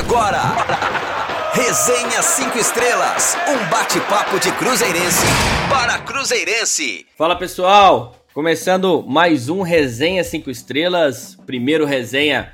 Agora, 0.00 0.40
Resenha 1.52 2.22
5 2.22 2.56
Estrelas, 2.56 3.36
um 3.46 3.70
bate-papo 3.70 4.40
de 4.40 4.50
Cruzeirense 4.52 5.26
para 5.68 5.98
Cruzeirense. 5.98 7.06
Fala 7.18 7.36
pessoal, 7.36 8.16
começando 8.32 9.04
mais 9.06 9.50
um 9.50 9.60
Resenha 9.60 10.24
5 10.24 10.50
Estrelas, 10.50 11.36
primeiro 11.44 11.84
resenha 11.84 12.50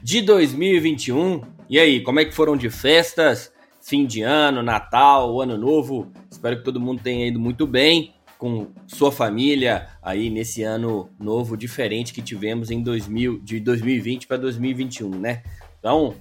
de 0.00 0.22
2021. 0.22 1.42
E 1.68 1.80
aí, 1.80 2.00
como 2.00 2.20
é 2.20 2.24
que 2.24 2.32
foram 2.32 2.56
de 2.56 2.70
festas? 2.70 3.52
Fim 3.82 4.06
de 4.06 4.22
ano, 4.22 4.62
Natal, 4.62 5.42
Ano 5.42 5.58
Novo. 5.58 6.12
Espero 6.30 6.58
que 6.58 6.62
todo 6.62 6.80
mundo 6.80 7.02
tenha 7.02 7.26
ido 7.26 7.40
muito 7.40 7.66
bem 7.66 8.14
com 8.38 8.68
sua 8.86 9.10
família 9.10 9.88
aí 10.00 10.30
nesse 10.30 10.62
ano 10.62 11.10
novo 11.18 11.56
diferente 11.56 12.14
que 12.14 12.22
tivemos 12.22 12.70
em 12.70 12.80
2000, 12.80 13.40
de 13.40 13.58
2020 13.58 14.28
para 14.28 14.36
2021, 14.36 15.10
né? 15.10 15.42
Então, 15.80 16.14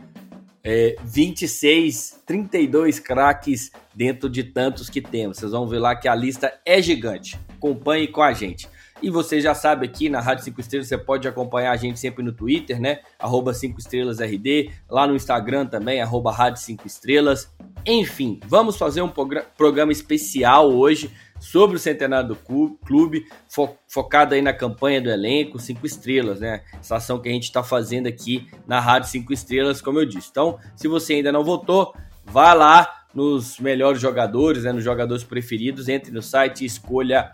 é, 0.63 0.95
26, 1.03 2.21
32 2.25 2.99
craques 2.99 3.71
dentro 3.93 4.29
de 4.29 4.43
tantos 4.43 4.89
que 4.89 5.01
temos. 5.01 5.37
Vocês 5.37 5.51
vão 5.51 5.67
ver 5.67 5.79
lá 5.79 5.95
que 5.95 6.07
a 6.07 6.15
lista 6.15 6.53
é 6.65 6.81
gigante. 6.81 7.37
Acompanhe 7.49 8.07
com 8.07 8.21
a 8.21 8.33
gente. 8.33 8.67
E 9.01 9.09
você 9.09 9.41
já 9.41 9.53
sabe 9.53 9.85
aqui 9.85 10.09
na 10.09 10.21
Rádio 10.21 10.45
5 10.45 10.61
Estrelas, 10.61 10.87
você 10.87 10.97
pode 10.97 11.27
acompanhar 11.27 11.71
a 11.71 11.75
gente 11.75 11.99
sempre 11.99 12.23
no 12.23 12.31
Twitter, 12.31 12.79
né? 12.79 12.99
Arroba 13.19 13.53
5 13.53 13.79
Estrelas 13.79 14.19
RD, 14.19 14.71
lá 14.89 15.05
no 15.05 15.15
Instagram 15.15 15.65
também, 15.65 16.01
arroba 16.01 16.31
Rádio 16.31 16.61
5 16.61 16.87
Estrelas. 16.87 17.53
Enfim, 17.85 18.39
vamos 18.47 18.77
fazer 18.77 19.01
um 19.01 19.11
programa 19.57 19.91
especial 19.91 20.71
hoje 20.71 21.11
sobre 21.43 21.75
o 21.75 21.79
centenário 21.79 22.29
do 22.29 22.35
clube, 22.35 23.25
fo 23.49 23.75
focado 23.85 24.33
aí 24.33 24.41
na 24.41 24.53
campanha 24.53 25.01
do 25.01 25.09
elenco, 25.09 25.59
cinco 25.59 25.85
estrelas, 25.85 26.39
né? 26.39 26.61
Essa 26.79 26.95
ação 26.95 27.19
que 27.19 27.27
a 27.27 27.31
gente 27.31 27.43
está 27.43 27.61
fazendo 27.61 28.07
aqui 28.07 28.47
na 28.65 28.79
Rádio 28.79 29.09
5 29.09 29.33
Estrelas, 29.33 29.81
como 29.81 29.99
eu 29.99 30.05
disse. 30.05 30.29
Então, 30.31 30.57
se 30.75 30.87
você 30.87 31.15
ainda 31.15 31.31
não 31.33 31.43
votou, 31.43 31.93
vá 32.25 32.53
lá 32.53 33.03
nos 33.13 33.59
melhores 33.59 34.01
jogadores, 34.01 34.63
né, 34.63 34.71
nos 34.71 34.83
jogadores 34.83 35.23
preferidos, 35.23 35.89
entre 35.89 36.11
no 36.11 36.21
site 36.21 36.61
e 36.61 36.65
escolha 36.65 37.31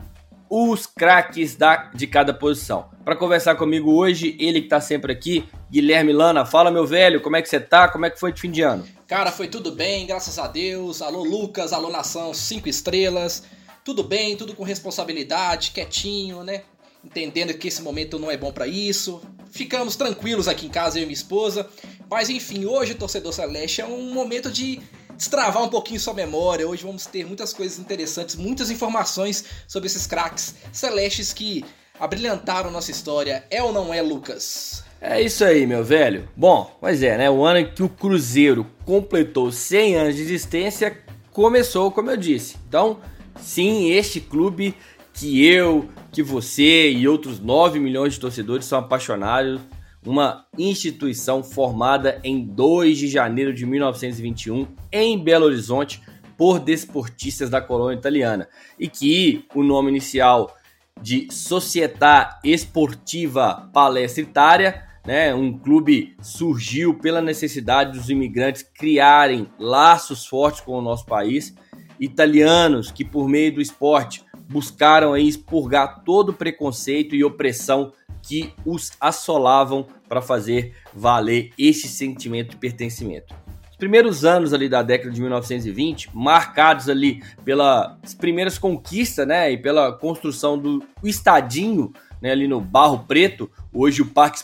os 0.49 0.87
craques 0.87 1.55
da, 1.55 1.91
de 1.93 2.07
cada 2.07 2.33
posição. 2.33 2.89
Para 3.05 3.15
conversar 3.15 3.55
comigo 3.55 3.93
hoje, 3.93 4.35
ele 4.39 4.61
que 4.61 4.65
está 4.65 4.81
sempre 4.81 5.11
aqui, 5.11 5.45
Guilherme 5.69 6.11
Lana. 6.11 6.45
Fala, 6.45 6.71
meu 6.71 6.85
velho, 6.85 7.21
como 7.21 7.35
é 7.35 7.41
que 7.41 7.49
você 7.49 7.59
tá? 7.59 7.87
Como 7.87 8.05
é 8.05 8.09
que 8.09 8.19
foi 8.19 8.33
de 8.33 8.41
fim 8.41 8.51
de 8.51 8.61
ano? 8.61 8.85
Cara, 9.07 9.31
foi 9.31 9.47
tudo 9.47 9.71
bem, 9.71 10.05
graças 10.05 10.39
a 10.39 10.47
Deus. 10.47 11.01
Alô, 11.01 11.23
Lucas, 11.23 11.73
alô, 11.73 11.89
nação, 11.89 12.33
cinco 12.33 12.67
estrelas. 12.67 13.43
Tudo 13.83 14.03
bem, 14.03 14.35
tudo 14.35 14.55
com 14.55 14.63
responsabilidade, 14.63 15.71
quietinho, 15.71 16.43
né? 16.43 16.63
Entendendo 17.03 17.53
que 17.53 17.67
esse 17.67 17.81
momento 17.81 18.19
não 18.19 18.29
é 18.29 18.37
bom 18.37 18.51
para 18.51 18.67
isso. 18.67 19.21
Ficamos 19.51 19.95
tranquilos 19.95 20.47
aqui 20.47 20.65
em 20.65 20.69
casa, 20.69 20.99
eu 20.99 21.03
e 21.03 21.05
minha 21.05 21.13
esposa. 21.13 21.67
Mas 22.09 22.29
enfim, 22.29 22.65
hoje, 22.65 22.93
torcedor 22.93 23.33
Celeste, 23.33 23.81
é 23.81 23.85
um 23.85 24.13
momento 24.13 24.51
de 24.51 24.81
destravar 25.19 25.61
um 25.61 25.67
pouquinho 25.67 25.99
sua 25.99 26.13
memória. 26.13 26.65
Hoje 26.65 26.81
vamos 26.81 27.05
ter 27.05 27.25
muitas 27.25 27.51
coisas 27.51 27.77
interessantes, 27.77 28.37
muitas 28.37 28.71
informações 28.71 29.43
sobre 29.67 29.87
esses 29.87 30.07
craques 30.07 30.55
celestes 30.71 31.33
que 31.33 31.65
abrilhantaram 31.99 32.71
nossa 32.71 32.89
história. 32.89 33.43
É 33.51 33.61
ou 33.61 33.73
não 33.73 33.93
é, 33.93 34.01
Lucas? 34.01 34.81
É 35.01 35.21
isso 35.21 35.43
aí, 35.43 35.67
meu 35.67 35.83
velho. 35.83 36.29
Bom, 36.37 36.73
pois 36.79 37.03
é, 37.03 37.17
né? 37.17 37.29
O 37.29 37.43
ano 37.43 37.59
em 37.59 37.69
que 37.69 37.83
o 37.83 37.89
Cruzeiro 37.89 38.65
completou 38.85 39.51
100 39.51 39.95
anos 39.95 40.15
de 40.15 40.21
existência 40.21 40.97
começou, 41.33 41.91
como 41.91 42.09
eu 42.09 42.17
disse. 42.17 42.55
Então, 42.65 43.01
sim, 43.41 43.91
este 43.91 44.21
clube 44.21 44.73
que 45.13 45.45
eu, 45.45 45.89
que 46.13 46.23
você 46.23 46.91
e 46.91 47.05
outros 47.09 47.41
9 47.41 47.77
milhões 47.77 48.13
de 48.13 48.21
torcedores 48.21 48.65
são 48.65 48.79
apaixonados 48.79 49.59
uma 50.05 50.45
instituição 50.57 51.43
formada 51.43 52.19
em 52.23 52.43
2 52.45 52.97
de 52.97 53.07
janeiro 53.07 53.53
de 53.53 53.65
1921 53.65 54.67
em 54.91 55.21
Belo 55.21 55.45
Horizonte 55.45 56.01
por 56.37 56.59
desportistas 56.59 57.49
da 57.49 57.61
colônia 57.61 57.97
italiana. 57.97 58.47
E 58.79 58.87
que 58.87 59.45
o 59.53 59.61
nome 59.61 59.89
inicial 59.89 60.55
de 61.01 61.27
Società 61.31 62.39
Esportiva 62.43 63.69
Palestra 63.73 64.21
Itália, 64.21 64.83
né, 65.05 65.33
um 65.33 65.57
clube 65.57 66.15
surgiu 66.21 66.93
pela 66.93 67.21
necessidade 67.21 67.97
dos 67.97 68.09
imigrantes 68.09 68.63
criarem 68.63 69.47
laços 69.59 70.25
fortes 70.25 70.61
com 70.61 70.73
o 70.73 70.81
nosso 70.81 71.05
país, 71.05 71.53
italianos 71.99 72.91
que 72.91 73.03
por 73.03 73.27
meio 73.27 73.55
do 73.55 73.61
esporte 73.61 74.23
buscaram 74.49 75.13
aí 75.13 75.27
expurgar 75.27 76.03
todo 76.03 76.33
preconceito 76.33 77.15
e 77.15 77.23
opressão 77.23 77.91
que 78.21 78.53
os 78.65 78.91
assolavam 78.99 79.85
para 80.07 80.21
fazer 80.21 80.73
valer 80.93 81.51
este 81.57 81.87
sentimento 81.87 82.51
de 82.51 82.57
pertencimento. 82.57 83.33
Os 83.71 83.77
primeiros 83.77 84.25
anos 84.25 84.53
ali 84.53 84.67
da 84.67 84.83
década 84.83 85.11
de 85.11 85.21
1920, 85.21 86.09
marcados 86.13 86.89
ali 86.89 87.23
pelas 87.45 88.13
primeiras 88.13 88.57
conquistas, 88.57 89.25
né, 89.25 89.51
e 89.51 89.57
pela 89.57 89.93
construção 89.93 90.57
do 90.57 90.83
estadinho, 91.03 91.93
né, 92.21 92.31
ali 92.31 92.47
no 92.47 92.59
Barro 92.59 93.05
Preto, 93.07 93.49
hoje 93.71 94.01
o 94.01 94.07
Parque 94.07 94.43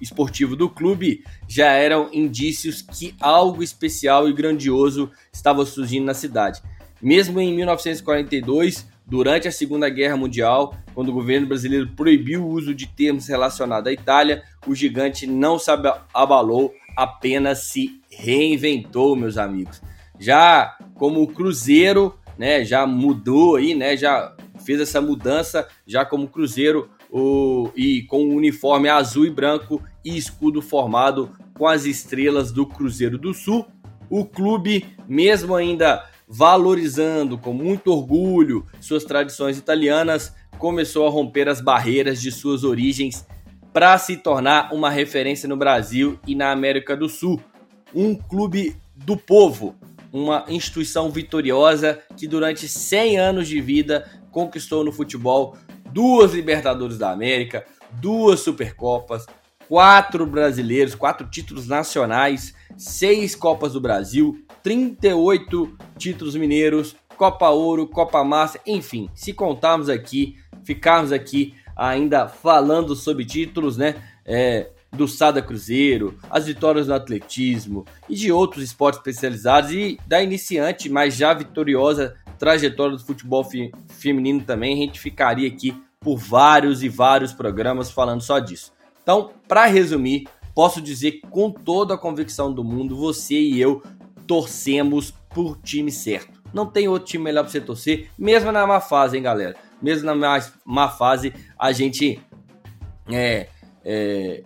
Esportivo 0.00 0.54
do 0.54 0.68
clube, 0.70 1.24
já 1.48 1.72
eram 1.72 2.08
indícios 2.12 2.80
que 2.80 3.16
algo 3.20 3.60
especial 3.62 4.28
e 4.28 4.32
grandioso 4.32 5.10
estava 5.32 5.66
surgindo 5.66 6.04
na 6.04 6.14
cidade. 6.14 6.62
Mesmo 7.02 7.40
em 7.40 7.52
1942, 7.54 8.86
durante 9.06 9.46
a 9.46 9.52
Segunda 9.52 9.88
Guerra 9.88 10.16
Mundial, 10.16 10.74
quando 10.92 11.10
o 11.10 11.12
governo 11.12 11.46
brasileiro 11.46 11.88
proibiu 11.94 12.44
o 12.44 12.48
uso 12.48 12.74
de 12.74 12.86
termos 12.86 13.28
relacionados 13.28 13.88
à 13.88 13.92
Itália, 13.92 14.42
o 14.66 14.74
gigante 14.74 15.26
não 15.26 15.58
se 15.58 15.70
abalou, 16.12 16.74
apenas 16.96 17.60
se 17.64 18.00
reinventou, 18.10 19.14
meus 19.14 19.38
amigos. 19.38 19.80
Já 20.18 20.76
como 20.94 21.22
o 21.22 21.28
Cruzeiro, 21.28 22.18
né, 22.36 22.64
já 22.64 22.86
mudou 22.86 23.56
aí, 23.56 23.74
né, 23.74 23.96
já 23.96 24.34
fez 24.64 24.80
essa 24.80 25.00
mudança, 25.00 25.68
já 25.86 26.04
como 26.04 26.28
Cruzeiro 26.28 26.90
o, 27.10 27.70
e 27.76 28.02
com 28.02 28.24
o 28.24 28.34
uniforme 28.34 28.88
azul 28.88 29.24
e 29.24 29.30
branco 29.30 29.80
e 30.04 30.16
escudo 30.16 30.60
formado 30.60 31.30
com 31.54 31.66
as 31.66 31.84
estrelas 31.84 32.50
do 32.50 32.66
Cruzeiro 32.66 33.16
do 33.16 33.32
Sul, 33.32 33.66
o 34.10 34.24
clube, 34.24 34.86
mesmo 35.08 35.54
ainda 35.54 36.04
valorizando 36.26 37.38
com 37.38 37.52
muito 37.52 37.92
orgulho 37.92 38.66
suas 38.80 39.04
tradições 39.04 39.58
italianas, 39.58 40.34
começou 40.58 41.06
a 41.06 41.10
romper 41.10 41.48
as 41.48 41.60
barreiras 41.60 42.20
de 42.20 42.32
suas 42.32 42.64
origens 42.64 43.26
para 43.72 43.96
se 43.98 44.16
tornar 44.16 44.72
uma 44.72 44.90
referência 44.90 45.48
no 45.48 45.56
Brasil 45.56 46.18
e 46.26 46.34
na 46.34 46.50
América 46.50 46.96
do 46.96 47.08
Sul. 47.08 47.40
Um 47.94 48.14
clube 48.14 48.76
do 48.94 49.16
povo, 49.16 49.76
uma 50.12 50.44
instituição 50.48 51.10
vitoriosa 51.10 52.00
que 52.16 52.26
durante 52.26 52.66
100 52.66 53.18
anos 53.18 53.48
de 53.48 53.60
vida 53.60 54.10
conquistou 54.30 54.82
no 54.82 54.92
futebol 54.92 55.56
duas 55.92 56.32
Libertadores 56.32 56.98
da 56.98 57.10
América, 57.10 57.64
duas 58.00 58.40
Supercopas, 58.40 59.26
quatro 59.68 60.26
brasileiros, 60.26 60.94
quatro 60.94 61.28
títulos 61.28 61.66
nacionais, 61.66 62.54
seis 62.76 63.34
Copas 63.34 63.72
do 63.72 63.80
Brasil, 63.80 64.45
38 64.66 65.78
títulos 65.96 66.34
mineiros, 66.34 66.96
Copa 67.16 67.50
Ouro, 67.50 67.86
Copa 67.86 68.24
Massa, 68.24 68.58
enfim, 68.66 69.08
se 69.14 69.32
contarmos 69.32 69.88
aqui, 69.88 70.34
ficarmos 70.64 71.12
aqui 71.12 71.54
ainda 71.76 72.26
falando 72.26 72.96
sobre 72.96 73.24
títulos, 73.24 73.76
né? 73.76 73.94
É, 74.24 74.70
do 74.90 75.06
Sada 75.06 75.40
Cruzeiro, 75.40 76.18
as 76.28 76.46
vitórias 76.46 76.88
no 76.88 76.94
atletismo 76.94 77.84
e 78.08 78.16
de 78.16 78.32
outros 78.32 78.64
esportes 78.64 78.98
especializados 78.98 79.70
e 79.70 80.00
da 80.04 80.20
iniciante, 80.20 80.88
mas 80.88 81.14
já 81.14 81.32
vitoriosa 81.32 82.16
trajetória 82.36 82.96
do 82.96 83.04
futebol 83.04 83.44
fe 83.44 83.70
feminino 83.88 84.42
também, 84.42 84.72
a 84.74 84.84
gente 84.84 84.98
ficaria 84.98 85.46
aqui 85.46 85.80
por 86.00 86.16
vários 86.16 86.82
e 86.82 86.88
vários 86.88 87.32
programas 87.32 87.88
falando 87.88 88.20
só 88.20 88.40
disso. 88.40 88.72
Então, 89.00 89.30
para 89.46 89.66
resumir, 89.66 90.26
posso 90.56 90.80
dizer 90.80 91.20
com 91.30 91.52
toda 91.52 91.94
a 91.94 91.98
convicção 91.98 92.52
do 92.52 92.64
mundo, 92.64 92.96
você 92.96 93.38
e 93.38 93.60
eu 93.60 93.80
torcemos 94.26 95.12
por 95.30 95.58
time 95.58 95.90
certo. 95.90 96.42
Não 96.52 96.66
tem 96.66 96.88
outro 96.88 97.08
time 97.08 97.24
melhor 97.24 97.42
para 97.42 97.52
você 97.52 97.60
torcer, 97.60 98.08
mesmo 98.18 98.50
na 98.50 98.66
má 98.66 98.80
fase, 98.80 99.16
hein, 99.16 99.22
galera? 99.22 99.56
Mesmo 99.80 100.06
na 100.06 100.14
má, 100.14 100.38
má 100.64 100.88
fase, 100.88 101.32
a 101.58 101.72
gente 101.72 102.20
é, 103.10 103.48
é, 103.84 104.42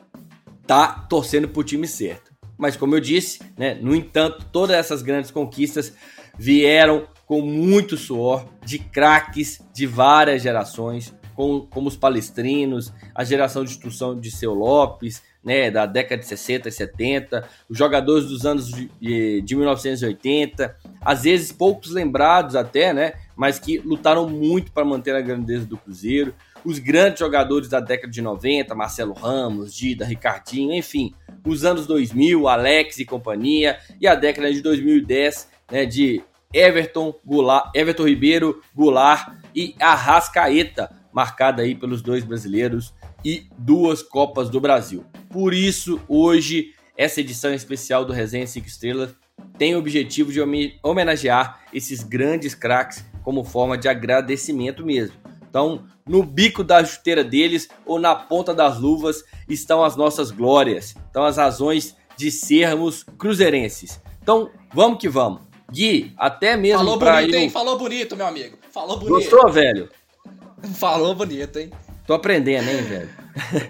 tá 0.67 0.89
torcendo 1.09 1.49
pro 1.49 1.63
time 1.63 1.87
certo. 1.87 2.31
Mas 2.59 2.77
como 2.77 2.95
eu 2.95 3.01
disse, 3.01 3.41
né, 3.57 3.75
no 3.75 3.95
entanto, 3.95 4.45
todas 4.53 4.77
essas 4.77 5.03
grandes 5.03 5.31
conquistas 5.31 5.95
vieram 6.39 7.07
com 7.27 7.41
muito 7.41 7.97
suor 7.97 8.45
de 8.65 8.79
craques 8.79 9.61
de 9.73 9.87
várias 9.87 10.43
gerações, 10.43 11.15
com, 11.35 11.61
como 11.71 11.89
os 11.89 11.97
palestrinos, 11.97 12.93
a 13.15 13.25
geração 13.25 13.65
de 13.65 13.71
instrução 13.71 14.19
de 14.19 14.31
Seu 14.31 14.53
Lopes, 14.53 15.23
né, 15.43 15.71
da 15.71 15.87
década 15.87 16.21
de 16.21 16.27
60 16.29 16.69
e 16.69 16.73
70, 16.73 17.49
os 17.69 17.77
jogadores 17.77 18.27
dos 18.27 18.45
anos 18.45 18.71
de, 19.01 19.41
de 19.41 19.57
1980, 19.57 20.77
às 21.01 21.23
vezes 21.23 21.51
poucos 21.51 21.93
lembrados 21.93 22.55
até, 22.55 22.93
né, 22.93 23.15
mas 23.35 23.59
que 23.59 23.79
lutaram 23.79 24.29
muito 24.29 24.71
para 24.71 24.85
manter 24.85 25.15
a 25.15 25.21
grandeza 25.21 25.65
do 25.65 25.79
Cruzeiro, 25.79 26.35
os 26.65 26.79
grandes 26.79 27.21
jogadores 27.21 27.69
da 27.69 27.81
década 27.81 28.13
de 28.13 28.21
90, 28.21 28.75
Marcelo 28.75 29.15
Ramos, 29.15 29.75
Dida, 29.75 30.05
Ricardinho, 30.05 30.75
enfim, 30.75 31.15
os 31.47 31.65
anos 31.65 31.87
2000, 31.87 32.47
Alex 32.47 32.99
e 32.99 33.05
companhia, 33.07 33.79
e 33.99 34.07
a 34.07 34.15
década 34.15 34.53
de 34.53 34.61
2010, 34.61 35.49
né, 35.73 35.87
de 35.87 36.23
Everton, 36.53 37.15
Goulart, 37.25 37.71
Everton 37.75 38.07
Ribeiro, 38.07 38.61
Goulart 38.75 39.33
e 39.55 39.75
Arrascaeta, 39.81 40.91
marcada 41.13 41.63
aí 41.63 41.75
pelos 41.75 42.03
dois 42.03 42.25
brasileiros 42.25 42.93
e 43.25 43.47
duas 43.57 44.03
Copas 44.03 44.49
do 44.49 44.61
Brasil. 44.61 45.05
Por 45.29 45.55
isso, 45.55 46.01
hoje, 46.09 46.75
essa 46.97 47.21
edição 47.21 47.53
especial 47.55 48.05
do 48.05 48.13
Resenha 48.13 48.47
5 48.47 48.67
Estrelas 48.67 49.11
tem 49.57 49.75
o 49.75 49.79
objetivo 49.79 50.33
de 50.33 50.41
homenagear 50.83 51.61
esses 51.73 52.03
grandes 52.03 52.55
craques 52.55 53.05
como 53.23 53.45
forma 53.45 53.77
de 53.77 53.89
agradecimento 53.89 54.85
mesmo. 54.85 55.17
Então, 55.49 55.85
no 56.07 56.23
bico 56.23 56.63
da 56.63 56.85
chuteira 56.85 57.25
deles 57.25 57.69
ou 57.85 57.99
na 57.99 58.15
ponta 58.15 58.55
das 58.55 58.79
luvas 58.79 59.25
estão 59.49 59.83
as 59.83 59.97
nossas 59.97 60.31
glórias, 60.31 60.95
estão 61.07 61.25
as 61.25 61.37
razões 61.37 61.97
de 62.17 62.31
sermos 62.31 63.05
cruzeirenses. 63.19 64.01
Então, 64.23 64.51
vamos 64.73 64.99
que 64.99 65.09
vamos. 65.09 65.43
Gui, 65.73 66.13
até 66.17 66.57
mesmo 66.57 66.79
Falou 66.79 66.99
bonito, 66.99 67.35
eu... 67.35 67.41
hein? 67.41 67.51
Falou 67.51 67.79
bonito, 67.79 68.17
meu 68.17 68.27
amigo. 68.27 68.59
Falou 68.73 68.99
bonito. 68.99 69.15
Gostou, 69.15 69.51
velho? 69.51 69.89
Falou 70.75 71.15
bonito, 71.15 71.59
hein? 71.59 71.71
Tô 72.11 72.15
aprendendo, 72.15 72.69
hein, 72.69 72.83
velho? 72.83 73.09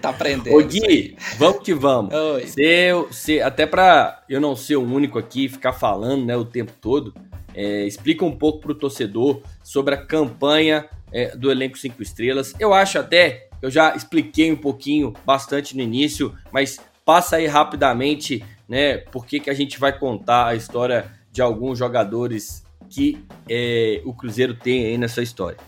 tá 0.01 0.09
aprendendo. 0.09 0.55
Ô, 0.55 0.63
Gui, 0.63 1.15
vamos 1.37 1.61
que 1.61 1.75
vamos. 1.75 2.11
Oi. 2.11 2.47
Se, 2.47 2.89
se, 3.11 3.39
até 3.39 3.67
pra 3.67 4.23
eu 4.27 4.41
não 4.41 4.55
ser 4.55 4.77
o 4.77 4.81
único 4.81 5.19
aqui, 5.19 5.47
ficar 5.47 5.73
falando 5.73 6.25
né, 6.25 6.35
o 6.35 6.43
tempo 6.43 6.71
todo, 6.81 7.13
é, 7.53 7.85
explica 7.85 8.25
um 8.25 8.35
pouco 8.35 8.61
pro 8.61 8.73
torcedor 8.73 9.43
sobre 9.63 9.93
a 9.93 9.97
campanha 10.03 10.89
é, 11.11 11.37
do 11.37 11.51
elenco 11.51 11.77
5 11.77 12.01
estrelas. 12.01 12.55
Eu 12.59 12.73
acho 12.73 12.97
até, 12.97 13.47
eu 13.61 13.69
já 13.69 13.95
expliquei 13.95 14.51
um 14.51 14.57
pouquinho, 14.57 15.13
bastante 15.23 15.77
no 15.77 15.83
início, 15.83 16.35
mas 16.51 16.79
passa 17.05 17.35
aí 17.35 17.45
rapidamente, 17.45 18.43
né, 18.67 18.97
por 18.97 19.23
que, 19.23 19.39
que 19.39 19.51
a 19.51 19.53
gente 19.53 19.79
vai 19.79 19.95
contar 19.95 20.47
a 20.47 20.55
história 20.55 21.11
de 21.31 21.43
alguns 21.43 21.77
jogadores 21.77 22.63
que 22.89 23.23
é, 23.47 24.01
o 24.03 24.15
Cruzeiro 24.15 24.55
tem 24.55 24.87
aí 24.87 24.97
nessa 24.97 25.21
história. 25.21 25.59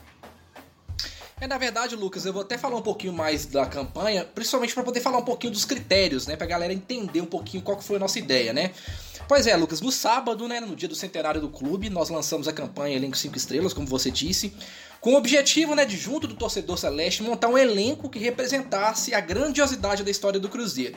É, 1.44 1.48
na 1.48 1.58
verdade, 1.58 1.94
Lucas, 1.94 2.26
eu 2.26 2.32
vou 2.32 2.42
até 2.42 2.58
falar 2.58 2.78
um 2.78 2.82
pouquinho 2.82 3.12
mais 3.12 3.46
da 3.46 3.66
campanha, 3.66 4.24
principalmente 4.24 4.74
para 4.74 4.82
poder 4.82 5.02
falar 5.02 5.18
um 5.18 5.26
pouquinho 5.26 5.52
dos 5.52 5.66
critérios, 5.66 6.26
né, 6.26 6.38
pra 6.38 6.48
galera 6.48 6.72
entender 6.72 7.20
um 7.20 7.26
pouquinho 7.26 7.62
qual 7.62 7.76
que 7.76 7.84
foi 7.84 7.98
a 7.98 8.00
nossa 8.00 8.18
ideia, 8.18 8.54
né? 8.54 8.72
Pois 9.28 9.46
é, 9.46 9.54
Lucas, 9.58 9.82
no 9.82 9.92
sábado, 9.92 10.48
né, 10.48 10.62
no 10.62 10.74
dia 10.74 10.88
do 10.88 10.96
centenário 10.96 11.42
do 11.42 11.50
clube, 11.50 11.90
nós 11.90 12.08
lançamos 12.08 12.48
a 12.48 12.54
campanha 12.54 12.96
Elenco 12.96 13.18
5 13.18 13.36
Estrelas, 13.36 13.74
como 13.74 13.86
você 13.86 14.10
disse, 14.10 14.54
com 15.02 15.16
o 15.16 15.18
objetivo, 15.18 15.76
né, 15.76 15.84
de 15.84 15.98
junto 15.98 16.30
do 16.30 16.34
torcedor 16.34 16.78
celeste 16.78 17.22
montar 17.22 17.50
um 17.50 17.58
elenco 17.58 18.10
que 18.10 18.20
representasse 18.20 19.14
a 19.14 19.20
grandiosidade 19.20 20.02
da 20.02 20.10
história 20.10 20.40
do 20.40 20.48
Cruzeiro. 20.48 20.96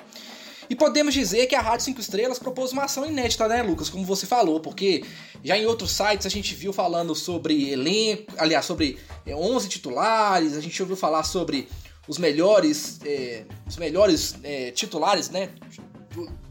E 0.69 0.75
podemos 0.75 1.15
dizer 1.15 1.47
que 1.47 1.55
a 1.55 1.61
Rádio 1.61 1.87
5 1.87 2.01
Estrelas 2.01 2.39
propôs 2.39 2.73
uma 2.73 2.85
ação 2.85 3.07
inédita, 3.07 3.47
né, 3.47 3.63
Lucas? 3.63 3.89
Como 3.89 4.05
você 4.05 4.27
falou, 4.27 4.61
porque 4.61 5.05
já 5.45 5.57
em 5.57 5.67
outros 5.67 5.93
sites 5.93 6.27
a 6.27 6.31
gente 6.31 6.55
viu 6.55 6.73
falando 6.73 7.15
sobre 7.15 7.71
elenco, 7.71 8.33
aliás, 8.37 8.65
sobre 8.65 8.99
11 9.27 9.67
é, 9.67 9.69
titulares, 9.69 10.57
a 10.57 10.61
gente 10.61 10.81
ouviu 10.83 10.97
falar 10.97 11.23
sobre 11.23 11.69
os 12.09 12.19
melhores, 12.19 12.99
é, 13.05 13.45
os 13.67 13.77
melhores 13.77 14.37
é, 14.43 14.71
titulares, 14.73 15.31
né, 15.31 15.51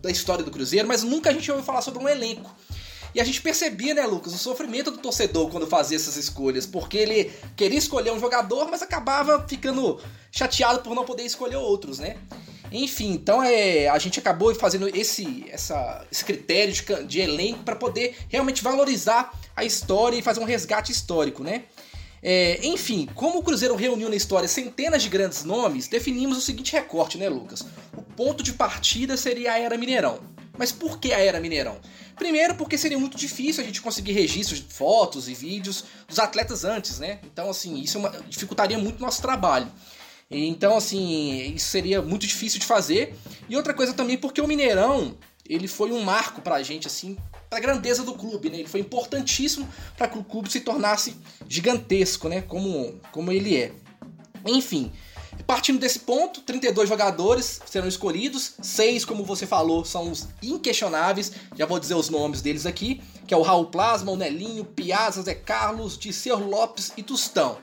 da 0.02 0.10
história 0.10 0.44
do 0.44 0.52
Cruzeiro, 0.52 0.88
mas 0.88 1.04
nunca 1.04 1.30
a 1.30 1.34
gente 1.34 1.50
ouviu 1.52 1.66
falar 1.66 1.82
sobre 1.82 2.02
um 2.02 2.08
elenco. 2.08 2.54
E 3.14 3.22
a 3.22 3.24
gente 3.24 3.42
percebia, 3.42 3.94
né, 3.94 4.06
Lucas, 4.06 4.34
o 4.34 4.38
sofrimento 4.38 4.92
do 4.92 4.98
torcedor 4.98 5.50
quando 5.50 5.66
fazia 5.66 5.96
essas 5.96 6.18
escolhas, 6.18 6.66
porque 6.66 6.98
ele 6.98 7.32
queria 7.56 7.80
escolher 7.80 8.12
um 8.12 8.20
jogador, 8.20 8.70
mas 8.70 8.82
acabava 8.82 9.46
ficando 9.48 10.00
chateado 10.32 10.82
por 10.82 10.94
não 10.94 11.06
poder 11.06 11.24
escolher 11.24 11.56
outros, 11.56 11.98
né? 11.98 12.18
Enfim, 12.78 13.12
então 13.12 13.42
é, 13.42 13.88
a 13.88 13.98
gente 13.98 14.20
acabou 14.20 14.54
fazendo 14.54 14.88
esse, 14.90 15.46
essa, 15.50 16.06
esse 16.12 16.26
critério 16.26 16.74
de, 16.74 17.04
de 17.06 17.22
elenco 17.22 17.64
para 17.64 17.76
poder 17.76 18.18
realmente 18.28 18.62
valorizar 18.62 19.34
a 19.56 19.64
história 19.64 20.18
e 20.18 20.22
fazer 20.22 20.42
um 20.42 20.46
resgate 20.46 20.92
histórico, 20.92 21.42
né? 21.42 21.64
É, 22.22 22.60
enfim, 22.66 23.08
como 23.16 23.40
o 23.40 23.44
Cruzeiro 23.44 23.76
reuniu 23.76 24.10
na 24.10 24.16
história 24.16 24.48
centenas 24.48 25.02
de 25.02 25.10
grandes 25.10 25.46
nomes, 25.46 25.88
definimos 25.88 26.38
o 26.38 26.42
seguinte 26.42 26.74
recorte, 26.74 27.18
né, 27.18 27.30
Lucas? 27.30 27.62
O 27.96 28.02
ponto 28.02 28.44
de 28.44 28.52
partida 28.52 29.16
seria 29.16 29.54
a 29.54 29.60
Era 29.60 29.78
Mineirão. 29.78 30.20
Mas 30.58 30.72
por 30.72 31.00
que 31.00 31.14
a 31.14 31.20
Era 31.20 31.40
Mineirão? 31.40 31.80
Primeiro, 32.18 32.56
porque 32.56 32.78
seria 32.78 32.98
muito 32.98 33.16
difícil 33.16 33.64
a 33.64 33.66
gente 33.66 33.82
conseguir 33.82 34.12
registros 34.12 34.60
de 34.60 34.74
fotos 34.74 35.30
e 35.30 35.34
vídeos 35.34 35.86
dos 36.08 36.20
atletas 36.20 36.66
antes, 36.66 37.00
né? 37.00 37.20
Então, 37.24 37.50
assim, 37.50 37.80
isso 37.80 37.98
é 37.98 38.00
uma, 38.02 38.10
dificultaria 38.28 38.78
muito 38.78 38.98
o 38.98 39.02
nosso 39.02 39.22
trabalho. 39.22 39.72
Então, 40.30 40.76
assim, 40.76 41.54
isso 41.54 41.68
seria 41.68 42.02
muito 42.02 42.26
difícil 42.26 42.60
de 42.60 42.66
fazer. 42.66 43.16
E 43.48 43.56
outra 43.56 43.74
coisa 43.74 43.94
também, 43.94 44.18
porque 44.18 44.42
o 44.42 44.48
Mineirão, 44.48 45.16
ele 45.48 45.68
foi 45.68 45.92
um 45.92 46.02
marco 46.02 46.42
pra 46.42 46.64
gente, 46.64 46.88
assim, 46.88 47.16
pra 47.50 47.60
grandeza 47.60 48.04
do 48.04 48.14
clube, 48.14 48.50
né? 48.50 48.60
Ele 48.60 48.68
foi 48.68 48.80
importantíssimo 48.80 49.68
para 49.96 50.08
que 50.08 50.18
o 50.18 50.24
clube 50.24 50.52
se 50.52 50.62
tornasse 50.62 51.16
gigantesco, 51.48 52.28
né? 52.28 52.42
Como, 52.42 53.00
como 53.12 53.32
ele 53.32 53.56
é. 53.56 53.72
Enfim, 54.46 54.92
partindo 55.46 55.80
desse 55.80 56.00
ponto, 56.00 56.42
32 56.42 56.90
jogadores 56.90 57.62
serão 57.66 57.88
escolhidos, 57.88 58.54
seis, 58.62 59.06
como 59.06 59.24
você 59.24 59.46
falou, 59.46 59.86
são 59.86 60.12
os 60.12 60.28
inquestionáveis, 60.42 61.32
já 61.56 61.66
vou 61.66 61.80
dizer 61.80 61.96
os 61.96 62.10
nomes 62.10 62.42
deles 62.42 62.66
aqui, 62.66 63.02
que 63.28 63.34
é 63.34 63.38
o 63.38 63.42
Raul 63.42 63.68
Plasma, 63.68 64.12
o 64.12 64.16
Nelinho, 64.16 64.66
Piazza, 64.66 65.22
Zé 65.22 65.36
Carlos, 65.36 65.98
Disseu 65.98 66.40
Lopes 66.40 66.92
e 66.98 67.04
Tustão. 67.04 67.58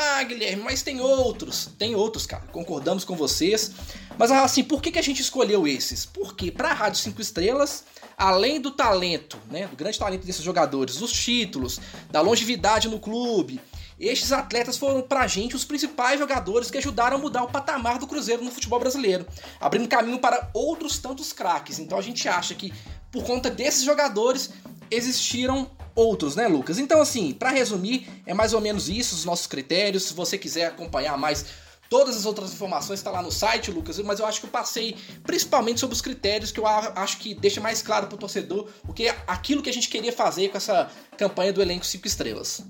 Ah, 0.00 0.22
Guilherme, 0.22 0.62
mas 0.62 0.80
tem 0.80 1.00
outros. 1.00 1.70
Tem 1.76 1.96
outros, 1.96 2.24
cara. 2.24 2.44
Concordamos 2.52 3.04
com 3.04 3.16
vocês. 3.16 3.72
Mas 4.16 4.30
assim, 4.30 4.62
por 4.62 4.80
que, 4.80 4.92
que 4.92 4.98
a 4.98 5.02
gente 5.02 5.20
escolheu 5.20 5.66
esses? 5.66 6.06
Porque 6.06 6.52
para 6.52 6.70
a 6.70 6.72
Rádio 6.72 7.00
5 7.00 7.20
Estrelas, 7.20 7.82
além 8.16 8.60
do 8.60 8.70
talento, 8.70 9.36
né, 9.50 9.66
do 9.66 9.74
grande 9.74 9.98
talento 9.98 10.24
desses 10.24 10.44
jogadores, 10.44 10.98
dos 10.98 11.12
títulos, 11.12 11.80
da 12.12 12.20
longevidade 12.20 12.88
no 12.88 13.00
clube, 13.00 13.60
estes 13.98 14.30
atletas 14.30 14.76
foram 14.76 15.02
pra 15.02 15.26
gente 15.26 15.56
os 15.56 15.64
principais 15.64 16.20
jogadores 16.20 16.70
que 16.70 16.78
ajudaram 16.78 17.16
a 17.16 17.20
mudar 17.20 17.42
o 17.42 17.50
patamar 17.50 17.98
do 17.98 18.06
Cruzeiro 18.06 18.44
no 18.44 18.52
futebol 18.52 18.78
brasileiro, 18.78 19.26
abrindo 19.60 19.88
caminho 19.88 20.20
para 20.20 20.48
outros 20.54 20.98
tantos 20.98 21.32
craques. 21.32 21.80
Então 21.80 21.98
a 21.98 22.02
gente 22.02 22.28
acha 22.28 22.54
que 22.54 22.72
por 23.10 23.24
conta 23.24 23.50
desses 23.50 23.82
jogadores 23.82 24.50
existiram 24.90 25.70
outros, 25.94 26.36
né, 26.36 26.46
Lucas? 26.46 26.78
Então, 26.78 27.00
assim, 27.00 27.32
para 27.32 27.50
resumir, 27.50 28.08
é 28.26 28.34
mais 28.34 28.52
ou 28.52 28.60
menos 28.60 28.88
isso 28.88 29.14
os 29.14 29.24
nossos 29.24 29.46
critérios. 29.46 30.04
Se 30.04 30.14
você 30.14 30.38
quiser 30.38 30.66
acompanhar 30.66 31.16
mais 31.18 31.44
todas 31.90 32.16
as 32.16 32.26
outras 32.26 32.52
informações, 32.52 33.00
está 33.00 33.10
lá 33.10 33.22
no 33.22 33.32
site, 33.32 33.70
Lucas. 33.70 33.98
Mas 34.00 34.20
eu 34.20 34.26
acho 34.26 34.40
que 34.40 34.46
eu 34.46 34.50
passei 34.50 34.96
principalmente 35.24 35.80
sobre 35.80 35.94
os 35.94 36.00
critérios 36.02 36.52
que 36.52 36.60
eu 36.60 36.66
acho 36.66 37.18
que 37.18 37.34
deixa 37.34 37.60
mais 37.60 37.82
claro 37.82 38.06
para 38.06 38.16
o 38.16 38.18
torcedor 38.18 38.68
o 38.86 38.92
que 38.92 39.08
aquilo 39.26 39.62
que 39.62 39.70
a 39.70 39.72
gente 39.72 39.88
queria 39.88 40.12
fazer 40.12 40.50
com 40.50 40.56
essa 40.56 40.90
campanha 41.16 41.52
do 41.52 41.62
elenco 41.62 41.84
5 41.84 42.06
estrelas. 42.06 42.62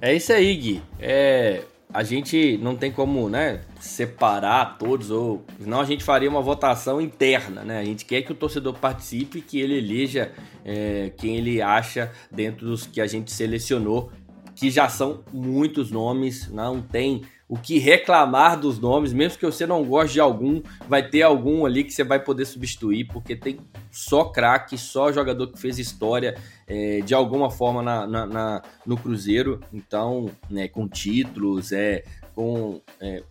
É 0.00 0.14
isso 0.14 0.32
aí, 0.32 0.54
Gui. 0.56 0.82
É, 0.98 1.64
a 1.92 2.02
gente 2.02 2.58
não 2.58 2.76
tem 2.76 2.92
como, 2.92 3.28
né, 3.28 3.60
separar 3.80 4.76
todos 4.78 5.10
ou 5.10 5.44
não 5.58 5.80
a 5.80 5.84
gente 5.84 6.04
faria 6.04 6.28
uma 6.28 6.42
votação 6.42 7.00
interna, 7.00 7.62
né? 7.62 7.78
A 7.78 7.84
gente 7.84 8.04
quer 8.04 8.22
que 8.22 8.32
o 8.32 8.34
torcedor 8.34 8.74
participe, 8.74 9.40
que 9.40 9.58
ele 9.60 9.78
eleja 9.78 10.32
é, 10.64 11.10
quem 11.16 11.36
ele 11.36 11.62
acha 11.62 12.12
dentro 12.30 12.66
dos 12.66 12.86
que 12.86 13.00
a 13.00 13.06
gente 13.06 13.32
selecionou, 13.32 14.12
que 14.58 14.72
já 14.72 14.88
são 14.88 15.22
muitos 15.32 15.92
nomes, 15.92 16.50
não 16.50 16.82
tem 16.82 17.22
o 17.48 17.56
que 17.56 17.78
reclamar 17.78 18.58
dos 18.58 18.80
nomes, 18.80 19.12
mesmo 19.12 19.38
que 19.38 19.46
você 19.46 19.64
não 19.64 19.84
goste 19.84 20.14
de 20.14 20.20
algum, 20.20 20.60
vai 20.88 21.08
ter 21.08 21.22
algum 21.22 21.64
ali 21.64 21.84
que 21.84 21.92
você 21.92 22.02
vai 22.02 22.18
poder 22.18 22.44
substituir, 22.44 23.04
porque 23.04 23.36
tem 23.36 23.60
só 23.90 24.24
craque, 24.24 24.76
só 24.76 25.12
jogador 25.12 25.46
que 25.46 25.60
fez 25.60 25.78
história 25.78 26.36
é, 26.66 27.00
de 27.02 27.14
alguma 27.14 27.50
forma 27.50 27.82
na, 27.82 28.04
na, 28.04 28.26
na, 28.26 28.62
no 28.84 28.96
Cruzeiro, 28.96 29.60
então, 29.72 30.28
né, 30.50 30.66
com 30.66 30.88
títulos, 30.88 31.70
é, 31.70 32.02
com 32.34 32.80
é, 33.00 33.22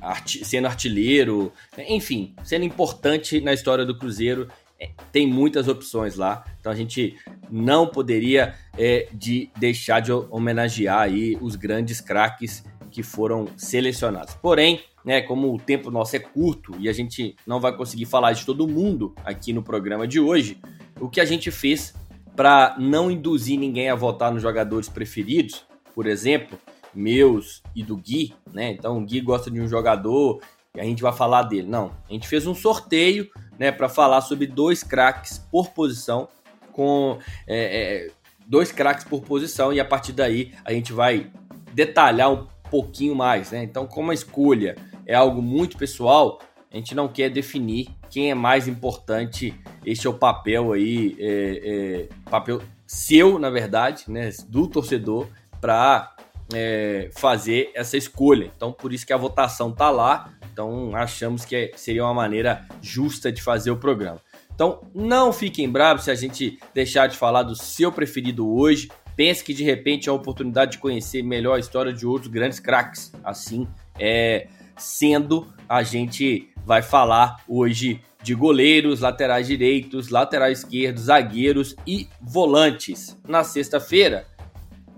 arti 0.00 0.44
sendo 0.44 0.66
artilheiro, 0.66 1.52
enfim, 1.78 2.34
sendo 2.42 2.64
importante 2.64 3.40
na 3.40 3.52
história 3.52 3.86
do 3.86 3.96
Cruzeiro. 3.96 4.48
É, 4.82 4.90
tem 5.12 5.28
muitas 5.28 5.68
opções 5.68 6.16
lá, 6.16 6.44
então 6.58 6.72
a 6.72 6.74
gente 6.74 7.16
não 7.48 7.86
poderia 7.86 8.56
é, 8.76 9.06
de 9.12 9.48
deixar 9.56 10.00
de 10.00 10.10
homenagear 10.10 11.02
aí 11.02 11.38
os 11.40 11.54
grandes 11.54 12.00
craques 12.00 12.64
que 12.90 13.00
foram 13.00 13.46
selecionados. 13.56 14.34
Porém, 14.34 14.80
né, 15.04 15.22
como 15.22 15.54
o 15.54 15.58
tempo 15.58 15.88
nosso 15.88 16.16
é 16.16 16.18
curto 16.18 16.74
e 16.80 16.88
a 16.88 16.92
gente 16.92 17.36
não 17.46 17.60
vai 17.60 17.76
conseguir 17.76 18.06
falar 18.06 18.32
de 18.32 18.44
todo 18.44 18.66
mundo 18.66 19.14
aqui 19.24 19.52
no 19.52 19.62
programa 19.62 20.06
de 20.06 20.18
hoje, 20.18 20.58
o 21.00 21.08
que 21.08 21.20
a 21.20 21.24
gente 21.24 21.50
fez 21.52 21.94
para 22.34 22.74
não 22.76 23.08
induzir 23.08 23.58
ninguém 23.58 23.88
a 23.88 23.94
votar 23.94 24.32
nos 24.32 24.42
jogadores 24.42 24.88
preferidos, 24.88 25.64
por 25.94 26.06
exemplo, 26.06 26.58
meus 26.92 27.62
e 27.74 27.84
do 27.84 27.96
Gui, 27.96 28.34
né? 28.52 28.72
Então 28.72 28.98
o 28.98 29.04
Gui 29.04 29.20
gosta 29.20 29.48
de 29.48 29.60
um 29.60 29.68
jogador 29.68 30.40
a 30.78 30.84
gente 30.84 31.02
vai 31.02 31.12
falar 31.12 31.42
dele. 31.42 31.68
Não, 31.68 31.92
a 32.08 32.12
gente 32.12 32.26
fez 32.26 32.46
um 32.46 32.54
sorteio, 32.54 33.28
né, 33.58 33.70
para 33.70 33.88
falar 33.88 34.22
sobre 34.22 34.46
dois 34.46 34.82
craques 34.82 35.38
por 35.38 35.70
posição, 35.70 36.28
com 36.72 37.18
é, 37.46 38.06
é, 38.06 38.10
dois 38.46 38.72
craques 38.72 39.04
por 39.04 39.22
posição 39.22 39.72
e 39.72 39.78
a 39.78 39.84
partir 39.84 40.12
daí 40.12 40.52
a 40.64 40.72
gente 40.72 40.92
vai 40.92 41.30
detalhar 41.74 42.32
um 42.32 42.46
pouquinho 42.70 43.14
mais, 43.14 43.50
né? 43.50 43.62
Então, 43.62 43.86
como 43.86 44.10
a 44.10 44.14
escolha 44.14 44.76
é 45.06 45.14
algo 45.14 45.42
muito 45.42 45.76
pessoal, 45.76 46.40
a 46.72 46.76
gente 46.76 46.94
não 46.94 47.06
quer 47.06 47.28
definir 47.28 47.90
quem 48.08 48.30
é 48.30 48.34
mais 48.34 48.66
importante. 48.66 49.54
Este 49.84 50.06
é 50.06 50.10
o 50.10 50.14
papel 50.14 50.72
aí, 50.72 51.14
é, 51.18 51.28
é, 51.28 52.30
papel 52.30 52.62
seu, 52.86 53.38
na 53.38 53.50
verdade, 53.50 54.04
né, 54.08 54.30
do 54.48 54.66
torcedor, 54.66 55.26
para 55.60 56.14
é, 56.54 57.10
fazer 57.12 57.70
essa 57.74 57.98
escolha. 57.98 58.50
Então, 58.56 58.72
por 58.72 58.92
isso 58.92 59.06
que 59.06 59.12
a 59.12 59.18
votação 59.18 59.70
tá 59.70 59.90
lá. 59.90 60.32
Então, 60.52 60.94
achamos 60.94 61.44
que 61.44 61.56
é, 61.56 61.70
seria 61.76 62.04
uma 62.04 62.12
maneira 62.12 62.66
justa 62.82 63.32
de 63.32 63.42
fazer 63.42 63.70
o 63.70 63.76
programa. 63.76 64.20
Então, 64.54 64.82
não 64.94 65.32
fiquem 65.32 65.68
bravos 65.68 66.04
se 66.04 66.10
a 66.10 66.14
gente 66.14 66.58
deixar 66.74 67.06
de 67.06 67.16
falar 67.16 67.42
do 67.42 67.56
seu 67.56 67.90
preferido 67.90 68.48
hoje. 68.48 68.90
Pense 69.16 69.42
que 69.42 69.54
de 69.54 69.64
repente 69.64 70.08
é 70.08 70.12
a 70.12 70.14
oportunidade 70.14 70.72
de 70.72 70.78
conhecer 70.78 71.22
melhor 71.22 71.56
a 71.56 71.58
história 71.58 71.92
de 71.92 72.06
outros 72.06 72.30
grandes 72.30 72.60
craques. 72.60 73.12
Assim, 73.24 73.66
é, 73.98 74.46
sendo 74.76 75.46
a 75.68 75.82
gente 75.82 76.48
vai 76.64 76.82
falar 76.82 77.36
hoje 77.48 78.00
de 78.22 78.34
goleiros, 78.34 79.00
laterais 79.00 79.46
direitos, 79.46 80.08
laterais 80.08 80.60
esquerdos, 80.60 81.04
zagueiros 81.04 81.74
e 81.86 82.08
volantes. 82.20 83.18
Na 83.26 83.42
sexta-feira, 83.42 84.26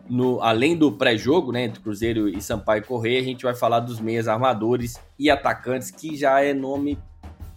no, 0.08 0.40
além 0.42 0.76
do 0.76 0.92
pré-jogo, 0.92 1.52
né, 1.52 1.64
entre 1.64 1.80
Cruzeiro 1.80 2.28
e 2.28 2.40
Sampaio 2.42 2.84
Correia, 2.84 3.20
a 3.20 3.24
gente 3.24 3.42
vai 3.42 3.54
falar 3.54 3.80
dos 3.80 4.00
meias 4.00 4.28
armadores 4.28 5.00
e 5.18 5.30
atacantes, 5.30 5.90
que 5.90 6.16
já 6.16 6.40
é 6.40 6.52
nome 6.52 6.98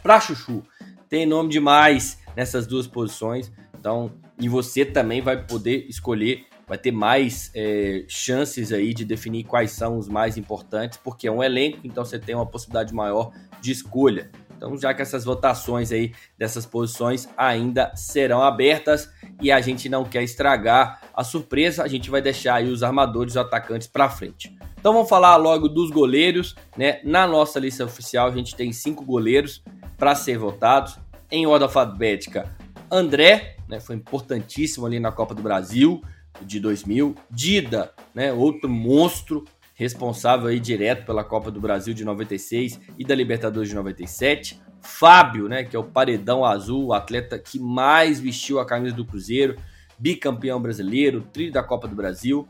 pra 0.01 0.19
chuchu. 0.19 0.63
Tem 1.09 1.25
nome 1.25 1.49
demais 1.49 2.19
nessas 2.35 2.67
duas 2.67 2.87
posições. 2.87 3.51
Então, 3.77 4.11
e 4.39 4.47
você 4.47 4.85
também 4.85 5.21
vai 5.21 5.45
poder 5.45 5.85
escolher, 5.89 6.45
vai 6.67 6.77
ter 6.77 6.91
mais 6.91 7.51
é, 7.55 8.05
chances 8.07 8.71
aí 8.71 8.93
de 8.93 9.05
definir 9.05 9.43
quais 9.43 9.71
são 9.71 9.97
os 9.97 10.07
mais 10.07 10.37
importantes, 10.37 10.99
porque 11.03 11.27
é 11.27 11.31
um 11.31 11.43
elenco, 11.43 11.79
então 11.83 12.03
você 12.03 12.19
tem 12.19 12.35
uma 12.35 12.45
possibilidade 12.45 12.93
maior 12.93 13.31
de 13.61 13.71
escolha. 13.71 14.29
Então, 14.57 14.75
já 14.75 14.91
que 14.93 15.03
essas 15.03 15.23
votações 15.23 15.91
aí 15.91 16.13
dessas 16.37 16.65
posições 16.65 17.29
ainda 17.37 17.95
serão 17.95 18.41
abertas 18.41 19.09
e 19.39 19.51
a 19.51 19.61
gente 19.61 19.87
não 19.87 20.03
quer 20.03 20.23
estragar 20.23 21.01
a 21.13 21.23
surpresa, 21.23 21.83
a 21.83 21.87
gente 21.87 22.09
vai 22.09 22.21
deixar 22.21 22.55
aí 22.55 22.69
os 22.69 22.81
armadores 22.81 23.35
e 23.35 23.37
os 23.37 23.45
atacantes 23.45 23.87
para 23.87 24.09
frente. 24.09 24.57
Então, 24.79 24.93
vamos 24.93 25.07
falar 25.07 25.35
logo 25.35 25.69
dos 25.69 25.91
goleiros, 25.91 26.55
né? 26.75 26.99
Na 27.03 27.27
nossa 27.27 27.59
lista 27.59 27.85
oficial, 27.85 28.27
a 28.27 28.31
gente 28.31 28.55
tem 28.55 28.73
cinco 28.73 29.05
goleiros 29.05 29.63
para 29.97 30.15
ser 30.15 30.37
votados. 30.37 30.97
Em 31.29 31.45
ordem 31.45 31.65
alfabética, 31.65 32.55
André, 32.89 33.57
né, 33.67 33.79
foi 33.79 33.95
importantíssimo 33.95 34.85
ali 34.85 34.99
na 34.99 35.11
Copa 35.11 35.35
do 35.35 35.41
Brasil 35.41 36.01
de 36.41 36.59
2000. 36.59 37.15
Dida, 37.29 37.93
né, 38.13 38.31
outro 38.31 38.69
monstro, 38.69 39.43
responsável 39.77 40.47
aí 40.47 40.59
direto 40.59 41.05
pela 41.05 41.23
Copa 41.23 41.51
do 41.51 41.61
Brasil 41.61 41.93
de 41.93 42.03
96 42.03 42.81
e 42.97 43.05
da 43.05 43.13
Libertadores 43.13 43.69
de 43.69 43.75
97. 43.75 44.59
Fábio, 44.81 45.47
né, 45.47 45.63
que 45.63 45.75
é 45.75 45.79
o 45.79 45.83
paredão 45.83 46.43
azul, 46.43 46.87
o 46.87 46.93
atleta 46.93 47.37
que 47.37 47.59
mais 47.59 48.19
vestiu 48.19 48.59
a 48.59 48.65
camisa 48.65 48.95
do 48.95 49.05
Cruzeiro, 49.05 49.55
bicampeão 49.99 50.59
brasileiro, 50.59 51.21
trilho 51.31 51.51
da 51.51 51.61
Copa 51.61 51.87
do 51.87 51.95
Brasil. 51.95 52.47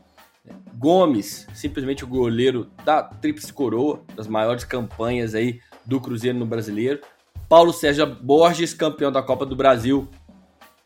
Gomes, 0.74 1.46
simplesmente 1.52 2.02
o 2.02 2.06
goleiro 2.06 2.70
da 2.82 3.02
Tríplice 3.02 3.52
Coroa, 3.52 4.02
das 4.16 4.26
maiores 4.26 4.64
campanhas 4.64 5.34
aí 5.34 5.60
do 5.84 6.00
Cruzeiro 6.00 6.38
no 6.38 6.46
Brasileiro. 6.46 7.00
Paulo 7.46 7.74
Sérgio 7.74 8.06
Borges, 8.06 8.72
campeão 8.72 9.12
da 9.12 9.22
Copa 9.22 9.44
do 9.44 9.54
Brasil 9.54 10.08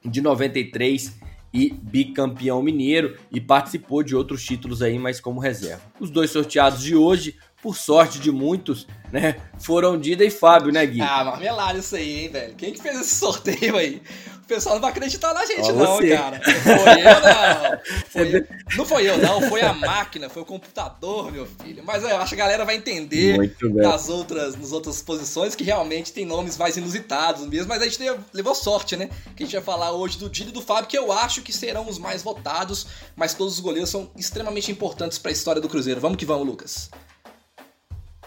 de 0.04 0.20
93 0.20 1.20
e 1.52 1.70
bicampeão 1.70 2.62
mineiro 2.62 3.16
e 3.30 3.40
participou 3.40 4.02
de 4.02 4.16
outros 4.16 4.44
títulos 4.44 4.82
aí, 4.82 4.98
mas 4.98 5.20
como 5.20 5.40
reserva. 5.40 5.82
Os 6.00 6.10
dois 6.10 6.30
sorteados 6.30 6.82
de 6.82 6.96
hoje, 6.96 7.36
por 7.62 7.76
sorte 7.76 8.18
de 8.18 8.32
muitos, 8.32 8.86
né, 9.12 9.36
foram 9.58 9.98
Dida 9.98 10.24
e 10.24 10.30
Fábio, 10.30 10.72
né, 10.72 10.84
Gui? 10.84 11.00
Ah, 11.00 11.24
marmelada 11.24 11.78
isso 11.78 11.94
aí, 11.94 12.20
hein, 12.24 12.28
velho. 12.28 12.54
Quem 12.54 12.72
que 12.72 12.82
fez 12.82 13.00
esse 13.00 13.14
sorteio 13.14 13.76
aí? 13.76 14.02
O 14.42 14.44
pessoal 14.44 14.74
não 14.74 14.82
vai 14.82 14.90
acreditar 14.90 15.32
na 15.32 15.46
gente, 15.46 15.70
Ó, 15.70 15.72
não, 15.72 15.96
você. 15.96 16.16
cara. 16.16 16.40
Foi 16.42 17.00
eu, 17.00 17.20
não. 17.22 17.72
Foi- 18.12 18.46
não 18.76 18.84
foi 18.84 19.08
eu, 19.08 19.18
não. 19.18 19.40
Foi 19.48 19.62
a 19.62 19.72
máquina, 19.72 20.28
foi 20.28 20.42
o 20.42 20.44
computador, 20.44 21.30
meu 21.32 21.46
filho. 21.46 21.82
Mas 21.84 22.02
eu 22.02 22.16
acho 22.18 22.34
que 22.34 22.40
a 22.40 22.44
galera 22.44 22.64
vai 22.64 22.76
entender 22.76 23.54
nas 23.74 24.08
outras, 24.08 24.54
nas 24.56 24.72
outras 24.72 25.00
posições 25.00 25.54
que 25.54 25.64
realmente 25.64 26.12
tem 26.12 26.26
nomes 26.26 26.58
mais 26.58 26.76
inusitados 26.76 27.46
mesmo. 27.46 27.68
Mas 27.68 27.80
a 27.80 27.84
gente 27.86 27.98
levou- 28.32 28.54
sorte, 28.54 28.96
né? 28.96 29.08
Que 29.36 29.44
a 29.44 29.46
gente 29.46 29.54
vai 29.54 29.64
falar 29.64 29.92
hoje 29.92 30.18
do 30.18 30.28
Dida 30.28 30.50
e 30.50 30.52
do 30.52 30.60
Fábio, 30.60 30.88
que 30.88 30.98
eu 30.98 31.10
acho 31.12 31.40
que 31.40 31.52
serão 31.52 31.88
os 31.88 31.98
mais 31.98 32.22
votados. 32.22 32.86
Mas 33.16 33.32
todos 33.34 33.54
os 33.54 33.60
goleiros 33.60 33.88
são 33.90 34.10
extremamente 34.16 34.70
importantes 34.70 35.18
para 35.18 35.30
a 35.30 35.32
história 35.32 35.62
do 35.62 35.68
Cruzeiro. 35.68 36.00
Vamos 36.00 36.18
que 36.18 36.26
vamos, 36.26 36.46
Lucas. 36.46 36.90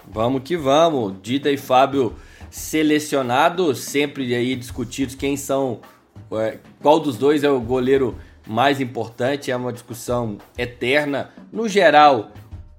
Vamos 0.08 0.42
que 0.44 0.56
vamos. 0.58 1.16
Dida 1.22 1.52
e 1.52 1.58
Fábio 1.58 2.16
selecionados, 2.50 3.80
sempre 3.84 4.34
aí 4.34 4.56
discutidos 4.56 5.14
quem 5.16 5.36
são, 5.36 5.82
é, 5.82 5.95
qual 6.82 7.00
dos 7.00 7.18
dois 7.18 7.44
é 7.44 7.50
o 7.50 7.60
goleiro 7.60 8.16
mais 8.48 8.80
importante. 8.80 9.52
É 9.52 9.56
uma 9.56 9.74
discussão 9.74 10.38
eterna. 10.58 11.32
No 11.52 11.68
geral, 11.68 12.32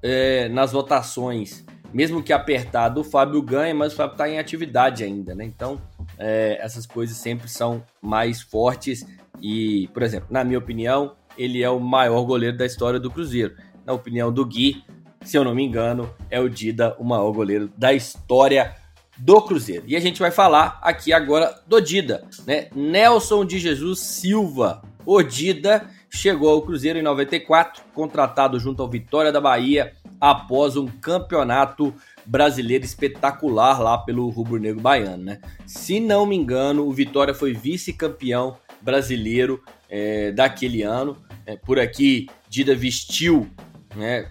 é, 0.03 0.49
nas 0.49 0.73
votações, 0.73 1.65
mesmo 1.93 2.23
que 2.23 2.33
apertado, 2.33 3.01
o 3.01 3.05
Fábio 3.05 3.41
ganha, 3.43 3.75
mas 3.75 3.93
o 3.93 3.97
Fábio 3.97 4.13
está 4.13 4.29
em 4.29 4.39
atividade 4.39 5.03
ainda, 5.03 5.35
né? 5.35 5.45
Então, 5.45 5.81
é, 6.19 6.59
essas 6.61 6.87
coisas 6.87 7.17
sempre 7.17 7.49
são 7.49 7.83
mais 8.01 8.43
fortes. 8.43 9.07
E, 9.41 9.89
por 9.93 10.03
exemplo, 10.03 10.29
na 10.31 10.45
minha 10.45 10.59
opinião, 10.59 11.15
ele 11.37 11.63
é 11.63 11.71
o 11.71 11.81
maior 11.81 12.23
goleiro 12.25 12.57
da 12.57 12.67
história 12.67 12.99
do 12.99 13.11
Cruzeiro. 13.11 13.55
Na 13.85 13.93
opinião 13.93 14.33
do 14.33 14.45
Gui, 14.45 14.85
se 15.23 15.37
eu 15.37 15.45
não 15.45 15.55
me 15.55 15.65
engano, 15.65 16.09
é 16.31 16.41
o 16.41 16.49
Dida, 16.49 16.97
o 16.99 17.05
maior 17.05 17.33
goleiro 17.33 17.71
da 17.77 17.93
história 17.93 18.75
do 19.17 19.41
Cruzeiro. 19.41 19.85
E 19.87 19.97
a 19.97 20.01
gente 20.01 20.21
vai 20.21 20.31
falar 20.31 20.79
aqui 20.83 21.13
agora 21.13 21.59
do 21.67 21.81
Dida, 21.81 22.25
né? 22.47 22.69
Nelson 22.75 23.45
de 23.45 23.59
Jesus 23.59 24.01
Silva. 24.01 24.83
O 25.05 25.23
Dida 25.23 25.89
chegou 26.11 26.51
ao 26.51 26.63
Cruzeiro 26.63 26.99
em 26.99 27.03
94, 27.03 27.83
contratado 27.95 28.59
junto 28.59 28.83
ao 28.83 28.89
Vitória 28.89 29.33
da 29.33 29.41
Bahia 29.41 29.93
após 30.21 30.77
um 30.77 30.87
campeonato 30.87 31.95
brasileiro 32.25 32.85
espetacular 32.85 33.81
lá 33.81 33.99
pelo 33.99 34.29
Rubro 34.29 34.59
Negro 34.59 34.81
Baiano, 34.81 35.23
né? 35.23 35.41
Se 35.67 36.01
não 36.01 36.27
me 36.27 36.37
engano, 36.37 36.87
o 36.87 36.93
Vitória 36.93 37.35
foi 37.35 37.53
vice-campeão 37.53 38.57
brasileiro 38.81 39.63
é, 39.89 40.33
daquele 40.33 40.83
ano. 40.83 41.17
É, 41.45 41.57
por 41.57 41.79
aqui, 41.79 42.29
Dida 42.49 42.75
vestiu, 42.75 43.49
né? 43.95 44.29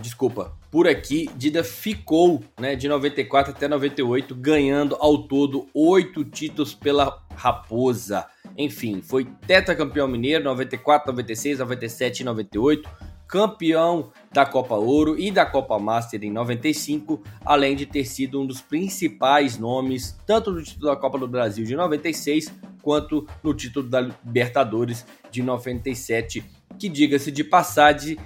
Desculpa, 0.00 0.52
por 0.74 0.88
aqui, 0.88 1.30
Dida 1.36 1.62
ficou, 1.62 2.42
né, 2.58 2.74
de 2.74 2.88
94 2.88 3.52
até 3.52 3.68
98, 3.68 4.34
ganhando 4.34 4.96
ao 4.98 5.18
todo 5.18 5.68
oito 5.72 6.24
títulos 6.24 6.74
pela 6.74 7.22
Raposa. 7.36 8.26
Enfim, 8.58 9.00
foi 9.00 9.24
tetracampeão 9.46 10.08
mineiro 10.08 10.42
94, 10.42 11.12
96, 11.12 11.60
97 11.60 12.18
e 12.18 12.24
98, 12.24 12.90
campeão 13.28 14.10
da 14.32 14.44
Copa 14.44 14.74
Ouro 14.74 15.16
e 15.16 15.30
da 15.30 15.46
Copa 15.46 15.78
Master 15.78 16.24
em 16.24 16.32
95, 16.32 17.22
além 17.44 17.76
de 17.76 17.86
ter 17.86 18.04
sido 18.04 18.42
um 18.42 18.46
dos 18.46 18.60
principais 18.60 19.56
nomes 19.56 20.18
tanto 20.26 20.50
no 20.50 20.60
título 20.60 20.86
da 20.86 20.96
Copa 20.96 21.16
do 21.16 21.28
Brasil 21.28 21.64
de 21.64 21.76
96 21.76 22.52
quanto 22.82 23.24
no 23.44 23.54
título 23.54 23.88
da 23.88 24.00
Libertadores 24.00 25.06
de 25.30 25.40
97, 25.40 26.44
que 26.76 26.88
diga-se 26.88 27.30
de 27.30 27.44
passagem, 27.44 28.18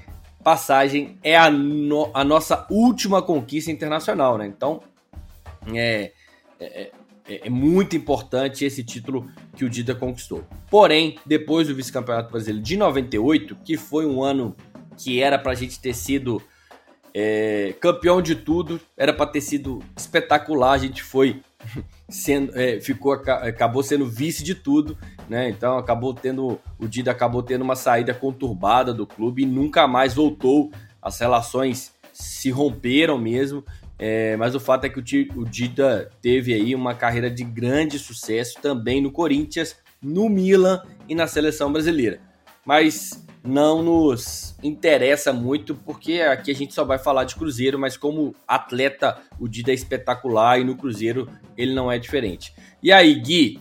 passagem 0.48 1.18
é 1.22 1.36
a, 1.36 1.50
no, 1.50 2.10
a, 2.14 2.24
nossa 2.24 2.66
última 2.70 3.20
conquista 3.20 3.70
internacional, 3.70 4.38
né? 4.38 4.46
Então 4.46 4.80
é, 5.74 6.10
é, 6.58 6.90
é, 7.28 7.46
é 7.48 7.50
muito 7.50 7.94
importante 7.94 8.64
esse 8.64 8.82
título 8.82 9.30
que 9.54 9.62
o 9.62 9.68
Dida 9.68 9.94
conquistou. 9.94 10.42
Porém, 10.70 11.18
depois 11.26 11.68
do 11.68 11.74
vice-campeonato 11.74 12.30
brasileiro 12.30 12.64
de 12.64 12.78
98, 12.78 13.56
que 13.62 13.76
foi 13.76 14.06
um 14.06 14.24
ano 14.24 14.56
que 14.96 15.20
era 15.20 15.38
para 15.38 15.52
a 15.52 15.54
gente 15.54 15.78
ter 15.78 15.94
sido 15.94 16.42
é, 17.12 17.74
campeão 17.78 18.22
de 18.22 18.34
tudo, 18.34 18.80
era 18.96 19.12
para 19.12 19.26
ter 19.26 19.42
sido 19.42 19.80
espetacular, 19.94 20.72
a 20.72 20.78
gente 20.78 21.02
foi 21.02 21.42
sendo, 22.08 22.52
é, 22.58 22.80
ficou 22.80 23.12
acabou 23.12 23.82
sendo 23.82 24.06
vice 24.06 24.42
de 24.42 24.54
tudo, 24.54 24.96
né? 25.28 25.48
Então 25.48 25.76
acabou 25.78 26.14
tendo 26.14 26.58
o 26.78 26.86
Dida 26.86 27.10
acabou 27.10 27.42
tendo 27.42 27.62
uma 27.62 27.76
saída 27.76 28.14
conturbada 28.14 28.92
do 28.94 29.06
clube 29.06 29.42
e 29.42 29.46
nunca 29.46 29.86
mais 29.86 30.14
voltou. 30.14 30.70
As 31.00 31.18
relações 31.18 31.92
se 32.12 32.50
romperam 32.50 33.18
mesmo. 33.18 33.64
É, 33.98 34.36
mas 34.36 34.54
o 34.54 34.60
fato 34.60 34.84
é 34.84 34.88
que 34.88 35.00
o, 35.00 35.40
o 35.40 35.44
Dida 35.44 36.10
teve 36.22 36.54
aí 36.54 36.74
uma 36.74 36.94
carreira 36.94 37.28
de 37.28 37.42
grande 37.42 37.98
sucesso 37.98 38.58
também 38.62 39.02
no 39.02 39.10
Corinthians, 39.10 39.76
no 40.00 40.28
Milan 40.28 40.82
e 41.08 41.14
na 41.14 41.26
seleção 41.26 41.72
brasileira. 41.72 42.20
Mas 42.64 43.26
não 43.48 43.82
nos 43.82 44.54
interessa 44.62 45.32
muito, 45.32 45.74
porque 45.74 46.20
aqui 46.20 46.50
a 46.50 46.54
gente 46.54 46.74
só 46.74 46.84
vai 46.84 46.98
falar 46.98 47.24
de 47.24 47.34
Cruzeiro, 47.34 47.78
mas 47.78 47.96
como 47.96 48.34
atleta, 48.46 49.18
o 49.40 49.48
Dida 49.48 49.70
é 49.70 49.74
espetacular 49.74 50.60
e 50.60 50.64
no 50.64 50.76
Cruzeiro 50.76 51.28
ele 51.56 51.74
não 51.74 51.90
é 51.90 51.98
diferente. 51.98 52.54
E 52.82 52.92
aí, 52.92 53.14
Gui, 53.14 53.60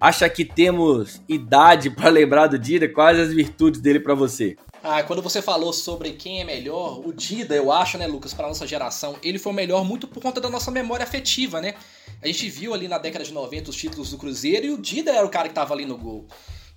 acha 0.00 0.28
que 0.28 0.44
temos 0.44 1.20
idade 1.28 1.90
para 1.90 2.08
lembrar 2.08 2.46
do 2.46 2.58
Dida? 2.58 2.88
Quais 2.88 3.18
as 3.18 3.32
virtudes 3.32 3.80
dele 3.80 4.00
para 4.00 4.14
você? 4.14 4.56
Ah, 4.82 5.02
quando 5.02 5.20
você 5.20 5.42
falou 5.42 5.72
sobre 5.72 6.12
quem 6.12 6.40
é 6.40 6.44
melhor, 6.44 7.06
o 7.06 7.12
Dida, 7.12 7.54
eu 7.54 7.70
acho, 7.70 7.98
né, 7.98 8.06
Lucas, 8.06 8.32
para 8.32 8.46
nossa 8.46 8.66
geração, 8.66 9.16
ele 9.22 9.38
foi 9.38 9.52
melhor 9.52 9.84
muito 9.84 10.06
por 10.06 10.22
conta 10.22 10.40
da 10.40 10.48
nossa 10.48 10.70
memória 10.70 11.02
afetiva, 11.02 11.60
né? 11.60 11.74
A 12.22 12.26
gente 12.26 12.48
viu 12.48 12.72
ali 12.72 12.88
na 12.88 12.96
década 12.96 13.24
de 13.24 13.32
90 13.32 13.70
os 13.70 13.76
títulos 13.76 14.10
do 14.10 14.18
Cruzeiro 14.18 14.66
e 14.66 14.70
o 14.70 14.78
Dida 14.78 15.12
era 15.12 15.26
o 15.26 15.28
cara 15.28 15.48
que 15.48 15.54
tava 15.54 15.74
ali 15.74 15.84
no 15.84 15.98
gol. 15.98 16.26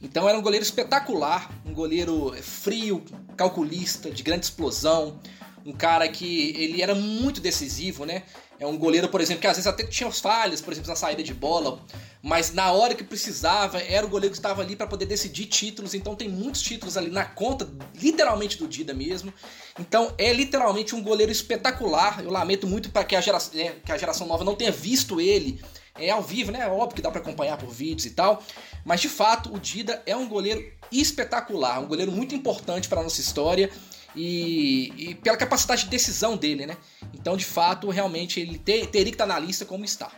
Então 0.02 0.28
era 0.28 0.38
um 0.38 0.42
goleiro 0.42 0.64
espetacular, 0.64 1.52
um 1.66 1.74
goleiro 1.74 2.34
frio, 2.42 3.04
calculista, 3.38 4.10
de 4.10 4.24
grande 4.24 4.46
explosão, 4.46 5.20
um 5.66 5.72
cara 5.72 6.08
que 6.08 6.56
ele 6.58 6.82
era 6.82 6.96
muito 6.96 7.40
decisivo, 7.40 8.06
né? 8.06 8.24
É 8.60 8.66
um 8.66 8.78
goleiro, 8.78 9.10
por 9.10 9.22
exemplo, 9.22 9.42
que 9.42 9.48
às 9.48 9.58
vezes 9.58 9.68
até 9.68 9.84
tinha 9.84 10.12
falhas, 10.12 10.62
por 10.62 10.72
exemplo, 10.72 10.90
na 10.90 10.96
saída 10.96 11.24
de 11.24 11.34
bola, 11.34 11.80
mas 12.22 12.54
na 12.54 12.72
hora 12.72 12.94
que 12.94 13.04
precisava, 13.04 13.80
era 13.80 14.06
o 14.06 14.10
goleiro 14.10 14.32
que 14.32 14.38
estava 14.38 14.62
ali 14.62 14.76
para 14.76 14.86
poder 14.86 15.08
decidir 15.08 15.46
títulos. 15.46 15.96
Então 15.96 16.16
tem 16.16 16.30
muitos 16.30 16.62
títulos 16.62 16.96
ali 16.96 17.10
na 17.10 17.26
conta, 17.26 17.68
literalmente 18.00 18.58
do 18.58 18.68
Dida 18.68 18.94
mesmo. 18.94 19.34
Então 19.80 20.14
é 20.18 20.32
literalmente 20.32 20.96
um 20.96 21.02
goleiro 21.02 21.32
espetacular. 21.32 22.24
Eu 22.24 22.30
lamento 22.30 22.68
muito 22.68 22.92
para 22.92 23.04
que, 23.04 23.16
a 23.16 23.22
geração, 23.22 23.60
é, 23.60 23.76
que 23.84 23.92
a 23.92 23.98
geração 23.98 24.28
nova 24.28 24.44
não 24.44 24.56
tenha 24.56 24.72
visto 24.72 25.20
ele 25.20 25.60
é 25.98 26.10
ao 26.10 26.22
vivo, 26.22 26.52
né? 26.52 26.62
É 26.62 26.68
óbvio 26.68 26.96
que 26.96 27.02
dá 27.02 27.12
para 27.12 27.22
acompanhar 27.22 27.58
por 27.58 27.70
vídeos 27.70 28.06
e 28.06 28.12
tal, 28.12 28.44
mas 28.86 29.02
de 29.02 29.10
fato 29.10 29.54
o 29.54 29.60
Dida 29.60 30.02
é 30.06 30.16
um 30.16 30.28
goleiro 30.28 30.64
espetacular, 30.92 31.80
um 31.80 31.88
goleiro 31.88 32.12
muito 32.12 32.36
importante 32.36 32.88
para 32.88 33.04
nossa 33.04 33.22
história 33.22 33.70
e, 34.16 34.94
e, 34.98 35.16
pela 35.16 35.38
capacidade 35.38 35.86
de 35.86 35.90
decisão 35.90 36.36
dele, 36.36 36.66
né? 36.66 36.78
Então, 37.14 37.38
de 37.38 37.46
fato, 37.46 37.90
realmente 37.90 38.40
ele 38.40 38.58
ter, 38.58 38.88
teria 38.88 39.06
que 39.06 39.16
estar 39.16 39.26
na 39.26 39.40
lista 39.40 39.66
como 39.66 39.86
está. 39.86 40.12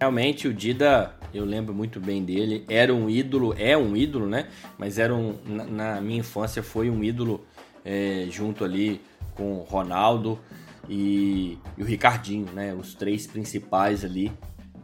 Realmente 0.00 0.48
o 0.48 0.54
Dida, 0.54 1.14
eu 1.32 1.44
lembro 1.44 1.72
muito 1.72 2.00
bem 2.00 2.24
dele, 2.24 2.64
era 2.68 2.92
um 2.92 3.08
ídolo, 3.08 3.54
é 3.56 3.76
um 3.76 3.96
ídolo, 3.96 4.26
né? 4.26 4.48
Mas 4.76 4.98
era 4.98 5.14
um, 5.14 5.38
na, 5.44 5.64
na 5.64 6.00
minha 6.00 6.18
infância 6.18 6.62
foi 6.62 6.90
um 6.90 7.04
ídolo 7.04 7.44
é, 7.84 8.26
junto 8.28 8.64
ali 8.64 9.00
com 9.34 9.58
Ronaldo 9.58 10.40
e, 10.88 11.58
e, 11.76 11.82
o 11.82 11.86
Ricardinho, 11.86 12.46
né? 12.52 12.74
Os 12.74 12.94
três 12.94 13.26
principais 13.26 14.04
ali, 14.04 14.32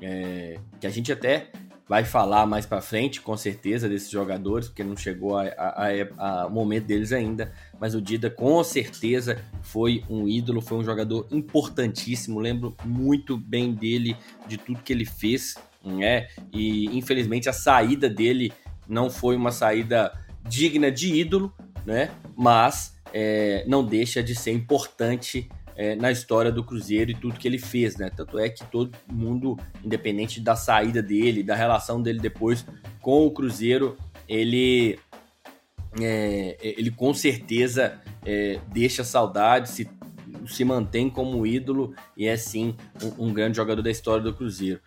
é, 0.00 0.58
que 0.80 0.86
a 0.86 0.90
gente 0.90 1.10
até 1.12 1.50
vai 1.88 2.04
falar 2.04 2.46
mais 2.46 2.66
para 2.66 2.82
frente, 2.82 3.20
com 3.20 3.34
certeza, 3.36 3.88
desses 3.88 4.10
jogadores, 4.10 4.68
porque 4.68 4.84
não 4.84 4.94
chegou 4.94 5.36
ao 6.18 6.50
momento 6.50 6.84
deles 6.84 7.12
ainda. 7.12 7.50
Mas 7.80 7.94
o 7.94 8.02
Dida, 8.02 8.28
com 8.28 8.62
certeza, 8.62 9.42
foi 9.62 10.04
um 10.08 10.28
ídolo, 10.28 10.60
foi 10.60 10.78
um 10.78 10.84
jogador 10.84 11.26
importantíssimo. 11.30 12.38
Lembro 12.38 12.76
muito 12.84 13.38
bem 13.38 13.72
dele, 13.72 14.14
de 14.46 14.58
tudo 14.58 14.82
que 14.82 14.92
ele 14.92 15.06
fez, 15.06 15.54
né? 15.82 16.28
E 16.52 16.86
infelizmente 16.96 17.48
a 17.48 17.52
saída 17.54 18.08
dele 18.08 18.52
não 18.86 19.08
foi 19.08 19.34
uma 19.34 19.50
saída 19.50 20.12
digna 20.46 20.90
de 20.90 21.14
ídolo, 21.14 21.52
né? 21.86 22.10
Mas 22.36 22.98
é, 23.14 23.64
não 23.66 23.82
deixa 23.82 24.22
de 24.22 24.34
ser 24.34 24.52
importante 24.52 25.48
é, 25.78 25.94
na 25.94 26.10
história 26.10 26.50
do 26.50 26.64
Cruzeiro 26.64 27.12
e 27.12 27.14
tudo 27.14 27.38
que 27.38 27.46
ele 27.46 27.56
fez, 27.56 27.96
né? 27.96 28.10
Tanto 28.10 28.36
é 28.36 28.48
que 28.48 28.66
todo 28.66 28.98
mundo, 29.06 29.56
independente 29.82 30.40
da 30.40 30.56
saída 30.56 31.00
dele, 31.00 31.44
da 31.44 31.54
relação 31.54 32.02
dele 32.02 32.18
depois 32.18 32.66
com 33.00 33.24
o 33.24 33.30
Cruzeiro, 33.30 33.96
ele, 34.28 34.98
é, 36.00 36.56
ele 36.60 36.90
com 36.90 37.14
certeza 37.14 38.00
é, 38.26 38.58
deixa 38.72 39.04
saudade, 39.04 39.70
se, 39.70 39.88
se 40.48 40.64
mantém 40.64 41.08
como 41.08 41.46
ídolo 41.46 41.94
e 42.16 42.26
é 42.26 42.36
sim 42.36 42.74
um, 43.00 43.26
um 43.26 43.32
grande 43.32 43.56
jogador 43.56 43.80
da 43.80 43.90
história 43.90 44.24
do 44.24 44.34
Cruzeiro. 44.34 44.80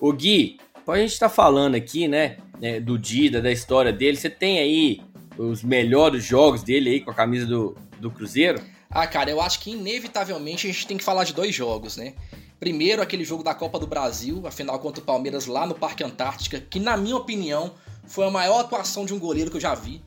O 0.00 0.10
Gui, 0.14 0.58
a 0.86 0.96
gente 0.96 1.12
está 1.12 1.28
falando 1.28 1.74
aqui, 1.74 2.08
né, 2.08 2.38
é, 2.62 2.80
do 2.80 2.98
Dida, 2.98 3.42
da 3.42 3.52
história 3.52 3.92
dele, 3.92 4.16
você 4.16 4.30
tem 4.30 4.58
aí 4.60 5.02
os 5.36 5.62
melhores 5.62 6.24
jogos 6.24 6.62
dele 6.62 6.88
aí 6.88 7.00
com 7.00 7.10
a 7.10 7.14
camisa 7.14 7.44
do, 7.44 7.76
do 8.00 8.10
Cruzeiro? 8.10 8.62
Ah, 8.90 9.06
cara, 9.06 9.30
eu 9.30 9.40
acho 9.40 9.60
que 9.60 9.70
inevitavelmente 9.72 10.66
a 10.66 10.72
gente 10.72 10.86
tem 10.86 10.96
que 10.96 11.04
falar 11.04 11.24
de 11.24 11.34
dois 11.34 11.54
jogos, 11.54 11.96
né? 11.96 12.14
Primeiro, 12.58 13.02
aquele 13.02 13.24
jogo 13.24 13.42
da 13.42 13.54
Copa 13.54 13.78
do 13.78 13.86
Brasil, 13.86 14.46
a 14.46 14.50
final 14.50 14.78
contra 14.80 15.02
o 15.02 15.04
Palmeiras 15.04 15.46
lá 15.46 15.66
no 15.66 15.74
Parque 15.74 16.02
Antártica, 16.02 16.60
que 16.60 16.80
na 16.80 16.96
minha 16.96 17.16
opinião 17.16 17.74
foi 18.06 18.26
a 18.26 18.30
maior 18.30 18.60
atuação 18.60 19.04
de 19.04 19.14
um 19.14 19.18
goleiro 19.18 19.50
que 19.50 19.58
eu 19.58 19.60
já 19.60 19.74
vi. 19.74 20.02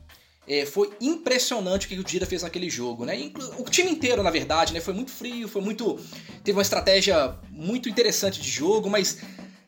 É, 0.46 0.66
foi 0.66 0.92
impressionante 1.00 1.86
o 1.86 1.88
que 1.88 1.98
o 1.98 2.04
Dida 2.04 2.26
fez 2.26 2.42
naquele 2.42 2.68
jogo, 2.68 3.04
né? 3.04 3.30
O 3.58 3.64
time 3.64 3.90
inteiro, 3.90 4.22
na 4.22 4.30
verdade, 4.30 4.74
né? 4.74 4.80
Foi 4.80 4.92
muito 4.92 5.12
frio, 5.12 5.46
foi 5.46 5.62
muito. 5.62 5.98
Teve 6.42 6.58
uma 6.58 6.62
estratégia 6.62 7.36
muito 7.48 7.88
interessante 7.88 8.40
de 8.40 8.50
jogo, 8.50 8.90
mas 8.90 9.18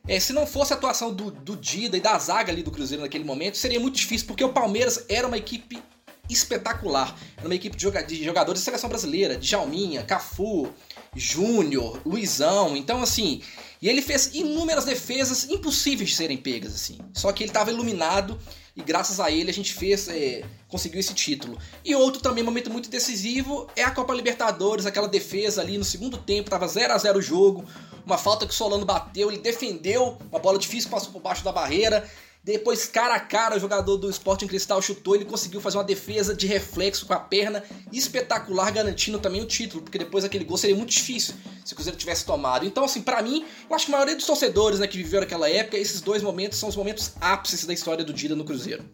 é, 0.07 0.19
se 0.19 0.33
não 0.33 0.45
fosse 0.45 0.73
a 0.73 0.75
atuação 0.75 1.13
do, 1.13 1.31
do 1.31 1.55
Dida 1.55 1.95
e 1.95 2.01
da 2.01 2.19
zaga 2.19 2.51
ali 2.51 2.61
do 2.61 2.71
Cruzeiro 2.71 3.01
naquele 3.01 3.23
momento, 3.23 3.57
seria 3.57 3.79
muito 3.79 3.95
difícil, 3.95 4.27
porque 4.27 4.43
o 4.43 4.49
Palmeiras 4.49 5.05
era 5.07 5.25
uma 5.25 5.37
equipe 5.37 5.81
espetacular. 6.29 7.15
Era 7.37 7.47
uma 7.47 7.55
equipe 7.55 7.75
de 7.75 8.23
jogadores 8.23 8.61
de 8.61 8.65
seleção 8.65 8.89
brasileira, 8.89 9.37
de 9.37 9.47
Jalminha, 9.47 10.03
Cafu, 10.03 10.69
Júnior, 11.15 11.99
Luizão. 12.05 12.75
Então, 12.75 13.01
assim, 13.01 13.41
e 13.81 13.89
ele 13.89 14.01
fez 14.01 14.31
inúmeras 14.33 14.85
defesas 14.85 15.49
impossíveis 15.49 16.09
de 16.09 16.15
serem 16.15 16.37
pegas, 16.37 16.73
assim. 16.73 16.97
Só 17.13 17.31
que 17.31 17.43
ele 17.43 17.49
estava 17.49 17.71
iluminado 17.71 18.39
e 18.75 18.81
graças 18.81 19.21
a 19.21 19.31
ele 19.31 19.49
a 19.49 19.53
gente 19.53 19.73
fez, 19.73 20.09
é, 20.09 20.43
conseguiu 20.67 20.99
esse 20.99 21.13
título. 21.13 21.57
E 21.83 21.95
outro 21.95 22.21
também 22.21 22.43
momento 22.43 22.69
muito 22.69 22.89
decisivo 22.89 23.69
é 23.75 23.83
a 23.83 23.91
Copa 23.91 24.13
Libertadores, 24.13 24.85
aquela 24.85 25.07
defesa 25.07 25.61
ali 25.61 25.77
no 25.77 25.85
segundo 25.85 26.17
tempo, 26.17 26.49
tava 26.49 26.67
0 26.67 26.93
a 26.93 26.97
0 26.97 27.19
o 27.19 27.21
jogo, 27.21 27.63
uma 28.05 28.17
falta 28.17 28.45
que 28.45 28.51
o 28.51 28.55
Solano 28.55 28.85
bateu, 28.85 29.31
ele 29.31 29.39
defendeu, 29.39 30.17
uma 30.29 30.39
bola 30.39 30.59
difícil 30.59 30.89
passou 30.89 31.11
por 31.11 31.21
baixo 31.21 31.43
da 31.43 31.53
barreira 31.53 32.09
depois, 32.45 32.85
cara 32.85 33.15
a 33.15 33.19
cara, 33.19 33.55
o 33.57 33.59
jogador 33.59 33.97
do 33.97 34.07
Sporting 34.07 34.45
Cristal 34.45 34.79
chutou, 34.79 35.15
ele 35.15 35.25
conseguiu 35.25 35.59
fazer 35.59 35.79
uma 35.79 35.83
defesa 35.83 36.35
de 36.35 36.45
reflexo 36.45 37.07
com 37.07 37.13
a 37.15 37.19
perna 37.19 37.63
espetacular, 37.91 38.71
garantindo 38.71 39.17
também 39.17 39.41
o 39.41 39.45
título, 39.45 39.81
porque 39.81 39.97
depois 39.97 40.23
aquele 40.23 40.45
gol 40.45 40.55
seria 40.55 40.75
muito 40.75 40.91
difícil 40.91 41.33
se 41.65 41.73
o 41.73 41.75
Cruzeiro 41.75 41.97
tivesse 41.97 42.23
tomado. 42.23 42.63
Então, 42.63 42.85
assim, 42.85 43.01
para 43.01 43.19
mim, 43.23 43.43
eu 43.67 43.75
acho 43.75 43.87
que 43.87 43.91
a 43.91 43.95
maioria 43.95 44.15
dos 44.15 44.27
torcedores 44.27 44.77
né, 44.77 44.85
que 44.85 44.95
viveram 44.95 45.23
aquela 45.23 45.49
época, 45.49 45.75
esses 45.75 46.01
dois 46.01 46.21
momentos 46.21 46.59
são 46.59 46.69
os 46.69 46.75
momentos 46.75 47.13
ápices 47.19 47.65
da 47.65 47.73
história 47.73 48.05
do 48.05 48.13
Dida 48.13 48.35
no 48.35 48.43
Cruzeiro. 48.43 48.85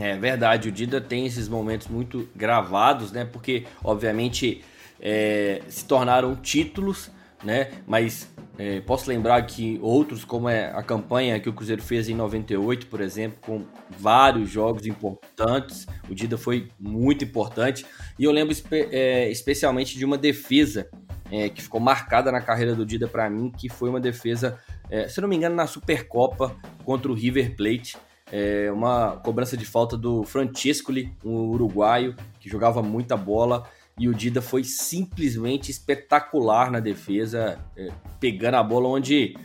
É 0.00 0.16
verdade, 0.16 0.70
o 0.70 0.72
Dida 0.72 0.98
tem 0.98 1.26
esses 1.26 1.46
momentos 1.46 1.88
muito 1.88 2.26
gravados, 2.34 3.12
né? 3.12 3.26
Porque, 3.26 3.66
obviamente, 3.84 4.64
é, 4.98 5.60
se 5.68 5.84
tornaram 5.84 6.34
títulos, 6.36 7.10
né? 7.42 7.70
Mas 7.86 8.28
é, 8.58 8.80
posso 8.80 9.08
lembrar 9.08 9.40
que 9.46 9.78
outros, 9.82 10.24
como 10.24 10.48
é 10.48 10.70
a 10.74 10.82
campanha 10.82 11.40
que 11.40 11.48
o 11.48 11.52
Cruzeiro 11.52 11.82
fez 11.82 12.08
em 12.08 12.14
98, 12.14 12.86
por 12.88 13.00
exemplo, 13.00 13.38
com 13.40 13.64
vários 13.88 14.50
jogos 14.50 14.86
importantes, 14.86 15.86
o 16.08 16.14
Dida 16.14 16.36
foi 16.36 16.68
muito 16.78 17.24
importante. 17.24 17.86
E 18.18 18.24
eu 18.24 18.32
lembro 18.32 18.52
espe 18.52 18.88
é, 18.92 19.30
especialmente 19.30 19.96
de 19.96 20.04
uma 20.04 20.18
defesa 20.18 20.90
é, 21.30 21.48
que 21.48 21.62
ficou 21.62 21.80
marcada 21.80 22.30
na 22.30 22.40
carreira 22.40 22.74
do 22.74 22.84
Dida 22.84 23.08
para 23.08 23.30
mim, 23.30 23.50
que 23.50 23.68
foi 23.68 23.88
uma 23.88 24.00
defesa, 24.00 24.58
é, 24.90 25.08
se 25.08 25.20
não 25.20 25.28
me 25.28 25.36
engano, 25.36 25.54
na 25.54 25.66
Supercopa 25.66 26.54
contra 26.84 27.10
o 27.10 27.14
River 27.14 27.56
Plate. 27.56 27.96
é, 28.32 28.70
uma 28.70 29.16
cobrança 29.24 29.56
de 29.56 29.64
falta 29.64 29.96
do 29.96 30.22
Francescoli, 30.22 31.12
um 31.24 31.48
uruguaio 31.48 32.14
que 32.38 32.48
jogava 32.48 32.82
muita 32.82 33.16
bola 33.16 33.64
e 34.00 34.08
o 34.08 34.14
Dida 34.14 34.40
foi 34.40 34.64
simplesmente 34.64 35.70
espetacular 35.70 36.70
na 36.70 36.80
defesa, 36.80 37.58
é, 37.76 37.90
pegando 38.18 38.54
a 38.54 38.62
bola 38.62 38.88
onde 38.88 39.36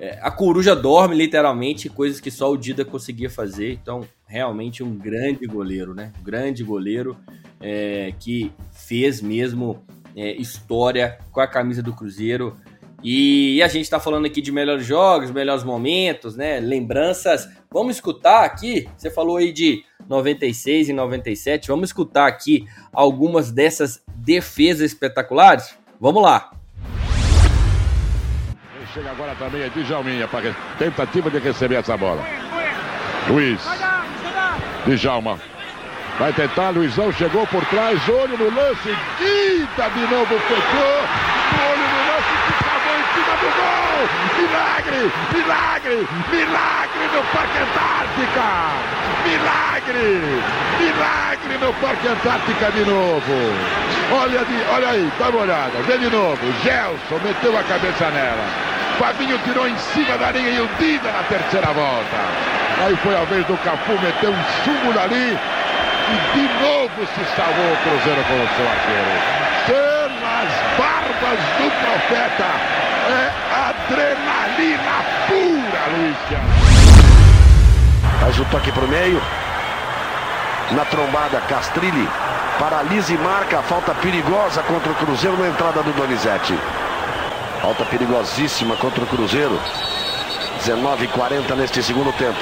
é, 0.00 0.18
a 0.20 0.32
coruja 0.32 0.74
dorme 0.74 1.14
literalmente, 1.14 1.88
coisas 1.88 2.18
que 2.18 2.28
só 2.28 2.50
o 2.50 2.56
Dida 2.56 2.84
conseguia 2.84 3.30
fazer. 3.30 3.72
Então, 3.74 4.04
realmente 4.26 4.82
um 4.82 4.98
grande 4.98 5.46
goleiro, 5.46 5.94
né? 5.94 6.12
Um 6.20 6.24
grande 6.24 6.64
goleiro 6.64 7.16
é, 7.60 8.12
que 8.18 8.50
fez 8.72 9.22
mesmo 9.22 9.84
é, 10.16 10.32
história 10.32 11.18
com 11.30 11.40
a 11.40 11.46
camisa 11.46 11.80
do 11.80 11.92
Cruzeiro. 11.92 12.56
E 13.02 13.62
a 13.62 13.68
gente 13.68 13.84
está 13.84 13.98
falando 13.98 14.26
aqui 14.26 14.40
de 14.40 14.52
melhores 14.52 14.84
jogos, 14.84 15.30
melhores 15.30 15.64
momentos, 15.64 16.36
né? 16.36 16.60
Lembranças. 16.60 17.48
Vamos 17.70 17.96
escutar 17.96 18.44
aqui. 18.44 18.88
Você 18.96 19.10
falou 19.10 19.38
aí 19.38 19.52
de 19.52 19.82
96 20.08 20.88
e 20.90 20.92
97. 20.92 21.68
Vamos 21.68 21.88
escutar 21.88 22.26
aqui 22.26 22.66
algumas 22.92 23.50
dessas 23.50 24.02
defesas 24.14 24.92
espetaculares? 24.92 25.74
Vamos 26.00 26.22
lá. 26.22 26.50
Chega 28.92 29.12
agora 29.12 29.36
também 29.36 29.62
é 29.62 29.68
Djalminha 29.68 30.26
para 30.26 30.52
tentativa 30.76 31.30
de 31.30 31.38
receber 31.38 31.76
essa 31.76 31.96
bola. 31.96 32.24
Luiz. 33.28 33.60
Djalma. 34.84 35.38
Vai 36.18 36.32
tentar, 36.32 36.70
Luizão 36.70 37.12
chegou 37.12 37.46
por 37.46 37.64
trás, 37.66 37.98
olho 38.08 38.36
no 38.36 38.54
lance, 38.54 38.94
quinta 39.16 39.88
de 39.88 40.00
novo, 40.00 40.38
fechou, 40.40 40.98
olho 41.70 41.86
no 41.88 42.00
lance, 42.10 42.32
que 42.46 42.52
acabou 42.60 42.94
em 42.98 43.04
cima 43.14 43.34
do 43.36 43.48
gol! 43.56 44.00
Milagre, 44.50 45.12
milagre, 45.32 46.08
milagre 46.28 47.04
no 47.14 47.22
Parque 47.30 47.58
Antártica! 47.62 48.48
Milagre, 49.24 50.42
milagre 50.80 51.58
no 51.60 51.72
Parque 51.74 52.08
Antártica 52.08 52.72
de 52.72 52.84
novo! 52.84 53.32
Olha, 54.10 54.44
de, 54.44 54.56
olha 54.74 54.88
aí, 54.88 55.12
dá 55.20 55.28
uma 55.28 55.42
olhada, 55.42 55.82
vê 55.86 55.98
de 55.98 56.10
novo, 56.10 56.40
Gelson 56.64 57.20
meteu 57.22 57.56
a 57.56 57.62
cabeça 57.62 58.10
nela, 58.10 58.44
Fabinho 58.98 59.38
tirou 59.44 59.68
em 59.68 59.78
cima 59.78 60.18
da 60.18 60.32
linha 60.32 60.50
e 60.50 60.60
o 60.60 60.68
Dida 60.80 61.12
na 61.12 61.22
terceira 61.22 61.72
volta. 61.72 62.16
Aí 62.84 62.96
foi 62.96 63.14
a 63.14 63.24
vez 63.26 63.46
do 63.46 63.56
Cafu, 63.58 63.92
meteu 64.02 64.30
um 64.30 64.44
súmulo 64.64 64.98
ali, 64.98 65.38
e 66.10 66.16
de 66.34 66.42
novo 66.60 67.06
se 67.06 67.24
salvou 67.36 67.72
o 67.72 67.76
Cruzeiro 67.84 68.24
com 68.24 68.34
o 68.34 68.48
seu 68.56 68.66
arqueiro. 68.66 69.14
Pelas 69.68 70.50
barbas 70.76 71.38
do 71.56 71.70
profeta. 71.70 72.89
É 73.10 73.32
adrenalina 73.68 75.04
pura, 75.26 75.82
Luiz 75.96 76.16
Faz 78.20 78.38
o 78.38 78.44
toque 78.46 78.70
para 78.70 78.84
o 78.84 78.88
meio. 78.88 79.20
Na 80.70 80.84
trombada, 80.84 81.40
Castrilli 81.48 82.08
paralisa 82.60 83.14
e 83.14 83.16
marca 83.16 83.58
a 83.58 83.62
falta 83.62 83.94
perigosa 83.94 84.62
contra 84.62 84.92
o 84.92 84.94
Cruzeiro 84.94 85.36
na 85.38 85.48
entrada 85.48 85.82
do 85.82 85.92
Donizete. 85.92 86.54
Falta 87.62 87.86
perigosíssima 87.86 88.76
contra 88.76 89.02
o 89.02 89.06
Cruzeiro. 89.06 89.58
19:40 90.66 91.56
neste 91.56 91.82
segundo 91.82 92.12
tempo. 92.12 92.38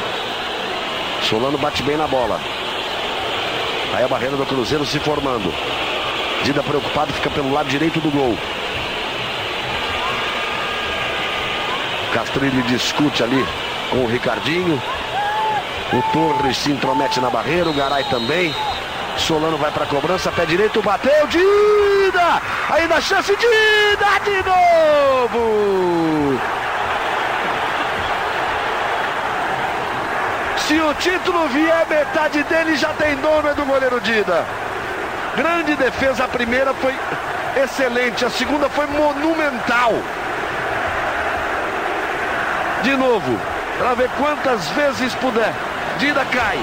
Solano 1.23 1.57
bate 1.57 1.85
bem 1.85 1.97
na 1.97 2.09
bola. 2.09 2.41
Aí 3.95 4.03
a 4.03 4.09
barreira 4.09 4.37
do 4.37 4.45
Cruzeiro 4.45 4.85
se 4.85 4.99
formando. 4.99 5.55
Dida 6.43 6.65
preocupado, 6.65 7.13
fica 7.13 7.31
pelo 7.31 7.53
lado 7.53 7.69
direito 7.69 8.01
do 8.01 8.11
gol. 8.11 8.37
Castrilli 12.13 12.63
discute 12.63 13.23
ali 13.23 13.47
com 13.91 13.99
o 13.99 14.07
Ricardinho. 14.07 14.81
O 15.93 16.03
Torres 16.13 16.57
se 16.59 16.71
intromete 16.71 17.21
na 17.21 17.31
barreira, 17.31 17.69
o 17.69 17.75
Garay 17.75 18.05
também. 18.05 18.55
Solano 19.17 19.57
vai 19.57 19.71
para 19.71 19.85
a 19.85 19.87
cobrança, 19.87 20.31
pé 20.31 20.47
direito, 20.47 20.81
bateu, 20.81 21.27
Dida! 21.27 22.43
Ainda 22.71 22.97
a 22.97 23.01
chance, 23.01 23.35
Dida 23.37 24.21
de 24.25 24.43
novo! 24.49 26.41
Se 30.67 30.79
o 30.79 30.95
título 30.95 31.49
vier, 31.49 31.87
metade 31.89 32.43
dele 32.45 32.77
já 32.77 32.91
tem 32.91 33.17
dono, 33.17 33.49
é 33.49 33.55
do 33.55 33.65
goleiro 33.65 34.01
Dida. 34.01 34.47
Grande 35.37 35.75
defesa, 35.77 36.25
a 36.25 36.29
primeira 36.29 36.75
foi 36.75 36.95
excelente, 37.63 38.25
a 38.25 38.31
segunda 38.31 38.69
foi 38.69 38.87
monumental. 38.87 39.93
De 42.83 42.97
novo, 42.97 43.37
para 43.77 43.95
ver 43.95 44.09
quantas 44.17 44.69
vezes 44.71 45.15
puder. 45.17 45.53
Dida 45.99 46.25
cai. 46.27 46.59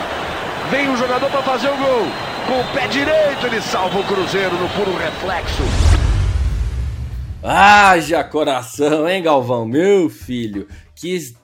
Vem 0.72 0.90
um 0.90 0.96
jogador 0.96 1.30
para 1.30 1.44
fazer 1.44 1.68
o 1.68 1.78
gol. 1.78 2.08
Com 2.48 2.62
o 2.62 2.74
pé 2.74 2.88
direito 2.88 3.46
ele 3.46 3.62
salva 3.62 4.00
o 4.00 4.04
Cruzeiro 4.04 4.56
no 4.56 4.70
puro 4.70 4.96
reflexo. 4.98 5.64
Haja 7.44 8.24
coração, 8.24 9.08
hein, 9.10 9.22
Galvão? 9.22 9.66
Meu 9.66 10.10
filho, 10.10 10.68
que 10.96 11.36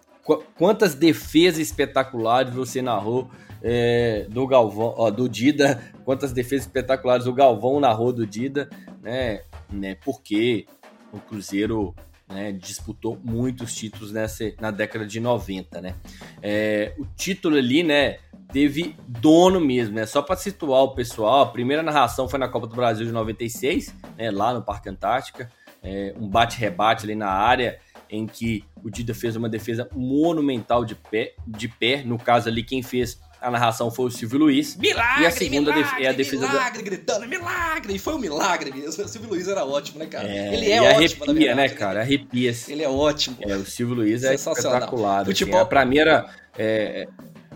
quantas 0.58 0.96
defesas 0.96 1.60
espetaculares 1.60 2.54
você 2.54 2.82
narrou 2.82 3.30
é, 3.62 4.26
do 4.30 4.48
Galvão, 4.48 4.94
ó, 4.98 5.12
do 5.12 5.28
Dida, 5.28 5.82
quantas 6.06 6.32
defesas 6.32 6.66
espetaculares 6.66 7.28
o 7.28 7.34
Galvão 7.34 7.80
narrou 7.80 8.12
do 8.14 8.26
Dida, 8.26 8.70
né? 9.02 9.42
né 9.72 9.96
porque 10.04 10.66
o 11.12 11.20
Cruzeiro 11.20 11.94
né, 12.32 12.52
disputou 12.52 13.20
muitos 13.24 13.76
títulos 13.76 14.12
nessa, 14.12 14.52
na 14.60 14.72
década 14.72 15.06
de 15.06 15.20
90, 15.20 15.82
né? 15.82 15.96
É, 16.42 16.94
o 16.98 17.06
título 17.06 17.58
ali, 17.58 17.84
né, 17.84 18.18
teve 18.52 18.96
dono 19.08 19.60
mesmo, 19.60 19.96
né? 19.96 20.06
Só 20.06 20.22
para 20.22 20.36
situar 20.36 20.84
o 20.84 20.96
pessoal, 20.96 21.42
a 21.42 21.46
primeira 21.48 21.84
narração 21.84 22.28
foi 22.28 22.40
na 22.40 22.48
Copa 22.48 22.68
do 22.68 22.76
Brasil 22.76 23.06
de 23.06 23.12
96, 23.12 23.96
né, 24.18 24.32
lá 24.32 24.54
no 24.54 24.62
Parque 24.62 24.90
Antártica, 24.90 25.52
é, 25.84 26.14
um 26.18 26.28
bate-rebate 26.28 27.06
ali 27.06 27.16
na 27.16 27.30
área, 27.30 27.80
em 28.10 28.28
que 28.28 28.64
o 28.84 28.90
Dida 28.90 29.14
fez 29.14 29.36
uma 29.36 29.48
defesa 29.48 29.90
monumental 29.96 30.84
de 30.84 30.96
pé, 30.96 31.34
de 31.48 31.68
pé. 31.68 32.04
No 32.04 32.18
caso 32.18 32.50
ali, 32.50 32.62
quem 32.62 32.84
fez 32.84 33.20
a 33.42 33.50
narração 33.50 33.90
foi 33.90 34.06
o 34.06 34.12
Silvio 34.12 34.38
Luiz. 34.38 34.76
Milagre, 34.76 35.24
e 35.24 35.26
a 35.26 35.32
segunda 35.32 35.74
milagre, 35.74 36.06
é 36.06 36.10
a 36.10 36.12
defesa 36.12 36.48
milagre, 36.48 36.78
da... 36.78 36.84
gritando, 36.84 37.28
milagre! 37.28 37.96
E 37.96 38.00
foi 38.00 38.14
um 38.14 38.20
milagre 38.20 38.72
mesmo. 38.72 39.04
O 39.04 39.08
Silvio 39.08 39.30
Luiz 39.32 39.48
era 39.48 39.66
ótimo, 39.66 39.98
né, 39.98 40.06
cara? 40.06 40.28
É, 40.28 40.54
Ele 40.54 40.72
é 40.72 40.80
ótimo, 40.80 41.24
arrepia, 41.24 41.34
verdade, 41.34 41.56
né, 41.56 41.70
cara? 41.70 42.02
Arrepia. 42.02 42.56
Ele 42.68 42.84
é 42.84 42.90
ótimo. 42.90 43.38
É, 43.42 43.56
o 43.56 43.66
Silvio 43.66 43.96
Luiz 43.96 44.24
é 44.24 44.36
espetacular. 44.36 45.22
Assim. 45.22 45.32
Futebol... 45.32 45.62
Assim, 45.62 45.70
pra 45.70 45.86
mim 45.86 45.98
era... 45.98 46.30
É, 46.56 47.08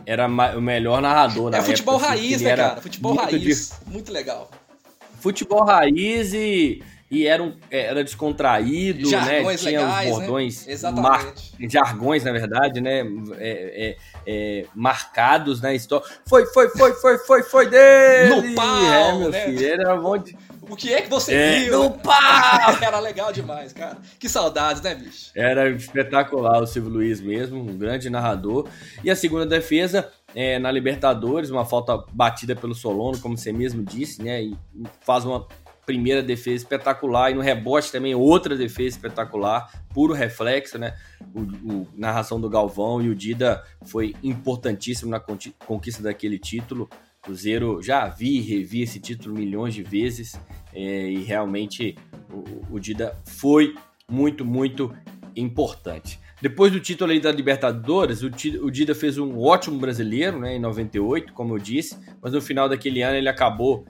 era 0.07 0.27
o 0.27 0.61
melhor 0.61 1.01
narrador 1.01 1.49
da 1.49 1.57
É 1.57 1.61
futebol 1.61 1.95
época, 1.95 2.13
assim, 2.13 2.21
raiz, 2.21 2.41
né, 2.41 2.55
cara? 2.55 2.81
Futebol 2.81 3.15
raiz. 3.15 3.69
De... 3.85 3.91
Muito 3.91 4.11
legal. 4.11 4.51
Futebol 5.19 5.63
raiz 5.63 6.33
e 6.33 6.83
e 7.09 7.27
era, 7.27 7.43
um, 7.43 7.53
era 7.69 8.03
descontraído, 8.03 9.09
né? 9.09 9.09
jargões 9.09 9.63
né? 9.63 9.69
Tinha 9.69 9.81
legais, 9.81 10.11
os 10.11 10.17
bordões, 10.17 10.65
né? 10.65 10.91
Mar... 10.91 11.33
jargões, 11.69 12.23
na 12.23 12.31
verdade, 12.31 12.81
né? 12.81 13.01
É, 13.37 13.87
é, 13.87 13.97
é, 14.25 14.65
marcados 14.73 15.61
na 15.61 15.73
história. 15.73 16.05
Foi, 16.25 16.47
foi, 16.47 16.69
foi, 16.69 16.93
foi, 16.93 17.17
foi, 17.19 17.43
foi 17.43 17.69
dele! 17.69 18.49
No 18.49 18.55
pau, 18.55 18.83
é, 18.83 19.17
meu 19.19 19.29
né? 19.29 19.45
filho, 19.45 19.67
era 19.67 19.95
bom 19.95 20.17
de... 20.17 20.35
O 20.67 20.75
que 20.75 20.91
é 20.91 21.01
que 21.03 21.09
você 21.09 21.31
é, 21.35 21.59
viu? 21.65 21.83
No 21.83 21.91
pau! 21.91 22.15
Era 22.81 22.99
legal 22.99 23.31
demais, 23.31 23.71
cara. 23.71 23.99
Que 24.17 24.27
saudades, 24.27 24.81
né, 24.81 24.95
bicho? 24.95 25.29
Era 25.35 25.69
espetacular 25.69 26.59
o 26.59 26.65
Silvio 26.65 26.91
Luiz 26.91 27.21
mesmo, 27.21 27.61
um 27.61 27.77
grande 27.77 28.09
narrador. 28.09 28.67
E 29.03 29.11
a 29.11 29.15
segunda 29.15 29.45
defesa, 29.45 30.11
é, 30.33 30.57
na 30.57 30.71
Libertadores, 30.71 31.51
uma 31.51 31.65
falta 31.65 32.03
batida 32.11 32.55
pelo 32.55 32.73
Solono, 32.73 33.19
como 33.19 33.37
você 33.37 33.53
mesmo 33.53 33.83
disse, 33.83 34.23
né? 34.23 34.41
E 34.41 34.57
faz 35.01 35.23
uma 35.23 35.47
primeira 35.85 36.23
defesa 36.23 36.63
espetacular 36.63 37.31
e 37.31 37.35
no 37.35 37.41
rebote 37.41 37.91
também 37.91 38.15
outra 38.15 38.55
defesa 38.55 38.97
espetacular, 38.97 39.71
puro 39.93 40.13
reflexo, 40.13 40.77
né? 40.77 40.95
O, 41.33 41.41
o 41.73 41.87
narração 41.95 42.39
do 42.39 42.49
Galvão 42.49 43.01
e 43.01 43.09
o 43.09 43.15
Dida 43.15 43.63
foi 43.85 44.15
importantíssimo 44.23 45.11
na 45.11 45.19
conquista 45.19 46.01
daquele 46.01 46.39
título. 46.39 46.89
Cruzeiro 47.21 47.81
já 47.81 48.07
vi 48.07 48.37
e 48.37 48.41
revi 48.41 48.81
esse 48.81 48.99
título 48.99 49.35
milhões 49.35 49.73
de 49.73 49.81
vezes 49.81 50.39
é, 50.73 51.09
e 51.09 51.23
realmente 51.23 51.97
o, 52.31 52.75
o 52.75 52.79
Dida 52.79 53.17
foi 53.25 53.75
muito, 54.09 54.45
muito 54.45 54.95
importante. 55.35 56.19
Depois 56.41 56.71
do 56.71 56.79
título 56.79 57.17
da 57.19 57.31
Libertadores, 57.31 58.21
o, 58.21 58.27
o 58.61 58.69
Dida 58.69 58.93
fez 58.93 59.17
um 59.17 59.39
ótimo 59.39 59.79
brasileiro, 59.79 60.39
né, 60.39 60.55
em 60.55 60.59
98, 60.59 61.33
como 61.33 61.55
eu 61.55 61.59
disse, 61.59 61.97
mas 62.21 62.33
no 62.33 62.41
final 62.41 62.67
daquele 62.67 63.01
ano 63.01 63.15
ele 63.15 63.29
acabou 63.29 63.85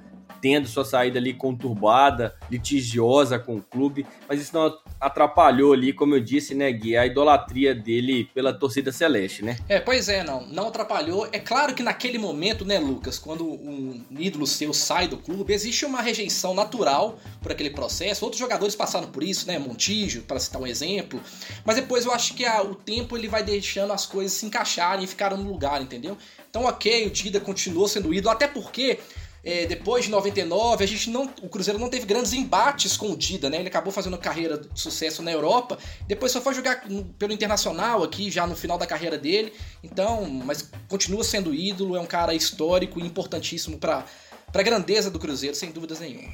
tendo 0.46 0.68
sua 0.68 0.86
saída 0.86 1.18
ali 1.18 1.34
conturbada, 1.34 2.36
litigiosa 2.52 3.40
com 3.40 3.56
o 3.56 3.62
clube, 3.64 4.06
mas 4.30 4.40
isso 4.40 4.54
não 4.54 4.78
atrapalhou 5.02 5.74
ali, 5.74 5.92
como 5.92 6.14
eu 6.14 6.20
disse, 6.20 6.54
né, 6.54 6.72
Gui, 6.72 6.96
a 6.96 7.04
idolatria 7.04 7.74
dele 7.74 8.30
pela 8.32 8.54
torcida 8.54 8.92
celeste, 8.92 9.44
né? 9.44 9.58
É, 9.68 9.80
pois 9.80 10.08
é, 10.08 10.24
não, 10.24 10.46
não 10.46 10.68
atrapalhou. 10.68 11.28
É 11.32 11.40
claro 11.40 11.74
que 11.74 11.82
naquele 11.82 12.20
momento, 12.20 12.64
né, 12.64 12.78
Lucas, 12.78 13.18
quando 13.18 13.44
um 13.44 14.06
ídolo 14.20 14.46
seu 14.46 14.72
sai 14.72 15.08
do 15.08 15.18
clube, 15.18 15.52
existe 15.52 15.84
uma 15.84 16.00
rejeição 16.00 16.54
natural 16.54 17.18
por 17.42 17.52
aquele 17.52 17.72
processo. 17.72 18.24
Outros 18.24 18.40
jogadores 18.40 18.76
passaram 18.76 19.08
por 19.08 19.24
isso, 19.24 19.48
né, 19.48 19.58
Montijo, 19.58 20.22
para 20.22 20.40
citar 20.40 20.62
um 20.62 20.68
exemplo. 20.68 21.20
Mas 21.66 21.78
depois 21.78 22.06
eu 22.06 22.12
acho 22.12 22.36
que 22.36 22.46
a, 22.46 22.62
o 22.62 22.76
tempo 22.76 23.18
ele 23.18 23.28
vai 23.28 23.42
deixando 23.42 23.92
as 23.94 24.06
coisas 24.06 24.34
se 24.34 24.46
encaixarem 24.46 25.06
e 25.06 25.08
ficarem 25.08 25.40
no 25.40 25.50
lugar, 25.50 25.82
entendeu? 25.82 26.16
Então, 26.56 26.66
ok, 26.66 27.08
o 27.08 27.10
Dida 27.10 27.40
continuou 27.42 27.86
sendo 27.86 28.14
ídolo, 28.14 28.32
até 28.32 28.48
porque 28.48 29.00
é, 29.46 29.68
depois 29.68 30.06
de 30.06 30.12
99, 30.12 30.84
a 30.84 30.88
gente 30.88 31.12
não, 31.12 31.30
o 31.44 31.48
Cruzeiro 31.48 31.80
não 31.80 31.88
teve 31.88 32.08
grandes 32.08 32.34
embates 32.34 32.98
com 32.98 33.12
o 33.12 33.16
Dida, 33.16 33.48
né? 33.48 33.60
Ele 33.60 33.68
acabou 33.68 33.94
fazendo 33.94 34.18
carreira 34.18 34.58
de 34.58 34.68
sucesso 34.80 35.22
na 35.22 35.32
Europa, 35.32 35.78
depois 36.08 36.32
só 36.32 36.42
foi 36.42 36.56
jogar 36.56 36.84
pelo 37.20 37.32
Internacional 37.32 38.02
aqui, 38.04 38.32
já 38.32 38.48
no 38.48 38.56
final 38.56 38.76
da 38.76 38.88
carreira 38.88 39.20
dele. 39.20 39.54
Então, 39.84 40.26
mas 40.26 40.72
continua 40.90 41.24
sendo 41.24 41.54
ídolo, 41.54 41.96
é 41.96 42.00
um 42.00 42.08
cara 42.08 42.34
histórico 42.34 43.00
e 43.00 43.06
importantíssimo 43.06 43.78
para 43.78 44.04
a 44.52 44.64
grandeza 44.64 45.12
do 45.12 45.20
Cruzeiro, 45.20 45.56
sem 45.56 45.72
dúvidas 45.72 46.00
nenhuma. 46.00 46.34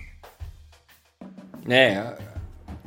É, 1.67 2.17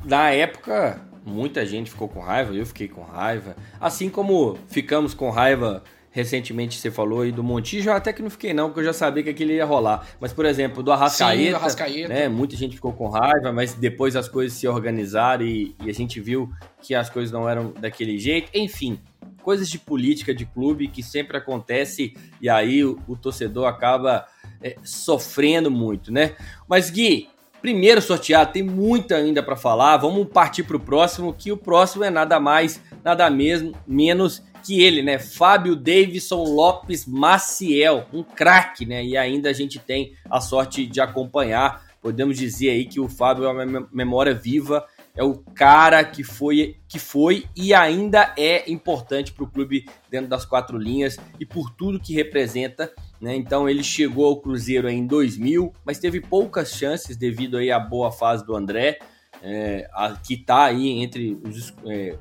na 0.03 0.31
época, 0.31 0.99
muita 1.23 1.63
gente 1.67 1.91
ficou 1.91 2.09
com 2.09 2.19
raiva, 2.19 2.51
eu 2.51 2.65
fiquei 2.65 2.87
com 2.87 3.03
raiva. 3.03 3.55
Assim 3.79 4.09
como 4.09 4.57
ficamos 4.69 5.13
com 5.13 5.29
raiva 5.29 5.83
recentemente 6.15 6.79
você 6.79 6.89
falou 6.89 7.23
aí 7.23 7.31
do 7.31 7.43
Montijo, 7.43 7.91
até 7.91 8.13
que 8.13 8.21
não 8.21 8.29
fiquei 8.29 8.53
não, 8.53 8.67
porque 8.67 8.79
eu 8.79 8.85
já 8.85 8.93
sabia 8.93 9.21
que 9.21 9.29
aquilo 9.29 9.51
ia 9.51 9.65
rolar. 9.65 10.07
Mas, 10.17 10.31
por 10.31 10.45
exemplo, 10.45 10.81
do 10.81 10.89
Arrascaeta, 10.89 11.43
Sim, 11.43 11.49
do 11.49 11.55
Arrascaeta. 11.57 12.07
Né, 12.07 12.29
muita 12.29 12.55
gente 12.55 12.75
ficou 12.75 12.93
com 12.93 13.09
raiva, 13.09 13.51
mas 13.51 13.73
depois 13.73 14.15
as 14.15 14.29
coisas 14.29 14.57
se 14.57 14.65
organizaram 14.65 15.43
e, 15.43 15.75
e, 15.83 15.89
a 15.89 15.93
gente 15.93 16.21
viu 16.21 16.49
que 16.81 16.95
as 16.95 17.09
coisas 17.09 17.33
não 17.33 17.49
eram 17.49 17.73
daquele 17.73 18.17
jeito. 18.17 18.49
Enfim, 18.53 18.97
coisas 19.43 19.69
de 19.69 19.77
política 19.77 20.33
de 20.33 20.45
clube 20.45 20.87
que 20.87 21.03
sempre 21.03 21.35
acontece 21.35 22.13
e 22.39 22.47
aí 22.47 22.85
o, 22.85 22.97
o 23.09 23.17
torcedor 23.17 23.67
acaba 23.67 24.25
é, 24.63 24.77
sofrendo 24.83 25.69
muito, 25.69 26.13
né? 26.13 26.37
Mas, 26.65 26.89
Gui, 26.89 27.27
primeiro 27.61 28.01
sorteado, 28.01 28.53
tem 28.53 28.63
muito 28.63 29.13
ainda 29.13 29.43
para 29.43 29.57
falar. 29.57 29.97
Vamos 29.97 30.29
partir 30.29 30.63
para 30.63 30.77
o 30.77 30.79
próximo, 30.79 31.33
que 31.33 31.51
o 31.51 31.57
próximo 31.57 32.05
é 32.05 32.09
nada 32.09 32.39
mais, 32.39 32.81
nada 33.03 33.29
mesmo, 33.29 33.73
menos 33.85 34.41
que 34.65 34.81
ele, 34.81 35.03
né? 35.03 35.19
Fábio 35.19 35.75
Davidson 35.75 36.43
Lopes 36.43 37.05
Maciel, 37.05 38.07
um 38.11 38.23
craque, 38.23 38.83
né? 38.83 39.05
E 39.05 39.15
ainda 39.15 39.49
a 39.49 39.53
gente 39.53 39.77
tem 39.77 40.13
a 40.27 40.41
sorte 40.41 40.87
de 40.87 40.99
acompanhar. 40.99 41.85
Podemos 42.01 42.35
dizer 42.35 42.71
aí 42.71 42.85
que 42.85 42.99
o 42.99 43.07
Fábio 43.07 43.45
é 43.45 43.51
uma 43.51 43.87
memória 43.91 44.33
viva, 44.33 44.83
é 45.15 45.23
o 45.23 45.35
cara 45.35 46.03
que 46.03 46.23
foi, 46.23 46.77
que 46.87 46.97
foi 46.97 47.45
e 47.55 47.73
ainda 47.73 48.33
é 48.37 48.69
importante 48.69 49.31
para 49.31 49.43
o 49.43 49.49
clube 49.49 49.85
dentro 50.09 50.27
das 50.27 50.45
quatro 50.45 50.77
linhas 50.77 51.17
e 51.39 51.45
por 51.45 51.69
tudo 51.69 51.99
que 51.99 52.13
representa. 52.13 52.91
Né? 53.21 53.35
Então 53.35 53.69
ele 53.69 53.83
chegou 53.83 54.25
ao 54.25 54.41
Cruzeiro 54.41 54.89
em 54.89 55.05
2000, 55.05 55.73
mas 55.85 55.99
teve 55.99 56.19
poucas 56.19 56.71
chances 56.71 57.15
devido 57.15 57.57
aí 57.57 57.71
à 57.71 57.79
boa 57.79 58.11
fase 58.11 58.45
do 58.45 58.55
André, 58.55 58.99
é, 59.41 59.87
a, 59.93 60.13
que 60.13 60.33
está 60.33 60.65
aí 60.65 60.89
entre 60.89 61.39
os, 61.43 61.73
é, 61.85 62.17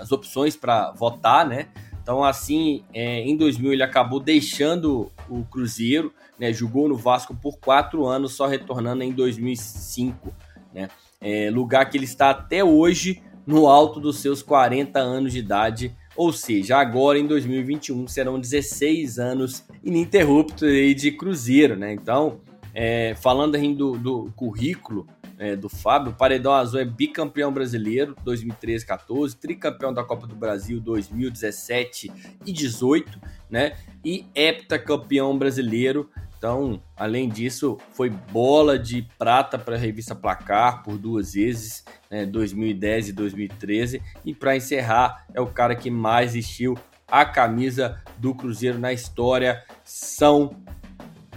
as 0.00 0.12
opções 0.12 0.56
para 0.56 0.92
votar, 0.92 1.46
né? 1.46 1.68
Então, 2.02 2.22
assim, 2.22 2.84
é, 2.94 3.20
em 3.20 3.36
2000 3.36 3.72
ele 3.72 3.82
acabou 3.82 4.20
deixando 4.20 5.10
o 5.28 5.44
Cruzeiro, 5.44 6.12
né? 6.38 6.52
Jogou 6.52 6.88
no 6.88 6.96
Vasco 6.96 7.34
por 7.34 7.58
quatro 7.58 8.06
anos, 8.06 8.32
só 8.34 8.46
retornando 8.46 9.02
em 9.02 9.12
2005, 9.12 10.32
né? 10.72 10.88
É, 11.20 11.50
lugar 11.50 11.90
que 11.90 11.96
ele 11.96 12.04
está 12.04 12.30
até 12.30 12.62
hoje 12.62 13.22
no 13.46 13.66
alto 13.66 13.98
dos 13.98 14.18
seus 14.18 14.42
40 14.42 14.98
anos 14.98 15.32
de 15.32 15.38
idade, 15.38 15.96
ou 16.16 16.32
seja, 16.32 16.78
agora 16.78 17.18
em 17.18 17.26
2021 17.26 18.08
serão 18.08 18.40
16 18.40 19.18
anos 19.18 19.64
ininterruptos 19.84 20.68
aí 20.68 20.94
de 20.94 21.12
Cruzeiro, 21.12 21.76
né? 21.76 21.92
Então, 21.92 22.40
é, 22.74 23.14
falando 23.14 23.54
aí 23.54 23.74
do, 23.74 23.98
do 23.98 24.32
currículo, 24.36 25.06
é, 25.38 25.56
do 25.56 25.68
Fábio. 25.68 26.12
O 26.12 26.14
Paredão 26.14 26.52
Azul 26.52 26.80
é 26.80 26.84
bicampeão 26.84 27.52
brasileiro 27.52 28.16
2013 28.24 28.86
14, 28.86 29.36
tricampeão 29.36 29.92
da 29.92 30.02
Copa 30.02 30.26
do 30.26 30.34
Brasil 30.34 30.80
2017 30.80 32.12
e 32.44 32.52
18, 32.52 33.20
né? 33.50 33.76
E 34.04 34.26
heptacampeão 34.34 35.36
brasileiro. 35.36 36.10
Então, 36.38 36.82
além 36.96 37.28
disso, 37.28 37.78
foi 37.92 38.10
bola 38.10 38.78
de 38.78 39.08
prata 39.18 39.58
para 39.58 39.74
a 39.74 39.78
revista 39.78 40.14
Placar 40.14 40.82
por 40.82 40.98
duas 40.98 41.32
vezes, 41.32 41.84
né, 42.10 42.26
2010 42.26 43.08
e 43.08 43.12
2013. 43.12 44.02
E 44.24 44.34
para 44.34 44.54
encerrar, 44.54 45.26
é 45.32 45.40
o 45.40 45.46
cara 45.46 45.74
que 45.74 45.90
mais 45.90 46.34
vestiu 46.34 46.76
a 47.08 47.24
camisa 47.24 48.02
do 48.18 48.34
Cruzeiro 48.34 48.78
na 48.78 48.92
história. 48.92 49.64
São 49.82 50.56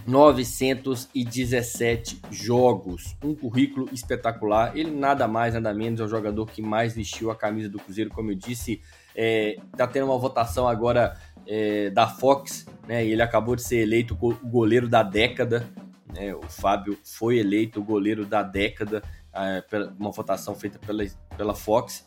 917 0.09 2.19
jogos, 2.31 3.15
um 3.23 3.35
currículo 3.35 3.87
espetacular. 3.93 4.75
Ele 4.75 4.89
nada 4.89 5.27
mais, 5.27 5.53
nada 5.53 5.71
menos 5.71 6.01
é 6.01 6.03
o 6.03 6.07
jogador 6.07 6.47
que 6.47 6.63
mais 6.63 6.95
vestiu 6.95 7.29
a 7.29 7.35
camisa 7.35 7.69
do 7.69 7.77
Cruzeiro, 7.77 8.09
como 8.09 8.31
eu 8.31 8.35
disse. 8.35 8.81
É, 9.15 9.59
tá 9.77 9.85
tendo 9.85 10.07
uma 10.07 10.17
votação 10.17 10.67
agora 10.67 11.15
é, 11.45 11.91
da 11.91 12.07
Fox, 12.07 12.65
né? 12.87 13.05
E 13.05 13.11
ele 13.11 13.21
acabou 13.21 13.55
de 13.55 13.61
ser 13.61 13.77
eleito 13.77 14.17
o 14.19 14.33
goleiro 14.47 14.87
da 14.87 15.03
década. 15.03 15.69
Né? 16.11 16.33
O 16.33 16.41
Fábio 16.41 16.97
foi 17.03 17.37
eleito 17.37 17.79
o 17.79 17.83
goleiro 17.83 18.25
da 18.25 18.41
década, 18.41 19.03
é, 19.31 19.63
uma 19.99 20.09
votação 20.09 20.55
feita 20.55 20.79
pela, 20.79 21.05
pela 21.37 21.53
Fox. 21.53 22.03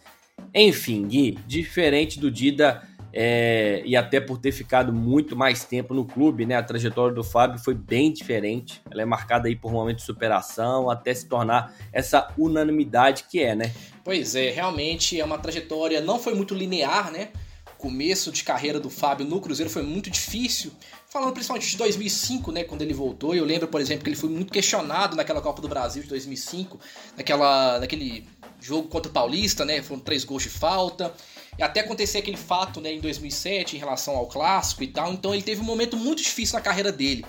Enfim, 0.53 1.07
Gui, 1.07 1.39
diferente 1.47 2.19
do 2.19 2.33
Dida, 2.33 2.83
é, 3.13 3.83
e 3.85 3.95
até 3.95 4.21
por 4.21 4.39
ter 4.39 4.53
ficado 4.53 4.93
muito 4.93 5.37
mais 5.37 5.65
tempo 5.65 5.93
no 5.93 6.05
clube, 6.05 6.47
né? 6.47 6.57
A 6.57 6.63
trajetória 6.63 7.15
do 7.15 7.23
Fábio 7.23 7.59
foi 7.59 7.75
bem 7.75 8.13
diferente. 8.13 8.81
Ela 8.91 9.03
é 9.03 9.05
marcada 9.05 9.49
aí 9.49 9.55
por 9.55 9.71
um 9.71 9.75
momento 9.75 9.99
de 9.99 10.05
superação, 10.05 10.89
até 10.89 11.13
se 11.13 11.27
tornar 11.27 11.75
essa 11.93 12.33
unanimidade 12.39 13.25
que 13.31 13.41
é, 13.41 13.55
né? 13.55 13.73
Pois 14.03 14.35
é, 14.35 14.51
realmente 14.51 15.21
é 15.21 15.25
uma 15.25 15.39
trajetória, 15.39 16.01
não 16.01 16.19
foi 16.19 16.35
muito 16.35 16.55
linear, 16.55 17.13
né? 17.13 17.29
O 17.75 17.77
começo 17.83 18.33
de 18.33 18.43
carreira 18.45 18.81
do 18.81 18.89
Fábio 18.89 19.27
no 19.27 19.41
Cruzeiro 19.41 19.71
foi 19.71 19.83
muito 19.83 20.09
difícil. 20.09 20.73
Falando 21.09 21.35
principalmente 21.35 21.69
de 21.69 21.77
2005, 21.77 22.51
né, 22.51 22.65
quando 22.65 22.81
ele 22.81 22.95
voltou, 22.95 23.35
eu 23.35 23.45
lembro, 23.45 23.69
por 23.69 23.83
exemplo, 23.83 24.03
que 24.03 24.09
ele 24.09 24.17
foi 24.17 24.31
muito 24.31 24.51
questionado 24.51 25.15
naquela 25.15 25.43
Copa 25.43 25.61
do 25.61 25.69
Brasil 25.69 26.03
de 26.03 26.09
2005, 26.09 26.81
naquela, 27.19 27.79
naquele 27.79 28.27
jogo 28.67 28.89
contra 28.89 29.11
o 29.11 29.13
Paulista, 29.13 29.65
né, 29.65 29.83
foram 29.83 30.01
três 30.01 30.25
gols 30.25 30.43
de 30.43 30.49
falta. 30.49 31.13
E 31.59 31.63
até 31.63 31.81
acontecer 31.81 32.19
aquele 32.19 32.37
fato 32.37 32.81
né, 32.81 32.93
em 32.93 33.01
2007 33.01 33.77
em 33.77 33.79
relação 33.79 34.17
ao 34.17 34.27
clássico 34.27 34.83
e 34.83 34.89
tal. 34.89 35.13
Então 35.13 35.35
ele 35.35 35.43
teve 35.43 35.61
um 35.61 35.65
momento 35.65 35.97
muito 35.97 36.23
difícil 36.23 36.55
na 36.55 36.63
carreira 36.63 36.91
dele. 36.91 37.25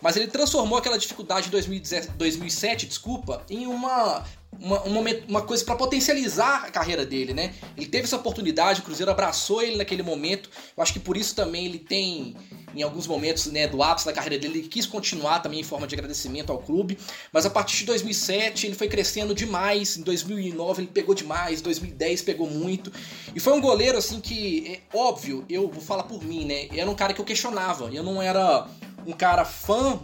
Mas 0.00 0.16
ele 0.16 0.26
transformou 0.26 0.78
aquela 0.78 0.98
dificuldade 0.98 1.50
de 1.50 2.02
2007, 2.16 2.86
desculpa, 2.86 3.44
em 3.48 3.66
uma 3.66 4.24
uma, 4.58 4.80
uma, 4.82 5.00
uma 5.28 5.42
coisa 5.42 5.64
para 5.64 5.76
potencializar 5.76 6.64
a 6.64 6.70
carreira 6.70 7.04
dele, 7.04 7.34
né? 7.34 7.54
Ele 7.76 7.86
teve 7.86 8.04
essa 8.04 8.16
oportunidade, 8.16 8.80
o 8.80 8.82
Cruzeiro 8.82 9.10
abraçou 9.10 9.62
ele 9.62 9.76
naquele 9.76 10.02
momento. 10.02 10.50
Eu 10.76 10.82
acho 10.82 10.92
que 10.92 11.00
por 11.00 11.16
isso 11.16 11.34
também 11.34 11.66
ele 11.66 11.78
tem, 11.78 12.36
em 12.74 12.82
alguns 12.82 13.06
momentos, 13.06 13.46
né, 13.46 13.66
do 13.66 13.82
ápice 13.82 14.06
da 14.06 14.12
carreira 14.12 14.38
dele, 14.38 14.60
ele 14.60 14.68
quis 14.68 14.86
continuar 14.86 15.40
também 15.40 15.60
em 15.60 15.64
forma 15.64 15.86
de 15.86 15.94
agradecimento 15.94 16.50
ao 16.50 16.58
clube. 16.58 16.98
Mas 17.32 17.44
a 17.46 17.50
partir 17.50 17.78
de 17.78 17.86
2007 17.86 18.66
ele 18.66 18.74
foi 18.74 18.88
crescendo 18.88 19.34
demais. 19.34 19.96
Em 19.96 20.02
2009 20.02 20.82
ele 20.82 20.90
pegou 20.92 21.14
demais, 21.14 21.60
2010 21.60 22.22
pegou 22.22 22.48
muito. 22.48 22.92
E 23.34 23.40
foi 23.40 23.52
um 23.52 23.60
goleiro 23.60 23.98
assim 23.98 24.20
que, 24.20 24.80
é 24.92 24.96
óbvio, 24.96 25.44
eu 25.48 25.68
vou 25.68 25.82
falar 25.82 26.04
por 26.04 26.22
mim, 26.24 26.44
né? 26.44 26.68
Era 26.72 26.90
um 26.90 26.94
cara 26.94 27.12
que 27.12 27.20
eu 27.20 27.24
questionava. 27.24 27.90
Eu 27.92 28.02
não 28.02 28.22
era 28.22 28.66
um 29.06 29.12
cara 29.12 29.44
fã 29.44 30.00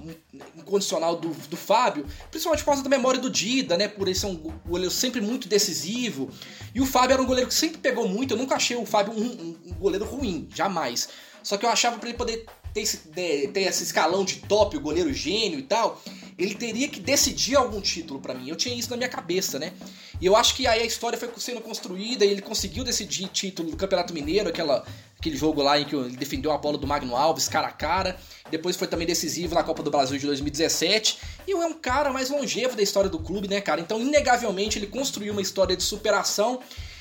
incondicional 0.57 1.17
do, 1.17 1.29
do 1.29 1.57
Fábio, 1.57 2.07
principalmente 2.31 2.61
por 2.61 2.67
causa 2.67 2.83
da 2.83 2.89
memória 2.89 3.21
do 3.21 3.29
Dida, 3.29 3.77
né? 3.77 3.89
Por 3.89 4.07
ele 4.07 4.17
ser 4.17 4.27
um 4.27 4.37
goleiro 4.37 4.91
sempre 4.91 5.21
muito 5.21 5.49
decisivo. 5.49 6.31
E 6.75 6.81
o 6.81 6.87
Fábio 6.87 7.15
era 7.15 7.23
um 7.23 7.27
goleiro 7.27 7.49
que 7.49 7.55
sempre 7.55 7.79
pegou 7.79 8.09
muito. 8.09 8.35
Eu 8.35 8.39
nunca 8.39 8.55
achei 8.55 8.77
o 8.77 8.87
Fábio 8.87 9.13
um, 9.13 9.25
um, 9.25 9.59
um 9.67 9.75
goleiro 9.75 10.05
ruim, 10.05 10.49
jamais. 10.55 11.09
Só 11.43 11.57
que 11.57 11.67
eu 11.67 11.71
achava 11.71 11.99
para 11.99 12.09
ele 12.09 12.17
poder 12.17 12.47
ter 12.73 12.81
esse, 12.81 12.97
ter 13.09 13.61
esse 13.61 13.83
escalão 13.83 14.25
de 14.25 14.37
top, 14.37 14.77
o 14.77 14.81
goleiro 14.81 15.13
gênio 15.13 15.59
e 15.59 15.63
tal, 15.63 16.01
ele 16.39 16.55
teria 16.55 16.89
que 16.89 17.01
decidir 17.01 17.57
algum 17.57 17.81
título 17.81 18.21
para 18.21 18.35
mim. 18.35 18.49
Eu 18.49 18.57
tinha 18.57 18.75
isso 18.75 18.91
na 18.91 18.97
minha 18.97 19.09
cabeça, 19.09 19.59
né? 19.59 19.73
E 20.21 20.27
eu 20.27 20.37
acho 20.37 20.55
que 20.55 20.67
aí 20.67 20.81
a 20.81 20.85
história 20.85 21.19
foi 21.19 21.29
sendo 21.37 21.61
construída 21.61 22.25
e 22.25 22.31
ele 22.31 22.41
conseguiu 22.41 22.85
decidir 22.85 23.29
título 23.29 23.71
do 23.71 23.77
Campeonato 23.77 24.15
Mineiro, 24.15 24.49
aquela, 24.49 24.85
aquele 25.23 25.37
jogo 25.37 25.63
lá 25.63 25.79
em 25.79 25.85
que 25.85 25.95
ele 25.95 26.17
defendeu 26.17 26.51
a 26.51 26.59
bola 26.59 26.77
do 26.77 26.85
Magno 26.85 27.15
Alves 27.17 27.49
cara 27.49 27.69
a 27.69 27.71
cara. 27.71 28.17
Depois 28.51 28.75
foi 28.75 28.89
também 28.89 29.07
decisivo 29.07 29.55
na 29.55 29.63
Copa 29.63 29.81
do 29.81 29.91
Brasil 29.91 30.19
de 30.19 30.27
2017. 30.27 31.19
E 31.47 31.53
é 31.53 31.57
um 31.57 31.75
cara 31.75 32.13
mais 32.13 32.29
longevo 32.29 32.75
da 32.77 32.83
história 32.83 33.09
do 33.09 33.21
clube, 33.21 33.47
né, 33.47 33.61
cara? 33.61 33.81
Então, 33.81 34.01
inegavelmente, 34.01 34.81
ele 34.81 34.89
construiu 34.89 35.33
uma 35.33 35.41
história 35.41 35.77
de 35.77 35.83
superação 35.85 36.59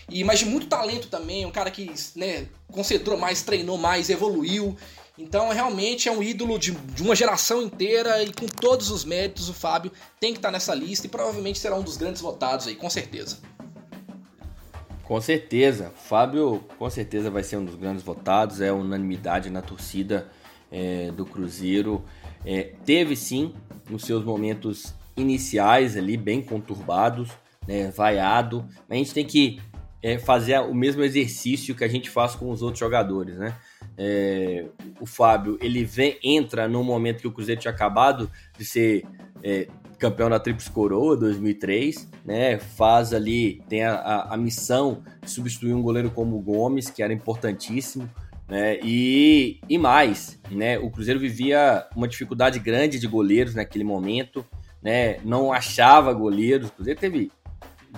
e 0.07 0.23
mas 0.23 0.39
de 0.39 0.45
muito 0.45 0.67
talento 0.67 1.07
também, 1.07 1.45
um 1.45 1.51
cara 1.51 1.71
que, 1.71 1.91
né, 2.15 2.45
concentrou 2.71 3.17
mais, 3.17 3.41
treinou 3.41 3.77
mais, 3.77 4.09
evoluiu. 4.09 4.77
Então, 5.17 5.49
realmente 5.49 6.07
é 6.07 6.11
um 6.11 6.21
ídolo 6.21 6.59
de, 6.59 6.71
de, 6.71 7.01
uma 7.01 7.15
geração 7.15 7.61
inteira 7.61 8.21
e 8.21 8.31
com 8.31 8.45
todos 8.45 8.91
os 8.91 9.03
méritos, 9.03 9.49
o 9.49 9.53
Fábio 9.53 9.91
tem 10.19 10.33
que 10.33 10.39
estar 10.39 10.51
nessa 10.51 10.75
lista 10.75 11.07
e 11.07 11.09
provavelmente 11.09 11.59
será 11.59 11.75
um 11.75 11.83
dos 11.83 11.97
grandes 11.97 12.21
votados 12.21 12.67
aí, 12.67 12.75
com 12.75 12.89
certeza. 12.89 13.39
Com 15.11 15.19
certeza, 15.19 15.91
Fábio 15.93 16.63
com 16.79 16.89
certeza 16.89 17.29
vai 17.29 17.43
ser 17.43 17.57
um 17.57 17.65
dos 17.65 17.75
grandes 17.75 18.01
votados, 18.01 18.61
é 18.61 18.71
unanimidade 18.71 19.49
na 19.49 19.61
torcida 19.61 20.29
é, 20.71 21.11
do 21.11 21.25
Cruzeiro. 21.25 22.01
É, 22.45 22.71
teve 22.85 23.17
sim 23.17 23.53
os 23.91 24.03
seus 24.03 24.23
momentos 24.23 24.95
iniciais 25.17 25.97
ali 25.97 26.15
bem 26.15 26.41
conturbados, 26.41 27.29
né, 27.67 27.91
vaiado, 27.91 28.65
a 28.89 28.95
gente 28.95 29.13
tem 29.13 29.25
que 29.25 29.59
é, 30.01 30.17
fazer 30.17 30.57
o 30.61 30.73
mesmo 30.73 31.03
exercício 31.03 31.75
que 31.75 31.83
a 31.83 31.89
gente 31.89 32.09
faz 32.09 32.33
com 32.33 32.49
os 32.49 32.61
outros 32.61 32.79
jogadores, 32.79 33.37
né? 33.37 33.53
É, 33.97 34.65
o 34.97 35.05
Fábio 35.05 35.57
ele 35.61 35.83
vem, 35.83 36.17
entra 36.23 36.69
no 36.69 36.85
momento 36.85 37.19
que 37.19 37.27
o 37.27 37.33
Cruzeiro 37.33 37.59
tinha 37.59 37.73
acabado 37.73 38.31
de 38.57 38.63
ser 38.63 39.03
é, 39.43 39.67
campeão 40.01 40.31
da 40.31 40.39
Tríplice 40.39 40.71
Coroa 40.71 41.15
2003, 41.15 42.09
né? 42.25 42.57
Faz 42.57 43.13
ali, 43.13 43.61
tem 43.69 43.83
a, 43.83 43.93
a, 43.93 44.33
a, 44.33 44.37
missão 44.37 45.03
de 45.21 45.29
substituir 45.29 45.75
um 45.75 45.81
goleiro 45.83 46.09
como 46.09 46.35
o 46.35 46.41
Gomes, 46.41 46.89
que 46.89 47.03
era 47.03 47.13
importantíssimo, 47.13 48.09
né? 48.49 48.79
E, 48.83 49.61
e 49.69 49.77
mais, 49.77 50.39
né? 50.49 50.79
O 50.79 50.89
Cruzeiro 50.89 51.19
vivia 51.19 51.87
uma 51.95 52.07
dificuldade 52.07 52.57
grande 52.57 52.97
de 52.97 53.05
goleiros 53.05 53.53
naquele 53.53 53.83
momento, 53.83 54.43
né? 54.81 55.19
Não 55.23 55.53
achava 55.53 56.11
goleiros, 56.13 56.69
o 56.69 56.73
Cruzeiro 56.73 56.99
teve 56.99 57.31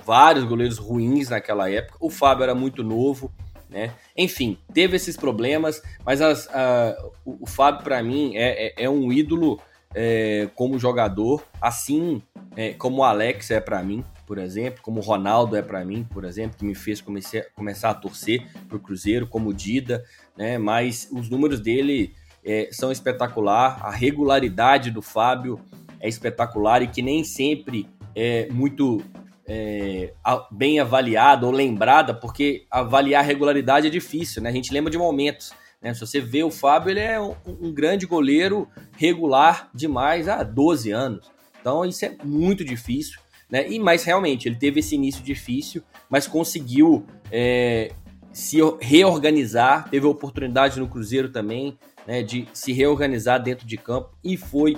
vários 0.05 0.43
goleiros 0.43 0.77
ruins 0.77 1.29
naquela 1.29 1.71
época. 1.71 1.97
O 2.01 2.09
Fábio 2.09 2.43
era 2.43 2.53
muito 2.53 2.83
novo, 2.83 3.31
né? 3.69 3.93
Enfim, 4.17 4.57
teve 4.73 4.97
esses 4.97 5.15
problemas, 5.15 5.81
mas 6.05 6.21
as, 6.21 6.49
a, 6.49 6.97
o, 7.23 7.43
o, 7.43 7.47
Fábio, 7.47 7.81
para 7.81 8.03
mim, 8.03 8.35
é, 8.35 8.67
é, 8.67 8.83
é, 8.83 8.89
um 8.89 9.09
ídolo 9.09 9.61
é, 9.93 10.49
como 10.55 10.79
jogador, 10.79 11.43
assim 11.61 12.21
é, 12.55 12.73
como 12.73 13.01
o 13.01 13.03
Alex 13.03 13.51
é 13.51 13.59
para 13.59 13.81
mim, 13.81 14.03
por 14.25 14.37
exemplo, 14.37 14.81
como 14.81 14.99
o 14.99 15.03
Ronaldo 15.03 15.55
é 15.55 15.61
para 15.61 15.83
mim, 15.83 16.05
por 16.11 16.23
exemplo, 16.23 16.57
que 16.57 16.65
me 16.65 16.75
fez 16.75 17.01
comece, 17.01 17.45
começar 17.55 17.89
a 17.89 17.93
torcer 17.93 18.47
pro 18.69 18.79
Cruzeiro, 18.79 19.27
como 19.27 19.49
o 19.49 19.53
Dida, 19.53 20.03
né? 20.37 20.57
Mas 20.57 21.09
os 21.11 21.29
números 21.29 21.59
dele 21.59 22.15
é, 22.45 22.69
são 22.71 22.91
espetacular, 22.91 23.79
a 23.83 23.91
regularidade 23.91 24.91
do 24.91 25.01
Fábio 25.01 25.59
é 25.99 26.07
espetacular 26.07 26.81
e 26.81 26.87
que 26.87 27.01
nem 27.01 27.23
sempre 27.23 27.87
é 28.15 28.47
muito 28.51 29.01
é, 29.45 30.13
bem 30.51 30.79
avaliada 30.79 31.45
ou 31.45 31.51
lembrada, 31.51 32.13
porque 32.13 32.65
avaliar 32.69 33.23
regularidade 33.23 33.87
é 33.87 33.89
difícil, 33.89 34.41
né? 34.41 34.49
A 34.49 34.53
gente 34.53 34.73
lembra 34.73 34.91
de 34.91 34.97
momentos. 34.97 35.53
Né? 35.83 35.93
Se 35.93 35.99
você 35.99 36.21
vê 36.21 36.43
o 36.43 36.49
Fábio, 36.49 36.91
ele 36.91 37.01
é 37.01 37.19
um, 37.19 37.35
um, 37.45 37.73
grande 37.73 38.05
goleiro 38.05 38.67
regular 38.97 39.69
demais 39.73 40.29
há 40.29 40.41
12 40.41 40.91
anos. 40.91 41.29
Então 41.59 41.83
isso 41.83 42.05
é 42.05 42.15
muito 42.23 42.63
difícil. 42.63 43.19
Né? 43.51 43.69
E, 43.69 43.77
mas 43.77 44.03
realmente, 44.03 44.47
ele 44.47 44.55
teve 44.55 44.79
esse 44.79 44.95
início 44.95 45.21
difícil, 45.21 45.83
mas 46.09 46.25
conseguiu 46.25 47.05
é, 47.31 47.91
se 48.31 48.57
reorganizar, 48.79 49.89
teve 49.89 50.07
oportunidade 50.07 50.79
no 50.79 50.87
Cruzeiro 50.87 51.29
também 51.29 51.77
né, 52.07 52.23
de 52.23 52.47
se 52.53 52.71
reorganizar 52.71 53.41
dentro 53.41 53.67
de 53.67 53.77
campo 53.77 54.09
e 54.23 54.37
foi, 54.37 54.77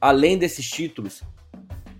além 0.00 0.36
desses 0.36 0.68
títulos, 0.68 1.22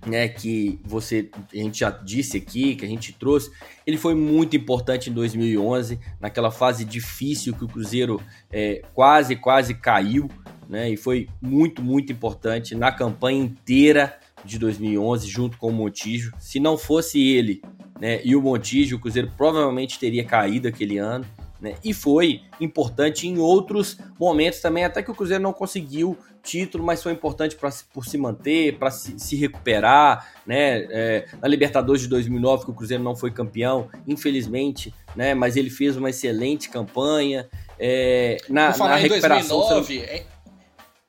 né, 0.06 0.28
que 0.28 0.78
você 0.84 1.28
a 1.52 1.56
gente 1.56 1.80
já 1.80 1.90
disse 1.90 2.36
aqui, 2.36 2.74
que 2.74 2.84
a 2.84 2.88
gente 2.88 3.12
trouxe, 3.12 3.50
ele 3.86 3.96
foi 3.96 4.14
muito 4.14 4.56
importante 4.56 5.10
em 5.10 5.12
2011, 5.12 5.98
naquela 6.18 6.50
fase 6.50 6.84
difícil 6.84 7.54
que 7.54 7.64
o 7.64 7.68
Cruzeiro 7.68 8.20
é, 8.50 8.82
quase, 8.94 9.36
quase 9.36 9.74
caiu, 9.74 10.28
né, 10.68 10.90
e 10.90 10.96
foi 10.96 11.28
muito, 11.40 11.82
muito 11.82 12.12
importante 12.12 12.74
na 12.74 12.92
campanha 12.92 13.42
inteira 13.42 14.18
de 14.44 14.58
2011, 14.58 15.28
junto 15.28 15.58
com 15.58 15.68
o 15.68 15.72
Montijo. 15.72 16.32
Se 16.38 16.58
não 16.58 16.78
fosse 16.78 17.20
ele 17.20 17.60
né, 18.00 18.20
e 18.24 18.34
o 18.34 18.40
Montijo, 18.40 18.96
o 18.96 18.98
Cruzeiro 18.98 19.30
provavelmente 19.36 19.98
teria 19.98 20.24
caído 20.24 20.68
aquele 20.68 20.98
ano. 20.98 21.26
Né, 21.60 21.74
e 21.84 21.92
foi 21.92 22.40
importante 22.58 23.28
em 23.28 23.36
outros 23.36 23.98
momentos 24.18 24.60
também, 24.60 24.82
até 24.82 25.02
que 25.02 25.10
o 25.10 25.14
Cruzeiro 25.14 25.42
não 25.42 25.52
conseguiu 25.52 26.16
título, 26.42 26.84
mas 26.84 27.02
foi 27.02 27.12
importante 27.12 27.56
pra, 27.56 27.70
por 27.92 28.06
se 28.06 28.16
manter, 28.18 28.78
para 28.78 28.90
se, 28.90 29.18
se, 29.18 29.36
recuperar, 29.36 30.32
né? 30.46 30.86
É, 30.90 31.26
na 31.40 31.48
Libertadores 31.48 32.02
de 32.02 32.08
2009, 32.08 32.64
que 32.64 32.70
o 32.70 32.74
Cruzeiro 32.74 33.02
não 33.02 33.16
foi 33.16 33.30
campeão, 33.30 33.88
infelizmente, 34.06 34.92
né? 35.14 35.34
Mas 35.34 35.56
ele 35.56 35.70
fez 35.70 35.96
uma 35.96 36.10
excelente 36.10 36.68
campanha. 36.68 37.48
É, 37.78 38.36
na, 38.48 38.76
na 38.76 38.96
recuperação. 38.96 39.62
Em 39.62 39.70
2009, 39.70 39.98
você... 39.98 40.26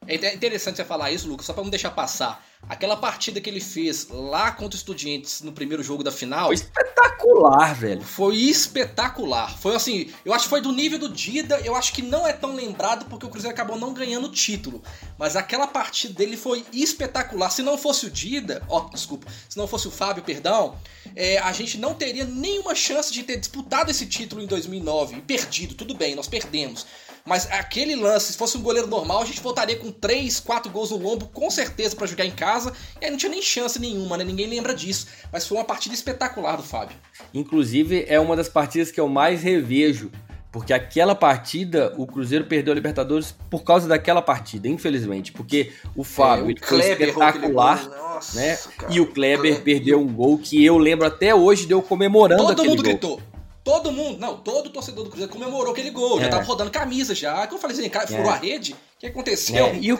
é, 0.08 0.34
interessante 0.34 0.78
você 0.78 0.84
falar 0.84 1.12
isso, 1.12 1.28
Lucas, 1.28 1.46
só 1.46 1.54
para 1.54 1.62
não 1.62 1.70
deixar 1.70 1.92
passar. 1.92 2.44
Aquela 2.68 2.98
partida 2.98 3.40
que 3.40 3.48
ele 3.48 3.60
fez 3.60 4.08
lá 4.10 4.52
contra 4.52 4.76
os 4.76 4.82
Estudiantes 4.82 5.42
no 5.42 5.52
primeiro 5.52 5.84
jogo 5.84 6.04
da 6.04 6.12
final. 6.12 6.48
Foi 6.48 6.56
espetacular, 6.56 7.76
velho. 7.76 8.02
Foi 8.02 8.36
espetacular. 8.36 9.56
Foi 9.60 9.76
assim, 9.76 10.12
eu 10.26 10.34
acho 10.34 10.46
que 10.46 10.50
foi 10.50 10.62
do 10.62 10.72
nível 10.72 10.98
do 10.98 11.08
Dida. 11.08 11.62
Eu 11.64 11.76
acho 11.76 11.94
que 11.94 12.02
não 12.02 12.28
é 12.28 12.34
tão 12.34 12.56
lembrado 12.56 13.06
porque 13.06 13.28
o 13.28 13.30
Cruzeiro 13.30 13.54
acabou 13.54 13.78
não 13.78 13.94
ganhando 13.94 14.26
o 14.26 14.32
título. 14.32 14.82
Mas 15.20 15.36
aquela 15.36 15.68
partida 15.68 16.16
dele 16.16 16.36
foi 16.36 16.66
espetacular. 16.74 17.52
Se 17.52 17.62
não 17.62 17.78
fosse 17.78 18.08
o 18.08 18.10
Dida, 18.10 18.64
ó, 18.68 18.86
oh, 18.86 18.90
desculpa, 18.90 19.28
se 19.48 19.58
não 19.58 19.68
fosse 19.68 19.88
o 19.88 19.92
Fábio, 19.92 20.24
perdão, 20.24 20.78
é, 21.16 21.38
a 21.38 21.52
gente 21.52 21.78
não 21.78 21.94
teria 21.94 22.26
nenhuma 22.26 22.74
chance 22.74 23.14
de 23.14 23.22
ter 23.22 23.38
disputado 23.38 23.92
esse 23.92 24.08
título 24.08 24.42
em 24.42 24.48
2009 24.48 25.18
e 25.18 25.22
perdido. 25.22 25.76
Tudo 25.76 25.94
bem, 25.94 26.16
nós 26.16 26.28
perdemos. 26.28 26.88
Mas 27.26 27.50
aquele 27.52 27.96
lance, 27.96 28.32
se 28.32 28.38
fosse 28.38 28.58
um 28.58 28.62
goleiro 28.62 28.88
normal, 28.88 29.22
a 29.22 29.26
gente 29.26 29.42
voltaria 29.42 29.78
com 29.78 29.92
3, 29.92 30.40
4 30.40 30.72
gols 30.72 30.92
no 30.92 30.98
lombo, 30.98 31.28
com 31.28 31.50
certeza, 31.50 31.96
para 31.96 32.08
jogar 32.08 32.26
em 32.26 32.32
casa. 32.32 32.74
E 33.00 33.06
aí 33.06 33.12
não 33.12 33.18
tinha 33.18 33.30
nem 33.32 33.42
chance 33.42 33.80
nenhuma, 33.80 34.18
né? 34.18 34.24
Ninguém 34.24 34.48
lembra 34.48 34.74
disso. 34.74 35.08
Mas 35.32 35.48
foi 35.48 35.58
uma 35.58 35.64
partida 35.64 35.94
espetacular 35.94 36.56
do 36.56 36.64
Fábio. 36.64 36.98
Inclusive, 37.34 38.06
é 38.08 38.20
uma 38.20 38.36
das 38.36 38.50
partidas 38.50 38.92
que 38.92 39.00
eu 39.00 39.08
mais 39.08 39.44
revejo. 39.44 40.12
Porque 40.52 40.74
aquela 40.74 41.16
partida, 41.16 41.94
o 41.98 42.06
Cruzeiro 42.06 42.44
perdeu 42.44 42.74
a 42.74 42.76
Libertadores 42.76 43.34
por 43.50 43.64
causa 43.64 43.88
daquela 43.88 44.22
partida, 44.22 44.68
infelizmente. 44.68 45.32
Porque 45.32 45.72
o 45.96 46.04
Fábio 46.04 46.50
é, 46.50 46.54
o 46.54 46.68
foi 46.68 46.80
espetacular, 46.80 47.88
Nossa, 47.88 48.38
né? 48.38 48.58
Cara, 48.78 48.94
e 48.94 49.00
o 49.00 49.06
Kleber, 49.06 49.40
Kleber 49.40 49.62
perdeu 49.62 50.02
um 50.02 50.14
gol 50.14 50.38
que 50.38 50.64
eu 50.64 50.78
lembro 50.78 51.08
até 51.08 51.34
hoje 51.34 51.66
de 51.66 51.72
eu 51.72 51.82
comemorando 51.82 52.48
Todo 52.48 52.66
mundo 52.66 52.84
gol. 52.84 52.92
gritou. 52.92 53.22
Todo 53.64 53.92
mundo, 53.92 54.18
não, 54.18 54.38
todo 54.38 54.72
torcedor 54.72 55.04
do 55.04 55.10
Cruzeiro 55.10 55.32
comemorou 55.32 55.72
aquele 55.72 55.92
gol, 55.92 56.20
é. 56.20 56.24
já 56.24 56.30
tava 56.30 56.44
rodando 56.44 56.72
camisa 56.72 57.14
já. 57.14 57.46
Que 57.46 57.54
eu 57.54 57.60
falei 57.60 57.78
assim, 57.78 57.88
cara, 57.90 58.08
furou 58.08 58.26
é. 58.26 58.30
a 58.30 58.36
rede? 58.36 58.74
O 58.74 59.00
que 59.00 59.06
aconteceu? 59.08 59.66
É. 59.68 59.76
E, 59.76 59.94
o, 59.94 60.00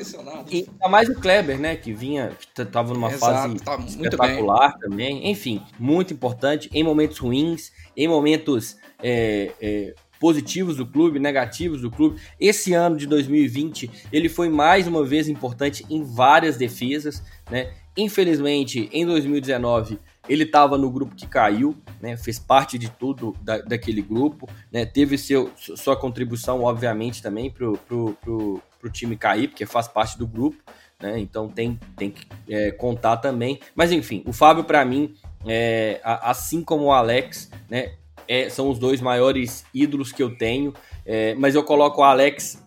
e 0.50 0.68
ainda 0.68 0.90
mais 0.90 1.10
o 1.10 1.16
Kleber, 1.16 1.60
né, 1.60 1.76
que 1.76 1.94
vinha, 1.94 2.36
que 2.40 2.66
tava 2.66 2.94
numa 2.94 3.12
Exato, 3.12 3.64
fase 3.64 3.88
espetacular 3.88 4.78
também. 4.80 5.30
Enfim, 5.30 5.62
muito 5.78 6.14
importante 6.14 6.70
em 6.74 6.84
momentos 6.84 7.20
ruins, 7.20 7.72
em 7.96 8.08
momentos 8.08 8.78
é, 9.02 9.52
é, 9.62 9.94
positivos 10.20 10.78
do 10.78 10.86
clube, 10.86 11.20
negativos 11.20 11.82
do 11.82 11.92
clube. 11.92 12.20
Esse 12.40 12.74
ano 12.74 12.98
de 12.98 13.06
2020, 13.06 13.90
ele 14.12 14.28
foi 14.28 14.50
mais 14.50 14.88
uma 14.88 15.06
vez 15.06 15.28
importante 15.28 15.86
em 15.88 16.04
várias 16.04 16.58
defesas, 16.58 17.24
né? 17.50 17.74
Infelizmente, 17.98 18.90
em 18.94 19.06
2019 19.06 20.00
ele 20.30 20.44
estava 20.44 20.78
no 20.78 20.90
grupo 20.90 21.16
que 21.16 21.26
caiu, 21.26 21.76
né, 22.02 22.16
fez 22.16 22.38
parte 22.38 22.78
de 22.78 22.90
tudo 22.90 23.36
da, 23.42 23.58
daquele 23.60 24.02
grupo, 24.02 24.48
né, 24.72 24.86
teve 24.86 25.18
seu, 25.18 25.52
sua 25.56 25.96
contribuição, 25.96 26.64
obviamente, 26.64 27.22
também 27.22 27.50
para 27.50 27.68
o 27.68 28.62
time 28.92 29.18
cair, 29.18 29.48
porque 29.48 29.66
faz 29.66 29.88
parte 29.88 30.18
do 30.18 30.28
grupo, 30.28 30.58
né, 31.02 31.20
então 31.20 31.50
tem, 31.50 31.80
tem 31.98 32.12
que 32.12 32.26
é, 32.50 32.72
contar 32.72 33.18
também. 33.18 33.60
Mas 33.76 33.92
enfim, 33.92 34.24
o 34.26 34.32
Fábio, 34.32 34.64
para 34.64 34.86
mim, 34.86 35.16
é, 35.46 36.00
assim 36.04 36.64
como 36.64 36.86
o 36.86 36.92
Alex, 36.92 37.50
né, 37.70 37.94
é, 38.28 38.50
são 38.50 38.70
os 38.70 38.78
dois 38.78 39.02
maiores 39.02 39.66
ídolos 39.74 40.12
que 40.12 40.22
eu 40.22 40.38
tenho, 40.38 40.74
é, 41.06 41.34
mas 41.36 41.56
eu 41.56 41.64
coloco 41.64 42.02
o 42.02 42.04
Alex 42.04 42.64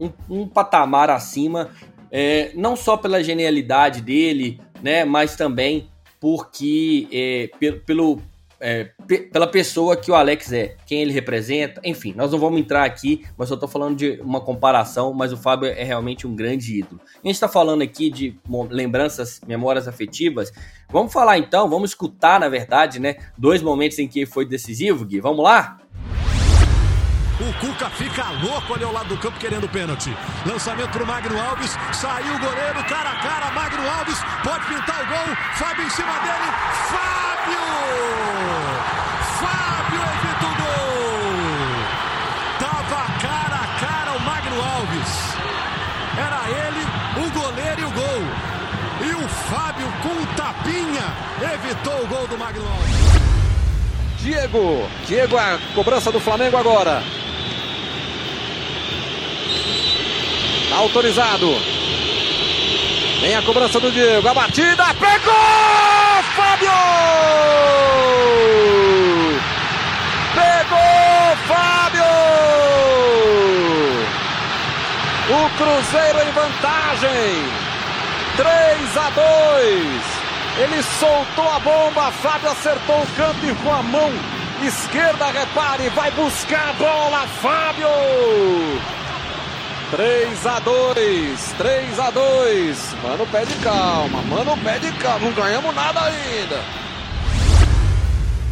um, 0.00 0.10
um 0.28 0.48
patamar 0.48 1.10
acima, 1.10 1.70
é, 2.10 2.50
não 2.54 2.74
só 2.74 2.96
pela 2.96 3.22
genialidade 3.22 4.00
dele, 4.00 4.60
né, 4.82 5.04
mas 5.04 5.36
também 5.36 5.88
porque 6.24 7.06
é, 7.12 7.50
pelo, 7.84 8.18
é, 8.58 8.84
pela 9.30 9.46
pessoa 9.46 9.94
que 9.94 10.10
o 10.10 10.14
Alex 10.14 10.54
é, 10.54 10.74
quem 10.86 11.02
ele 11.02 11.12
representa, 11.12 11.82
enfim, 11.84 12.14
nós 12.16 12.32
não 12.32 12.38
vamos 12.38 12.58
entrar 12.58 12.82
aqui, 12.82 13.26
mas 13.36 13.50
eu 13.50 13.56
estou 13.56 13.68
falando 13.68 13.94
de 13.94 14.18
uma 14.22 14.40
comparação, 14.40 15.12
mas 15.12 15.34
o 15.34 15.36
Fábio 15.36 15.68
é 15.68 15.84
realmente 15.84 16.26
um 16.26 16.34
grande 16.34 16.78
ídolo. 16.78 16.98
A 17.22 17.26
gente 17.26 17.34
está 17.34 17.46
falando 17.46 17.82
aqui 17.82 18.08
de 18.08 18.34
lembranças, 18.70 19.38
memórias 19.46 19.86
afetivas, 19.86 20.50
vamos 20.88 21.12
falar 21.12 21.36
então, 21.36 21.68
vamos 21.68 21.90
escutar, 21.90 22.40
na 22.40 22.48
verdade, 22.48 22.98
né, 22.98 23.16
dois 23.36 23.60
momentos 23.60 23.98
em 23.98 24.08
que 24.08 24.24
foi 24.24 24.46
decisivo, 24.46 25.04
Gui, 25.04 25.20
vamos 25.20 25.44
lá? 25.44 25.76
O 27.40 27.52
Cuca 27.54 27.90
fica 27.90 28.30
louco 28.42 28.74
ali 28.74 28.84
ao 28.84 28.92
lado 28.92 29.08
do 29.08 29.16
campo 29.16 29.38
querendo 29.40 29.68
pênalti. 29.68 30.16
Lançamento 30.46 30.90
para 30.90 31.02
o 31.02 31.06
Magno 31.06 31.40
Alves. 31.40 31.76
Saiu 31.92 32.32
o 32.32 32.38
goleiro, 32.38 32.84
cara 32.84 33.10
a 33.10 33.16
cara. 33.16 33.50
Magno 33.50 33.90
Alves 33.90 34.18
pode 34.44 34.64
pintar 34.66 35.02
o 35.02 35.06
gol. 35.06 35.36
Fábio 35.54 35.84
em 35.84 35.90
cima 35.90 36.12
dele. 36.20 36.52
Fábio! 36.90 37.58
Fábio 39.40 40.00
evita 40.14 40.46
o 40.46 40.54
gol! 40.62 41.14
Tava 42.60 43.02
cara 43.20 43.56
a 43.56 43.68
cara 43.80 44.12
o 44.16 44.20
Magno 44.20 44.62
Alves. 44.62 45.34
Era 46.16 46.48
ele, 46.50 46.86
o 47.16 47.30
goleiro 47.30 47.80
e 47.80 47.84
o 47.84 47.90
gol. 47.90 48.22
E 49.00 49.24
o 49.24 49.28
Fábio 49.28 49.92
com 50.02 50.22
o 50.22 50.26
tapinha 50.36 51.02
evitou 51.52 52.04
o 52.04 52.06
gol 52.06 52.28
do 52.28 52.38
Magno 52.38 52.64
Alves. 52.64 52.94
Diego, 54.18 54.88
Diego 55.06 55.36
a 55.36 55.58
cobrança 55.74 56.12
do 56.12 56.20
Flamengo 56.20 56.56
agora. 56.56 57.02
Autorizado. 60.74 61.56
Vem 63.20 63.34
a 63.34 63.42
cobrança 63.42 63.80
do 63.80 63.90
Diego. 63.90 64.28
A 64.28 64.34
batida. 64.34 64.84
Pegou! 64.94 65.34
Fábio! 66.36 66.70
Pegou! 70.34 71.36
Fábio! 71.48 72.04
O 75.30 75.50
Cruzeiro 75.56 76.18
em 76.20 76.32
vantagem. 76.32 77.64
3 78.36 78.96
a 78.96 79.10
2. 79.10 80.24
Ele 80.56 80.82
soltou 80.82 81.50
a 81.50 81.58
bomba, 81.58 82.12
Fábio 82.12 82.50
acertou 82.50 83.00
o 83.00 83.06
canto 83.16 83.44
e 83.44 83.54
com 83.56 83.72
a 83.72 83.82
mão 83.82 84.12
esquerda, 84.62 85.26
repare, 85.26 85.88
vai 85.90 86.10
buscar 86.12 86.70
a 86.70 86.72
bola, 86.74 87.26
Fábio! 87.42 87.88
3 89.90 90.46
a 90.46 90.58
2, 90.60 91.52
3 91.52 91.98
a 92.00 92.10
2. 92.10 92.94
Mano, 93.02 93.26
pede 93.26 93.54
calma, 93.62 94.22
mano, 94.22 94.56
pede 94.62 94.90
calma, 94.98 95.26
não 95.26 95.32
ganhamos 95.34 95.74
nada 95.74 96.00
ainda. 96.00 96.56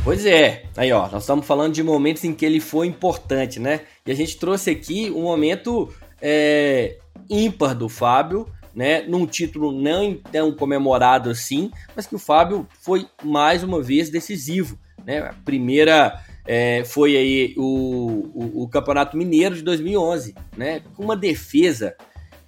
Pois 0.05 0.27
é, 0.27 0.65
aí 0.77 0.93
ó, 0.93 1.09
nós 1.09 1.23
estamos 1.23 1.47
falando 1.47 1.73
de 1.73 1.83
momentos 1.83 2.25
em 2.25 2.35
que 2.35 2.45
ele 2.45 2.61
foi 2.61 2.87
importante, 2.87 3.59
né? 3.59 3.81
E 4.05 4.11
a 4.11 4.15
gente 4.15 4.37
trouxe 4.37 4.71
aqui 4.71 5.11
um 5.11 5.23
momento 5.23 5.93
é, 6.21 6.99
ímpar 7.31 7.75
do 7.75 7.89
Fábio, 7.89 8.47
né, 8.75 9.03
num 9.03 9.27
título 9.27 9.71
não 9.71 10.15
tão 10.15 10.53
comemorado 10.53 11.31
assim, 11.31 11.71
mas 11.95 12.07
que 12.07 12.15
o 12.15 12.19
Fábio 12.19 12.67
foi 12.81 13.07
mais 13.23 13.63
uma 13.63 13.83
vez 13.83 14.11
decisivo. 14.11 14.79
Né? 15.05 15.19
A 15.19 15.35
primeira 15.45 16.21
é, 16.47 16.85
foi 16.85 17.17
aí 17.17 17.55
o, 17.57 18.31
o, 18.35 18.63
o, 18.63 18.69
Campeonato 18.69 19.17
Mineiro 19.17 19.55
de 19.55 19.63
2011, 19.63 20.35
né, 20.57 20.83
com 20.95 21.05
uma 21.05 21.17
defesa 21.17 21.95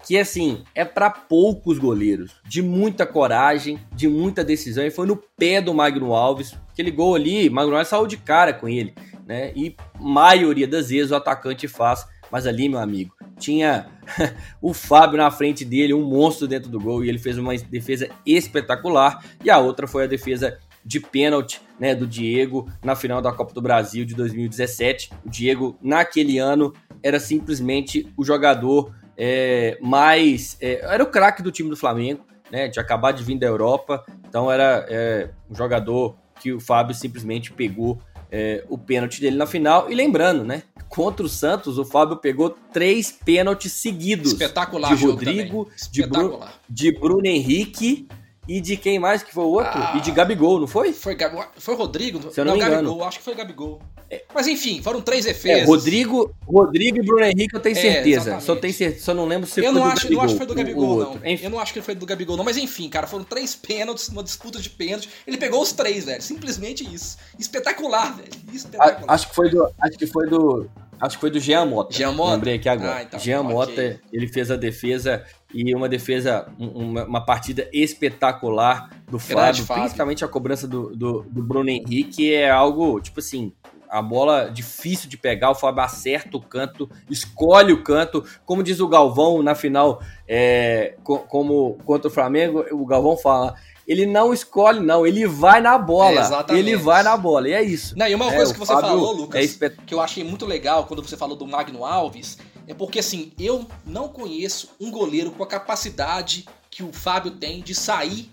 que 0.07 0.19
assim 0.19 0.63
é 0.75 0.85
para 0.85 1.11
poucos 1.11 1.79
goleiros, 1.79 2.33
de 2.47 2.61
muita 2.61 3.07
coragem, 3.07 3.79
de 3.93 4.07
muita 4.07 4.45
decisão, 4.45 4.85
e 4.85 4.91
foi 4.91 5.07
no 5.07 5.17
pé 5.17 5.61
do 5.61 5.73
Magno 5.73 6.13
Alves, 6.13 6.55
aquele 6.71 6.91
gol 6.91 7.15
ali, 7.15 7.49
Magno 7.49 7.75
Alves 7.75 7.89
saiu 7.89 8.07
de 8.07 8.17
cara 8.17 8.53
com 8.53 8.69
ele, 8.69 8.95
né? 9.27 9.53
E 9.57 9.75
maioria 9.99 10.69
das 10.69 10.91
vezes 10.91 11.11
o 11.11 11.17
atacante 11.17 11.67
faz, 11.67 12.07
mas 12.31 12.47
ali, 12.47 12.69
meu 12.69 12.81
amigo, 12.81 13.15
tinha 13.39 13.87
o 14.61 14.75
Fábio 14.75 15.17
na 15.17 15.31
frente 15.31 15.65
dele, 15.65 15.95
um 15.95 16.03
monstro 16.05 16.47
dentro 16.47 16.69
do 16.71 16.81
gol, 16.81 17.05
e 17.05 17.09
ele 17.09 17.19
fez 17.19 17.39
uma 17.39 17.57
defesa 17.57 18.09
espetacular. 18.27 19.25
E 19.43 19.51
a 19.51 19.59
outra 19.59 19.87
foi 19.87 20.05
a 20.05 20.09
defesa 20.09 20.59
de 20.85 21.01
pênalti 21.01 21.61
né, 21.79 21.95
do 21.95 22.07
Diego 22.07 22.71
na 22.83 22.95
final 22.95 23.23
da 23.23 23.33
Copa 23.33 23.55
do 23.55 23.63
Brasil 23.63 24.05
de 24.05 24.15
2017. 24.15 25.11
O 25.25 25.31
Diego, 25.31 25.77
naquele 25.81 26.39
ano, 26.39 26.73
era 27.03 27.19
simplesmente 27.19 28.13
o 28.17 28.25
jogador 28.25 28.95
é, 29.17 29.79
mais. 29.81 30.57
É, 30.61 30.81
era 30.85 31.03
o 31.03 31.07
craque 31.07 31.43
do 31.43 31.51
time 31.51 31.71
do 31.71 31.77
Flamengo, 31.77 32.25
né? 32.51 32.69
Tinha 32.69 32.83
acabado 32.83 33.17
de 33.17 33.25
vir 33.25 33.39
da 33.39 33.47
Europa, 33.47 34.05
então 34.29 34.51
era 34.51 34.87
é, 34.89 35.31
um 35.51 35.55
jogador 35.55 36.17
que 36.41 36.53
o 36.53 36.61
Fábio 36.61 36.95
simplesmente 36.95 37.53
pegou 37.53 37.99
é, 38.31 38.65
o 38.69 38.77
pênalti 38.77 39.21
dele 39.21 39.37
na 39.37 39.47
final. 39.47 39.91
E 39.91 39.95
lembrando, 39.95 40.45
né? 40.45 40.63
Contra 40.89 41.25
o 41.27 41.29
Santos, 41.29 41.79
o 41.79 41.85
Fábio 41.85 42.17
pegou 42.17 42.51
três 42.73 43.11
pênaltis 43.11 43.73
seguidos. 43.73 44.33
Espetacular, 44.33 44.95
de 44.95 45.05
Rodrigo, 45.05 45.69
de, 45.91 46.07
Bru 46.07 46.41
de 46.69 46.93
Bruno 46.93 47.27
Henrique 47.27 48.09
e 48.47 48.61
de 48.61 48.77
quem 48.77 48.99
mais 48.99 49.23
que 49.23 49.33
foi 49.33 49.45
o 49.45 49.49
outro? 49.49 49.73
Ah, 49.75 49.95
e 49.97 50.01
de 50.01 50.11
Gabigol, 50.11 50.61
não 50.61 50.67
foi? 50.67 50.93
Foi, 50.93 51.17
foi 51.57 51.75
Rodrigo? 51.75 52.21
Se 52.33 52.41
eu 52.41 52.45
não, 52.45 52.53
não 52.53 52.59
me 52.59 52.65
engano. 52.65 52.89
Gabigol, 52.89 53.05
acho 53.05 53.19
que 53.19 53.25
foi 53.25 53.35
Gabigol. 53.35 53.81
É. 54.11 54.23
Mas 54.35 54.47
enfim, 54.47 54.83
foram 54.83 55.01
três 55.01 55.25
defesas. 55.25 55.63
É, 55.63 55.65
Rodrigo, 55.65 56.35
Rodrigo 56.47 56.99
e 56.99 57.03
Bruno 57.03 57.25
Henrique 57.25 57.55
eu 57.55 57.61
tenho 57.61 57.77
é, 57.77 57.81
certeza. 57.81 58.41
só, 58.41 58.55
tenho. 58.55 59.01
Só 59.01 59.15
não 59.15 59.27
lembro 59.27 59.49
se 59.49 59.61
eu 59.61 59.65
foi 59.65 59.73
não 59.73 59.81
do 59.81 59.89
acho, 59.89 60.03
Gabigol. 60.03 60.13
Eu 60.13 60.17
não 60.17 60.25
acho 60.25 60.35
que 60.35 60.39
foi 60.39 60.47
do 60.47 60.55
Gabigol, 60.55 60.99
não. 60.99 61.21
Eu 61.25 61.51
não 61.51 61.59
acho 61.59 61.73
que 61.73 61.83
foi 61.83 61.95
do 61.95 62.07
Gabigol, 62.07 62.37
não. 62.37 62.45
Mas 62.45 62.57
enfim, 62.57 62.89
cara, 62.89 63.07
foram 63.07 63.25
três 63.25 63.55
pênaltis, 63.55 64.09
uma 64.09 64.23
disputa 64.23 64.61
de 64.61 64.71
pênalti. 64.71 65.09
Ele 65.27 65.37
pegou 65.37 65.63
os 65.63 65.73
três, 65.73 66.05
velho. 66.05 66.23
Simplesmente 66.23 66.85
isso. 66.85 67.17
Espetacular, 67.39 68.17
velho. 68.17 68.29
Espetacular. 68.53 69.05
A, 69.09 69.15
acho 69.15 69.29
que 69.29 69.35
foi 69.35 69.51
do. 69.51 69.71
Acho 69.81 69.99
que 69.99 70.07
foi 70.07 70.29
do. 70.29 70.71
Acho 71.01 71.17
que 71.17 71.21
foi 71.21 71.31
do 71.31 71.41
Jean 71.41 71.67
Mota. 71.67 71.93
Jean 71.93 72.13
Mota? 72.13 72.35
Lembrei 72.35 72.55
aqui 72.55 72.69
agora. 72.69 72.97
Ah, 72.97 73.03
então, 73.03 73.21
Jean 73.21 73.41
okay. 73.41 73.53
Mota, 73.53 74.01
ele 74.13 74.29
fez 74.29 74.51
a 74.51 74.57
defesa 74.57 75.25
e 75.55 75.75
uma 75.75 75.89
defesa, 75.89 76.49
uma, 76.59 77.05
uma 77.05 77.25
partida 77.25 77.69
espetacular 77.73 78.91
do 79.09 79.21
Fábio, 79.21 79.65
Fábio, 79.65 79.83
principalmente 79.83 80.25
a 80.25 80.29
cobrança 80.29 80.67
do, 80.67 80.95
do, 80.97 81.23
do 81.23 81.43
Bruno 81.43 81.71
Henrique 81.71 82.35
é 82.35 82.51
algo, 82.51 83.01
tipo 83.01 83.21
assim, 83.21 83.53
a 83.89 84.03
bola 84.03 84.51
difícil 84.51 85.09
de 85.09 85.17
pegar, 85.17 85.53
o 85.53 85.55
Fábio 85.55 85.85
acerta 85.85 86.37
o 86.37 86.43
canto, 86.43 86.91
escolhe 87.09 87.73
o 87.73 87.85
canto, 87.85 88.25
como 88.45 88.65
diz 88.65 88.81
o 88.81 88.89
Galvão 88.89 89.41
na 89.41 89.55
final, 89.55 90.03
é, 90.27 90.97
como 91.05 91.79
contra 91.85 92.09
o 92.09 92.11
Flamengo, 92.11 92.65
o 92.73 92.85
Galvão 92.85 93.17
fala, 93.17 93.55
ele 93.87 94.07
não 94.07 94.33
escolhe, 94.33 94.81
não, 94.81 95.07
ele 95.07 95.27
vai 95.29 95.61
na 95.61 95.79
bola. 95.79 96.45
É, 96.49 96.55
ele 96.55 96.75
vai 96.75 97.05
na 97.05 97.17
bola, 97.17 97.49
e 97.49 97.53
é 97.53 97.63
isso. 97.63 97.97
Não, 97.97 98.09
e 98.09 98.15
uma 98.17 98.33
é, 98.33 98.37
coisa 98.37 98.53
que 98.53 98.59
você 98.59 98.73
Fábio 98.73 98.89
falou, 98.89 99.13
Lucas, 99.13 99.41
é 99.41 99.45
espet... 99.45 99.77
que 99.87 99.95
eu 99.95 100.01
achei 100.01 100.25
muito 100.25 100.45
legal 100.45 100.87
quando 100.87 101.01
você 101.01 101.17
falou 101.17 101.37
do 101.37 101.47
Magno 101.47 101.85
Alves, 101.85 102.39
é 102.67 102.75
porque 102.75 102.99
assim, 102.99 103.33
eu 103.39 103.69
não 103.85 104.09
conheço 104.09 104.71
um 104.81 104.91
goleiro 104.91 105.31
com 105.31 105.43
a 105.43 105.47
capacidade 105.47 106.47
que 106.71 106.83
o 106.83 106.93
Fábio 106.93 107.33
tem 107.33 107.63
de 107.63 107.75
sair 107.75 108.31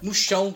no 0.00 0.12
chão 0.12 0.54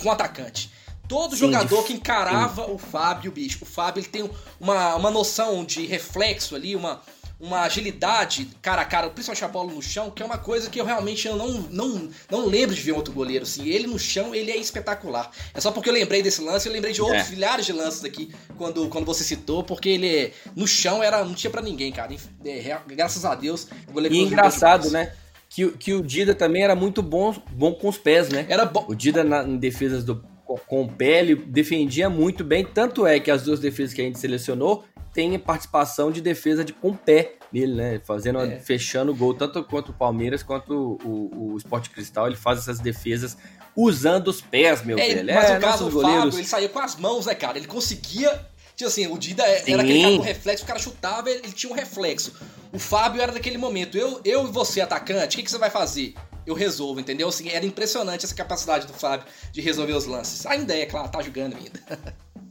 com 0.00 0.08
o 0.08 0.12
atacante. 0.12 0.70
Todo 1.06 1.34
Sim, 1.34 1.46
jogador 1.46 1.84
que 1.84 1.94
encarava 1.94 2.66
Sim. 2.66 2.72
o 2.72 2.78
Fábio, 2.78 3.32
bicho, 3.32 3.58
o 3.62 3.66
Fábio 3.66 4.00
ele 4.00 4.08
tem 4.08 4.30
uma, 4.60 4.94
uma 4.96 5.10
noção 5.10 5.64
de 5.64 5.86
reflexo 5.86 6.54
ali, 6.54 6.76
uma, 6.76 7.00
uma 7.40 7.60
agilidade 7.62 8.48
cara 8.60 8.82
a 8.82 8.84
cara, 8.84 9.10
principalmente 9.10 9.44
a 9.44 9.48
bola 9.48 9.72
no 9.72 9.80
chão, 9.80 10.10
que 10.10 10.22
é 10.22 10.26
uma 10.26 10.38
coisa 10.38 10.68
que 10.68 10.80
eu 10.80 10.84
realmente 10.84 11.28
não, 11.28 11.62
não, 11.70 12.08
não 12.30 12.46
lembro 12.46 12.74
de 12.74 12.80
ver 12.80 12.92
outro 12.92 13.12
goleiro. 13.12 13.44
Assim, 13.44 13.68
ele 13.68 13.86
no 13.86 13.98
chão, 13.98 14.34
ele 14.34 14.50
é 14.50 14.56
espetacular. 14.56 15.30
É 15.54 15.60
só 15.60 15.70
porque 15.70 15.88
eu 15.88 15.92
lembrei 15.94 16.22
desse 16.22 16.40
lance, 16.40 16.66
eu 16.66 16.72
lembrei 16.72 16.92
de 16.92 17.00
outros 17.00 17.28
é. 17.28 17.30
milhares 17.30 17.66
de 17.66 17.72
lances 17.72 18.04
aqui 18.04 18.32
quando, 18.56 18.88
quando 18.88 19.04
você 19.04 19.22
citou, 19.22 19.62
porque 19.62 19.88
ele 19.88 20.32
no 20.56 20.66
chão 20.66 21.02
era 21.02 21.24
não 21.24 21.34
tinha 21.34 21.50
para 21.50 21.62
ninguém, 21.62 21.92
cara. 21.92 22.12
É, 22.44 22.78
graças 22.88 23.24
a 23.24 23.34
Deus, 23.34 23.68
o 23.88 23.92
goleiro 23.92 24.14
E 24.14 24.20
engraçado, 24.20 24.90
né? 24.90 25.12
Que, 25.48 25.70
que 25.72 25.94
o 25.94 26.02
Dida 26.02 26.34
também 26.34 26.62
era 26.62 26.74
muito 26.74 27.02
bom, 27.02 27.34
bom 27.52 27.72
com 27.72 27.88
os 27.88 27.96
pés, 27.96 28.28
né? 28.28 28.46
Era 28.48 28.66
bom. 28.66 28.84
O 28.88 28.94
Dida 28.94 29.24
na, 29.24 29.42
em 29.44 29.56
defesas 29.56 30.04
do, 30.04 30.22
com 30.66 30.82
o 30.82 30.88
pé, 30.88 31.20
ele 31.20 31.34
defendia 31.34 32.10
muito 32.10 32.44
bem. 32.44 32.64
Tanto 32.64 33.06
é 33.06 33.18
que 33.18 33.30
as 33.30 33.42
duas 33.42 33.60
defesas 33.60 33.94
que 33.94 34.00
a 34.00 34.04
gente 34.04 34.18
selecionou, 34.18 34.84
tem 35.18 35.36
participação 35.36 36.12
de 36.12 36.20
defesa 36.20 36.64
de 36.64 36.72
com 36.72 36.94
pé 36.94 37.32
nele, 37.52 37.74
né? 37.74 38.00
Fazendo, 38.04 38.40
é. 38.40 38.60
fechando 38.60 39.10
o 39.10 39.16
gol, 39.16 39.34
tanto 39.34 39.64
quanto 39.64 39.88
o 39.88 39.92
Palmeiras 39.92 40.44
quanto 40.44 40.96
o, 41.04 41.54
o 41.54 41.56
Sport 41.56 41.88
Cristal, 41.88 42.28
ele 42.28 42.36
faz 42.36 42.60
essas 42.60 42.78
defesas 42.78 43.36
usando 43.74 44.28
os 44.28 44.40
pés, 44.40 44.84
meu 44.84 44.96
é, 44.96 45.14
velho. 45.14 45.34
Mas 45.34 45.50
é, 45.50 45.58
o 45.58 45.60
caso 45.60 45.86
do 45.86 45.90
goleiros... 45.90 46.24
Fábio, 46.26 46.38
ele 46.38 46.46
saía 46.46 46.68
com 46.68 46.78
as 46.78 46.94
mãos, 46.94 47.26
né, 47.26 47.34
cara? 47.34 47.58
Ele 47.58 47.66
conseguia. 47.66 48.46
Tipo 48.76 48.88
assim, 48.88 49.08
o 49.08 49.18
Dida 49.18 49.42
Sim. 49.42 49.72
era 49.72 49.82
aquele 49.82 50.02
cara 50.02 50.16
com 50.18 50.22
reflexo, 50.22 50.62
o 50.62 50.66
cara 50.68 50.78
chutava, 50.78 51.28
ele 51.28 51.50
tinha 51.50 51.72
um 51.72 51.74
reflexo. 51.74 52.32
O 52.72 52.78
Fábio 52.78 53.20
era 53.20 53.32
daquele 53.32 53.58
momento. 53.58 53.98
Eu, 53.98 54.20
eu 54.24 54.46
e 54.46 54.52
você, 54.52 54.80
atacante, 54.80 55.34
o 55.34 55.38
que, 55.38 55.42
que 55.42 55.50
você 55.50 55.58
vai 55.58 55.70
fazer? 55.70 56.14
eu 56.46 56.54
resolvo, 56.54 56.98
entendeu? 56.98 57.28
Assim, 57.28 57.50
era 57.50 57.66
impressionante 57.66 58.24
essa 58.24 58.34
capacidade 58.34 58.86
do 58.86 58.94
Fábio 58.94 59.26
de 59.52 59.60
resolver 59.60 59.92
os 59.92 60.06
lances. 60.06 60.46
Ainda 60.46 60.74
é, 60.74 60.86
claro, 60.86 61.08
tá 61.10 61.20
jogando 61.20 61.56
ainda. 61.56 61.82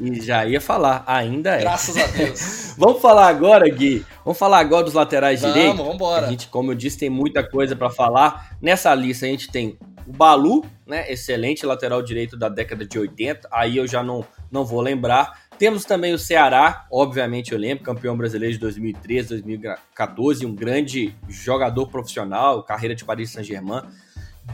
E 0.00 0.20
já 0.20 0.46
ia 0.46 0.60
falar, 0.60 1.04
ainda 1.06 1.56
é. 1.56 1.60
Graças 1.60 1.96
a 1.96 2.06
Deus. 2.06 2.74
vamos 2.78 3.02
falar 3.02 3.28
agora, 3.28 3.68
Gui. 3.68 4.04
Vamos 4.24 4.38
falar 4.38 4.58
agora 4.58 4.84
dos 4.84 4.94
laterais 4.94 5.42
vamos, 5.42 5.54
direitos. 5.54 5.78
Vamos, 5.78 5.94
embora. 5.94 6.26
A 6.26 6.30
gente, 6.30 6.48
como 6.48 6.72
eu 6.72 6.74
disse, 6.74 6.98
tem 6.98 7.10
muita 7.10 7.46
coisa 7.46 7.76
para 7.76 7.90
falar. 7.90 8.56
Nessa 8.62 8.94
lista 8.94 9.26
a 9.26 9.28
gente 9.28 9.50
tem 9.50 9.78
o 10.06 10.12
Balu, 10.12 10.64
né? 10.86 11.10
Excelente 11.12 11.66
lateral 11.66 12.02
direito 12.02 12.36
da 12.36 12.48
década 12.48 12.86
de 12.86 12.98
80. 12.98 13.46
Aí 13.52 13.76
eu 13.76 13.86
já 13.86 14.02
não, 14.02 14.24
não 14.50 14.64
vou 14.64 14.80
lembrar. 14.80 15.38
Temos 15.58 15.84
também 15.84 16.14
o 16.14 16.18
Ceará, 16.18 16.86
obviamente 16.90 17.52
eu 17.52 17.58
lembro, 17.58 17.84
campeão 17.84 18.16
brasileiro 18.16 18.54
de 18.54 18.58
2013, 18.60 19.28
2014, 19.28 20.46
um 20.46 20.54
grande 20.54 21.14
jogador 21.28 21.86
profissional, 21.88 22.62
carreira 22.62 22.94
de 22.94 23.04
Paris 23.04 23.30
Saint-Germain. 23.30 23.82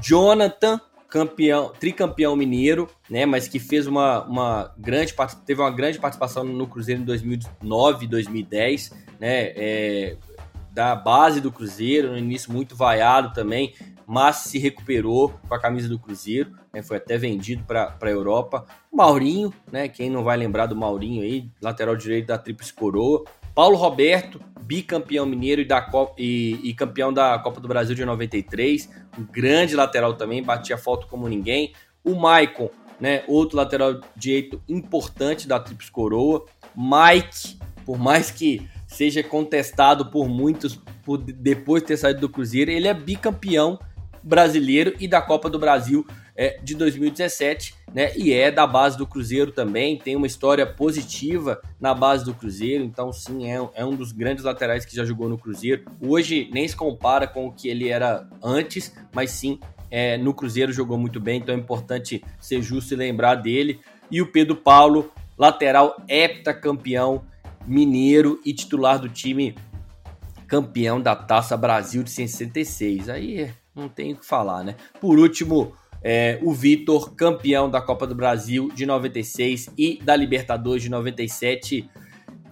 Jonathan, 0.02 0.80
campeão, 1.08 1.72
tricampeão 1.78 2.36
mineiro, 2.36 2.88
né, 3.08 3.24
mas 3.24 3.48
que 3.48 3.58
fez 3.58 3.86
uma, 3.86 4.24
uma 4.24 4.74
grande 4.76 5.14
teve 5.44 5.60
uma 5.60 5.70
grande 5.70 5.98
participação 5.98 6.44
no 6.44 6.66
Cruzeiro 6.66 7.02
em 7.02 7.04
2009, 7.04 8.06
2010, 8.06 8.90
né, 9.18 9.52
é, 9.56 10.16
da 10.72 10.94
base 10.94 11.40
do 11.40 11.50
Cruzeiro, 11.50 12.10
no 12.10 12.18
início 12.18 12.52
muito 12.52 12.76
vaiado 12.76 13.32
também, 13.32 13.74
mas 14.06 14.36
se 14.36 14.58
recuperou 14.58 15.34
com 15.48 15.54
a 15.54 15.60
camisa 15.60 15.88
do 15.88 15.98
Cruzeiro, 15.98 16.52
né, 16.72 16.82
foi 16.82 16.98
até 16.98 17.16
vendido 17.16 17.64
para 17.64 17.96
a 18.00 18.10
Europa. 18.10 18.66
Maurinho, 18.92 19.52
né, 19.70 19.88
quem 19.88 20.10
não 20.10 20.22
vai 20.22 20.36
lembrar 20.36 20.66
do 20.66 20.76
Maurinho 20.76 21.22
aí, 21.22 21.48
lateral 21.62 21.96
direito 21.96 22.26
da 22.26 22.38
Tríplice 22.38 22.72
Coroa. 22.72 23.24
Paulo 23.56 23.78
Roberto, 23.78 24.38
bicampeão 24.60 25.24
mineiro 25.24 25.62
e, 25.62 25.64
da 25.64 25.80
Copa, 25.80 26.14
e, 26.18 26.60
e, 26.62 26.74
campeão 26.74 27.10
da 27.10 27.38
Copa 27.38 27.58
do 27.58 27.66
Brasil 27.66 27.94
de 27.94 28.04
93, 28.04 28.86
um 29.18 29.24
grande 29.24 29.74
lateral 29.74 30.12
também, 30.12 30.42
batia 30.42 30.76
foto 30.76 31.06
como 31.06 31.26
ninguém. 31.26 31.72
O 32.04 32.14
Maicon, 32.14 32.68
né? 33.00 33.24
Outro 33.26 33.56
lateral 33.56 33.98
direito 34.14 34.62
importante 34.68 35.48
da 35.48 35.58
Trips 35.58 35.88
Coroa. 35.88 36.44
Mike, 36.76 37.58
por 37.86 37.98
mais 37.98 38.30
que 38.30 38.68
seja 38.86 39.22
contestado 39.22 40.10
por 40.10 40.28
muitos 40.28 40.78
por 41.02 41.16
depois 41.16 41.82
de 41.82 41.88
ter 41.88 41.96
saído 41.96 42.20
do 42.20 42.28
Cruzeiro, 42.28 42.70
ele 42.70 42.88
é 42.88 42.92
bicampeão 42.92 43.78
brasileiro 44.22 44.94
e 45.00 45.08
da 45.08 45.22
Copa 45.22 45.48
do 45.48 45.58
Brasil 45.58 46.06
é, 46.36 46.58
de 46.62 46.74
2017, 46.74 47.74
né? 47.92 48.12
E 48.16 48.32
é 48.32 48.50
da 48.50 48.66
base 48.66 48.98
do 48.98 49.06
Cruzeiro 49.06 49.52
também, 49.52 49.96
tem 49.96 50.16
uma 50.16 50.26
história 50.26 50.66
positiva 50.66 51.60
na 51.80 51.94
base 51.94 52.24
do 52.24 52.34
Cruzeiro, 52.34 52.84
então 52.84 53.12
sim, 53.12 53.50
é, 53.50 53.56
é 53.74 53.84
um 53.84 53.94
dos 53.94 54.12
grandes 54.12 54.44
laterais 54.44 54.84
que 54.84 54.94
já 54.94 55.04
jogou 55.04 55.28
no 55.28 55.38
Cruzeiro. 55.38 55.84
Hoje 56.00 56.50
nem 56.52 56.66
se 56.66 56.76
compara 56.76 57.26
com 57.26 57.46
o 57.46 57.52
que 57.52 57.68
ele 57.68 57.88
era 57.88 58.28
antes, 58.42 58.92
mas 59.14 59.30
sim, 59.30 59.58
é, 59.90 60.18
no 60.18 60.34
Cruzeiro 60.34 60.72
jogou 60.72 60.98
muito 60.98 61.20
bem, 61.20 61.38
então 61.38 61.54
é 61.54 61.58
importante 61.58 62.22
ser 62.40 62.60
justo 62.60 62.94
e 62.94 62.96
lembrar 62.96 63.36
dele. 63.36 63.80
E 64.10 64.20
o 64.20 64.30
Pedro 64.30 64.56
Paulo, 64.56 65.10
lateral 65.38 65.96
heptacampeão 66.08 67.24
mineiro 67.66 68.40
e 68.44 68.52
titular 68.52 68.98
do 68.98 69.08
time 69.08 69.54
campeão 70.46 71.00
da 71.00 71.16
Taça 71.16 71.56
Brasil 71.56 72.02
de 72.02 72.10
66. 72.10 73.08
Aí 73.08 73.50
não 73.74 73.88
tem 73.88 74.12
o 74.12 74.16
que 74.16 74.24
falar, 74.24 74.62
né? 74.62 74.76
Por 75.00 75.18
último, 75.18 75.74
é, 76.02 76.38
o 76.42 76.52
Vitor, 76.52 77.14
campeão 77.14 77.70
da 77.70 77.80
Copa 77.80 78.06
do 78.06 78.14
Brasil 78.14 78.70
de 78.74 78.86
96 78.86 79.70
e 79.76 79.98
da 80.02 80.14
Libertadores 80.14 80.82
de 80.82 80.88
97. 80.88 81.88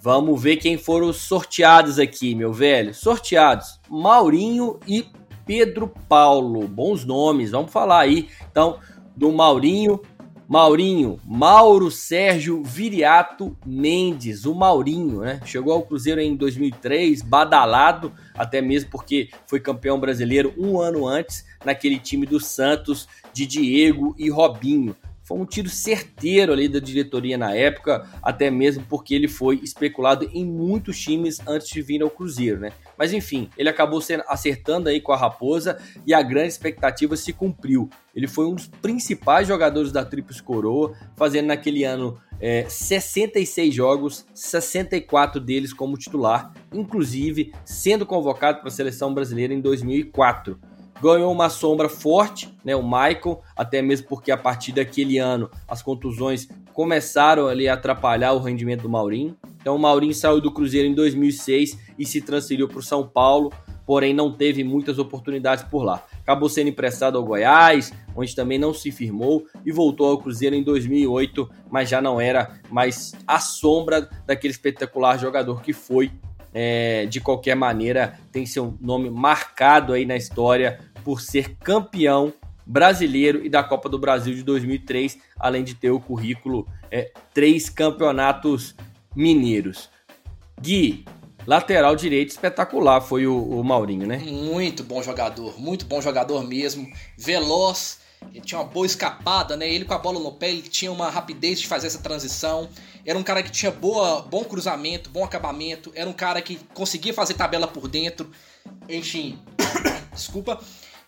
Vamos 0.00 0.42
ver 0.42 0.56
quem 0.56 0.76
foram 0.76 1.12
sorteados 1.12 1.98
aqui, 1.98 2.34
meu 2.34 2.52
velho. 2.52 2.92
Sorteados: 2.92 3.80
Maurinho 3.88 4.78
e 4.86 5.06
Pedro 5.46 5.92
Paulo. 6.08 6.66
Bons 6.68 7.04
nomes, 7.04 7.50
vamos 7.50 7.72
falar 7.72 8.00
aí. 8.00 8.28
Então, 8.50 8.78
do 9.16 9.32
Maurinho, 9.32 10.00
Maurinho, 10.46 11.18
Mauro 11.24 11.90
Sérgio 11.90 12.62
Viriato 12.62 13.56
Mendes, 13.64 14.44
o 14.44 14.54
Maurinho, 14.54 15.20
né? 15.20 15.40
Chegou 15.44 15.72
ao 15.72 15.82
Cruzeiro 15.82 16.20
em 16.20 16.36
2003, 16.36 17.22
badalado, 17.22 18.12
até 18.34 18.60
mesmo 18.60 18.90
porque 18.90 19.30
foi 19.46 19.58
campeão 19.58 19.98
brasileiro 19.98 20.52
um 20.58 20.78
ano 20.80 21.06
antes, 21.06 21.46
naquele 21.64 21.98
time 21.98 22.26
do 22.26 22.38
Santos 22.38 23.08
de 23.32 23.46
Diego 23.46 24.14
e 24.18 24.28
Robinho. 24.28 24.94
Foi 25.24 25.38
um 25.38 25.46
tiro 25.46 25.70
certeiro 25.70 26.52
ali 26.52 26.68
da 26.68 26.78
diretoria 26.78 27.38
na 27.38 27.54
época, 27.54 28.06
até 28.22 28.50
mesmo 28.50 28.84
porque 28.86 29.14
ele 29.14 29.26
foi 29.26 29.58
especulado 29.62 30.28
em 30.34 30.44
muitos 30.44 31.00
times 31.00 31.40
antes 31.46 31.68
de 31.68 31.80
vir 31.80 32.02
ao 32.02 32.10
Cruzeiro, 32.10 32.60
né? 32.60 32.72
Mas 32.98 33.12
enfim, 33.14 33.48
ele 33.56 33.70
acabou 33.70 34.02
acertando 34.28 34.90
aí 34.90 35.00
com 35.00 35.12
a 35.12 35.16
Raposa 35.16 35.78
e 36.06 36.12
a 36.12 36.20
grande 36.20 36.48
expectativa 36.48 37.16
se 37.16 37.32
cumpriu. 37.32 37.88
Ele 38.14 38.28
foi 38.28 38.46
um 38.46 38.54
dos 38.54 38.66
principais 38.66 39.48
jogadores 39.48 39.90
da 39.90 40.04
Tríplice 40.04 40.42
Coroa, 40.42 40.94
fazendo 41.16 41.46
naquele 41.46 41.84
ano 41.84 42.20
é, 42.38 42.66
66 42.68 43.74
jogos, 43.74 44.26
64 44.34 45.40
deles 45.40 45.72
como 45.72 45.96
titular, 45.96 46.52
inclusive 46.70 47.50
sendo 47.64 48.04
convocado 48.04 48.58
para 48.58 48.68
a 48.68 48.70
seleção 48.70 49.14
brasileira 49.14 49.54
em 49.54 49.60
2004 49.60 50.60
ganhou 51.04 51.30
uma 51.30 51.50
sombra 51.50 51.86
forte, 51.86 52.56
né, 52.64 52.74
o 52.74 52.82
Michael, 52.82 53.42
até 53.54 53.82
mesmo 53.82 54.08
porque 54.08 54.32
a 54.32 54.38
partir 54.38 54.72
daquele 54.72 55.18
ano 55.18 55.50
as 55.68 55.82
contusões 55.82 56.48
começaram 56.72 57.46
ali 57.46 57.68
a 57.68 57.74
atrapalhar 57.74 58.32
o 58.32 58.38
rendimento 58.38 58.80
do 58.80 58.88
Maurinho. 58.88 59.36
Então 59.60 59.76
o 59.76 59.78
Maurinho 59.78 60.14
saiu 60.14 60.40
do 60.40 60.50
Cruzeiro 60.50 60.88
em 60.88 60.94
2006 60.94 61.78
e 61.98 62.06
se 62.06 62.22
transferiu 62.22 62.66
para 62.68 62.78
o 62.78 62.82
São 62.82 63.06
Paulo, 63.06 63.52
porém 63.84 64.14
não 64.14 64.32
teve 64.32 64.64
muitas 64.64 64.98
oportunidades 64.98 65.62
por 65.62 65.82
lá. 65.84 66.02
Acabou 66.22 66.48
sendo 66.48 66.70
emprestado 66.70 67.18
ao 67.18 67.24
Goiás, 67.24 67.92
onde 68.16 68.34
também 68.34 68.58
não 68.58 68.72
se 68.72 68.90
firmou 68.90 69.44
e 69.62 69.70
voltou 69.70 70.10
ao 70.10 70.16
Cruzeiro 70.16 70.56
em 70.56 70.62
2008, 70.62 71.50
mas 71.70 71.90
já 71.90 72.00
não 72.00 72.18
era 72.18 72.58
mais 72.70 73.14
a 73.26 73.38
sombra 73.38 74.08
daquele 74.26 74.54
espetacular 74.54 75.18
jogador 75.18 75.60
que 75.60 75.74
foi 75.74 76.10
é, 76.54 77.04
de 77.06 77.20
qualquer 77.20 77.56
maneira, 77.56 78.16
tem 78.30 78.46
seu 78.46 78.78
nome 78.80 79.10
marcado 79.10 79.92
aí 79.92 80.06
na 80.06 80.16
história 80.16 80.78
por 81.04 81.20
ser 81.20 81.56
campeão 81.56 82.32
brasileiro 82.66 83.44
e 83.44 83.48
da 83.48 83.62
Copa 83.62 83.88
do 83.88 83.98
Brasil 83.98 84.34
de 84.34 84.42
2003, 84.42 85.18
além 85.38 85.62
de 85.62 85.74
ter 85.74 85.90
o 85.90 86.00
currículo 86.00 86.66
é, 86.90 87.12
três 87.32 87.68
campeonatos 87.68 88.74
mineiros. 89.14 89.90
Gui, 90.60 91.04
lateral 91.46 91.94
direito 91.94 92.30
espetacular 92.30 93.00
foi 93.00 93.26
o, 93.26 93.36
o 93.36 93.62
Maurinho, 93.62 94.06
né? 94.06 94.18
Muito 94.18 94.82
bom 94.82 95.02
jogador, 95.02 95.60
muito 95.60 95.84
bom 95.84 96.00
jogador 96.00 96.42
mesmo, 96.42 96.90
veloz, 97.18 98.00
ele 98.32 98.40
tinha 98.40 98.60
uma 98.60 98.66
boa 98.66 98.86
escapada, 98.86 99.56
né? 99.56 99.68
Ele 99.68 99.84
com 99.84 99.94
a 99.94 99.98
bola 99.98 100.18
no 100.18 100.32
pé, 100.32 100.50
ele 100.50 100.62
tinha 100.62 100.90
uma 100.90 101.10
rapidez 101.10 101.60
de 101.60 101.66
fazer 101.66 101.88
essa 101.88 101.98
transição. 101.98 102.68
Era 103.04 103.18
um 103.18 103.22
cara 103.22 103.42
que 103.42 103.50
tinha 103.50 103.70
boa, 103.70 104.22
bom 104.22 104.44
cruzamento, 104.44 105.10
bom 105.10 105.24
acabamento. 105.24 105.92
Era 105.94 106.08
um 106.08 106.12
cara 106.12 106.40
que 106.40 106.56
conseguia 106.72 107.12
fazer 107.12 107.34
tabela 107.34 107.66
por 107.66 107.88
dentro. 107.88 108.30
Enfim, 108.88 109.38
desculpa. 110.14 110.58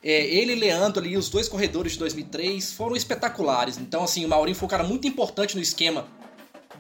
É, 0.03 0.25
ele 0.25 0.53
e 0.53 0.55
Leandro 0.57 1.03
ali, 1.03 1.17
os 1.17 1.29
dois 1.29 1.49
corredores 1.49 1.93
de 1.93 1.99
2003, 1.99 2.73
foram 2.73 2.95
espetaculares. 2.95 3.79
Então, 3.79 4.05
assim, 4.05 4.25
o 4.25 4.29
Maurinho 4.29 4.57
foi 4.57 4.67
um 4.67 4.71
cara 4.71 4.85
muito 4.85 5.07
importante 5.07 5.57
no 5.57 5.63
esquema 5.63 6.07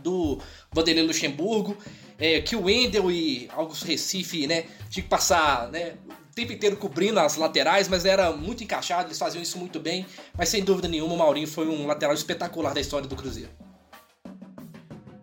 do 0.02 0.38
Vanderlei 0.72 1.04
Luxemburgo. 1.04 1.76
É, 2.18 2.40
que 2.40 2.56
o 2.56 2.64
Wendel 2.64 3.10
e 3.10 3.46
Augusto 3.52 3.84
Recife, 3.84 4.46
né, 4.46 4.64
tinha 4.88 5.02
que 5.02 5.08
passar, 5.08 5.70
né, 5.70 5.96
o 6.08 6.34
tempo 6.34 6.50
inteiro 6.50 6.76
cobrindo 6.76 7.20
as 7.20 7.36
laterais, 7.36 7.88
mas 7.88 8.06
era 8.06 8.32
muito 8.32 8.64
encaixado, 8.64 9.08
eles 9.08 9.18
faziam 9.18 9.42
isso 9.42 9.58
muito 9.58 9.78
bem. 9.78 10.06
Mas 10.36 10.48
sem 10.48 10.64
dúvida 10.64 10.88
nenhuma, 10.88 11.12
o 11.12 11.18
Maurinho 11.18 11.46
foi 11.46 11.68
um 11.68 11.86
lateral 11.86 12.14
espetacular 12.14 12.72
da 12.72 12.80
história 12.80 13.06
do 13.06 13.14
Cruzeiro. 13.14 13.50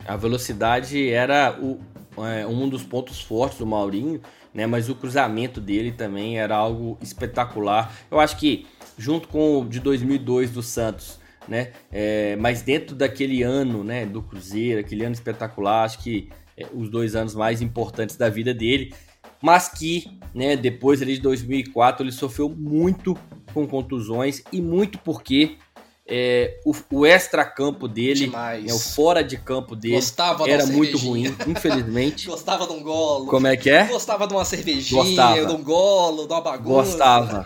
A 0.06 0.16
velocidade 0.18 1.10
era 1.10 1.58
o, 1.60 1.80
é, 2.24 2.46
um 2.46 2.70
dos 2.70 2.84
pontos 2.84 3.22
fortes 3.22 3.58
do 3.58 3.66
Maurinho 3.66 4.22
né? 4.54 4.68
Mas 4.68 4.90
o 4.90 4.96
cruzamento 4.96 5.60
dele 5.60 5.92
também 5.92 6.40
era 6.40 6.56
algo 6.56 6.98
espetacular. 7.02 7.94
Eu 8.12 8.20
acho 8.20 8.38
que 8.38 8.66
junto 8.98 9.28
com 9.28 9.62
o 9.62 9.66
de 9.68 9.80
2002 9.80 10.52
do 10.52 10.62
Santos, 10.62 11.20
né? 11.48 11.72
É, 11.92 12.36
mas 12.36 12.62
dentro 12.62 12.96
daquele 12.96 13.44
ano, 13.44 13.84
né? 13.84 14.06
Do 14.06 14.22
Cruzeiro, 14.22 14.80
aquele 14.80 15.04
ano 15.04 15.14
espetacular, 15.14 15.84
acho 15.84 16.00
que 16.00 16.30
é, 16.58 16.68
os 16.74 16.90
dois 16.90 17.16
anos 17.16 17.36
mais 17.36 17.62
importantes 17.62 18.16
da 18.16 18.30
vida 18.30 18.54
dele. 18.54 18.94
Mas 19.42 19.68
que, 19.68 20.06
né? 20.34 20.56
Depois 20.56 21.02
ali 21.02 21.16
de 21.16 21.22
2004 21.22 22.04
ele 22.04 22.12
sofreu 22.12 22.50
muito 22.50 23.18
com 23.54 23.68
contusões 23.68 24.44
e 24.52 24.62
muito 24.62 24.98
porque 25.00 25.58
é, 26.06 26.60
o, 26.66 26.76
o 26.92 27.06
extra-campo 27.06 27.88
dele, 27.88 28.28
né, 28.28 28.66
o 28.74 28.80
fora 28.80 29.24
de 29.24 29.38
campo 29.38 29.76
dele, 29.76 29.96
Gostava 29.96 30.50
era 30.50 30.66
muito 30.66 30.98
ruim, 30.98 31.34
infelizmente. 31.48 32.28
Gostava 32.28 32.68
de 32.68 32.74
um 32.74 32.84
golo. 32.84 33.28
Como 33.28 33.48
é 33.48 33.56
que 33.56 33.70
é? 33.70 33.86
Gostava 33.86 34.28
de 34.28 34.34
uma 34.34 34.44
cervejinha, 34.44 35.02
Gostava. 35.02 35.46
de 35.46 35.54
um 35.54 35.64
golo, 35.64 36.28
de 36.28 36.34
uma 36.34 36.42
bagunça. 36.42 36.92
Gostava, 36.92 37.46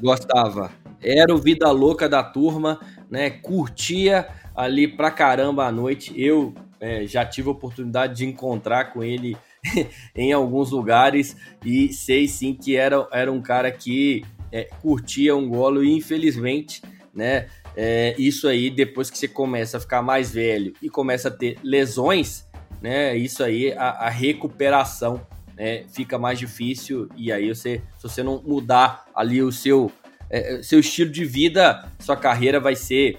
gostava. 0.00 0.72
Era 1.02 1.34
o 1.34 1.38
vida 1.38 1.70
louca 1.70 2.08
da 2.08 2.22
turma, 2.22 2.80
né? 3.10 3.30
Curtia 3.30 4.26
ali 4.56 4.88
pra 4.88 5.10
caramba 5.10 5.66
à 5.66 5.72
noite. 5.72 6.12
Eu 6.16 6.54
é, 6.80 7.06
já 7.06 7.24
tive 7.24 7.48
a 7.48 7.52
oportunidade 7.52 8.16
de 8.16 8.26
encontrar 8.26 8.92
com 8.92 9.04
ele 9.04 9.36
em 10.16 10.32
alguns 10.32 10.70
lugares 10.70 11.36
e 11.64 11.92
sei 11.92 12.26
sim 12.26 12.54
que 12.54 12.76
era, 12.76 13.06
era 13.12 13.30
um 13.30 13.40
cara 13.40 13.70
que 13.70 14.24
é, 14.50 14.64
curtia 14.80 15.36
um 15.36 15.48
golo 15.48 15.84
e 15.84 15.92
infelizmente, 15.92 16.82
né? 17.14 17.48
É, 17.80 18.12
isso 18.18 18.48
aí, 18.48 18.70
depois 18.70 19.08
que 19.08 19.16
você 19.16 19.28
começa 19.28 19.76
a 19.76 19.80
ficar 19.80 20.02
mais 20.02 20.32
velho 20.32 20.72
e 20.82 20.90
começa 20.90 21.28
a 21.28 21.30
ter 21.30 21.56
lesões, 21.62 22.44
né? 22.82 23.16
Isso 23.16 23.44
aí, 23.44 23.72
a, 23.72 23.90
a 23.90 24.08
recuperação 24.08 25.24
né, 25.56 25.84
fica 25.92 26.18
mais 26.18 26.40
difícil. 26.40 27.08
E 27.16 27.30
aí, 27.30 27.54
você, 27.54 27.80
se 27.96 28.02
você 28.02 28.20
não 28.20 28.42
mudar 28.42 29.04
ali 29.14 29.40
o 29.40 29.52
seu, 29.52 29.92
é, 30.28 30.60
seu 30.60 30.80
estilo 30.80 31.12
de 31.12 31.24
vida, 31.24 31.88
sua 32.00 32.16
carreira 32.16 32.58
vai 32.58 32.74
ser 32.74 33.16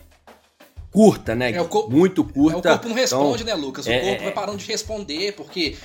curta, 0.91 1.35
né? 1.35 1.51
É, 1.51 1.63
corpo, 1.63 1.91
Muito 1.91 2.23
curta. 2.23 2.69
É, 2.69 2.71
o 2.71 2.75
corpo 2.75 2.89
não 2.89 2.95
responde, 2.95 3.43
então, 3.43 3.57
né, 3.57 3.61
Lucas? 3.61 3.85
O 3.85 3.91
é, 3.91 3.99
corpo 3.99 4.23
vai 4.23 4.33
parando 4.33 4.57
de 4.57 4.65
responder, 4.65 5.33
porque 5.33 5.77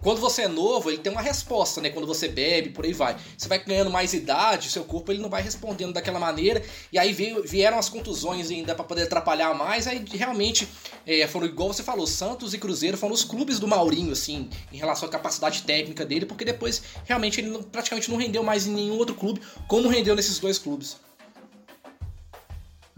quando 0.00 0.20
você 0.20 0.42
é 0.42 0.48
novo, 0.48 0.90
ele 0.90 0.98
tem 0.98 1.12
uma 1.12 1.22
resposta, 1.22 1.80
né? 1.80 1.90
Quando 1.90 2.06
você 2.06 2.28
bebe, 2.28 2.70
por 2.70 2.84
aí 2.84 2.92
vai. 2.92 3.16
Você 3.36 3.48
vai 3.48 3.62
ganhando 3.64 3.90
mais 3.90 4.12
idade, 4.12 4.70
seu 4.70 4.84
corpo 4.84 5.12
ele 5.12 5.20
não 5.20 5.28
vai 5.28 5.42
respondendo 5.42 5.92
daquela 5.92 6.18
maneira. 6.18 6.62
E 6.92 6.98
aí 6.98 7.12
veio, 7.12 7.42
vieram 7.42 7.78
as 7.78 7.88
contusões 7.88 8.50
ainda 8.50 8.74
para 8.74 8.84
poder 8.84 9.02
atrapalhar 9.02 9.54
mais. 9.54 9.86
Aí 9.86 10.04
realmente 10.12 10.68
é, 11.06 11.26
foram 11.26 11.46
igual 11.46 11.72
você 11.72 11.82
falou, 11.82 12.06
Santos 12.06 12.52
e 12.52 12.58
Cruzeiro 12.58 12.96
foram 12.96 13.14
os 13.14 13.24
clubes 13.24 13.58
do 13.58 13.68
Maurinho, 13.68 14.12
assim, 14.12 14.48
em 14.72 14.76
relação 14.76 15.08
à 15.08 15.12
capacidade 15.12 15.62
técnica 15.62 16.04
dele, 16.04 16.26
porque 16.26 16.44
depois 16.44 16.82
realmente 17.04 17.40
ele 17.40 17.62
praticamente 17.70 18.10
não 18.10 18.18
rendeu 18.18 18.42
mais 18.42 18.66
em 18.66 18.72
nenhum 18.72 18.96
outro 18.98 19.14
clube, 19.14 19.40
como 19.66 19.88
rendeu 19.88 20.16
nesses 20.16 20.38
dois 20.38 20.58
clubes. 20.58 20.96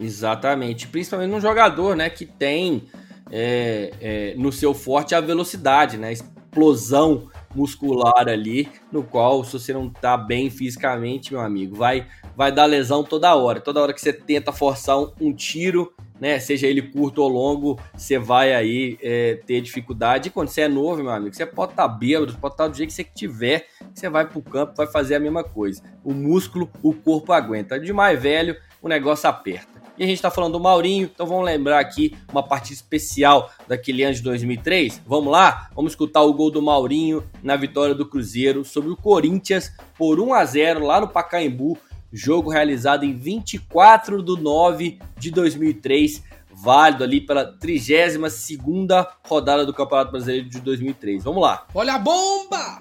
Exatamente, 0.01 0.88
principalmente 0.88 1.30
num 1.30 1.40
jogador, 1.40 1.94
né, 1.94 2.09
que 2.09 2.24
tem 2.24 2.84
é, 3.30 3.92
é, 4.01 4.34
no 4.36 4.51
seu 4.51 4.72
forte 4.72 5.14
a 5.14 5.20
velocidade, 5.20 5.98
né, 5.98 6.12
explosão 6.12 7.28
muscular 7.55 8.26
ali, 8.26 8.68
no 8.90 9.03
qual 9.03 9.44
se 9.44 9.53
você 9.53 9.72
não 9.72 9.90
tá 9.90 10.16
bem 10.16 10.48
fisicamente, 10.51 11.32
meu 11.32 11.42
amigo, 11.42 11.76
vai 11.76 12.07
vai 12.36 12.51
dar 12.51 12.64
lesão 12.64 13.05
toda 13.05 13.34
hora. 13.34 13.61
Toda 13.61 13.82
hora 13.82 13.92
que 13.92 14.01
você 14.01 14.14
tenta 14.14 14.51
forçar 14.51 14.98
um, 14.98 15.12
um 15.20 15.32
tiro, 15.32 15.92
né? 16.18 16.38
Seja 16.38 16.66
ele 16.66 16.80
curto 16.80 17.22
ou 17.22 17.28
longo, 17.28 17.78
você 17.94 18.18
vai 18.18 18.55
aí 18.55 18.98
é, 19.03 19.40
ter 19.46 19.61
dificuldade. 19.61 20.28
E 20.28 20.30
quando 20.30 20.48
você 20.48 20.62
é 20.62 20.68
novo, 20.68 21.03
meu 21.03 21.12
amigo, 21.12 21.34
você 21.34 21.44
pode 21.44 21.72
estar 21.72 21.88
tá 21.88 21.94
bêbado, 21.94 22.32
pode 22.38 22.55
estar 22.55 22.64
tá 22.64 22.68
do 22.68 22.76
jeito 22.76 22.88
que 22.90 22.94
você 22.94 23.05
tiver, 23.05 23.66
você 23.92 24.09
vai 24.09 24.26
pro 24.26 24.40
campo, 24.40 24.74
vai 24.74 24.86
fazer 24.86 25.16
a 25.16 25.20
mesma 25.20 25.44
coisa. 25.44 25.82
O 26.03 26.14
músculo, 26.14 26.70
o 26.82 26.94
corpo 26.94 27.32
aguenta. 27.32 27.78
De 27.78 27.92
mais 27.92 28.20
velho, 28.20 28.57
o 28.80 28.88
negócio 28.88 29.28
aperta. 29.28 29.80
E 30.01 30.03
a 30.03 30.07
gente 30.07 30.16
está 30.16 30.30
falando 30.30 30.53
do 30.55 30.61
Maurinho, 30.61 31.11
então 31.12 31.26
vamos 31.26 31.44
lembrar 31.44 31.78
aqui 31.78 32.16
uma 32.32 32.42
partida 32.42 32.72
especial 32.72 33.51
daquele 33.68 34.03
ano 34.03 34.14
de 34.14 34.22
2003. 34.22 35.03
Vamos 35.07 35.30
lá? 35.30 35.68
Vamos 35.76 35.92
escutar 35.92 36.22
o 36.22 36.32
gol 36.32 36.51
do 36.51 36.62
Maurinho 36.62 37.22
na 37.42 37.55
vitória 37.55 37.94
do 37.94 38.07
Cruzeiro 38.07 38.64
sobre 38.64 38.90
o 38.90 38.96
Corinthians 38.96 39.70
por 39.98 40.18
1 40.18 40.32
a 40.32 40.42
0 40.42 40.86
lá 40.86 41.03
no 41.03 41.09
Pacaembu 41.09 41.76
jogo 42.11 42.48
realizado 42.48 43.05
em 43.05 43.12
24 43.12 44.22
de 44.22 44.42
9 44.42 44.98
de 45.18 45.30
2003, 45.30 46.24
válido 46.51 47.05
ali 47.05 47.20
pela 47.20 47.55
32ª 47.59 49.07
rodada 49.28 49.66
do 49.66 49.74
Campeonato 49.74 50.12
Brasileiro 50.12 50.48
de 50.48 50.61
2003. 50.62 51.22
Vamos 51.24 51.42
lá. 51.42 51.66
Olha 51.74 51.96
a 51.96 51.98
bomba! 51.98 52.80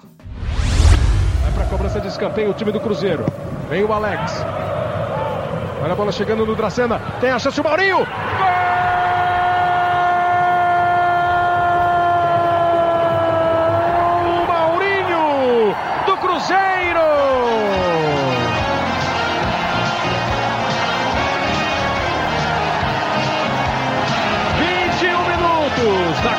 Vai 1.42 1.52
para 1.52 1.64
a 1.64 1.68
cobrança 1.68 2.00
de 2.00 2.08
escanteio 2.08 2.50
o 2.50 2.54
time 2.54 2.72
do 2.72 2.80
Cruzeiro. 2.80 3.26
Vem 3.68 3.84
o 3.84 3.92
Alex. 3.92 4.32
Olha 5.82 5.92
a 5.92 5.96
bola 5.96 6.12
chegando 6.12 6.44
no 6.44 6.54
Dracena. 6.54 7.00
Tem 7.20 7.30
a 7.30 7.38
chance 7.38 7.60
o 7.60 7.64
Maurinho. 7.64 7.98
Gol! 7.98 8.70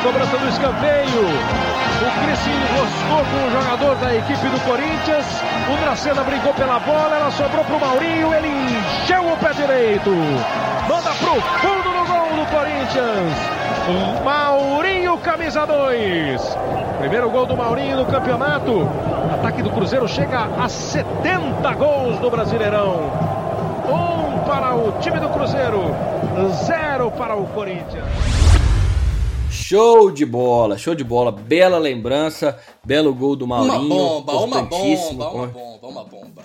cobrança 0.02 0.36
do 0.36 0.48
escanteio. 0.48 1.22
O 1.22 2.24
Cris 2.24 2.40
enroscou 2.46 3.24
com 3.30 3.46
o 3.46 3.50
jogador 3.52 3.94
da 3.96 4.14
equipe 4.14 4.48
do 4.48 4.60
Corinthians. 4.64 5.51
O 5.70 5.76
Dracena 5.76 6.22
brincou 6.24 6.52
pela 6.54 6.78
bola, 6.80 7.16
ela 7.16 7.30
sobrou 7.30 7.64
para 7.64 7.76
o 7.76 7.80
Maurinho, 7.80 8.34
ele 8.34 8.48
encheu 8.48 9.26
o 9.26 9.36
pé 9.36 9.52
direito. 9.52 10.10
Manda 10.88 11.10
pro 11.14 11.40
fundo 11.60 11.82
do 11.82 12.06
gol 12.06 12.44
do 12.44 12.50
Corinthians. 12.50 13.62
Maurinho, 14.24 15.18
camisa 15.18 15.66
2. 15.66 16.58
Primeiro 16.98 17.30
gol 17.30 17.46
do 17.46 17.56
Maurinho 17.56 17.96
no 17.96 18.06
campeonato. 18.06 18.88
Ataque 19.34 19.62
do 19.62 19.70
Cruzeiro 19.70 20.08
chega 20.08 20.48
a 20.60 20.68
70 20.68 21.74
gols 21.74 22.20
no 22.20 22.30
Brasileirão. 22.30 23.10
Um 23.88 24.38
para 24.40 24.74
o 24.74 24.92
time 25.00 25.18
do 25.20 25.28
Cruzeiro, 25.28 25.94
zero 26.64 27.10
para 27.12 27.36
o 27.36 27.46
Corinthians. 27.46 28.51
Show 29.52 30.10
de 30.10 30.24
bola, 30.24 30.78
show 30.78 30.94
de 30.94 31.04
bola, 31.04 31.30
bela 31.30 31.76
lembrança, 31.76 32.58
belo 32.82 33.14
gol 33.14 33.36
do 33.36 33.46
Maurinho. 33.46 33.84
Uma 33.84 34.22
bomba, 34.22 34.32
uma 34.32 34.62
bomba, 34.62 35.30
uma 35.30 35.46
bomba, 35.46 35.88
uma 35.88 36.04
bomba. 36.04 36.42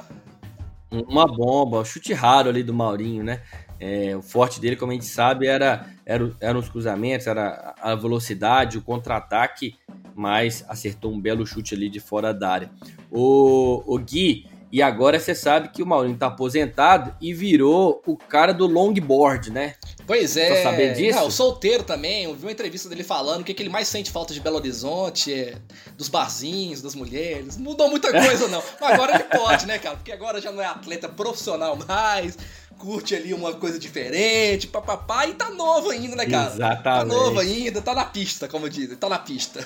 Uma 0.92 1.26
bomba, 1.26 1.80
um 1.80 1.86
chute 1.86 2.14
raro 2.14 2.50
ali 2.50 2.64
do 2.64 2.74
Maurinho, 2.74 3.24
né? 3.24 3.42
É, 3.80 4.14
o 4.14 4.22
forte 4.22 4.60
dele, 4.60 4.76
como 4.76 4.92
a 4.92 4.96
gente 4.96 5.06
sabe, 5.06 5.48
era, 5.48 5.88
era 6.06 6.36
eram 6.42 6.60
os 6.60 6.68
cruzamentos, 6.68 7.28
era 7.28 7.74
a 7.82 7.96
velocidade, 7.96 8.78
o 8.78 8.82
contra-ataque, 8.82 9.76
mas 10.14 10.66
acertou 10.68 11.14
um 11.14 11.20
belo 11.20 11.48
chute 11.48 11.76
ali 11.76 11.88
de 11.88 12.02
fora 12.02 12.34
da 12.34 12.50
área. 12.50 12.70
O, 13.10 13.84
o 13.86 13.98
Gui, 14.00 14.48
e 14.70 14.82
agora 14.82 15.18
você 15.18 15.34
sabe 15.34 15.70
que 15.70 15.82
o 15.82 15.86
Maurinho 15.86 16.18
tá 16.18 16.28
aposentado 16.28 17.16
e 17.22 17.34
virou 17.34 18.02
o 18.06 18.18
cara 18.18 18.54
do 18.54 18.68
longboard, 18.68 19.50
né? 19.50 19.76
Pois 20.06 20.36
é. 20.36 20.56
Tá 20.56 20.72
sabendo 20.72 20.96
disso? 20.96 21.20
Não, 21.20 21.32
solteiro 21.32 21.84
também. 21.84 22.26
Eu 22.26 22.36
vi 22.36 22.46
uma 22.46 22.52
entrevista 22.52 22.90
dele 22.90 23.04
falando 23.04 23.46
que, 23.46 23.52
é 23.54 23.56
que 23.56 23.64
ele 23.64 23.70
mais 23.70 23.88
sente 23.88 24.12
falta 24.12 24.34
de 24.34 24.42
Belo 24.42 24.58
Horizonte 24.58 25.34
é 25.34 25.56
dos 25.98 26.10
barzinhos, 26.10 26.82
das 26.82 26.96
mulheres. 26.96 27.56
Não 27.56 27.64
mudou 27.64 27.90
muita 27.90 28.12
coisa, 28.12 28.48
não. 28.50 28.62
Mas 28.80 28.94
agora 28.94 29.16
ele 29.16 29.24
pode, 29.24 29.66
né, 29.66 29.80
cara? 29.80 29.96
Porque 29.96 30.12
agora 30.12 30.42
já 30.42 30.52
não 30.52 30.62
é 30.62 30.66
atleta 30.66 31.08
profissional 31.08 31.78
mais. 31.88 32.38
Curte 32.78 33.16
ali 33.16 33.34
uma 33.34 33.54
coisa 33.54 33.80
diferente, 33.80 34.68
papapá, 34.68 35.26
e 35.26 35.34
tá 35.34 35.50
novo 35.50 35.90
ainda, 35.90 36.16
né, 36.16 36.28
cara? 36.28 36.54
Exatamente. 36.54 36.84
Tá 36.84 37.06
novo 37.06 37.40
ainda, 37.40 37.82
tá 37.82 37.96
na 37.96 38.06
pista, 38.06 38.48
como 38.48 38.70
dizem, 38.70 38.96
tá 38.96 39.10
na 39.10 39.18
pista. 39.18 39.66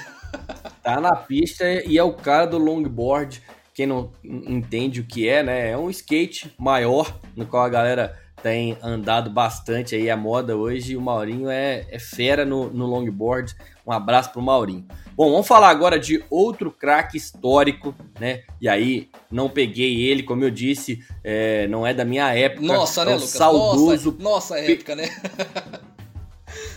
tá 0.81 1.01
na 1.01 1.13
pista 1.13 1.65
e 1.85 1.97
é 1.97 2.03
o 2.03 2.13
cara 2.13 2.45
do 2.45 2.57
longboard 2.57 3.43
quem 3.81 3.87
não 3.87 4.11
entende 4.23 5.01
o 5.01 5.03
que 5.03 5.27
é, 5.27 5.41
né? 5.41 5.71
É 5.71 5.77
um 5.77 5.89
skate 5.89 6.53
maior, 6.57 7.19
no 7.35 7.47
qual 7.47 7.63
a 7.63 7.69
galera 7.69 8.15
tem 8.43 8.77
andado 8.81 9.29
bastante 9.31 9.95
aí 9.95 10.07
a 10.07 10.15
moda 10.15 10.55
hoje. 10.55 10.93
E 10.93 10.97
o 10.97 11.01
Maurinho 11.01 11.49
é, 11.49 11.87
é 11.89 11.97
fera 11.97 12.45
no, 12.45 12.69
no 12.69 12.85
longboard. 12.85 13.55
Um 13.85 13.91
abraço 13.91 14.31
pro 14.31 14.41
Maurinho. 14.41 14.85
Bom, 15.15 15.31
vamos 15.31 15.47
falar 15.47 15.69
agora 15.69 15.99
de 15.99 16.23
outro 16.29 16.71
craque 16.71 17.17
histórico, 17.17 17.95
né? 18.19 18.43
E 18.61 18.69
aí, 18.69 19.09
não 19.31 19.49
peguei 19.49 20.03
ele, 20.09 20.21
como 20.21 20.43
eu 20.43 20.51
disse, 20.51 21.03
é, 21.23 21.67
não 21.67 21.85
é 21.85 21.91
da 21.91 22.05
minha 22.05 22.33
época. 22.35 22.65
Nossa, 22.65 23.01
é 23.01 23.05
né, 23.05 23.11
o 23.11 23.15
Lucas? 23.15 23.29
Saudoso. 23.29 24.15
Nossa, 24.19 24.55
nossa 24.55 24.59
época, 24.59 24.95
né? 24.95 25.09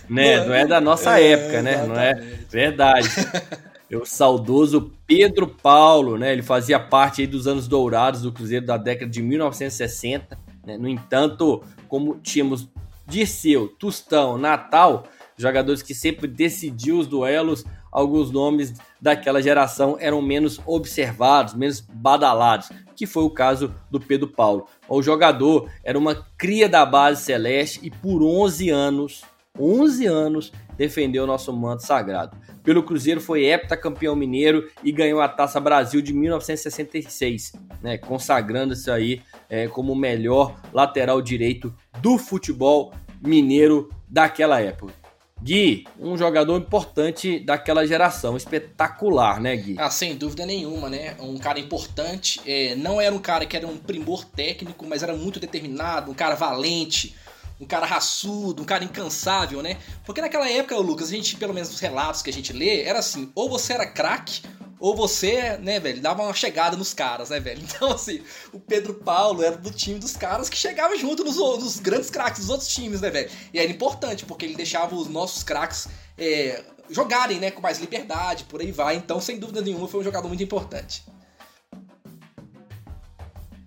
né? 0.09 0.43
Não 0.43 0.53
é 0.55 0.65
da 0.65 0.81
nossa 0.81 1.19
é, 1.19 1.31
época, 1.33 1.61
né? 1.61 1.85
Não 1.85 1.95
é 1.95 2.15
verdade. 2.49 3.09
o 3.93 4.05
saudoso 4.05 4.91
Pedro 5.05 5.47
Paulo, 5.47 6.17
né? 6.17 6.31
Ele 6.31 6.41
fazia 6.41 6.79
parte 6.79 7.21
aí 7.21 7.27
dos 7.27 7.47
anos 7.47 7.67
dourados 7.67 8.21
do 8.21 8.31
Cruzeiro 8.31 8.65
da 8.65 8.77
década 8.77 9.11
de 9.11 9.21
1960. 9.21 10.37
Né? 10.65 10.77
No 10.77 10.87
entanto, 10.87 11.61
como 11.87 12.15
tínhamos 12.15 12.67
Dirceu, 13.07 13.67
Tustão, 13.67 14.37
Natal, 14.37 15.03
jogadores 15.37 15.83
que 15.83 15.93
sempre 15.93 16.27
decidiam 16.27 16.97
os 16.97 17.07
duelos, 17.07 17.63
alguns 17.91 18.31
nomes 18.31 18.73
daquela 18.99 19.41
geração 19.41 19.97
eram 19.99 20.21
menos 20.21 20.59
observados, 20.65 21.53
menos 21.53 21.79
badalados, 21.81 22.69
que 22.95 23.05
foi 23.05 23.23
o 23.23 23.29
caso 23.29 23.73
do 23.91 23.99
Pedro 23.99 24.27
Paulo. 24.27 24.67
O 24.89 25.01
jogador 25.03 25.69
era 25.83 25.97
uma 25.97 26.15
cria 26.37 26.67
da 26.67 26.85
base 26.85 27.23
celeste 27.23 27.79
e 27.83 27.91
por 27.91 28.23
11 28.23 28.69
anos, 28.69 29.23
11 29.59 30.05
anos, 30.07 30.51
defendeu 30.75 31.23
o 31.23 31.27
nosso 31.27 31.53
manto 31.53 31.83
sagrado. 31.83 32.35
Pelo 32.65 32.81
Cruzeiro 32.81 33.21
foi 33.21 33.45
heptacampeão 33.45 34.15
mineiro 34.15 34.67
e 34.83 34.91
ganhou 34.91 35.21
a 35.21 35.29
Taça 35.29 35.59
Brasil 35.59 36.01
de 36.01 36.11
1966, 36.11 37.53
né, 37.79 37.99
consagrando-se 37.99 38.89
aí 38.89 39.21
é, 39.47 39.67
como 39.67 39.93
o 39.93 39.95
melhor 39.95 40.59
lateral 40.73 41.21
direito 41.21 41.71
do 42.01 42.17
futebol 42.17 42.91
mineiro 43.21 43.89
daquela 44.09 44.59
época. 44.59 45.05
Gui, 45.41 45.85
um 45.99 46.17
jogador 46.17 46.57
importante 46.57 47.39
daquela 47.39 47.85
geração, 47.85 48.35
espetacular, 48.35 49.39
né, 49.39 49.55
Gui? 49.55 49.75
Ah, 49.77 49.91
sem 49.91 50.15
dúvida 50.15 50.43
nenhuma, 50.43 50.89
né? 50.89 51.15
Um 51.19 51.37
cara 51.37 51.59
importante. 51.59 52.41
É, 52.47 52.73
não 52.75 52.99
era 52.99 53.13
um 53.13 53.19
cara 53.19 53.45
que 53.45 53.55
era 53.55 53.67
um 53.67 53.77
primor 53.77 54.25
técnico, 54.25 54.85
mas 54.87 55.03
era 55.03 55.13
muito 55.13 55.39
determinado, 55.39 56.09
um 56.09 56.15
cara 56.15 56.33
valente, 56.33 57.15
um 57.59 57.65
cara 57.65 57.85
raçudo, 57.85 58.61
um 58.61 58.65
cara 58.65 58.83
incansável, 58.83 59.61
né? 59.61 59.77
Porque 60.05 60.21
naquela 60.21 60.49
época, 60.49 60.77
Lucas, 60.77 61.09
a 61.09 61.11
gente, 61.11 61.37
pelo 61.37 61.53
menos 61.53 61.73
os 61.73 61.79
relatos 61.79 62.21
que 62.21 62.29
a 62.29 62.33
gente 62.33 62.51
lê, 62.51 62.83
era 62.83 62.99
assim, 62.99 63.31
ou 63.33 63.49
você 63.49 63.73
era 63.73 63.85
craque, 63.85 64.41
ou 64.79 64.95
você, 64.95 65.57
né, 65.57 65.79
velho, 65.79 66.01
dava 66.01 66.21
uma 66.21 66.33
chegada 66.33 66.75
nos 66.75 66.93
caras, 66.93 67.29
né, 67.29 67.39
velho? 67.39 67.63
Então, 67.75 67.91
assim, 67.91 68.21
o 68.51 68.59
Pedro 68.59 68.93
Paulo 68.93 69.41
era 69.43 69.57
do 69.57 69.71
time 69.71 69.99
dos 69.99 70.15
caras 70.17 70.49
que 70.49 70.57
chegava 70.57 70.95
junto 70.97 71.23
nos, 71.23 71.37
nos 71.37 71.79
grandes 71.79 72.09
craques 72.09 72.41
dos 72.41 72.49
outros 72.49 72.69
times, 72.69 73.01
né, 73.01 73.09
velho? 73.09 73.29
E 73.53 73.59
era 73.59 73.71
importante, 73.71 74.25
porque 74.25 74.45
ele 74.45 74.55
deixava 74.55 74.95
os 74.95 75.07
nossos 75.07 75.43
craques 75.43 75.87
é, 76.17 76.63
jogarem, 76.89 77.39
né, 77.39 77.51
com 77.51 77.61
mais 77.61 77.79
liberdade, 77.79 78.43
por 78.43 78.61
aí 78.61 78.71
vai. 78.71 78.95
Então, 78.95 79.19
sem 79.21 79.39
dúvida 79.39 79.61
nenhuma, 79.61 79.87
foi 79.87 80.01
um 80.01 80.03
jogador 80.03 80.27
muito 80.27 80.43
importante. 80.43 81.03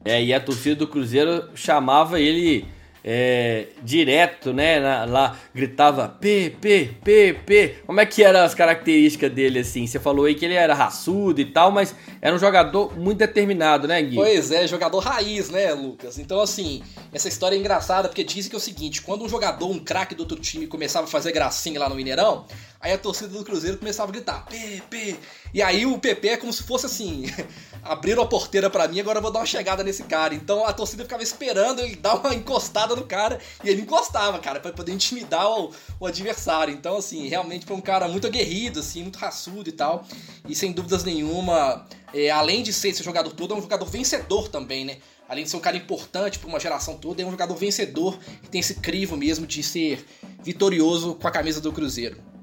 É, 0.04 0.22
e 0.22 0.32
a 0.32 0.40
torcida 0.40 0.76
do 0.76 0.86
Cruzeiro 0.86 1.50
chamava 1.54 2.20
ele 2.20 2.66
é, 3.04 3.68
direto, 3.82 4.52
né? 4.52 4.80
Na, 4.80 5.04
lá 5.04 5.38
gritava 5.54 6.08
P, 6.08 6.54
P, 6.60 6.90
P, 7.02 7.36
P. 7.46 7.76
Como 7.86 8.00
é 8.00 8.06
que 8.06 8.22
eram 8.22 8.40
as 8.40 8.54
características 8.54 9.32
dele 9.32 9.60
assim? 9.60 9.86
Você 9.86 9.98
falou 9.98 10.24
aí 10.24 10.34
que 10.34 10.44
ele 10.44 10.54
era 10.54 10.74
raçudo 10.74 11.40
e 11.40 11.44
tal, 11.44 11.70
mas 11.70 11.94
era 12.20 12.34
um 12.34 12.38
jogador 12.38 12.98
muito 12.98 13.18
determinado, 13.18 13.86
né, 13.88 14.02
Gui? 14.02 14.16
Pois 14.16 14.50
é, 14.50 14.66
jogador 14.66 14.98
raiz, 14.98 15.50
né, 15.50 15.72
Lucas? 15.72 16.18
Então, 16.18 16.40
assim, 16.40 16.82
essa 17.12 17.28
história 17.28 17.56
é 17.56 17.58
engraçada 17.58 18.08
porque 18.08 18.24
dizem 18.24 18.50
que 18.50 18.56
é 18.56 18.58
o 18.58 18.60
seguinte: 18.60 19.02
quando 19.02 19.24
um 19.24 19.28
jogador, 19.28 19.70
um 19.70 19.78
craque 19.78 20.14
do 20.14 20.20
outro 20.20 20.38
time 20.38 20.66
começava 20.66 21.06
a 21.06 21.08
fazer 21.08 21.32
gracinha 21.32 21.78
lá 21.80 21.88
no 21.88 21.94
Mineirão, 21.94 22.44
Aí 22.80 22.92
a 22.92 22.98
torcida 22.98 23.36
do 23.36 23.44
Cruzeiro 23.44 23.76
começava 23.76 24.10
a 24.10 24.12
gritar, 24.12 24.46
PP. 24.46 25.16
E 25.52 25.60
aí 25.60 25.84
o 25.84 25.98
PP 25.98 26.28
é 26.28 26.36
como 26.36 26.52
se 26.52 26.62
fosse 26.62 26.86
assim: 26.86 27.24
abriram 27.82 28.22
a 28.22 28.26
porteira 28.26 28.70
para 28.70 28.86
mim, 28.86 29.00
agora 29.00 29.18
eu 29.18 29.22
vou 29.22 29.32
dar 29.32 29.40
uma 29.40 29.46
chegada 29.46 29.82
nesse 29.82 30.04
cara. 30.04 30.32
Então 30.32 30.64
a 30.64 30.72
torcida 30.72 31.02
ficava 31.02 31.22
esperando 31.22 31.80
ele 31.80 31.96
dar 31.96 32.14
uma 32.14 32.32
encostada 32.32 32.94
no 32.94 33.04
cara 33.04 33.40
e 33.64 33.68
ele 33.68 33.82
encostava, 33.82 34.38
cara, 34.38 34.60
para 34.60 34.72
poder 34.72 34.92
intimidar 34.92 35.50
o, 35.50 35.72
o, 35.98 36.06
adversário. 36.06 36.72
Então, 36.72 36.96
assim, 36.96 37.26
realmente 37.26 37.66
foi 37.66 37.76
um 37.76 37.80
cara 37.80 38.06
muito 38.06 38.28
aguerrido, 38.28 38.78
assim, 38.78 39.02
muito 39.02 39.18
raçudo 39.18 39.68
e 39.68 39.72
tal. 39.72 40.04
E 40.48 40.54
sem 40.54 40.70
dúvidas 40.70 41.02
nenhuma, 41.02 41.84
é, 42.14 42.30
além 42.30 42.62
de 42.62 42.72
ser 42.72 42.90
esse 42.90 43.02
jogador 43.02 43.32
todo, 43.32 43.54
é 43.54 43.56
um 43.56 43.62
jogador 43.62 43.86
vencedor 43.86 44.48
também, 44.48 44.84
né? 44.84 44.98
Além 45.28 45.42
de 45.42 45.50
ser 45.50 45.56
um 45.56 45.60
cara 45.60 45.76
importante 45.76 46.38
para 46.38 46.48
uma 46.48 46.60
geração 46.60 46.96
toda, 46.96 47.20
é 47.20 47.26
um 47.26 47.30
jogador 47.30 47.56
vencedor 47.56 48.16
que 48.42 48.48
tem 48.48 48.60
esse 48.60 48.74
crivo 48.76 49.16
mesmo 49.16 49.46
de 49.46 49.64
ser 49.64 50.06
vitorioso 50.42 51.16
com 51.16 51.26
a 51.26 51.30
camisa 51.30 51.60
do 51.60 51.72
Cruzeiro. 51.72 52.37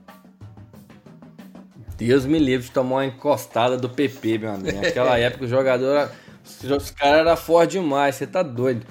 Deus 1.98 2.26
me 2.26 2.40
livre 2.40 2.66
de 2.66 2.72
tomar 2.72 2.96
uma 2.96 3.06
encostada 3.06 3.78
do 3.78 3.90
PP, 3.90 4.40
meu 4.40 4.52
amigo. 4.52 4.78
Naquela 4.82 5.18
época 5.18 5.46
o 5.46 5.48
jogador, 5.48 6.12
os 6.44 6.92
caras 6.92 7.20
eram 7.20 7.38
fortes 7.38 7.82
demais, 7.82 8.16
você 8.16 8.28
tá 8.28 8.44
doido. 8.44 8.86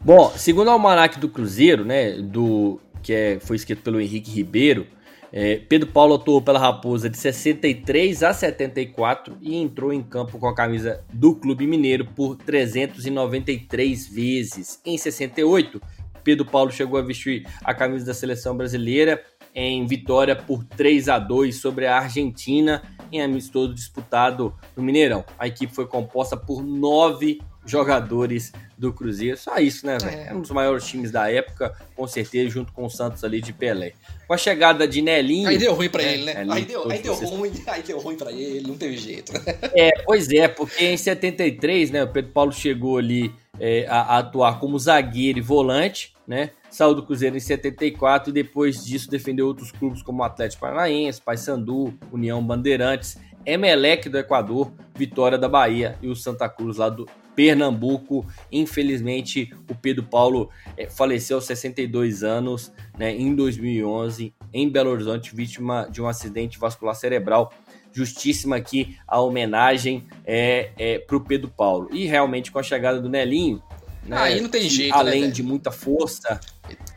Bom, 0.00 0.32
segundo 0.36 0.68
o 0.68 0.70
almanac 0.70 1.18
do 1.18 1.28
Cruzeiro, 1.28 1.84
né, 1.84 2.12
do 2.12 2.80
que 3.02 3.12
é, 3.12 3.38
foi 3.40 3.56
escrito 3.56 3.82
pelo 3.82 4.00
Henrique 4.00 4.30
Ribeiro, 4.30 4.86
é, 5.32 5.56
Pedro 5.68 5.90
Paulo 5.90 6.14
atuou 6.14 6.40
pela 6.40 6.58
Raposa 6.58 7.08
de 7.10 7.18
63 7.18 8.22
a 8.22 8.32
74 8.32 9.36
e 9.40 9.56
entrou 9.56 9.92
em 9.92 10.02
campo 10.02 10.38
com 10.38 10.48
a 10.48 10.54
camisa 10.54 11.04
do 11.12 11.34
Clube 11.34 11.66
Mineiro 11.66 12.06
por 12.06 12.36
393 12.36 14.08
vezes. 14.08 14.80
Em 14.86 14.96
68, 14.96 15.80
Pedro 16.24 16.46
Paulo 16.46 16.70
chegou 16.70 16.98
a 16.98 17.02
vestir 17.02 17.46
a 17.62 17.74
camisa 17.74 18.06
da 18.06 18.14
seleção 18.14 18.56
brasileira 18.56 19.22
em 19.60 19.84
vitória 19.86 20.36
por 20.36 20.62
3 20.62 21.08
a 21.08 21.18
2 21.18 21.56
sobre 21.56 21.86
a 21.86 21.98
Argentina 21.98 22.80
em 23.10 23.20
amistoso 23.20 23.74
disputado 23.74 24.54
no 24.76 24.82
Mineirão. 24.84 25.24
A 25.36 25.48
equipe 25.48 25.74
foi 25.74 25.86
composta 25.86 26.36
por 26.36 26.62
nove 26.62 27.40
jogadores 27.70 28.52
do 28.76 28.92
Cruzeiro. 28.92 29.36
Só 29.36 29.56
isso, 29.58 29.86
né, 29.86 29.98
velho? 30.00 30.16
É. 30.16 30.28
é 30.28 30.34
um 30.34 30.40
dos 30.40 30.50
maiores 30.50 30.86
times 30.86 31.10
da 31.10 31.30
época, 31.30 31.74
com 31.94 32.06
certeza, 32.06 32.48
junto 32.50 32.72
com 32.72 32.84
o 32.84 32.90
Santos 32.90 33.22
ali 33.24 33.40
de 33.40 33.52
Pelé. 33.52 33.92
Com 34.26 34.34
a 34.34 34.38
chegada 34.38 34.86
de 34.86 35.02
Nelinho. 35.02 35.48
Aí 35.48 35.58
deu 35.58 35.74
ruim 35.74 35.88
pra 35.88 36.02
é, 36.02 36.14
ele, 36.14 36.24
né? 36.24 36.46
aí 36.48 36.64
deu, 36.64 36.90
aí 36.90 36.98
deu 37.00 37.14
ruim, 37.14 37.52
aí 37.66 37.82
deu 37.82 37.98
ruim 37.98 38.16
pra 38.16 38.32
ele, 38.32 38.66
não 38.66 38.76
teve 38.76 38.96
jeito. 38.96 39.32
É, 39.74 39.90
pois 40.04 40.30
é, 40.30 40.48
porque 40.48 40.86
em 40.86 40.96
73, 40.96 41.90
né, 41.90 42.04
o 42.04 42.08
Pedro 42.08 42.32
Paulo 42.32 42.52
chegou 42.52 42.98
ali 42.98 43.32
é, 43.60 43.86
a, 43.88 44.00
a 44.00 44.18
atuar 44.18 44.58
como 44.58 44.78
zagueiro 44.78 45.38
e 45.38 45.42
volante, 45.42 46.14
né? 46.26 46.50
Saiu 46.70 46.94
do 46.94 47.02
Cruzeiro 47.02 47.36
em 47.36 47.40
74 47.40 48.30
e 48.30 48.32
depois 48.32 48.84
disso 48.84 49.10
defendeu 49.10 49.46
outros 49.46 49.72
clubes 49.72 50.02
como 50.02 50.20
o 50.20 50.24
Atlético 50.24 50.60
Paranaense, 50.60 51.20
Paysandu, 51.20 51.94
União 52.12 52.44
Bandeirantes, 52.44 53.18
Emelec 53.44 54.08
do 54.08 54.18
Equador, 54.18 54.70
Vitória 54.94 55.38
da 55.38 55.48
Bahia 55.48 55.96
e 56.02 56.08
o 56.08 56.14
Santa 56.14 56.48
Cruz 56.48 56.76
lá 56.76 56.90
do 56.90 57.08
Pernambuco. 57.38 58.26
Infelizmente, 58.50 59.54
o 59.70 59.74
Pedro 59.76 60.02
Paulo 60.02 60.50
é, 60.76 60.90
faleceu 60.90 61.36
aos 61.36 61.44
62 61.44 62.24
anos, 62.24 62.72
né, 62.98 63.14
em 63.14 63.32
2011, 63.32 64.34
em 64.52 64.68
Belo 64.68 64.90
Horizonte, 64.90 65.36
vítima 65.36 65.88
de 65.88 66.02
um 66.02 66.08
acidente 66.08 66.58
vascular 66.58 66.96
cerebral. 66.96 67.52
Justíssima 67.92 68.56
aqui 68.56 68.98
a 69.06 69.20
homenagem 69.20 70.04
é, 70.26 70.72
é, 70.76 70.98
para 70.98 71.16
o 71.16 71.20
Pedro 71.20 71.48
Paulo. 71.48 71.88
E 71.92 72.06
realmente, 72.06 72.50
com 72.50 72.58
a 72.58 72.62
chegada 72.62 73.00
do 73.00 73.08
Nelinho, 73.08 73.62
né, 74.04 74.16
aí 74.16 74.40
não 74.40 74.48
tem 74.48 74.68
jeito, 74.68 74.96
além 74.96 75.26
né, 75.26 75.28
de 75.28 75.44
muita 75.44 75.70
força, 75.70 76.40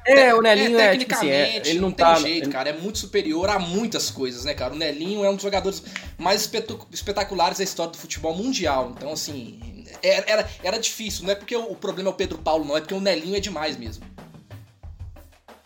é, 0.06 0.34
o 0.34 0.42
Nelinho 0.42 0.80
é, 0.80 0.98
tipo 0.98 1.14
assim, 1.14 1.30
é, 1.30 1.58
ele 1.58 1.80
não, 1.80 1.90
não 1.90 1.92
tem 1.92 2.06
tá, 2.06 2.16
jeito, 2.16 2.46
ele... 2.46 2.52
cara, 2.52 2.70
é 2.70 2.74
muito 2.74 2.98
superior 2.98 3.50
a 3.50 3.60
muitas 3.60 4.10
coisas, 4.10 4.46
né, 4.46 4.54
cara? 4.54 4.74
O 4.74 4.78
Nelinho 4.78 5.24
é 5.24 5.30
um 5.30 5.36
dos 5.36 5.44
jogadores 5.44 5.84
mais 6.18 6.50
espetaculares 6.92 7.60
da 7.60 7.64
história 7.64 7.92
do 7.92 7.98
futebol 7.98 8.36
mundial. 8.36 8.94
Então, 8.96 9.12
assim, 9.12 9.60
era, 10.02 10.26
era, 10.28 10.50
era 10.64 10.78
difícil, 10.78 11.26
não 11.26 11.32
é 11.32 11.36
porque 11.36 11.56
o 11.56 11.76
problema 11.76 12.10
é 12.10 12.12
o 12.12 12.16
Pedro 12.16 12.38
Paulo, 12.38 12.66
não, 12.66 12.78
é 12.78 12.82
porque 12.82 12.94
o 12.94 13.02
Nelinho 13.02 13.36
é 13.36 13.40
demais 13.40 13.78
mesmo. 13.78 14.04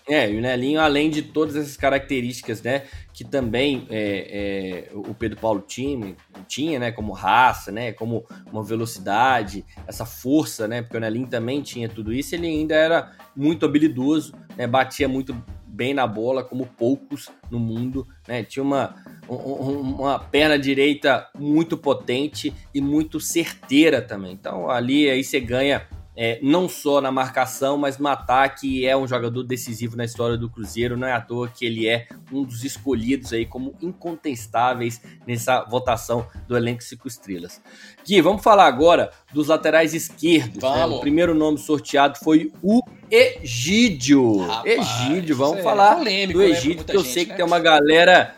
É, 0.08 0.30
e 0.32 0.38
o 0.38 0.42
Nelinho, 0.42 0.80
além 0.80 1.10
de 1.10 1.24
todas 1.24 1.56
essas 1.56 1.76
características, 1.76 2.62
né, 2.62 2.84
que 3.12 3.24
também 3.24 3.88
é, 3.90 4.90
é, 4.92 4.96
o 4.96 5.16
Pedro 5.16 5.40
Paulo 5.40 5.64
tinha, 5.66 6.16
tinha, 6.48 6.78
né, 6.78 6.92
como 6.92 7.12
raça, 7.12 7.72
né, 7.72 7.92
como 7.92 8.24
uma 8.52 8.64
velocidade, 8.64 9.66
essa 9.88 10.06
força, 10.06 10.68
né, 10.68 10.84
porque 10.84 10.98
o 10.98 11.00
Nelinho 11.00 11.28
também 11.28 11.60
tinha 11.62 11.90
tudo 11.90 12.14
isso, 12.14 12.36
ele 12.36 12.46
ainda 12.46 12.76
era 12.76 13.14
muito 13.36 13.66
habilidoso, 13.66 14.36
né, 14.56 14.68
batia 14.68 15.08
muito 15.08 15.36
bem 15.66 15.94
na 15.94 16.06
bola, 16.06 16.44
como 16.44 16.68
poucos 16.68 17.30
no 17.50 17.60
mundo, 17.60 18.08
né, 18.28 18.44
tinha 18.44 18.62
uma, 18.62 18.96
uma 19.28 20.20
perna 20.20 20.58
direita 20.58 21.28
muito 21.38 21.76
potente 21.76 22.54
e 22.74 22.80
muito 22.80 23.20
certeira 23.20 24.02
também. 24.02 24.34
Então 24.34 24.70
ali 24.70 25.10
aí 25.10 25.24
você 25.24 25.40
ganha 25.40 25.86
é, 26.16 26.40
não 26.42 26.70
só 26.70 27.02
na 27.02 27.12
marcação, 27.12 27.78
mas 27.78 27.98
no 27.98 28.08
ataque, 28.08 28.86
é 28.86 28.96
um 28.96 29.08
jogador 29.08 29.44
decisivo 29.44 29.98
na 29.98 30.06
história 30.06 30.38
do 30.38 30.50
Cruzeiro. 30.50 30.96
Não 30.96 31.08
é 31.08 31.14
à 31.14 31.20
toa 31.20 31.50
que 31.50 31.66
ele 31.66 31.88
é 31.88 32.08
um 32.32 32.44
dos 32.44 32.64
escolhidos 32.64 33.34
aí 33.34 33.46
como 33.46 33.76
incontestáveis 33.82 35.02
nessa 35.28 35.64
votação 35.64 36.26
do 36.48 36.56
elenco 36.56 36.84
cinco 36.84 37.08
estrelas. 37.08 37.62
Gui, 38.06 38.22
vamos 38.22 38.42
falar 38.42 38.66
agora 38.66 39.12
dos 39.34 39.48
laterais 39.48 39.94
esquerdos. 39.94 40.64
Né? 40.64 40.86
O 40.86 41.00
primeiro 41.00 41.36
nome 41.36 41.58
sorteado 41.58 42.18
foi 42.20 42.52
o 42.64 42.82
Egídio. 43.12 44.40
Rapaz, 44.40 44.66
Egídio, 44.66 45.36
vamos 45.36 45.60
é 45.60 45.64
falar 45.64 45.96
polêmico, 45.98 46.40
do 46.40 46.40
né, 46.40 46.50
Egídio, 46.50 46.78
né, 46.78 46.84
que 46.86 46.96
eu 46.96 47.04
gente, 47.04 47.14
sei 47.14 47.26
que 47.26 47.32
né? 47.32 47.38
tem 47.38 47.46
uma 47.46 47.60
galera. 47.60 48.36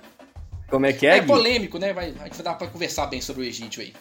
Como 0.70 0.86
é 0.86 0.94
que 0.94 1.06
é? 1.06 1.18
É 1.18 1.20
Gui? 1.20 1.28
polêmico, 1.28 1.78
né? 1.78 1.94
Vai, 1.94 2.12
vai 2.12 2.30
dar 2.44 2.56
pra 2.56 2.68
conversar 2.68 3.06
bem 3.06 3.22
sobre 3.22 3.44
o 3.44 3.46
Egídio 3.46 3.82
aí. 3.82 3.94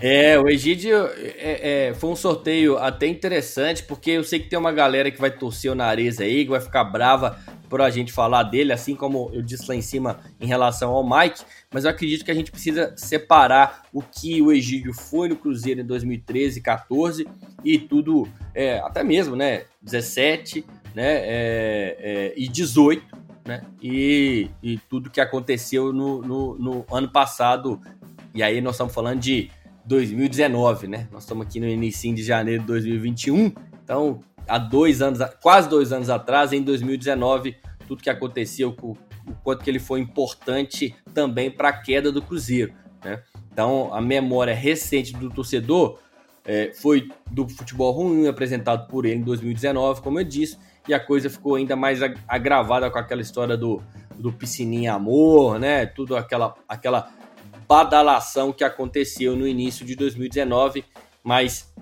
É, 0.00 0.38
o 0.38 0.48
Egídio 0.48 0.96
é, 1.36 1.88
é, 1.88 1.94
foi 1.94 2.08
um 2.08 2.16
sorteio 2.16 2.78
até 2.78 3.06
interessante, 3.06 3.82
porque 3.82 4.12
eu 4.12 4.24
sei 4.24 4.40
que 4.40 4.48
tem 4.48 4.58
uma 4.58 4.72
galera 4.72 5.10
que 5.10 5.20
vai 5.20 5.30
torcer 5.30 5.70
o 5.70 5.74
nariz 5.74 6.18
aí, 6.18 6.44
que 6.44 6.50
vai 6.50 6.60
ficar 6.60 6.84
brava 6.84 7.38
por 7.68 7.82
a 7.82 7.90
gente 7.90 8.10
falar 8.10 8.44
dele, 8.44 8.72
assim 8.72 8.96
como 8.96 9.30
eu 9.32 9.42
disse 9.42 9.68
lá 9.68 9.76
em 9.76 9.82
cima 9.82 10.18
em 10.40 10.46
relação 10.46 10.90
ao 10.90 11.08
Mike, 11.08 11.42
mas 11.70 11.84
eu 11.84 11.90
acredito 11.90 12.24
que 12.24 12.30
a 12.30 12.34
gente 12.34 12.50
precisa 12.50 12.94
separar 12.96 13.82
o 13.92 14.02
que 14.02 14.40
o 14.40 14.50
Egídio 14.50 14.94
foi 14.94 15.28
no 15.28 15.36
Cruzeiro 15.36 15.82
em 15.82 15.84
2013, 15.84 16.62
14 16.62 17.28
e 17.62 17.78
tudo, 17.78 18.26
é, 18.54 18.78
até 18.80 19.04
mesmo, 19.04 19.36
né, 19.36 19.64
17 19.82 20.64
né, 20.94 21.12
é, 21.18 21.96
é, 22.00 22.34
e 22.36 22.48
18, 22.48 23.04
né, 23.44 23.62
e, 23.82 24.50
e 24.62 24.78
tudo 24.88 25.10
que 25.10 25.20
aconteceu 25.20 25.92
no, 25.92 26.22
no, 26.22 26.58
no 26.58 26.86
ano 26.90 27.08
passado, 27.08 27.80
e 28.34 28.42
aí 28.42 28.60
nós 28.60 28.74
estamos 28.74 28.94
falando 28.94 29.20
de 29.20 29.50
2019, 29.90 30.86
né? 30.86 31.08
Nós 31.10 31.24
estamos 31.24 31.44
aqui 31.44 31.58
no 31.58 31.66
início 31.66 32.14
de 32.14 32.22
janeiro 32.22 32.60
de 32.60 32.66
2021, 32.68 33.52
então 33.82 34.20
há 34.46 34.56
dois 34.56 35.02
anos, 35.02 35.18
quase 35.42 35.68
dois 35.68 35.92
anos 35.92 36.08
atrás, 36.08 36.52
em 36.52 36.62
2019, 36.62 37.56
tudo 37.88 38.00
que 38.00 38.08
aconteceu, 38.08 38.76
o, 38.82 38.96
quanto 39.42 39.64
que 39.64 39.68
ele 39.68 39.80
foi 39.80 39.98
importante 39.98 40.94
também 41.12 41.50
para 41.50 41.70
a 41.70 41.72
queda 41.72 42.12
do 42.12 42.22
Cruzeiro, 42.22 42.72
né? 43.04 43.20
Então 43.52 43.92
a 43.92 44.00
memória 44.00 44.54
recente 44.54 45.12
do 45.12 45.28
torcedor 45.28 45.98
é, 46.44 46.70
foi 46.72 47.08
do 47.28 47.48
futebol 47.48 47.90
ruim 47.90 48.28
apresentado 48.28 48.86
por 48.86 49.04
ele 49.04 49.16
em 49.16 49.24
2019, 49.24 50.02
como 50.02 50.20
eu 50.20 50.24
disse, 50.24 50.56
e 50.86 50.94
a 50.94 51.00
coisa 51.00 51.28
ficou 51.28 51.56
ainda 51.56 51.74
mais 51.74 51.98
agravada 52.28 52.88
com 52.92 52.98
aquela 52.98 53.22
história 53.22 53.56
do, 53.56 53.82
do 54.16 54.32
piscininha 54.32 54.94
amor, 54.94 55.58
né? 55.58 55.84
Tudo 55.84 56.16
aquela 56.16 56.54
aquela 56.68 57.12
badalação 57.70 58.52
que 58.52 58.64
aconteceu 58.64 59.36
no 59.36 59.46
início 59.46 59.86
de 59.86 59.94
2019, 59.94 60.84
mas 61.22 61.72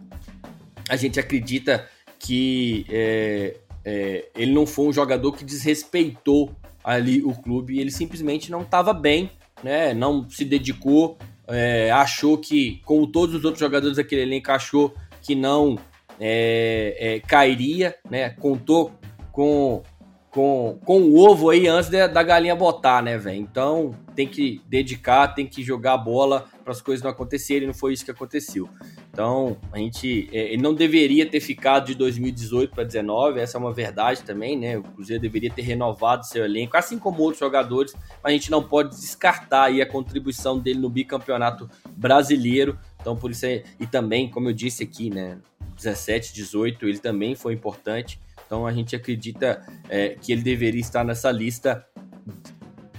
a 0.86 0.96
gente 0.96 1.18
acredita 1.18 1.88
que 2.18 2.84
é, 2.90 3.56
é, 3.82 4.28
ele 4.36 4.52
não 4.52 4.66
foi 4.66 4.88
um 4.88 4.92
jogador 4.92 5.32
que 5.32 5.42
desrespeitou 5.42 6.54
ali 6.84 7.22
o 7.22 7.32
clube, 7.32 7.80
ele 7.80 7.90
simplesmente 7.90 8.50
não 8.50 8.60
estava 8.60 8.92
bem, 8.92 9.30
né? 9.64 9.94
não 9.94 10.28
se 10.28 10.44
dedicou, 10.44 11.16
é, 11.46 11.90
achou 11.90 12.36
que, 12.36 12.82
como 12.84 13.06
todos 13.06 13.34
os 13.34 13.42
outros 13.42 13.60
jogadores 13.60 13.96
daquele 13.96 14.20
elenco, 14.20 14.52
achou 14.52 14.94
que 15.22 15.34
não 15.34 15.78
é, 16.20 16.96
é, 16.98 17.20
cairia, 17.20 17.96
né? 18.10 18.28
contou 18.28 18.92
com 19.32 19.82
com, 20.30 20.78
com 20.84 21.00
o 21.00 21.18
ovo 21.18 21.48
aí 21.50 21.66
antes 21.66 21.88
de, 21.88 22.06
da 22.06 22.22
galinha 22.22 22.54
botar, 22.54 23.02
né, 23.02 23.16
velho? 23.16 23.40
Então 23.40 23.94
tem 24.14 24.26
que 24.26 24.60
dedicar, 24.66 25.28
tem 25.28 25.46
que 25.46 25.62
jogar 25.62 25.94
a 25.94 25.98
bola 25.98 26.46
para 26.62 26.72
as 26.72 26.82
coisas 26.82 27.02
não 27.02 27.10
acontecerem, 27.10 27.66
não 27.66 27.74
foi 27.74 27.94
isso 27.94 28.04
que 28.04 28.10
aconteceu. 28.10 28.68
Então 29.10 29.56
a 29.72 29.78
gente 29.78 30.28
é, 30.32 30.52
ele 30.52 30.62
não 30.62 30.74
deveria 30.74 31.24
ter 31.24 31.40
ficado 31.40 31.86
de 31.86 31.94
2018 31.94 32.70
para 32.74 32.84
2019, 32.84 33.40
essa 33.40 33.56
é 33.56 33.60
uma 33.60 33.72
verdade 33.72 34.22
também, 34.22 34.58
né? 34.58 34.76
O 34.76 34.82
Cruzeiro 34.82 35.22
deveria 35.22 35.50
ter 35.50 35.62
renovado 35.62 36.26
seu 36.26 36.44
elenco, 36.44 36.76
assim 36.76 36.98
como 36.98 37.22
outros 37.22 37.40
jogadores, 37.40 37.94
mas 38.22 38.30
a 38.30 38.36
gente 38.36 38.50
não 38.50 38.62
pode 38.62 38.90
descartar 38.90 39.64
aí 39.64 39.80
a 39.80 39.86
contribuição 39.86 40.58
dele 40.58 40.78
no 40.78 40.90
bicampeonato 40.90 41.70
brasileiro. 41.96 42.78
Então 43.00 43.16
por 43.16 43.30
isso 43.30 43.46
é, 43.46 43.62
e 43.80 43.86
também, 43.86 44.28
como 44.28 44.50
eu 44.50 44.52
disse 44.52 44.82
aqui, 44.82 45.08
né, 45.08 45.38
17, 45.76 46.34
18, 46.34 46.86
ele 46.86 46.98
também 46.98 47.34
foi 47.34 47.54
importante. 47.54 48.20
Então 48.48 48.66
a 48.66 48.72
gente 48.72 48.96
acredita 48.96 49.62
é, 49.90 50.16
que 50.20 50.32
ele 50.32 50.40
deveria 50.40 50.80
estar 50.80 51.04
nessa 51.04 51.30
lista 51.30 51.86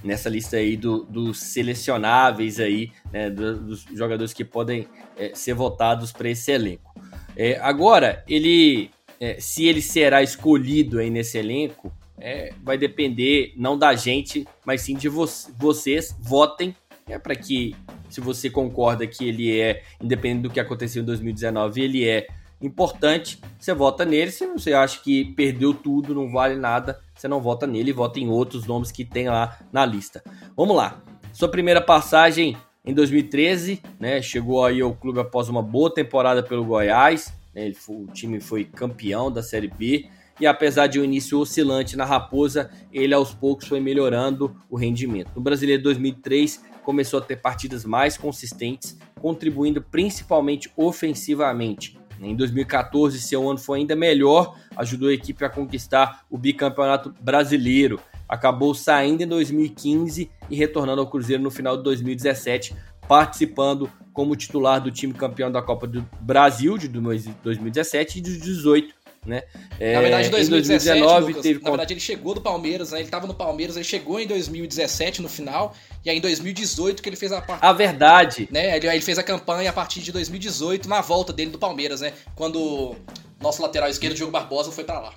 nessa 0.03 0.29
lista 0.29 0.55
aí 0.55 0.77
do, 0.77 1.03
dos 1.03 1.39
selecionáveis 1.39 2.57
aí, 2.59 2.91
né, 3.11 3.29
do, 3.29 3.59
dos 3.59 3.83
jogadores 3.93 4.31
que 4.31 4.45
podem 4.45 4.87
é, 5.17 5.33
ser 5.33 5.53
votados 5.53 6.13
para 6.13 6.29
esse 6.29 6.51
elenco. 6.51 6.93
É, 7.35 7.59
agora, 7.59 8.23
ele, 8.25 8.91
é, 9.19 9.41
se 9.41 9.65
ele 9.65 9.81
será 9.81 10.23
escolhido 10.23 10.99
aí 10.99 11.09
nesse 11.09 11.37
elenco, 11.37 11.91
é, 12.17 12.53
vai 12.63 12.77
depender 12.77 13.53
não 13.57 13.77
da 13.77 13.93
gente, 13.93 14.47
mas 14.63 14.81
sim 14.81 14.95
de 14.95 15.09
vo 15.09 15.25
vocês. 15.57 16.15
Votem 16.21 16.73
é 17.07 17.17
para 17.17 17.35
que, 17.35 17.75
se 18.07 18.21
você 18.21 18.49
concorda 18.49 19.07
que 19.07 19.27
ele 19.27 19.59
é, 19.59 19.83
independente 19.99 20.43
do 20.43 20.49
que 20.49 20.59
aconteceu 20.59 21.01
em 21.01 21.05
2019, 21.05 21.81
ele 21.81 22.07
é 22.07 22.27
importante, 22.61 23.39
você 23.57 23.73
vota 23.73 24.05
nele. 24.05 24.31
Se 24.31 24.45
você 24.47 24.73
acha 24.73 24.99
que 25.01 25.25
perdeu 25.33 25.73
tudo, 25.73 26.13
não 26.13 26.31
vale 26.31 26.55
nada, 26.55 26.99
você 27.15 27.27
não 27.27 27.41
vota 27.41 27.65
nele 27.65 27.89
e 27.89 27.93
vota 27.93 28.19
em 28.19 28.29
outros 28.29 28.65
nomes 28.65 28.91
que 28.91 29.05
tem 29.05 29.29
lá 29.29 29.57
na 29.71 29.85
lista. 29.85 30.23
Vamos 30.55 30.75
lá. 30.75 31.01
Sua 31.33 31.49
primeira 31.49 31.81
passagem 31.81 32.57
em 32.83 32.93
2013, 32.93 33.81
né? 33.99 34.21
Chegou 34.21 34.65
aí 34.65 34.81
ao 34.81 34.93
clube 34.93 35.19
após 35.19 35.47
uma 35.47 35.61
boa 35.61 35.93
temporada 35.93 36.41
pelo 36.41 36.65
Goiás. 36.65 37.33
Né, 37.53 37.71
foi, 37.73 37.95
o 37.95 38.07
time 38.07 38.39
foi 38.39 38.65
campeão 38.65 39.31
da 39.31 39.43
Série 39.43 39.67
B. 39.67 40.09
E 40.39 40.47
apesar 40.47 40.87
de 40.87 40.99
um 40.99 41.03
início 41.03 41.37
oscilante 41.37 41.97
na 41.97 42.05
Raposa, 42.05 42.71
ele 42.93 43.13
aos 43.13 43.33
poucos 43.33 43.67
foi 43.67 43.81
melhorando 43.81 44.55
o 44.69 44.77
rendimento. 44.77 45.31
No 45.35 45.41
Brasileiro 45.41 45.83
2003, 45.83 46.63
começou 46.81 47.19
a 47.19 47.21
ter 47.21 47.35
partidas 47.35 47.83
mais 47.83 48.17
consistentes, 48.17 48.97
contribuindo 49.19 49.81
principalmente 49.81 50.71
ofensivamente. 50.77 51.98
Em 52.21 52.35
2014, 52.35 53.19
seu 53.19 53.49
ano 53.49 53.59
foi 53.59 53.79
ainda 53.79 53.95
melhor, 53.95 54.57
ajudou 54.75 55.09
a 55.09 55.13
equipe 55.13 55.43
a 55.45 55.49
conquistar 55.49 56.25
o 56.29 56.37
bicampeonato 56.37 57.13
brasileiro. 57.21 57.99
Acabou 58.27 58.75
saindo 58.75 59.23
em 59.23 59.27
2015 59.27 60.29
e 60.49 60.55
retornando 60.55 61.01
ao 61.01 61.09
Cruzeiro 61.09 61.41
no 61.41 61.49
final 61.49 61.77
de 61.77 61.83
2017, 61.83 62.75
participando 63.07 63.89
como 64.13 64.35
titular 64.35 64.81
do 64.81 64.91
time 64.91 65.13
campeão 65.13 65.51
da 65.51 65.61
Copa 65.61 65.87
do 65.87 66.05
Brasil 66.19 66.77
de 66.77 66.87
2017 66.87 68.19
e 68.19 68.21
de 68.21 68.31
2018 68.31 68.98
né? 69.25 69.43
É, 69.79 69.95
na 69.95 70.01
verdade, 70.01 70.27
em 70.27 70.31
2017, 70.31 70.99
2019 70.99 71.27
Lucas, 71.27 71.43
teve... 71.43 71.63
na 71.63 71.69
verdade 71.69 71.93
ele 71.93 71.99
chegou 71.99 72.33
do 72.33 72.41
Palmeiras, 72.41 72.91
né? 72.91 72.99
Ele 72.99 73.05
estava 73.05 73.27
no 73.27 73.33
Palmeiras, 73.33 73.75
ele 73.75 73.85
chegou 73.85 74.19
em 74.19 74.27
2017 74.27 75.21
no 75.21 75.29
final, 75.29 75.75
e 76.03 76.09
aí 76.09 76.17
em 76.17 76.21
2018 76.21 77.01
que 77.03 77.09
ele 77.09 77.15
fez 77.15 77.31
a 77.31 77.41
parte. 77.41 77.65
A 77.65 77.73
verdade. 77.73 78.47
Né? 78.51 78.77
Ele, 78.77 78.87
ele, 78.87 79.01
fez 79.01 79.17
a 79.17 79.23
campanha 79.23 79.69
a 79.69 79.73
partir 79.73 80.01
de 80.01 80.11
2018 80.11 80.87
na 80.87 81.01
volta 81.01 81.33
dele 81.33 81.51
do 81.51 81.59
Palmeiras, 81.59 82.01
né? 82.01 82.13
Quando 82.35 82.95
nosso 83.41 83.61
lateral 83.61 83.89
esquerdo, 83.89 84.15
Diogo 84.15 84.31
Barbosa, 84.31 84.71
foi 84.71 84.83
para 84.83 84.99
lá. 84.99 85.13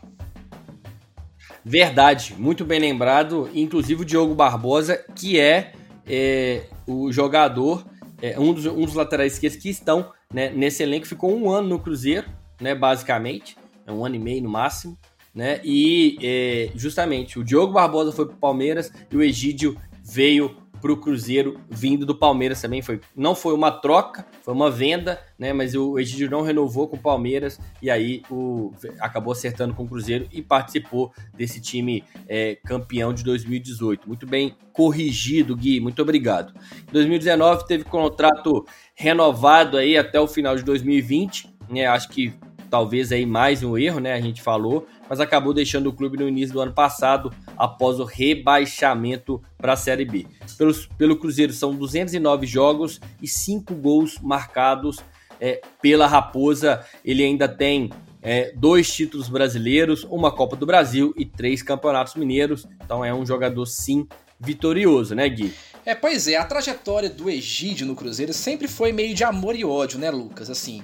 Verdade, 1.64 2.34
muito 2.36 2.64
bem 2.64 2.80
lembrado. 2.80 3.48
Inclusive 3.54 4.02
o 4.02 4.04
Diogo 4.04 4.34
Barbosa, 4.34 5.04
que 5.14 5.38
é, 5.38 5.72
é 6.06 6.64
o 6.86 7.12
jogador, 7.12 7.86
é, 8.20 8.38
um, 8.38 8.52
dos, 8.52 8.66
um 8.66 8.84
dos 8.84 8.94
laterais 8.94 9.34
esquerdos 9.34 9.60
que 9.60 9.70
estão 9.70 10.12
né, 10.32 10.50
nesse 10.50 10.82
elenco, 10.82 11.06
ficou 11.06 11.32
um 11.36 11.50
ano 11.50 11.68
no 11.68 11.78
Cruzeiro, 11.78 12.28
né, 12.60 12.74
basicamente 12.74 13.61
é 13.86 13.92
um 13.92 14.04
ano 14.04 14.16
e 14.16 14.18
meio 14.18 14.42
no 14.42 14.48
máximo, 14.48 14.98
né? 15.34 15.60
E 15.64 16.18
é, 16.22 16.70
justamente 16.74 17.38
o 17.38 17.44
Diogo 17.44 17.72
Barbosa 17.72 18.12
foi 18.12 18.26
para 18.26 18.34
o 18.34 18.38
Palmeiras 18.38 18.92
e 19.10 19.16
o 19.16 19.22
Egídio 19.22 19.76
veio 20.04 20.56
para 20.82 20.92
o 20.92 20.96
Cruzeiro 20.96 21.60
vindo 21.70 22.04
do 22.04 22.14
Palmeiras 22.14 22.60
também. 22.60 22.82
Foi, 22.82 23.00
não 23.16 23.36
foi 23.36 23.54
uma 23.54 23.70
troca, 23.70 24.26
foi 24.42 24.52
uma 24.52 24.68
venda, 24.68 25.20
né? 25.38 25.52
Mas 25.52 25.76
o 25.76 25.96
Egídio 25.96 26.28
não 26.28 26.42
renovou 26.42 26.88
com 26.88 26.96
o 26.96 27.00
Palmeiras 27.00 27.60
e 27.80 27.88
aí 27.88 28.22
o, 28.28 28.72
acabou 28.98 29.32
acertando 29.32 29.74
com 29.74 29.84
o 29.84 29.88
Cruzeiro 29.88 30.26
e 30.32 30.42
participou 30.42 31.12
desse 31.32 31.60
time 31.60 32.02
é, 32.28 32.56
campeão 32.66 33.14
de 33.14 33.22
2018. 33.22 34.08
Muito 34.08 34.26
bem 34.26 34.56
corrigido, 34.72 35.56
Gui. 35.56 35.78
Muito 35.78 36.02
obrigado. 36.02 36.52
Em 36.88 36.92
2019 36.92 37.64
teve 37.66 37.84
contrato 37.84 38.66
renovado 38.94 39.76
aí 39.76 39.96
até 39.96 40.20
o 40.20 40.26
final 40.26 40.56
de 40.56 40.64
2020. 40.64 41.52
Né, 41.70 41.86
acho 41.86 42.08
que 42.08 42.34
talvez 42.72 43.12
aí 43.12 43.26
mais 43.26 43.62
um 43.62 43.76
erro, 43.76 44.00
né? 44.00 44.14
A 44.14 44.20
gente 44.22 44.40
falou, 44.40 44.86
mas 45.06 45.20
acabou 45.20 45.52
deixando 45.52 45.88
o 45.88 45.92
clube 45.92 46.16
no 46.16 46.26
início 46.26 46.54
do 46.54 46.60
ano 46.62 46.72
passado, 46.72 47.30
após 47.54 48.00
o 48.00 48.04
rebaixamento 48.04 49.42
para 49.58 49.74
a 49.74 49.76
Série 49.76 50.06
B. 50.06 50.24
Pelos, 50.56 50.86
pelo 50.86 51.18
Cruzeiro 51.18 51.52
são 51.52 51.74
209 51.74 52.46
jogos 52.46 52.98
e 53.20 53.28
5 53.28 53.74
gols 53.74 54.18
marcados 54.22 55.00
é, 55.38 55.60
pela 55.82 56.06
Raposa. 56.06 56.82
Ele 57.04 57.22
ainda 57.22 57.46
tem 57.46 57.90
é, 58.22 58.54
dois 58.56 58.90
títulos 58.90 59.28
brasileiros, 59.28 60.04
uma 60.04 60.30
Copa 60.30 60.56
do 60.56 60.64
Brasil 60.64 61.12
e 61.14 61.26
três 61.26 61.62
campeonatos 61.62 62.14
mineiros. 62.14 62.66
Então 62.82 63.04
é 63.04 63.12
um 63.12 63.26
jogador 63.26 63.66
sim 63.66 64.08
vitorioso, 64.40 65.14
né, 65.14 65.28
Gui? 65.28 65.52
É, 65.84 65.94
pois 65.94 66.26
é, 66.26 66.36
a 66.36 66.44
trajetória 66.44 67.10
do 67.10 67.28
Egídio 67.28 67.86
no 67.86 67.94
Cruzeiro 67.94 68.32
sempre 68.32 68.66
foi 68.66 68.92
meio 68.92 69.14
de 69.14 69.24
amor 69.24 69.54
e 69.54 69.62
ódio, 69.62 69.98
né, 69.98 70.10
Lucas? 70.10 70.48
Assim, 70.48 70.82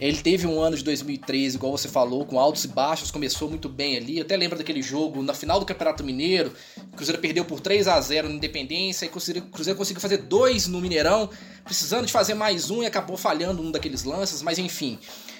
ele 0.00 0.18
teve 0.18 0.46
um 0.46 0.60
ano 0.60 0.76
de 0.76 0.84
2013, 0.84 1.56
igual 1.56 1.76
você 1.76 1.88
falou, 1.88 2.24
com 2.24 2.38
altos 2.38 2.64
e 2.64 2.68
baixos, 2.68 3.10
começou 3.10 3.48
muito 3.48 3.68
bem 3.68 3.96
ali. 3.96 4.18
Eu 4.18 4.24
até 4.24 4.36
lembro 4.36 4.58
daquele 4.58 4.82
jogo 4.82 5.22
na 5.22 5.32
final 5.32 5.58
do 5.58 5.66
Campeonato 5.66 6.04
Mineiro, 6.04 6.52
o 6.92 6.96
Cruzeiro 6.96 7.20
perdeu 7.20 7.44
por 7.44 7.60
3 7.60 7.88
a 7.88 8.00
0 8.00 8.28
na 8.28 8.34
Independência, 8.34 9.06
e 9.06 9.08
o 9.08 9.10
Cruzeiro 9.10 9.76
conseguiu 9.76 10.00
fazer 10.00 10.18
dois 10.18 10.66
no 10.66 10.80
Mineirão, 10.80 11.30
precisando 11.64 12.06
de 12.06 12.12
fazer 12.12 12.34
mais 12.34 12.70
um 12.70 12.82
e 12.82 12.86
acabou 12.86 13.16
falhando 13.16 13.62
um 13.62 13.70
daqueles 13.70 14.04
lances, 14.04 14.42
mas 14.42 14.58
enfim. 14.58 14.98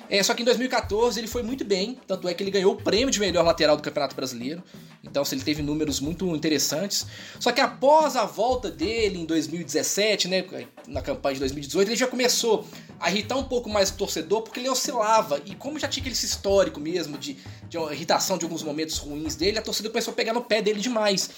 É, 0.09 0.23
só 0.23 0.35
que 0.35 0.43
em 0.43 0.45
2014 0.45 1.19
ele 1.19 1.27
foi 1.27 1.43
muito 1.43 1.65
bem, 1.65 1.99
tanto 2.07 2.29
é 2.29 2.35
que 2.35 2.43
ele 2.43 2.51
ganhou 2.51 2.75
o 2.75 2.77
prêmio 2.77 3.11
de 3.11 3.19
melhor 3.19 3.45
lateral 3.45 3.77
do 3.77 3.83
Campeonato 3.83 4.15
Brasileiro. 4.15 4.63
Então, 5.03 5.23
ele 5.31 5.41
teve 5.41 5.63
números 5.63 6.01
muito 6.01 6.35
interessantes. 6.35 7.07
Só 7.39 7.53
que 7.53 7.61
após 7.61 8.17
a 8.17 8.25
volta 8.25 8.71
dele 8.71 9.19
em 9.21 9.25
2017, 9.25 10.29
né, 10.29 10.45
na 10.89 11.01
campanha 11.01 11.35
de 11.35 11.41
2018, 11.41 11.89
ele 11.89 11.97
já 11.97 12.07
começou 12.09 12.67
a 12.99 13.11
irritar 13.11 13.37
um 13.37 13.45
pouco 13.45 13.69
mais 13.69 13.91
o 13.91 13.95
torcedor, 13.95 14.43
porque 14.43 14.61
ele 14.61 14.69
oscilava. 14.69 15.41
E 15.45 15.55
como 15.55 15.79
já 15.79 15.87
tinha 15.87 16.03
aquele 16.03 16.15
histórico 16.15 16.81
mesmo 16.81 17.17
de, 17.17 17.37
de 17.69 17.79
irritação 17.79 18.37
de 18.37 18.45
alguns 18.45 18.63
momentos 18.63 18.99
ruins 18.99 19.37
dele, 19.37 19.59
a 19.59 19.63
torcida 19.63 19.89
começou 19.89 20.13
a 20.13 20.15
pegar 20.15 20.33
no 20.33 20.43
pé 20.43 20.61
dele 20.61 20.81
demais. 20.81 21.31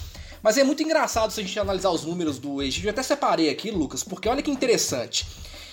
Mas 0.42 0.56
é 0.56 0.64
muito 0.64 0.82
engraçado 0.82 1.30
se 1.30 1.40
a 1.40 1.42
gente 1.42 1.58
analisar 1.58 1.90
os 1.90 2.04
números 2.04 2.38
do 2.38 2.62
Egídio. 2.62 2.88
Eu 2.88 2.92
até 2.92 3.02
separei 3.02 3.50
aqui, 3.50 3.70
Lucas, 3.70 4.02
porque 4.02 4.28
olha 4.28 4.42
que 4.42 4.50
interessante. 4.50 5.26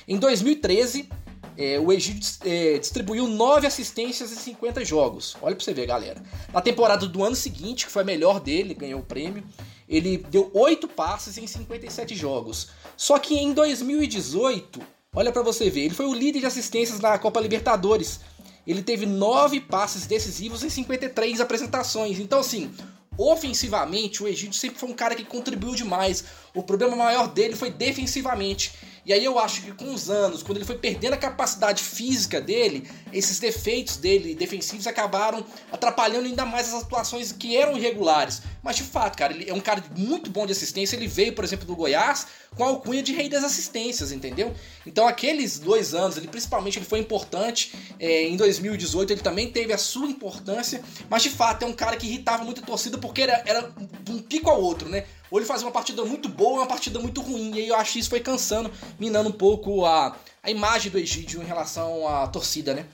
Em 0.08 0.18
2013, 0.18 1.10
é, 1.58 1.80
o 1.80 1.92
Egídio 1.92 2.30
é, 2.44 2.78
distribuiu 2.78 3.28
9 3.28 3.66
assistências 3.66 4.32
em 4.32 4.36
50 4.36 4.84
jogos. 4.84 5.36
Olha 5.42 5.56
pra 5.56 5.64
você 5.64 5.74
ver, 5.74 5.86
galera. 5.86 6.22
Na 6.54 6.62
temporada 6.62 7.08
do 7.08 7.24
ano 7.24 7.36
seguinte, 7.36 7.86
que 7.86 7.92
foi 7.92 8.02
a 8.02 8.06
melhor 8.06 8.40
dele, 8.40 8.74
ganhou 8.74 9.00
o 9.00 9.06
prêmio, 9.06 9.44
ele 9.88 10.18
deu 10.18 10.52
8 10.54 10.88
passes 10.88 11.38
em 11.38 11.48
57 11.48 12.16
jogos. 12.16 12.70
Só 12.98 13.20
que 13.20 13.36
em 13.36 13.54
2018, 13.54 14.82
olha 15.14 15.32
para 15.32 15.42
você 15.42 15.70
ver, 15.70 15.86
ele 15.86 15.96
foi 15.96 16.06
o 16.06 16.14
líder 16.14 16.40
de 16.40 16.46
assistências 16.46 17.00
na 17.00 17.18
Copa 17.18 17.40
Libertadores. 17.40 18.20
Ele 18.68 18.82
teve 18.82 19.06
9 19.06 19.62
passes 19.62 20.08
decisivos 20.08 20.64
em 20.64 20.70
53 20.70 21.40
apresentações. 21.40 22.20
Então, 22.20 22.40
assim, 22.40 22.72
ofensivamente, 23.18 24.24
o 24.24 24.28
Egídio 24.28 24.60
sempre 24.60 24.80
foi 24.80 24.90
um 24.90 24.94
cara 24.94 25.16
que 25.16 25.24
contribuiu 25.24 25.76
demais. 25.76 26.24
O 26.54 26.64
problema 26.64 26.96
maior 26.96 27.28
dele 27.28 27.56
foi 27.56 27.70
defensivamente. 27.70 28.74
E 29.06 29.14
aí 29.14 29.24
eu 29.24 29.38
acho 29.38 29.62
que 29.62 29.72
com 29.72 29.94
os 29.94 30.10
anos, 30.10 30.42
quando 30.42 30.58
ele 30.58 30.66
foi 30.66 30.78
perdendo 30.78 31.14
a 31.14 31.18
capacidade 31.18 31.84
física 31.84 32.42
dele, 32.42 32.90
esses 33.14 33.40
defeitos 33.40 33.98
dele 33.98 34.34
defensivos 34.34 34.88
acabaram 34.88 35.46
atrapalhando 35.72 36.26
ainda 36.26 36.46
mais 36.46 36.74
as 36.74 36.84
atuações 36.84 37.32
que 37.32 37.56
eram 37.56 37.78
irregulares. 37.78 38.42
Mas 38.64 38.78
de 38.78 38.84
fato, 38.84 39.16
cara, 39.16 39.32
ele 39.32 39.48
é 39.48 39.54
um 39.54 39.60
cara 39.60 39.84
muito 39.96 40.32
bom 40.32 40.46
de 40.46 40.54
assistência. 40.54 40.96
Ele 40.96 41.08
veio, 41.08 41.34
por 41.34 41.44
exemplo, 41.44 41.68
do 41.68 41.76
Goiás 41.76 42.26
com 42.56 42.64
a 42.64 42.68
alcunha 42.68 43.04
de 43.04 43.14
rei 43.14 43.30
das 43.30 43.44
assistências, 43.44 44.12
entendeu? 44.12 44.54
Então 44.88 45.08
aqueles 45.08 45.60
dois 45.60 45.94
anos, 45.94 46.18
ele 46.18 46.28
principalmente 46.28 46.80
ele 46.80 46.86
foi 46.86 47.00
importante. 47.00 47.74
É, 48.00 48.28
em 48.28 48.36
2018 48.38 49.14
ele 49.14 49.22
também 49.22 49.52
teve 49.52 49.72
a 49.72 49.78
sua 49.78 50.08
importância, 50.08 50.82
mas 51.10 51.22
de 51.22 51.30
fato 51.30 51.64
é 51.64 51.68
um 51.68 51.74
cara 51.74 51.96
que 51.96 52.08
irritava 52.08 52.44
muito 52.44 52.62
a 52.62 52.66
torcida 52.66 52.98
porque 52.98 53.22
era, 53.22 53.44
era 53.46 53.72
um 54.10 54.20
pico 54.20 54.50
ao 54.50 54.60
outro, 54.60 54.90
né? 54.90 55.06
Ou 55.36 55.40
ele 55.40 55.46
fazia 55.46 55.68
uma 55.68 55.74
partida 55.74 56.06
muito 56.06 56.30
boa 56.30 56.52
ou 56.52 56.58
uma 56.60 56.66
partida 56.66 56.98
muito 56.98 57.20
ruim. 57.20 57.54
E 57.56 57.60
aí 57.60 57.68
eu 57.68 57.76
acho 57.76 57.92
que 57.92 58.00
isso 58.00 58.10
foi 58.10 58.22
cansando, 58.22 58.72
minando 58.98 59.28
um 59.28 59.34
pouco 59.34 59.84
a, 59.84 60.16
a 60.42 60.50
imagem 60.50 60.90
do 60.90 60.98
Egídio 60.98 61.44
em 61.44 61.46
relação 61.46 62.08
à 62.08 62.26
torcida, 62.26 62.74
né? 62.74 62.86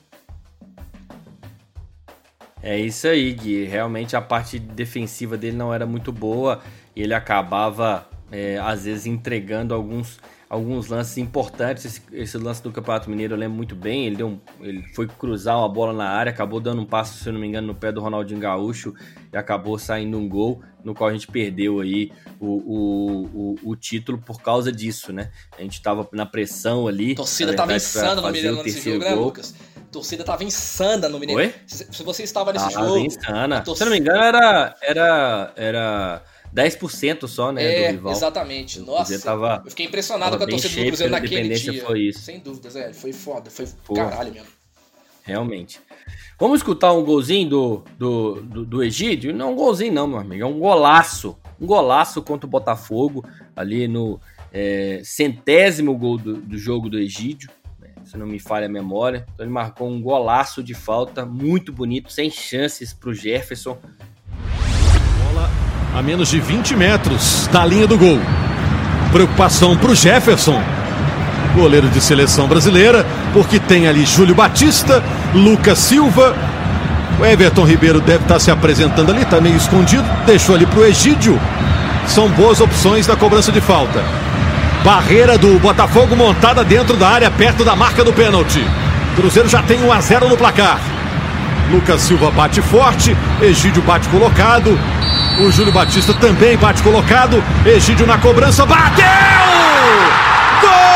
É 2.63 2.79
isso 2.79 3.07
aí, 3.07 3.31
Gui. 3.31 3.65
Realmente 3.65 4.15
a 4.15 4.21
parte 4.23 4.57
defensiva 4.57 5.37
dele 5.37 5.55
não 5.55 5.71
era 5.71 5.85
muito 5.85 6.11
boa 6.11 6.63
e 6.95 7.03
ele 7.03 7.13
acabava, 7.13 8.09
é, 8.31 8.57
às 8.57 8.85
vezes, 8.85 9.05
entregando 9.05 9.75
alguns 9.75 10.17
alguns 10.51 10.87
lances 10.87 11.17
importantes. 11.17 11.85
Esse, 11.85 12.01
esse, 12.11 12.37
lance 12.37 12.61
do 12.61 12.73
Campeonato 12.73 13.09
Mineiro 13.09 13.35
eu 13.35 13.39
lembro 13.39 13.55
muito 13.55 13.73
bem. 13.73 14.05
Ele, 14.05 14.17
deu 14.17 14.27
um, 14.27 14.39
ele 14.59 14.83
foi 14.93 15.07
cruzar 15.07 15.57
uma 15.57 15.69
bola 15.69 15.93
na 15.93 16.09
área, 16.09 16.29
acabou 16.29 16.59
dando 16.59 16.81
um 16.81 16.85
passo, 16.85 17.17
se 17.17 17.29
eu 17.29 17.31
não 17.31 17.39
me 17.39 17.47
engano, 17.47 17.67
no 17.67 17.75
pé 17.75 17.89
do 17.89 18.01
Ronaldinho 18.01 18.37
Gaúcho 18.37 18.93
e 19.31 19.37
acabou 19.37 19.79
saindo 19.79 20.17
um 20.17 20.27
gol, 20.27 20.61
no 20.83 20.93
qual 20.93 21.09
a 21.09 21.13
gente 21.13 21.25
perdeu 21.25 21.79
aí 21.79 22.11
o, 22.37 22.47
o, 22.47 23.25
o, 23.33 23.71
o 23.71 23.75
título 23.77 24.17
por 24.17 24.41
causa 24.41 24.73
disso, 24.73 25.13
né? 25.13 25.31
A 25.57 25.61
gente 25.61 25.81
tava 25.81 26.05
na 26.11 26.25
pressão 26.25 26.85
ali. 26.85 27.13
A 27.13 27.15
torcida 27.15 27.51
verdade, 27.51 27.69
tava 27.69 27.77
insana 27.77 28.21
no 28.21 28.29
Mineiro 28.29 28.61
nesse 28.61 28.81
jogo, 28.91 29.05
né, 29.05 29.15
Lucas? 29.15 29.55
A 29.77 29.89
torcida 29.89 30.25
tava 30.25 30.43
insana 30.43 31.07
no 31.07 31.17
Mineiro. 31.17 31.41
Oi? 31.41 31.53
Se, 31.65 31.87
se 31.89 32.03
você 32.03 32.23
estava 32.23 32.51
nesse 32.51 32.65
ah, 32.65 32.69
jogo. 32.71 32.97
Insana. 32.97 33.61
Torcida... 33.61 33.75
Se 33.77 33.83
eu 33.83 33.85
não 33.85 33.93
me 33.93 33.99
engano, 33.99 34.21
era. 34.21 34.75
era, 34.81 35.53
era 35.55 36.23
10% 36.53 37.27
só, 37.27 37.51
né, 37.51 37.63
é, 37.63 37.87
do 37.87 37.91
rival. 37.97 38.11
exatamente. 38.13 38.79
O 38.79 38.85
Nossa, 38.85 39.19
tava, 39.19 39.61
eu 39.65 39.69
fiquei 39.69 39.85
impressionado 39.85 40.37
com 40.37 40.43
a 40.43 40.47
torcida 40.47 40.69
do 40.69 40.73
cheio 40.73 40.87
Cruzeiro 40.87 41.11
naquele 41.11 41.49
dia. 41.55 41.85
foi 41.85 42.01
isso. 42.01 42.19
Sem 42.19 42.39
dúvidas, 42.39 42.75
é, 42.75 42.91
foi 42.93 43.13
foda, 43.13 43.49
foi 43.49 43.67
Pô. 43.85 43.93
caralho 43.93 44.33
mesmo. 44.33 44.47
Realmente. 45.23 45.79
Vamos 46.39 46.59
escutar 46.59 46.91
um 46.93 47.03
golzinho 47.03 47.47
do, 47.47 47.83
do, 47.97 48.41
do, 48.41 48.65
do 48.65 48.83
Egídio? 48.83 49.33
Não 49.33 49.53
um 49.53 49.55
golzinho 49.55 49.93
não, 49.93 50.07
meu 50.07 50.19
amigo, 50.19 50.43
é 50.43 50.45
um 50.45 50.59
golaço. 50.59 51.37
Um 51.59 51.67
golaço 51.67 52.21
contra 52.23 52.47
o 52.47 52.49
Botafogo, 52.49 53.23
ali 53.55 53.87
no 53.87 54.19
é, 54.51 55.01
centésimo 55.03 55.95
gol 55.95 56.17
do, 56.17 56.37
do 56.37 56.57
jogo 56.57 56.89
do 56.89 56.97
Egídio, 56.97 57.49
né, 57.79 57.89
se 58.03 58.17
não 58.17 58.25
me 58.25 58.39
falha 58.39 58.65
a 58.65 58.69
memória. 58.69 59.27
Então 59.33 59.45
ele 59.45 59.53
marcou 59.53 59.87
um 59.87 60.01
golaço 60.01 60.63
de 60.63 60.73
falta, 60.73 61.25
muito 61.25 61.71
bonito, 61.71 62.11
sem 62.11 62.31
chances 62.31 62.91
para 62.91 63.09
o 63.09 63.13
Jefferson. 63.13 63.77
A 65.93 66.01
menos 66.01 66.29
de 66.29 66.39
20 66.39 66.73
metros 66.75 67.49
da 67.51 67.65
linha 67.65 67.85
do 67.85 67.97
gol. 67.97 68.19
Preocupação 69.11 69.75
para 69.75 69.91
o 69.91 69.95
Jefferson, 69.95 70.61
goleiro 71.53 71.89
de 71.89 71.99
seleção 71.99 72.47
brasileira, 72.47 73.05
porque 73.33 73.59
tem 73.59 73.87
ali 73.89 74.05
Júlio 74.05 74.33
Batista, 74.33 75.03
Lucas 75.33 75.79
Silva. 75.79 76.33
O 77.19 77.25
Everton 77.25 77.65
Ribeiro 77.65 77.99
deve 77.99 78.23
estar 78.23 78.39
se 78.39 78.49
apresentando 78.49 79.11
ali, 79.11 79.23
está 79.23 79.41
meio 79.41 79.57
escondido. 79.57 80.05
Deixou 80.25 80.55
ali 80.55 80.65
para 80.65 80.79
o 80.79 80.85
Egídio. 80.85 81.37
São 82.07 82.29
boas 82.29 82.61
opções 82.61 83.05
da 83.05 83.17
cobrança 83.17 83.51
de 83.51 83.59
falta. 83.59 84.01
Barreira 84.85 85.37
do 85.37 85.59
Botafogo 85.59 86.15
montada 86.15 86.63
dentro 86.63 86.95
da 86.95 87.09
área, 87.09 87.29
perto 87.29 87.65
da 87.65 87.75
marca 87.75 88.01
do 88.01 88.13
pênalti. 88.13 88.65
Cruzeiro 89.17 89.49
já 89.49 89.61
tem 89.61 89.83
1 89.83 89.91
a 89.91 89.99
0 89.99 90.29
no 90.29 90.37
placar. 90.37 90.79
Lucas 91.69 92.01
Silva 92.01 92.31
bate 92.31 92.61
forte, 92.61 93.15
Egídio 93.41 93.81
bate 93.83 94.07
colocado. 94.07 94.79
O 95.39 95.51
Júlio 95.51 95.71
Batista 95.71 96.13
também 96.13 96.57
bate 96.57 96.84
colocado. 96.84 97.43
Egídio 97.65 98.05
na 98.05 98.17
cobrança, 98.17 98.65
bateu! 98.65 99.05
Gol! 100.61 100.91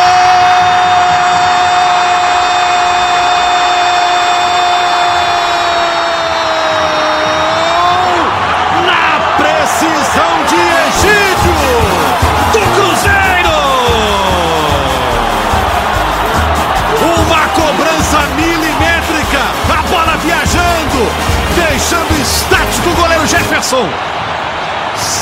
Deixando 21.56 22.22
estático 22.22 22.90
o 22.90 22.96
goleiro 22.96 23.28
Jefferson. 23.28 23.90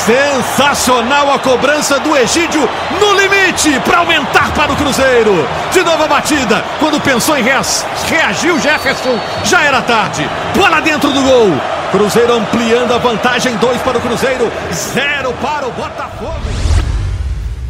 Sensacional 0.04 1.30
a 1.30 1.38
cobrança 1.38 1.98
do 1.98 2.14
Egídio 2.14 2.60
no 3.00 3.14
limite 3.18 3.80
para 3.80 4.00
aumentar 4.00 4.52
para 4.52 4.70
o 4.70 4.76
Cruzeiro. 4.76 5.32
De 5.72 5.82
novo 5.82 6.02
a 6.02 6.06
batida. 6.06 6.62
Quando 6.78 7.00
pensou 7.00 7.38
em 7.38 7.42
reagir 7.42 8.52
o 8.52 8.58
Jefferson, 8.58 9.18
já 9.46 9.64
era 9.64 9.80
tarde. 9.80 10.28
Bola 10.54 10.80
dentro 10.80 11.10
do 11.10 11.22
gol. 11.22 11.48
Cruzeiro 11.90 12.34
ampliando 12.34 12.92
a 12.92 12.98
vantagem. 12.98 13.56
2 13.56 13.80
para 13.80 13.96
o 13.96 14.00
Cruzeiro, 14.02 14.52
0 14.70 15.32
para 15.40 15.68
o 15.68 15.72
Botafogo. 15.72 16.50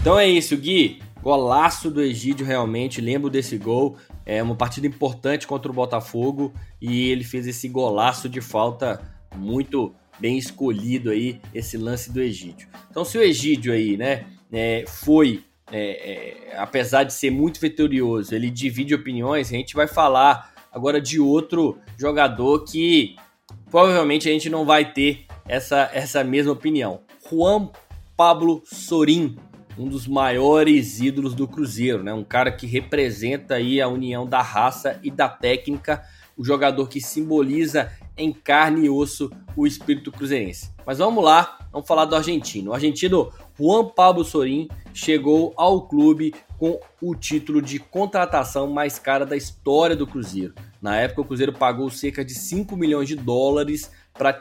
Então 0.00 0.18
é 0.18 0.26
isso, 0.26 0.56
Gui. 0.56 1.00
Golaço 1.22 1.88
do 1.88 2.02
Egídio, 2.02 2.44
realmente. 2.44 3.00
Lembro 3.00 3.30
desse 3.30 3.56
gol. 3.56 3.96
É 4.26 4.42
uma 4.42 4.56
partida 4.56 4.88
importante 4.88 5.46
contra 5.46 5.70
o 5.70 5.74
Botafogo. 5.74 6.52
E 6.82 7.10
ele 7.10 7.22
fez 7.22 7.46
esse 7.46 7.68
golaço 7.68 8.28
de 8.28 8.40
falta 8.40 9.00
muito 9.36 9.94
bem 10.18 10.38
escolhido 10.38 11.10
aí, 11.10 11.40
esse 11.54 11.76
lance 11.76 12.12
do 12.12 12.20
Egídio. 12.20 12.68
Então, 12.90 13.04
se 13.04 13.18
o 13.18 13.22
Egídio 13.22 13.72
aí, 13.72 13.96
né, 13.96 14.26
é, 14.52 14.84
foi, 14.86 15.44
é, 15.70 16.50
é, 16.50 16.56
apesar 16.56 17.04
de 17.04 17.12
ser 17.12 17.30
muito 17.30 17.60
vitorioso, 17.60 18.34
ele 18.34 18.50
divide 18.50 18.94
opiniões, 18.94 19.48
a 19.48 19.56
gente 19.56 19.74
vai 19.74 19.86
falar 19.86 20.52
agora 20.72 21.00
de 21.00 21.20
outro 21.20 21.78
jogador 21.98 22.64
que 22.64 23.16
provavelmente 23.70 24.28
a 24.28 24.32
gente 24.32 24.48
não 24.48 24.64
vai 24.64 24.92
ter 24.92 25.26
essa, 25.46 25.90
essa 25.92 26.22
mesma 26.24 26.52
opinião. 26.52 27.00
Juan 27.28 27.70
Pablo 28.16 28.62
Sorin, 28.64 29.36
um 29.76 29.88
dos 29.88 30.06
maiores 30.06 31.00
ídolos 31.00 31.34
do 31.34 31.48
Cruzeiro, 31.48 32.02
né? 32.02 32.12
Um 32.12 32.24
cara 32.24 32.52
que 32.52 32.66
representa 32.66 33.54
aí 33.54 33.80
a 33.80 33.88
união 33.88 34.26
da 34.26 34.40
raça 34.40 35.00
e 35.02 35.10
da 35.10 35.28
técnica, 35.28 36.04
o 36.36 36.44
jogador 36.44 36.88
que 36.88 37.00
simboliza 37.00 37.90
em 38.16 38.32
carne 38.32 38.86
e 38.86 38.90
osso 38.90 39.30
o 39.56 39.66
espírito 39.66 40.12
cruzeirense. 40.12 40.72
Mas 40.86 40.98
vamos 40.98 41.24
lá, 41.24 41.58
vamos 41.72 41.86
falar 41.86 42.04
do 42.04 42.16
argentino. 42.16 42.70
O 42.70 42.74
argentino 42.74 43.32
Juan 43.58 43.86
Pablo 43.88 44.24
Sorin 44.24 44.68
chegou 44.92 45.52
ao 45.56 45.86
clube 45.88 46.34
com 46.58 46.78
o 47.00 47.14
título 47.14 47.60
de 47.60 47.78
contratação 47.78 48.68
mais 48.68 48.98
cara 48.98 49.26
da 49.26 49.36
história 49.36 49.96
do 49.96 50.06
Cruzeiro. 50.06 50.54
Na 50.80 50.96
época, 50.96 51.22
o 51.22 51.24
Cruzeiro 51.24 51.52
pagou 51.52 51.90
cerca 51.90 52.24
de 52.24 52.34
5 52.34 52.76
milhões 52.76 53.08
de 53.08 53.16
dólares 53.16 53.90
para 54.12 54.38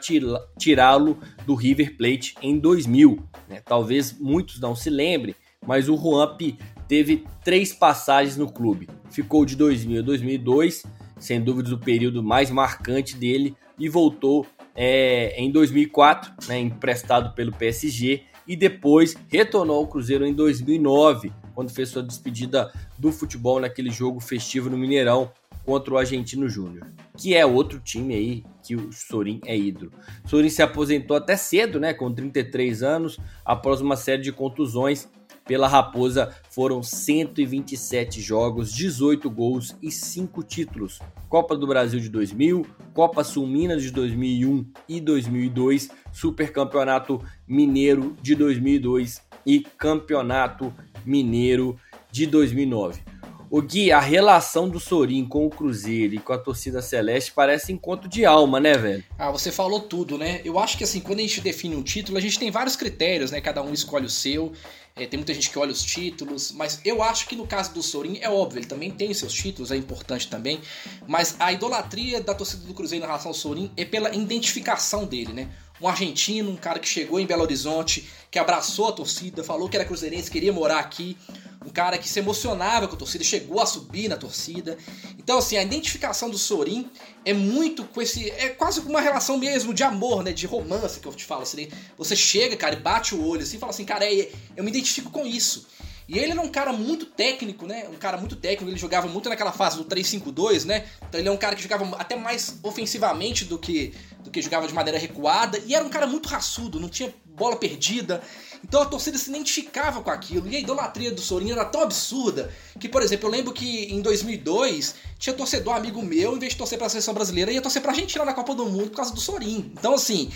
tirá-lo 0.56 1.18
do 1.44 1.54
River 1.54 1.96
Plate 1.96 2.34
em 2.40 2.58
2000. 2.58 3.22
né? 3.48 3.60
Talvez 3.64 4.16
muitos 4.18 4.60
não 4.60 4.76
se 4.76 4.88
lembrem, 4.88 5.34
mas 5.66 5.88
o 5.88 5.96
Juanpi 5.96 6.58
teve 6.86 7.24
três 7.42 7.72
passagens 7.72 8.36
no 8.36 8.50
clube. 8.50 8.88
Ficou 9.10 9.44
de 9.44 9.56
2000 9.56 10.00
a 10.00 10.02
2002, 10.02 10.84
sem 11.18 11.40
dúvidas 11.40 11.72
o 11.72 11.78
período 11.78 12.22
mais 12.22 12.50
marcante 12.50 13.16
dele, 13.16 13.56
e 13.78 13.88
voltou 13.88 14.46
é, 14.74 15.34
em 15.40 15.50
2004, 15.50 16.32
né, 16.48 16.58
emprestado 16.58 17.34
pelo 17.34 17.52
PSG, 17.52 18.22
e 18.46 18.56
depois 18.56 19.16
retornou 19.28 19.76
ao 19.76 19.86
Cruzeiro 19.86 20.26
em 20.26 20.34
2009, 20.34 21.32
quando 21.54 21.70
fez 21.70 21.88
sua 21.88 22.02
despedida 22.02 22.72
do 22.98 23.10
futebol 23.10 23.60
naquele 23.60 23.90
jogo 23.90 24.20
festivo 24.20 24.68
no 24.68 24.76
Mineirão 24.76 25.30
contra 25.64 25.94
o 25.94 25.98
Argentino 25.98 26.48
Júnior, 26.48 26.86
que 27.16 27.34
é 27.34 27.46
outro 27.46 27.80
time 27.80 28.14
aí 28.14 28.44
que 28.62 28.76
o 28.76 28.92
Sorin 28.92 29.40
é 29.46 29.56
ídolo. 29.56 29.92
Sorin 30.26 30.50
se 30.50 30.62
aposentou 30.62 31.16
até 31.16 31.36
cedo, 31.36 31.80
né, 31.80 31.94
com 31.94 32.12
33 32.12 32.82
anos, 32.82 33.18
após 33.44 33.80
uma 33.80 33.96
série 33.96 34.22
de 34.22 34.32
contusões. 34.32 35.08
Pela 35.44 35.68
Raposa 35.68 36.34
foram 36.50 36.82
127 36.82 38.20
jogos, 38.22 38.72
18 38.72 39.28
gols 39.30 39.76
e 39.82 39.90
5 39.90 40.42
títulos. 40.42 41.00
Copa 41.28 41.54
do 41.54 41.66
Brasil 41.66 42.00
de 42.00 42.08
2000, 42.08 42.66
Copa 42.94 43.22
Sul 43.22 43.46
Minas 43.46 43.82
de 43.82 43.90
2001 43.90 44.66
e 44.88 45.00
2002, 45.00 45.90
Supercampeonato 46.12 47.22
Mineiro 47.46 48.16
de 48.22 48.34
2002 48.34 49.20
e 49.44 49.60
Campeonato 49.60 50.72
Mineiro 51.04 51.76
de 52.10 52.26
2009. 52.26 53.02
O 53.50 53.62
Gui, 53.62 53.92
a 53.92 54.00
relação 54.00 54.68
do 54.68 54.80
Sorin 54.80 55.24
com 55.24 55.46
o 55.46 55.50
Cruzeiro 55.50 56.14
e 56.14 56.18
com 56.18 56.32
a 56.32 56.38
torcida 56.38 56.82
celeste 56.82 57.30
parece 57.32 57.72
encontro 57.72 58.08
de 58.08 58.24
alma, 58.24 58.58
né, 58.58 58.76
velho? 58.76 59.04
Ah, 59.16 59.30
você 59.30 59.52
falou 59.52 59.78
tudo, 59.78 60.18
né? 60.18 60.40
Eu 60.44 60.58
acho 60.58 60.76
que 60.76 60.82
assim, 60.82 60.98
quando 60.98 61.20
a 61.20 61.22
gente 61.22 61.40
define 61.40 61.76
um 61.76 61.82
título, 61.82 62.18
a 62.18 62.20
gente 62.20 62.36
tem 62.36 62.50
vários 62.50 62.74
critérios, 62.74 63.30
né? 63.30 63.40
Cada 63.40 63.62
um 63.62 63.72
escolhe 63.72 64.06
o 64.06 64.10
seu. 64.10 64.52
É, 64.96 65.06
tem 65.06 65.18
muita 65.18 65.34
gente 65.34 65.50
que 65.50 65.58
olha 65.58 65.72
os 65.72 65.82
títulos, 65.82 66.52
mas 66.52 66.80
eu 66.84 67.02
acho 67.02 67.26
que 67.26 67.34
no 67.34 67.44
caso 67.48 67.74
do 67.74 67.82
Sorin 67.82 68.18
é 68.20 68.30
óbvio, 68.30 68.60
ele 68.60 68.66
também 68.66 68.92
tem 68.92 69.12
seus 69.12 69.32
títulos, 69.32 69.72
é 69.72 69.76
importante 69.76 70.28
também. 70.28 70.60
Mas 71.04 71.34
a 71.40 71.52
idolatria 71.52 72.20
da 72.20 72.32
torcida 72.32 72.64
do 72.64 72.72
Cruzeiro 72.72 73.04
em 73.04 73.08
relação 73.08 73.30
ao 73.30 73.34
Sorin 73.34 73.72
é 73.76 73.84
pela 73.84 74.14
identificação 74.14 75.04
dele, 75.04 75.32
né? 75.32 75.50
Um 75.80 75.88
argentino, 75.88 76.50
um 76.50 76.56
cara 76.56 76.78
que 76.78 76.88
chegou 76.88 77.18
em 77.18 77.26
Belo 77.26 77.42
Horizonte, 77.42 78.08
que 78.30 78.38
abraçou 78.38 78.88
a 78.88 78.92
torcida, 78.92 79.42
falou 79.42 79.68
que 79.68 79.76
era 79.76 79.84
cruzeirense, 79.84 80.30
queria 80.30 80.52
morar 80.52 80.78
aqui 80.78 81.16
um 81.64 81.70
cara 81.70 81.96
que 81.96 82.08
se 82.08 82.18
emocionava 82.18 82.86
com 82.86 82.94
a 82.94 82.98
torcida, 82.98 83.24
chegou 83.24 83.60
a 83.60 83.66
subir 83.66 84.08
na 84.08 84.16
torcida. 84.16 84.76
Então, 85.18 85.38
assim, 85.38 85.56
a 85.56 85.62
identificação 85.62 86.28
do 86.28 86.36
Sorin 86.36 86.90
é 87.24 87.32
muito 87.32 87.84
com 87.84 88.02
esse. 88.02 88.30
É 88.30 88.50
quase 88.50 88.80
uma 88.80 89.00
relação 89.00 89.38
mesmo 89.38 89.72
de 89.72 89.82
amor, 89.82 90.22
né? 90.22 90.32
De 90.32 90.46
romance 90.46 91.00
que 91.00 91.08
eu 91.08 91.12
te 91.14 91.24
falo. 91.24 91.42
Assim, 91.42 91.68
você 91.96 92.14
chega, 92.14 92.56
cara, 92.56 92.74
e 92.74 92.80
bate 92.80 93.14
o 93.14 93.26
olho 93.26 93.42
assim 93.42 93.56
e 93.56 93.60
fala 93.60 93.70
assim, 93.70 93.84
cara, 93.84 94.04
é, 94.04 94.30
eu 94.56 94.62
me 94.62 94.70
identifico 94.70 95.10
com 95.10 95.26
isso. 95.26 95.66
E 96.06 96.18
ele 96.18 96.32
era 96.32 96.40
um 96.40 96.48
cara 96.48 96.70
muito 96.72 97.06
técnico, 97.06 97.66
né? 97.66 97.88
Um 97.90 97.96
cara 97.96 98.18
muito 98.18 98.36
técnico, 98.36 98.70
ele 98.70 98.78
jogava 98.78 99.08
muito 99.08 99.28
naquela 99.30 99.52
fase 99.52 99.78
do 99.78 99.86
3-5-2, 99.86 100.66
né? 100.66 100.84
Então 101.08 101.18
ele 101.18 101.28
é 101.28 101.32
um 101.32 101.36
cara 101.36 101.56
que 101.56 101.62
jogava 101.62 101.96
até 101.96 102.14
mais 102.14 102.58
ofensivamente 102.62 103.46
do 103.46 103.58
que, 103.58 103.94
do 104.34 104.40
que 104.40 104.42
jogava 104.42 104.66
de 104.66 104.74
maneira 104.74 104.98
recuada. 104.98 105.60
E 105.64 105.74
era 105.74 105.84
um 105.84 105.88
cara 105.88 106.06
muito 106.06 106.28
raçudo, 106.28 106.80
não 106.80 106.88
tinha 106.88 107.14
bola 107.24 107.56
perdida. 107.56 108.20
Então 108.62 108.82
a 108.82 108.86
torcida 108.86 109.16
se 109.16 109.30
identificava 109.30 110.02
com 110.02 110.10
aquilo. 110.10 110.48
E 110.48 110.56
a 110.56 110.58
idolatria 110.58 111.12
do 111.12 111.20
Sorin 111.20 111.52
era 111.52 111.64
tão 111.64 111.82
absurda 111.82 112.52
que, 112.80 112.88
por 112.88 113.02
exemplo, 113.02 113.28
eu 113.28 113.30
lembro 113.32 113.52
que 113.52 113.84
em 113.92 114.00
2002 114.00 114.94
tinha 115.18 115.34
torcedor 115.34 115.74
amigo 115.74 116.02
meu, 116.02 116.34
em 116.34 116.38
vez 116.38 116.52
de 116.52 116.58
torcer 116.58 116.78
para 116.78 116.86
a 116.86 116.90
seleção 116.90 117.14
brasileira, 117.14 117.52
ia 117.52 117.62
torcer 117.62 117.80
para 117.80 117.92
a 117.92 117.94
Argentina 117.94 118.24
na 118.24 118.32
Copa 118.32 118.54
do 118.54 118.66
Mundo 118.66 118.90
por 118.90 118.96
causa 118.96 119.14
do 119.14 119.20
Sorin. 119.20 119.72
Então, 119.78 119.94
assim, 119.94 120.30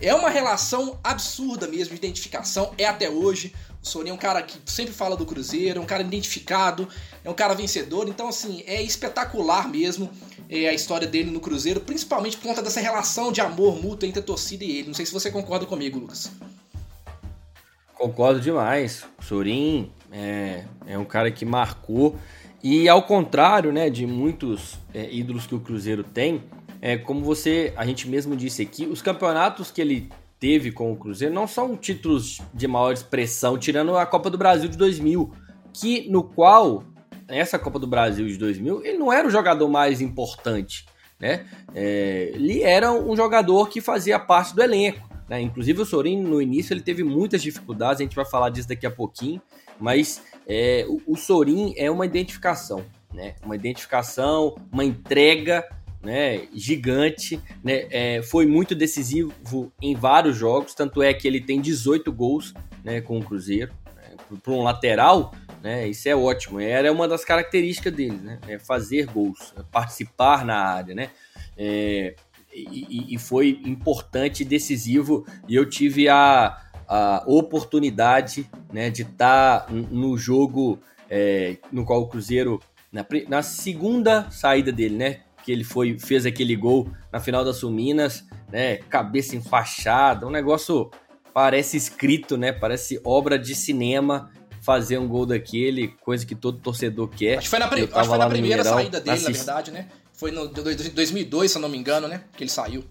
é 0.00 0.14
uma 0.14 0.30
relação 0.30 0.98
absurda 1.04 1.68
mesmo 1.68 1.90
de 1.90 1.96
identificação, 1.96 2.74
é 2.76 2.86
até 2.86 3.08
hoje. 3.08 3.54
O 3.82 3.86
Sorin 3.86 4.10
é 4.10 4.14
um 4.14 4.18
cara 4.18 4.42
que 4.42 4.58
sempre 4.64 4.94
fala 4.94 5.14
do 5.14 5.26
Cruzeiro, 5.26 5.78
é 5.78 5.82
um 5.82 5.86
cara 5.86 6.02
identificado, 6.02 6.88
é 7.22 7.28
um 7.28 7.34
cara 7.34 7.54
vencedor. 7.54 8.08
Então, 8.08 8.28
assim, 8.28 8.64
é 8.66 8.82
espetacular 8.82 9.68
mesmo 9.68 10.10
é, 10.48 10.68
a 10.68 10.72
história 10.72 11.06
dele 11.06 11.30
no 11.30 11.40
Cruzeiro, 11.40 11.80
principalmente 11.80 12.36
por 12.36 12.48
conta 12.48 12.62
dessa 12.62 12.80
relação 12.80 13.32
de 13.32 13.40
amor 13.40 13.80
mútuo 13.80 14.08
entre 14.08 14.20
a 14.20 14.22
torcida 14.22 14.64
e 14.64 14.78
ele. 14.78 14.88
Não 14.88 14.94
sei 14.94 15.06
se 15.06 15.12
você 15.12 15.30
concorda 15.30 15.66
comigo, 15.66 15.98
Lucas. 15.98 16.30
concordo 17.94 18.40
demais. 18.40 19.04
O 19.20 19.24
Sorin 19.24 19.90
é, 20.12 20.64
é 20.86 20.98
um 20.98 21.04
cara 21.04 21.30
que 21.30 21.44
marcou. 21.44 22.16
E 22.62 22.88
ao 22.88 23.02
contrário, 23.02 23.72
né, 23.72 23.90
de 23.90 24.06
muitos 24.06 24.78
é, 24.92 25.12
ídolos 25.12 25.46
que 25.46 25.54
o 25.54 25.60
Cruzeiro 25.60 26.02
tem, 26.02 26.42
é 26.80 26.96
como 26.96 27.22
você, 27.22 27.72
a 27.76 27.84
gente 27.84 28.08
mesmo 28.08 28.36
disse 28.36 28.62
aqui, 28.62 28.86
os 28.86 29.02
campeonatos 29.02 29.70
que 29.70 29.80
ele 29.80 30.10
teve 30.38 30.70
com 30.70 30.92
o 30.92 30.96
Cruzeiro 30.96 31.32
não 31.32 31.46
são 31.46 31.76
títulos 31.76 32.40
de 32.52 32.68
maior 32.68 32.92
expressão, 32.92 33.56
tirando 33.58 33.96
a 33.96 34.04
Copa 34.04 34.28
do 34.28 34.36
Brasil 34.36 34.68
de 34.68 34.76
2000, 34.76 35.32
que 35.72 36.08
no 36.10 36.22
qual 36.22 36.84
essa 37.38 37.58
Copa 37.58 37.78
do 37.78 37.86
Brasil 37.86 38.26
de 38.26 38.36
2000 38.36 38.84
ele 38.84 38.98
não 38.98 39.12
era 39.12 39.26
o 39.26 39.30
jogador 39.30 39.68
mais 39.68 40.00
importante, 40.00 40.86
né? 41.18 41.46
É, 41.74 42.30
ele 42.34 42.62
era 42.62 42.92
um 42.92 43.16
jogador 43.16 43.68
que 43.68 43.80
fazia 43.80 44.18
parte 44.18 44.54
do 44.54 44.62
elenco. 44.62 45.08
Né? 45.28 45.40
Inclusive 45.40 45.80
o 45.80 45.86
Sorin 45.86 46.20
no 46.22 46.40
início 46.40 46.74
ele 46.74 46.82
teve 46.82 47.02
muitas 47.02 47.42
dificuldades, 47.42 48.00
a 48.00 48.04
gente 48.04 48.16
vai 48.16 48.26
falar 48.26 48.50
disso 48.50 48.68
daqui 48.68 48.86
a 48.86 48.90
pouquinho, 48.90 49.40
mas 49.80 50.22
é, 50.46 50.84
o, 50.88 51.00
o 51.12 51.16
Sorin 51.16 51.72
é 51.76 51.90
uma 51.90 52.04
identificação, 52.04 52.84
né? 53.12 53.34
Uma 53.44 53.56
identificação, 53.56 54.54
uma 54.70 54.84
entrega 54.84 55.64
né, 56.04 56.46
gigante, 56.52 57.40
né, 57.62 57.86
é, 57.90 58.22
foi 58.22 58.46
muito 58.46 58.74
decisivo 58.74 59.32
em 59.80 59.94
vários 59.94 60.36
jogos, 60.36 60.74
tanto 60.74 61.02
é 61.02 61.14
que 61.14 61.26
ele 61.26 61.40
tem 61.40 61.60
18 61.60 62.12
gols 62.12 62.52
né, 62.84 63.00
com 63.00 63.18
o 63.18 63.24
Cruzeiro. 63.24 63.72
Né, 63.96 64.38
Para 64.42 64.52
um 64.52 64.62
lateral, 64.62 65.32
né, 65.64 65.88
isso 65.88 66.06
é 66.08 66.14
ótimo. 66.14 66.60
Era 66.60 66.92
uma 66.92 67.08
das 67.08 67.24
características 67.24 67.92
dele, 67.92 68.18
né, 68.18 68.38
é 68.46 68.58
fazer 68.58 69.06
gols, 69.06 69.54
é 69.58 69.62
participar 69.72 70.44
na 70.44 70.58
área. 70.58 70.94
Né, 70.94 71.08
é, 71.56 72.14
e, 72.54 73.14
e, 73.14 73.18
foi 73.18 73.60
importante 73.64 74.44
decisivo. 74.44 75.26
E 75.48 75.56
eu 75.56 75.68
tive 75.68 76.08
a, 76.08 76.56
a 76.86 77.24
oportunidade 77.26 78.48
né, 78.72 78.90
de 78.90 79.02
estar 79.02 79.60
tá 79.60 79.72
no 79.72 80.16
jogo 80.16 80.78
é, 81.10 81.56
no 81.72 81.84
qual 81.84 82.02
o 82.02 82.08
Cruzeiro, 82.08 82.60
na, 82.92 83.04
na 83.28 83.42
segunda 83.42 84.30
saída 84.30 84.70
dele, 84.70 84.96
né? 84.96 85.20
Que 85.42 85.52
ele 85.52 85.64
foi, 85.64 85.98
fez 85.98 86.24
aquele 86.24 86.56
gol 86.56 86.88
na 87.12 87.20
final 87.20 87.44
das 87.44 87.56
Suminas, 87.56 88.24
né? 88.50 88.76
Cabeça 88.76 89.36
enfaixada, 89.36 90.26
um 90.26 90.30
negócio 90.30 90.90
parece 91.32 91.76
escrito, 91.76 92.36
né? 92.36 92.52
Parece 92.52 93.00
obra 93.04 93.38
de 93.38 93.54
cinema 93.54 94.30
fazer 94.64 94.96
um 94.98 95.06
gol 95.06 95.26
daquele, 95.26 95.88
coisa 95.88 96.24
que 96.24 96.34
todo 96.34 96.58
torcedor 96.58 97.08
quer. 97.08 97.38
Acho 97.38 97.42
que 97.42 97.50
foi 97.50 97.58
na, 97.58 97.66
acho 97.66 98.08
foi 98.08 98.18
na 98.18 98.28
primeira 98.28 98.62
Mineirão, 98.62 98.78
saída 98.78 99.00
dele, 99.00 99.16
assist... 99.16 99.30
na 99.30 99.36
verdade, 99.36 99.70
né? 99.70 99.88
Foi 100.14 100.30
no 100.30 100.48
2002, 100.48 101.50
se 101.50 101.58
eu 101.58 101.62
não 101.62 101.68
me 101.68 101.76
engano, 101.76 102.08
né? 102.08 102.22
Que 102.34 102.44
ele 102.44 102.50
saiu. 102.50 102.84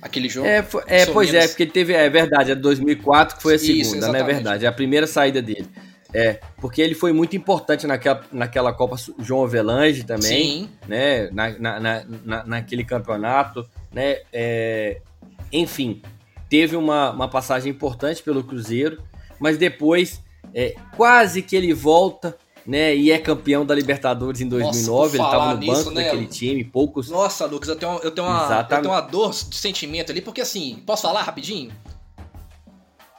Aquele 0.00 0.28
jogo. 0.28 0.46
É, 0.46 0.62
foi, 0.62 0.82
é 0.86 1.06
pois 1.06 1.34
é, 1.34 1.46
porque 1.46 1.64
ele 1.64 1.72
teve. 1.72 1.92
É 1.92 2.08
verdade, 2.08 2.52
é 2.52 2.54
2004 2.54 3.36
que 3.36 3.42
foi 3.42 3.56
a 3.56 3.58
segunda, 3.58 4.06
não 4.06 4.12
né? 4.12 4.20
é 4.20 4.22
verdade? 4.22 4.64
É 4.64 4.68
a 4.68 4.72
primeira 4.72 5.06
saída 5.06 5.42
dele. 5.42 5.68
É, 6.14 6.40
porque 6.56 6.80
ele 6.80 6.94
foi 6.94 7.12
muito 7.12 7.36
importante 7.36 7.86
naquela, 7.86 8.24
naquela 8.32 8.72
Copa 8.72 8.96
João 9.18 9.44
Avelange 9.44 10.04
também, 10.04 10.62
Sim. 10.62 10.70
né? 10.86 11.28
Na, 11.30 11.50
na, 11.58 11.80
na, 12.24 12.44
naquele 12.46 12.84
campeonato, 12.84 13.68
né? 13.92 14.20
É, 14.32 15.02
enfim, 15.52 16.00
teve 16.48 16.76
uma, 16.76 17.10
uma 17.10 17.28
passagem 17.28 17.70
importante 17.70 18.22
pelo 18.22 18.42
Cruzeiro, 18.42 19.02
mas 19.40 19.58
depois 19.58 20.22
é, 20.54 20.74
quase 20.96 21.42
que 21.42 21.56
ele 21.56 21.72
volta 21.72 22.36
né? 22.68 22.94
E 22.94 23.10
é 23.10 23.16
campeão 23.16 23.64
da 23.64 23.74
Libertadores 23.74 24.42
em 24.42 24.46
2009. 24.46 24.90
Nossa, 24.90 25.16
ele 25.16 25.24
estava 25.24 25.54
no 25.54 25.66
banco 25.66 25.90
né? 25.90 26.04
daquele 26.04 26.26
time, 26.26 26.62
poucos. 26.62 27.08
Nossa, 27.08 27.46
Lucas, 27.46 27.70
eu 27.70 27.76
tenho, 27.76 27.98
eu 28.02 28.10
tenho, 28.10 28.26
uma, 28.26 28.58
eu 28.60 28.82
tenho 28.82 28.92
uma 28.92 29.00
dor 29.00 29.30
de 29.30 29.56
sentimento 29.56 30.12
ali, 30.12 30.20
porque 30.20 30.42
assim, 30.42 30.82
posso 30.84 31.00
falar 31.00 31.22
rapidinho? 31.22 31.72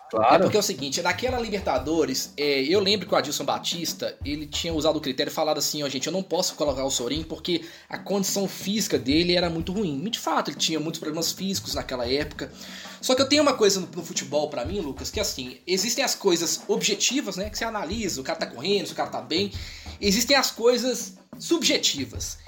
Claro. 0.09 0.35
É 0.35 0.39
porque 0.39 0.57
é 0.57 0.59
o 0.59 0.63
seguinte, 0.63 1.01
naquela 1.01 1.39
Libertadores, 1.39 2.33
é, 2.35 2.61
eu 2.63 2.79
lembro 2.79 3.07
que 3.07 3.13
o 3.13 3.17
Adilson 3.17 3.45
Batista, 3.45 4.17
ele 4.25 4.47
tinha 4.47 4.73
usado 4.73 4.97
o 4.97 5.01
critério 5.01 5.29
e 5.29 5.33
falado 5.33 5.59
assim, 5.59 5.83
ó, 5.83 5.89
gente, 5.89 6.07
eu 6.07 6.13
não 6.13 6.23
posso 6.23 6.55
colocar 6.55 6.83
o 6.83 6.89
Sorin 6.89 7.23
porque 7.23 7.63
a 7.87 7.97
condição 7.97 8.47
física 8.47 8.97
dele 8.97 9.35
era 9.35 9.49
muito 9.49 9.71
ruim. 9.71 10.01
E 10.03 10.09
de 10.09 10.17
fato, 10.17 10.49
ele 10.49 10.57
tinha 10.57 10.79
muitos 10.79 10.99
problemas 10.99 11.31
físicos 11.31 11.75
naquela 11.75 12.07
época. 12.07 12.51
Só 12.99 13.13
que 13.13 13.21
eu 13.21 13.29
tenho 13.29 13.43
uma 13.43 13.53
coisa 13.53 13.79
no, 13.79 13.87
no 13.87 14.03
futebol 14.03 14.49
para 14.49 14.65
mim, 14.65 14.79
Lucas, 14.79 15.11
que 15.11 15.19
assim, 15.19 15.57
existem 15.67 16.03
as 16.03 16.15
coisas 16.15 16.61
objetivas, 16.67 17.37
né, 17.37 17.49
que 17.49 17.57
você 17.57 17.63
analisa, 17.63 18.19
o 18.19 18.23
cara 18.23 18.39
tá 18.39 18.47
correndo, 18.47 18.87
se 18.87 18.93
o 18.93 18.95
cara 18.95 19.09
tá 19.09 19.21
bem. 19.21 19.51
Existem 20.01 20.35
as 20.35 20.49
coisas 20.49 21.17
subjetivas. 21.37 22.39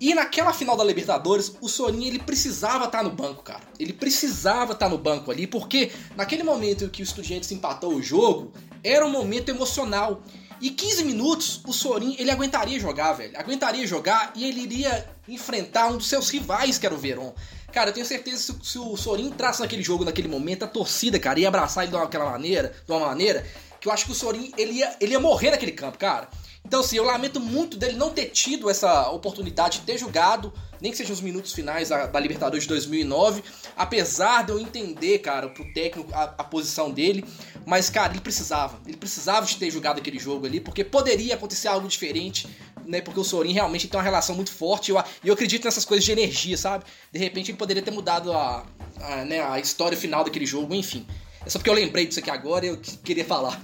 E 0.00 0.14
naquela 0.14 0.52
final 0.52 0.76
da 0.76 0.84
Libertadores, 0.84 1.52
o 1.60 1.68
Sorin 1.68 2.06
ele 2.06 2.20
precisava 2.20 2.84
estar 2.84 2.98
tá 2.98 3.04
no 3.04 3.10
banco, 3.10 3.42
cara. 3.42 3.62
Ele 3.78 3.92
precisava 3.92 4.72
estar 4.72 4.86
tá 4.86 4.88
no 4.88 4.96
banco 4.96 5.30
ali, 5.30 5.46
porque 5.46 5.90
naquele 6.16 6.44
momento 6.44 6.84
em 6.84 6.88
que 6.88 7.02
o 7.02 7.04
Estudiantes 7.04 7.50
empatou 7.50 7.94
o 7.94 8.02
jogo, 8.02 8.52
era 8.84 9.04
um 9.04 9.10
momento 9.10 9.48
emocional. 9.48 10.22
E 10.60 10.70
15 10.70 11.04
minutos, 11.04 11.60
o 11.66 11.72
Sorin 11.72 12.16
ele 12.18 12.30
aguentaria 12.30 12.78
jogar, 12.78 13.12
velho. 13.12 13.36
Aguentaria 13.36 13.86
jogar 13.86 14.32
e 14.34 14.44
ele 14.44 14.60
iria 14.60 15.08
enfrentar 15.28 15.88
um 15.88 15.96
dos 15.96 16.08
seus 16.08 16.30
rivais, 16.30 16.78
que 16.78 16.86
era 16.86 16.94
o 16.94 16.98
Verón. 16.98 17.32
Cara, 17.72 17.90
eu 17.90 17.94
tenho 17.94 18.06
certeza 18.06 18.54
que 18.54 18.66
se 18.66 18.78
o 18.78 18.96
Sorin 18.96 19.26
entrasse 19.28 19.60
naquele 19.60 19.82
jogo, 19.82 20.04
naquele 20.04 20.26
momento, 20.26 20.64
a 20.64 20.68
torcida, 20.68 21.18
cara, 21.18 21.38
ia 21.38 21.48
abraçar 21.48 21.84
ele 21.84 21.90
de 21.90 21.96
uma, 21.96 22.30
maneira, 22.30 22.74
de 22.84 22.92
uma 22.92 23.06
maneira, 23.06 23.46
que 23.80 23.88
eu 23.88 23.92
acho 23.92 24.06
que 24.06 24.12
o 24.12 24.14
Sorin 24.14 24.52
ele 24.56 24.72
ia, 24.72 24.96
ele 25.00 25.12
ia 25.12 25.20
morrer 25.20 25.50
naquele 25.50 25.72
campo, 25.72 25.98
cara. 25.98 26.28
Então, 26.68 26.80
assim, 26.80 26.98
eu 26.98 27.04
lamento 27.04 27.40
muito 27.40 27.78
dele 27.78 27.96
não 27.96 28.10
ter 28.10 28.26
tido 28.26 28.68
essa 28.68 29.08
oportunidade 29.08 29.78
de 29.78 29.86
ter 29.86 29.96
jogado, 29.96 30.52
nem 30.82 30.92
que 30.92 30.98
sejam 30.98 31.14
os 31.14 31.20
minutos 31.22 31.54
finais 31.54 31.88
da, 31.88 32.06
da 32.06 32.20
Libertadores 32.20 32.64
de 32.64 32.68
2009, 32.68 33.42
apesar 33.74 34.44
de 34.44 34.52
eu 34.52 34.60
entender, 34.60 35.20
cara, 35.20 35.48
pro 35.48 35.64
técnico 35.72 36.12
a, 36.12 36.24
a, 36.24 36.44
posição 36.44 36.90
dele, 36.90 37.24
mas, 37.64 37.88
cara, 37.88 38.12
ele 38.12 38.20
precisava, 38.20 38.78
ele 38.86 38.98
precisava 38.98 39.46
de 39.46 39.56
ter 39.56 39.70
jogado 39.70 39.96
aquele 39.96 40.18
jogo 40.18 40.44
ali, 40.44 40.60
porque 40.60 40.84
poderia 40.84 41.36
acontecer 41.36 41.68
algo 41.68 41.88
diferente, 41.88 42.46
né, 42.84 43.00
porque 43.00 43.18
o 43.18 43.24
Sorin 43.24 43.54
realmente 43.54 43.88
tem 43.88 43.96
uma 43.96 44.04
relação 44.04 44.36
muito 44.36 44.52
forte, 44.52 44.90
e 44.90 44.94
eu, 44.94 45.02
eu 45.24 45.32
acredito 45.32 45.64
nessas 45.64 45.86
coisas 45.86 46.04
de 46.04 46.12
energia, 46.12 46.58
sabe? 46.58 46.84
De 47.10 47.18
repente 47.18 47.50
ele 47.50 47.56
poderia 47.56 47.82
ter 47.82 47.92
mudado 47.92 48.30
a, 48.30 48.66
a, 49.00 49.24
né, 49.24 49.42
a 49.42 49.58
história 49.58 49.96
final 49.96 50.22
daquele 50.22 50.44
jogo, 50.44 50.74
enfim. 50.74 51.06
É 51.46 51.48
só 51.48 51.58
porque 51.58 51.70
eu 51.70 51.74
lembrei 51.74 52.06
disso 52.06 52.20
aqui 52.20 52.30
agora 52.30 52.66
e 52.66 52.68
eu 52.68 52.76
queria 53.02 53.24
falar. 53.24 53.58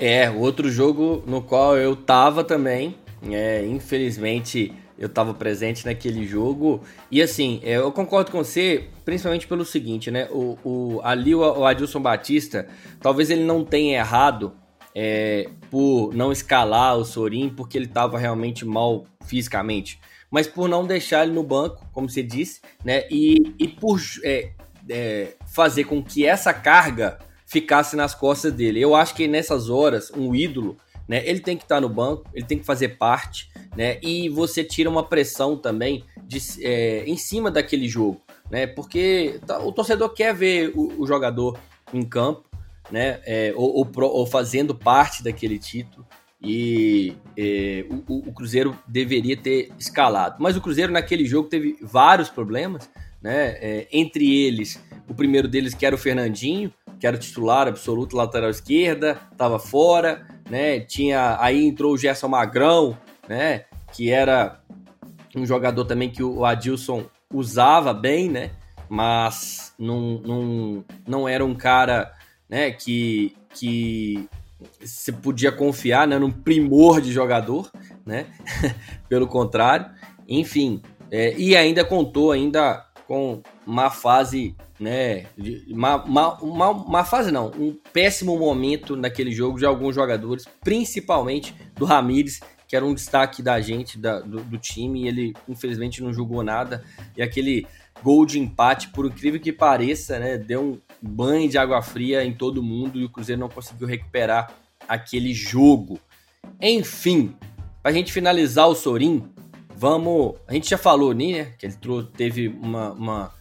É, 0.00 0.30
outro 0.30 0.70
jogo 0.70 1.22
no 1.26 1.42
qual 1.42 1.76
eu 1.76 1.94
tava 1.94 2.42
também. 2.42 2.96
É, 3.30 3.66
infelizmente 3.66 4.74
eu 4.98 5.10
tava 5.10 5.34
presente 5.34 5.84
naquele 5.84 6.26
jogo. 6.26 6.80
E 7.10 7.20
assim, 7.20 7.60
é, 7.62 7.76
eu 7.76 7.92
concordo 7.92 8.30
com 8.30 8.42
você, 8.42 8.88
principalmente 9.04 9.46
pelo 9.46 9.64
seguinte, 9.64 10.10
né? 10.10 10.26
O, 10.30 10.58
o, 10.64 11.00
ali 11.02 11.34
o, 11.34 11.40
o 11.40 11.66
Adilson 11.66 12.00
Batista, 12.00 12.66
talvez 12.98 13.28
ele 13.28 13.44
não 13.44 13.62
tenha 13.62 13.98
errado 13.98 14.54
é, 14.94 15.50
por 15.70 16.14
não 16.14 16.32
escalar 16.32 16.96
o 16.96 17.04
Sorin, 17.04 17.50
porque 17.50 17.76
ele 17.76 17.86
tava 17.86 18.18
realmente 18.18 18.64
mal 18.64 19.04
fisicamente. 19.26 20.00
Mas 20.30 20.46
por 20.46 20.66
não 20.66 20.86
deixar 20.86 21.24
ele 21.24 21.34
no 21.34 21.42
banco, 21.42 21.86
como 21.92 22.08
você 22.08 22.22
disse, 22.22 22.62
né? 22.82 23.04
E, 23.10 23.54
e 23.58 23.68
por 23.68 24.00
é, 24.24 24.52
é, 24.88 25.34
fazer 25.46 25.84
com 25.84 26.02
que 26.02 26.24
essa 26.24 26.54
carga 26.54 27.18
ficasse 27.50 27.96
nas 27.96 28.14
costas 28.14 28.52
dele. 28.52 28.80
Eu 28.80 28.94
acho 28.94 29.12
que 29.14 29.26
nessas 29.26 29.68
horas, 29.68 30.10
um 30.16 30.34
ídolo, 30.34 30.76
né, 31.08 31.20
ele 31.28 31.40
tem 31.40 31.56
que 31.56 31.64
estar 31.64 31.80
no 31.80 31.88
banco, 31.88 32.24
ele 32.32 32.46
tem 32.46 32.56
que 32.56 32.64
fazer 32.64 32.90
parte, 32.90 33.50
né, 33.76 33.98
e 34.00 34.28
você 34.28 34.62
tira 34.62 34.88
uma 34.88 35.02
pressão 35.02 35.56
também 35.56 36.04
de, 36.22 36.38
é, 36.64 37.02
em 37.04 37.16
cima 37.16 37.50
daquele 37.50 37.88
jogo, 37.88 38.22
né, 38.48 38.68
porque 38.68 39.40
tá, 39.44 39.58
o 39.58 39.72
torcedor 39.72 40.10
quer 40.10 40.32
ver 40.32 40.70
o, 40.76 41.02
o 41.02 41.06
jogador 41.06 41.58
em 41.92 42.04
campo, 42.04 42.48
né, 42.88 43.20
é, 43.26 43.52
ou, 43.56 43.78
ou, 43.78 43.90
ou, 43.96 44.26
fazendo 44.26 44.72
parte 44.72 45.24
daquele 45.24 45.58
título. 45.58 46.06
E 46.42 47.14
é, 47.36 47.84
o, 48.08 48.30
o 48.30 48.32
Cruzeiro 48.32 48.74
deveria 48.86 49.36
ter 49.36 49.70
escalado. 49.78 50.36
Mas 50.38 50.56
o 50.56 50.60
Cruzeiro 50.60 50.90
naquele 50.90 51.26
jogo 51.26 51.48
teve 51.50 51.76
vários 51.82 52.30
problemas, 52.30 52.88
né? 53.22 53.56
É, 53.60 53.88
entre 53.92 54.44
eles, 54.44 54.82
o 55.08 55.14
primeiro 55.14 55.48
deles 55.48 55.74
que 55.74 55.84
era 55.84 55.94
o 55.94 55.98
Fernandinho, 55.98 56.72
que 56.98 57.06
era 57.06 57.16
o 57.16 57.20
titular 57.20 57.66
absoluto 57.66 58.16
lateral 58.16 58.50
esquerda, 58.50 59.18
estava 59.32 59.58
fora, 59.58 60.26
né? 60.48 60.80
Tinha 60.80 61.36
aí 61.40 61.66
entrou 61.66 61.94
o 61.94 61.98
Gerson 61.98 62.28
Magrão, 62.28 62.96
né? 63.28 63.64
Que 63.92 64.10
era 64.10 64.60
um 65.34 65.46
jogador 65.46 65.84
também 65.84 66.10
que 66.10 66.22
o 66.22 66.44
Adilson 66.44 67.04
usava 67.32 67.94
bem, 67.94 68.28
né? 68.28 68.50
Mas 68.88 69.72
não, 69.78 70.20
não, 70.20 70.84
não 71.06 71.28
era 71.28 71.44
um 71.44 71.54
cara, 71.54 72.12
né? 72.48 72.70
Que 72.70 73.34
que 73.54 74.28
você 74.80 75.10
podia 75.10 75.50
confiar, 75.50 76.06
né? 76.06 76.18
Num 76.18 76.30
primor 76.30 77.00
de 77.00 77.12
jogador, 77.12 77.70
né? 78.04 78.26
Pelo 79.08 79.26
contrário, 79.26 79.86
enfim, 80.28 80.82
é, 81.10 81.34
e 81.36 81.56
ainda 81.56 81.84
contou 81.84 82.30
ainda 82.30 82.86
com 83.10 83.42
uma 83.66 83.90
fase, 83.90 84.54
né? 84.78 85.26
Uma, 85.66 85.96
uma, 86.04 86.34
uma, 86.40 86.70
uma, 86.70 87.04
fase 87.04 87.32
não, 87.32 87.48
um 87.58 87.76
péssimo 87.92 88.38
momento 88.38 88.94
naquele 88.94 89.32
jogo 89.32 89.58
de 89.58 89.66
alguns 89.66 89.96
jogadores, 89.96 90.44
principalmente 90.62 91.52
do 91.74 91.84
Ramires, 91.84 92.38
que 92.68 92.76
era 92.76 92.86
um 92.86 92.94
destaque 92.94 93.42
da 93.42 93.60
gente, 93.60 93.98
da, 93.98 94.20
do, 94.20 94.44
do, 94.44 94.56
time, 94.58 95.02
e 95.02 95.08
ele 95.08 95.34
infelizmente 95.48 96.00
não 96.00 96.14
jogou 96.14 96.44
nada. 96.44 96.84
E 97.16 97.20
aquele 97.20 97.66
gol 98.00 98.24
de 98.24 98.38
empate, 98.38 98.90
por 98.90 99.06
incrível 99.06 99.40
que 99.40 99.52
pareça, 99.52 100.20
né? 100.20 100.38
Deu 100.38 100.62
um 100.62 100.78
banho 101.02 101.48
de 101.48 101.58
água 101.58 101.82
fria 101.82 102.24
em 102.24 102.32
todo 102.32 102.62
mundo 102.62 103.00
e 103.00 103.04
o 103.04 103.10
Cruzeiro 103.10 103.40
não 103.40 103.48
conseguiu 103.48 103.88
recuperar 103.88 104.54
aquele 104.88 105.34
jogo. 105.34 105.98
Enfim, 106.60 107.34
para 107.82 107.90
a 107.90 107.94
gente 107.94 108.12
finalizar 108.12 108.68
o 108.68 108.74
Sorin, 108.76 109.28
vamos. 109.80 110.34
A 110.46 110.52
gente 110.52 110.68
já 110.68 110.76
falou, 110.76 111.14
né? 111.14 111.54
Que 111.58 111.64
ele 111.64 111.74
teve 112.14 112.48
uma, 112.48 112.92
uma, 112.92 113.34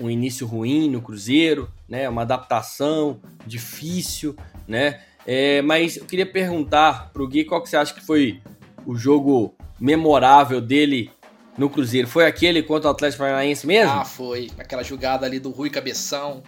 um 0.00 0.08
início 0.08 0.46
ruim 0.46 0.88
no 0.88 1.02
Cruzeiro, 1.02 1.70
né? 1.86 2.08
Uma 2.08 2.22
adaptação 2.22 3.20
difícil, 3.46 4.34
né? 4.66 5.02
É, 5.26 5.60
mas 5.60 5.98
eu 5.98 6.06
queria 6.06 6.24
perguntar 6.24 7.10
pro 7.12 7.28
Gui 7.28 7.44
qual 7.44 7.62
que 7.62 7.68
você 7.68 7.76
acha 7.76 7.92
que 7.92 8.00
foi 8.00 8.40
o 8.86 8.96
jogo 8.96 9.54
memorável 9.78 10.58
dele 10.58 11.10
no 11.58 11.68
Cruzeiro. 11.68 12.08
Foi 12.08 12.24
aquele 12.24 12.62
contra 12.62 12.88
o 12.88 12.90
Atlético 12.90 13.22
Paranaense 13.22 13.66
mesmo? 13.66 13.92
Ah, 13.92 14.06
foi. 14.06 14.50
Aquela 14.58 14.82
jogada 14.82 15.26
ali 15.26 15.38
do 15.38 15.50
Rui 15.50 15.68
Cabeção. 15.68 16.42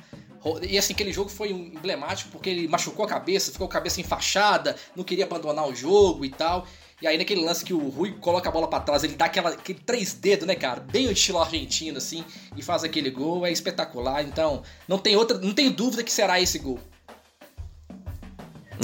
E 0.63 0.79
assim, 0.79 0.95
aquele 0.95 1.13
jogo 1.13 1.29
foi 1.29 1.51
emblemático 1.51 2.31
porque 2.31 2.49
ele 2.49 2.69
machucou 2.69 3.05
a 3.05 3.09
cabeça, 3.09 3.53
ficou 3.53 3.67
a 3.67 3.71
cabeça 3.71 4.01
enfaixada, 4.01 4.77
não 4.95 5.05
queria 5.05 5.27
abandonar 5.27 5.69
o 5.69 5.75
jogo 5.75 6.25
e 6.25 6.31
tal. 6.31 6.67
E 7.01 7.07
aí 7.07 7.19
naquele 7.19 7.45
lance 7.45 7.63
que 7.63 7.75
o 7.75 7.89
Rui 7.89 8.13
coloca 8.21 8.49
a 8.49 8.53
bola 8.53 8.69
para 8.69 8.81
trás, 8.81 9.05
ele 9.05 9.17
dá 9.17 9.27
aquela, 9.27 9.51
aquele 9.51 9.79
três 9.85 10.15
dedos, 10.15 10.47
né, 10.47 10.55
cara? 10.55 10.81
Bem 10.81 11.09
o 11.09 11.13
estilo 11.13 11.39
argentino, 11.39 11.99
assim, 11.99 12.25
e 12.57 12.63
faz 12.63 12.85
aquele 12.85 13.11
gol, 13.11 13.45
é 13.45 13.53
espetacular. 13.53 14.23
Então, 14.23 14.63
não 14.89 14.97
tem 14.97 15.15
outra, 15.15 15.37
não 15.37 15.53
tem 15.53 15.71
dúvida 15.71 16.03
que 16.03 16.13
será 16.13 16.41
esse 16.41 16.59
gol. 16.59 16.79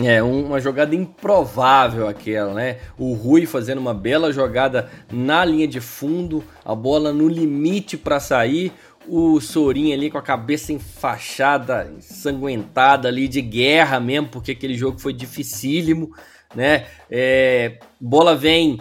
É, 0.03 0.23
uma 0.23 0.61
jogada 0.61 0.95
improvável 0.95 2.07
aquela, 2.07 2.53
né? 2.55 2.81
O 2.99 3.15
Rui 3.15 3.47
fazendo 3.47 3.79
uma 3.79 3.95
bela 3.95 4.33
jogada 4.33 4.91
na 5.11 5.45
linha 5.45 5.69
de 5.69 5.81
fundo, 5.81 6.45
a 6.65 6.75
bola 6.75 7.13
no 7.13 7.29
limite 7.29 7.97
para 7.97 8.21
sair, 8.21 8.73
o 9.07 9.41
Sorin 9.41 9.93
ali 9.93 10.11
com 10.11 10.19
a 10.19 10.23
cabeça 10.23 10.73
enfaixada, 10.73 11.91
ensanguentada 11.97 13.09
ali 13.09 13.27
de 13.27 13.43
guerra 13.43 13.99
mesmo, 13.99 14.29
porque 14.29 14.53
aquele 14.53 14.75
jogo 14.75 14.99
foi 14.99 15.13
dificílimo, 15.13 16.15
né? 16.55 16.87
É, 17.11 17.79
bola 18.01 18.35
vem 18.35 18.81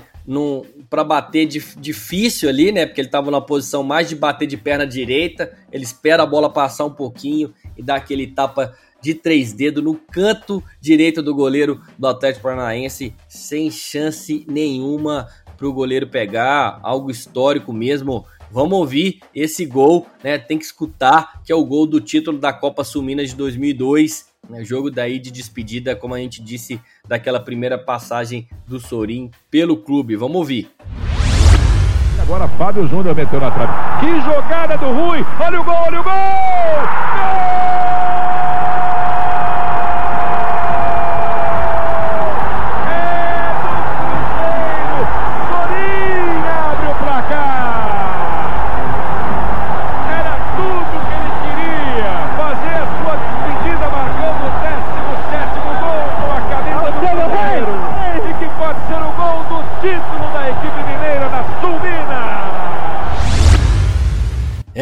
para 0.90 1.04
bater 1.04 1.46
difícil 1.46 2.48
ali, 2.48 2.72
né? 2.72 2.86
Porque 2.86 3.02
ele 3.02 3.08
estava 3.08 3.32
na 3.32 3.42
posição 3.42 3.84
mais 3.84 4.08
de 4.08 4.16
bater 4.16 4.48
de 4.48 4.58
perna 4.58 4.86
direita, 4.86 5.52
ele 5.72 5.84
espera 5.84 6.24
a 6.24 6.26
bola 6.26 6.50
passar 6.50 6.86
um 6.86 6.94
pouquinho 6.94 7.54
e 7.78 7.82
dá 7.82 7.96
aquele 7.96 8.28
tapa 8.28 8.76
de 9.02 9.16
três 9.16 9.52
dedos 9.52 9.84
no 9.84 9.96
canto 9.96 10.64
direito 10.80 11.24
do 11.24 11.34
goleiro 11.34 11.82
do 11.98 12.08
Atlético 12.08 12.44
Paranaense, 12.44 13.16
sem 13.28 13.72
chance 13.72 14.46
nenhuma 14.48 15.28
para 15.58 15.68
o 15.68 15.74
goleiro 15.74 16.08
pegar, 16.08 16.80
algo 16.84 17.10
histórico 17.10 17.74
mesmo. 17.74 18.26
Vamos 18.52 18.78
ouvir 18.78 19.22
esse 19.34 19.66
gol, 19.66 20.06
né? 20.24 20.38
Tem 20.38 20.58
que 20.58 20.66
escutar, 20.66 21.42
que 21.44 21.52
é 21.52 21.56
o 21.56 21.66
gol 21.66 21.88
do 21.88 22.00
título 22.00 22.38
da 22.38 22.54
Copa 22.54 22.84
Sul-Minas 22.84 23.30
de 23.30 23.36
2002, 23.36 24.31
né? 24.52 24.64
jogo 24.64 24.92
daí 24.92 25.18
de 25.18 25.32
despedida, 25.32 25.96
como 25.96 26.14
a 26.14 26.20
gente 26.20 26.44
disse, 26.44 26.80
daquela 27.08 27.40
primeira 27.40 27.78
passagem 27.78 28.48
do 28.68 28.80
Sorin 28.80 29.32
pelo 29.50 29.78
clube. 29.78 30.16
Vamos 30.16 30.36
ouvir. 30.38 30.70
Agora 32.22 32.48
Fábio 32.48 32.88
Júnior 32.88 33.16
meteu 33.16 33.40
na 33.40 33.50
trave. 33.50 33.72
Que 34.00 34.22
jogada 34.22 34.78
do 34.78 34.92
Rui! 34.92 35.26
Olha 35.40 35.60
o 35.60 35.64
gol, 35.64 35.74
olha 35.74 36.00
o 36.00 36.04
gol! 36.04 37.11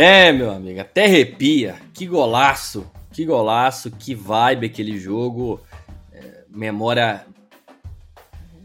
É, 0.02 0.32
meu 0.32 0.50
amigo, 0.50 0.80
até 0.80 1.04
arrepia. 1.04 1.76
Que 1.94 2.06
golaço, 2.06 2.90
que 3.12 3.26
golaço, 3.26 3.92
que 3.92 4.16
vibe 4.16 4.68
aquele 4.68 4.98
jogo. 4.98 5.60
É, 6.14 6.46
memória. 6.50 7.26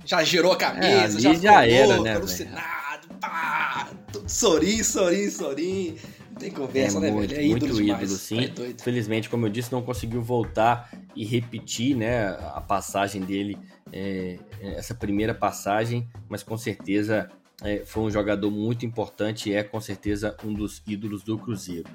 Já 0.04 0.22
girou 0.22 0.52
a 0.52 0.56
cabeça, 0.56 1.18
é, 1.18 1.20
já, 1.20 1.34
já 1.34 1.66
era, 1.66 1.88
louco, 1.88 2.04
né? 2.04 2.14
Alucinado, 2.14 3.08
pá, 3.20 3.88
tudo 4.12 4.28
sorim, 4.28 4.80
sorim, 4.84 5.28
sorim. 5.28 5.96
Não 6.30 6.36
tem 6.36 6.52
conversa, 6.52 6.98
é 6.98 7.00
né, 7.00 7.10
muito, 7.10 7.30
velho? 7.30 7.40
É 7.40 7.44
ídolo 7.44 7.72
muito 7.72 7.82
demais. 7.82 8.02
ídolo, 8.04 8.18
sim. 8.18 8.44
É 8.44 8.80
Felizmente, 8.80 9.28
como 9.28 9.46
eu 9.46 9.50
disse, 9.50 9.72
não 9.72 9.82
conseguiu 9.82 10.22
voltar 10.22 10.88
e 11.16 11.24
repetir, 11.24 11.96
né, 11.96 12.28
a 12.28 12.60
passagem 12.60 13.22
dele, 13.22 13.58
é, 13.92 14.38
essa 14.60 14.94
primeira 14.94 15.34
passagem, 15.34 16.08
mas 16.28 16.44
com 16.44 16.56
certeza 16.56 17.28
é, 17.64 17.82
foi 17.84 18.02
um 18.02 18.10
jogador 18.10 18.50
muito 18.50 18.84
importante 18.84 19.48
e 19.48 19.54
é 19.54 19.62
com 19.62 19.80
certeza 19.80 20.36
um 20.44 20.52
dos 20.52 20.82
ídolos 20.86 21.22
do 21.22 21.38
Cruzeiro. 21.38 21.88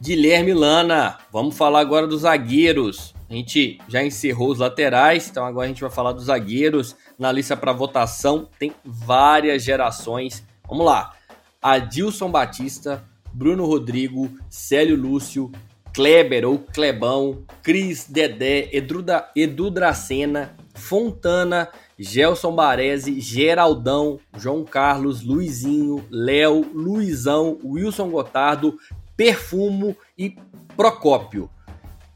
Guilherme 0.00 0.54
Lana, 0.54 1.18
vamos 1.32 1.56
falar 1.56 1.80
agora 1.80 2.06
dos 2.06 2.20
zagueiros. 2.20 3.12
A 3.28 3.34
gente 3.34 3.80
já 3.88 4.02
encerrou 4.02 4.50
os 4.50 4.60
laterais, 4.60 5.28
então 5.28 5.44
agora 5.44 5.66
a 5.66 5.68
gente 5.68 5.80
vai 5.80 5.90
falar 5.90 6.12
dos 6.12 6.26
zagueiros. 6.26 6.94
Na 7.18 7.32
lista 7.32 7.56
para 7.56 7.72
votação 7.72 8.48
tem 8.60 8.72
várias 8.84 9.64
gerações. 9.64 10.44
Vamos 10.68 10.86
lá: 10.86 11.14
Adilson 11.60 12.30
Batista, 12.30 13.04
Bruno 13.32 13.66
Rodrigo, 13.66 14.30
Célio 14.48 14.96
Lúcio, 14.96 15.50
Kleber 15.92 16.46
ou 16.46 16.60
Clebão, 16.60 17.42
Cris 17.60 18.06
Dedé, 18.08 18.68
Edu, 18.72 19.04
Edu 19.34 19.68
Dracena, 19.68 20.54
Fontana 20.74 21.68
Gelson 21.98 22.54
Baresi, 22.54 23.20
Geraldão, 23.20 24.20
João 24.36 24.64
Carlos, 24.64 25.22
Luizinho, 25.22 26.04
Léo, 26.10 26.64
Luizão, 26.72 27.58
Wilson 27.64 28.08
Gotardo, 28.10 28.78
Perfumo 29.16 29.96
e 30.16 30.36
Procópio. 30.76 31.50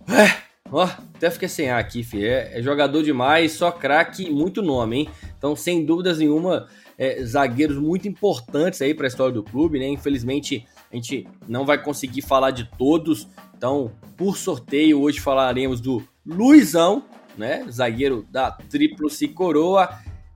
É, 0.09 0.36
ó, 0.70 0.84
até 0.84 1.30
fiquei 1.30 1.48
sem 1.48 1.68
ar 1.68 1.80
aqui. 1.80 2.06
É, 2.14 2.59
é 2.59 2.62
jogador 2.62 3.02
demais, 3.02 3.52
só 3.52 3.72
craque 3.72 4.30
muito 4.30 4.62
nome, 4.62 4.98
hein? 4.98 5.09
Então, 5.36 5.56
sem 5.56 5.84
dúvidas 5.84 6.18
nenhuma, 6.18 6.68
é, 6.96 7.22
zagueiros 7.24 7.76
muito 7.76 8.06
importantes 8.06 8.80
aí 8.80 8.94
para 8.94 9.06
a 9.06 9.09
história 9.09 9.34
do 9.34 9.42
clube, 9.42 9.80
né? 9.80 9.88
Infelizmente, 9.88 10.64
a 10.92 10.94
gente 10.94 11.26
não 11.48 11.66
vai 11.66 11.82
conseguir 11.82 12.22
falar 12.22 12.52
de 12.52 12.70
todos. 12.78 13.26
Então, 13.56 13.90
por 14.16 14.36
sorteio, 14.36 15.00
hoje 15.00 15.18
falaremos 15.18 15.80
do 15.80 16.02
Luizão, 16.24 17.04
né? 17.36 17.64
Zagueiro 17.70 18.26
da 18.30 18.50
Tríplice 18.50 19.28
Coroa. 19.28 19.88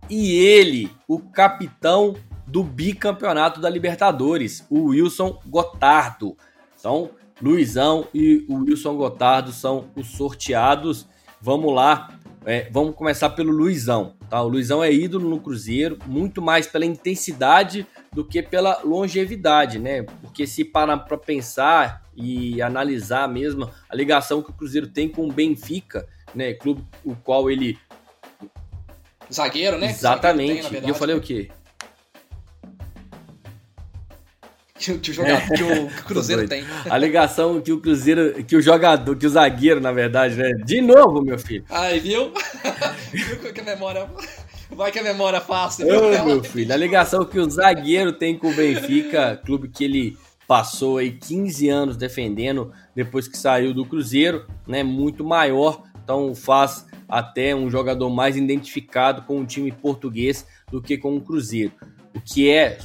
E 0.09 0.37
ele, 0.37 0.91
o 1.09 1.19
capitão 1.19 2.15
do 2.47 2.63
bicampeonato 2.63 3.61
da 3.61 3.69
Libertadores, 3.69 4.65
o 4.71 4.91
Wilson 4.91 5.41
Gotardo. 5.47 6.37
Então, 6.79 7.11
Luizão 7.43 8.07
e 8.15 8.47
o 8.49 8.59
Wilson 8.63 8.97
Gotardo 8.97 9.53
são 9.53 9.91
os 9.97 10.07
sorteados. 10.09 11.07
Vamos 11.41 11.75
lá, 11.75 12.17
é, 12.45 12.71
vamos 12.71 12.95
começar 12.95 13.31
pelo 13.31 13.51
Luizão. 13.51 14.15
Tá? 14.31 14.41
O 14.43 14.49
Luizão 14.49 14.83
é 14.83 14.93
ídolo 14.93 15.29
no 15.29 15.41
Cruzeiro, 15.41 15.99
muito 16.07 16.41
mais 16.41 16.67
pela 16.67 16.87
intensidade 16.87 17.87
do 18.13 18.25
que 18.25 18.43
pela 18.43 18.81
longevidade, 18.83 19.79
né? 19.79 20.03
Porque 20.03 20.47
se 20.47 20.65
parar 20.65 20.99
para 20.99 21.19
pensar 21.19 22.03
e 22.17 22.63
analisar 22.63 23.29
mesmo 23.29 23.69
a 23.91 23.95
ligação 23.95 24.41
que 24.41 24.51
o 24.51 24.55
Cruzeiro 24.55 24.87
tem 24.87 25.09
com 25.09 25.29
o 25.29 25.33
Benfica, 25.33 26.09
né? 26.37 26.53
Clube 26.53 26.85
o 27.05 27.17
qual 27.17 27.51
ele. 27.51 27.79
Zagueiro, 29.33 29.79
né? 29.79 29.91
Exatamente. 29.91 30.63
Zagueiro 30.63 30.81
tem, 30.81 30.89
e 30.89 30.91
eu 30.91 30.95
falei 30.95 31.17
o 31.17 31.21
quê? 31.21 31.49
Que, 34.79 35.11
o, 35.11 35.15
jogador, 35.15 35.33
é. 35.33 35.57
que 35.57 35.63
o 35.63 35.89
Cruzeiro 36.05 36.47
tem. 36.47 36.63
A 36.89 36.99
ligação 36.99 37.61
que 37.63 37.73
o 37.73 37.81
Cruzeiro, 37.81 38.45
que 38.45 38.55
o 38.55 38.61
jogador, 38.61 39.17
que 39.17 39.27
o 39.27 39.31
zagueiro, 39.31 39.81
na 39.81 39.91
verdade, 39.91 40.37
né? 40.37 40.51
De 40.65 40.83
novo, 40.83 41.23
meu 41.23 41.39
filho. 41.39 41.65
Ai, 41.71 41.99
viu? 41.99 42.31
viu 43.11 43.39
que 43.55 43.61
a 43.61 43.65
memória. 43.65 44.09
Vai 44.71 44.93
que 44.93 44.99
a 44.99 45.03
memória 45.03 45.41
fácil. 45.41 45.87
Ô, 45.89 46.25
meu 46.25 46.45
filho, 46.45 46.73
a 46.73 46.77
ligação 46.77 47.25
que 47.25 47.39
o 47.39 47.51
zagueiro 47.51 48.13
tem 48.13 48.39
com 48.39 48.51
o 48.51 48.55
Benfica, 48.55 49.41
clube 49.45 49.69
que 49.69 49.83
ele 49.83 50.19
passou 50.47 50.99
aí 50.99 51.11
15 51.11 51.69
anos 51.69 51.97
defendendo 51.97 52.73
depois 52.95 53.27
que 53.27 53.37
saiu 53.37 53.75
do 53.75 53.87
Cruzeiro, 53.87 54.47
né? 54.67 54.83
Muito 54.83 55.25
maior 55.25 55.83
então 56.07 56.37
faz 56.37 56.87
até 57.09 57.53
um 57.53 57.69
jogador 57.69 58.09
mais 58.09 58.37
identificado 58.37 59.23
com 59.23 59.41
o 59.41 59.45
time 59.45 59.73
português 59.73 60.47
do 60.71 60.81
que 60.81 60.97
com 60.97 61.17
o 61.17 61.21
Cruzeiro, 61.21 61.73
o 62.15 62.21
que 62.21 62.49
é 62.49 62.79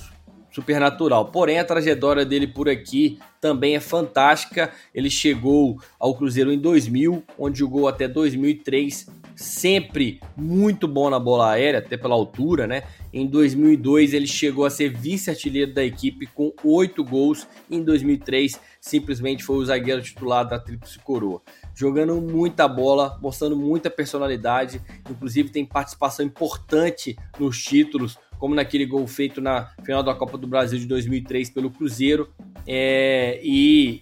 supernatural. 0.52 1.26
Porém, 1.26 1.60
a 1.60 1.64
trajetória 1.64 2.26
dele 2.26 2.48
por 2.48 2.68
aqui 2.68 3.19
também 3.39 3.76
é 3.76 3.80
fantástica. 3.80 4.72
Ele 4.93 5.10
chegou 5.10 5.80
ao 5.99 6.15
Cruzeiro 6.15 6.52
em 6.52 6.57
2000, 6.57 7.23
onde 7.38 7.60
jogou 7.60 7.88
até 7.88 8.07
2003, 8.07 9.07
sempre 9.35 10.19
muito 10.35 10.88
bom 10.88 11.10
na 11.10 11.19
bola 11.19 11.52
aérea, 11.52 11.80
até 11.80 11.95
pela 11.95 12.15
altura, 12.15 12.65
né? 12.65 12.84
Em 13.14 13.27
2002 13.27 14.14
ele 14.14 14.27
chegou 14.27 14.65
a 14.65 14.69
ser 14.69 14.89
vice-artilheiro 14.89 15.73
da 15.73 15.84
equipe 15.84 16.26
com 16.26 16.52
oito 16.64 17.03
gols. 17.03 17.48
Em 17.69 17.84
2003 17.84 18.60
simplesmente 18.80 19.43
foi 19.43 19.57
o 19.57 19.65
zagueiro 19.65 20.02
titular 20.02 20.48
da 20.48 20.60
Tríplice 20.60 20.98
Coroa. 20.99 21.41
Jogando 21.76 22.22
muita 22.22 22.68
bola, 22.68 23.18
mostrando 23.22 23.56
muita 23.56 23.89
personalidade, 23.89 24.81
inclusive 25.10 25.49
tem 25.49 25.65
participação 25.65 26.26
importante 26.26 27.18
nos 27.39 27.61
títulos, 27.64 28.18
como 28.38 28.56
naquele 28.56 28.85
gol 28.85 29.06
feito 29.07 29.39
na 29.39 29.72
final 29.84 30.03
da 30.03 30.14
Copa 30.14 30.38
do 30.38 30.48
Brasil 30.48 30.80
de 30.80 30.85
2003 30.85 31.49
pelo 31.49 31.69
Cruzeiro, 31.69 32.30
é, 32.68 33.39
e 33.43 34.02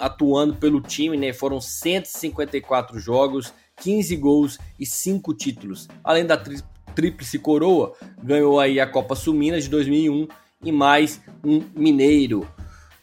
atuando 0.00 0.54
pelo 0.54 0.80
time, 0.80 1.16
né? 1.16 1.32
Foram 1.32 1.60
154 1.60 2.98
jogos, 2.98 3.52
15 3.82 4.16
gols 4.16 4.58
e 4.78 4.86
5 4.86 5.34
títulos. 5.34 5.88
Além 6.02 6.24
da 6.24 6.40
tríplice 6.94 7.38
coroa, 7.38 7.92
ganhou 8.22 8.58
aí 8.58 8.80
a 8.80 8.86
Copa 8.86 9.14
Sul-Minas 9.14 9.64
de 9.64 9.70
2001 9.70 10.28
e 10.62 10.72
mais 10.72 11.20
um 11.44 11.62
mineiro. 11.74 12.48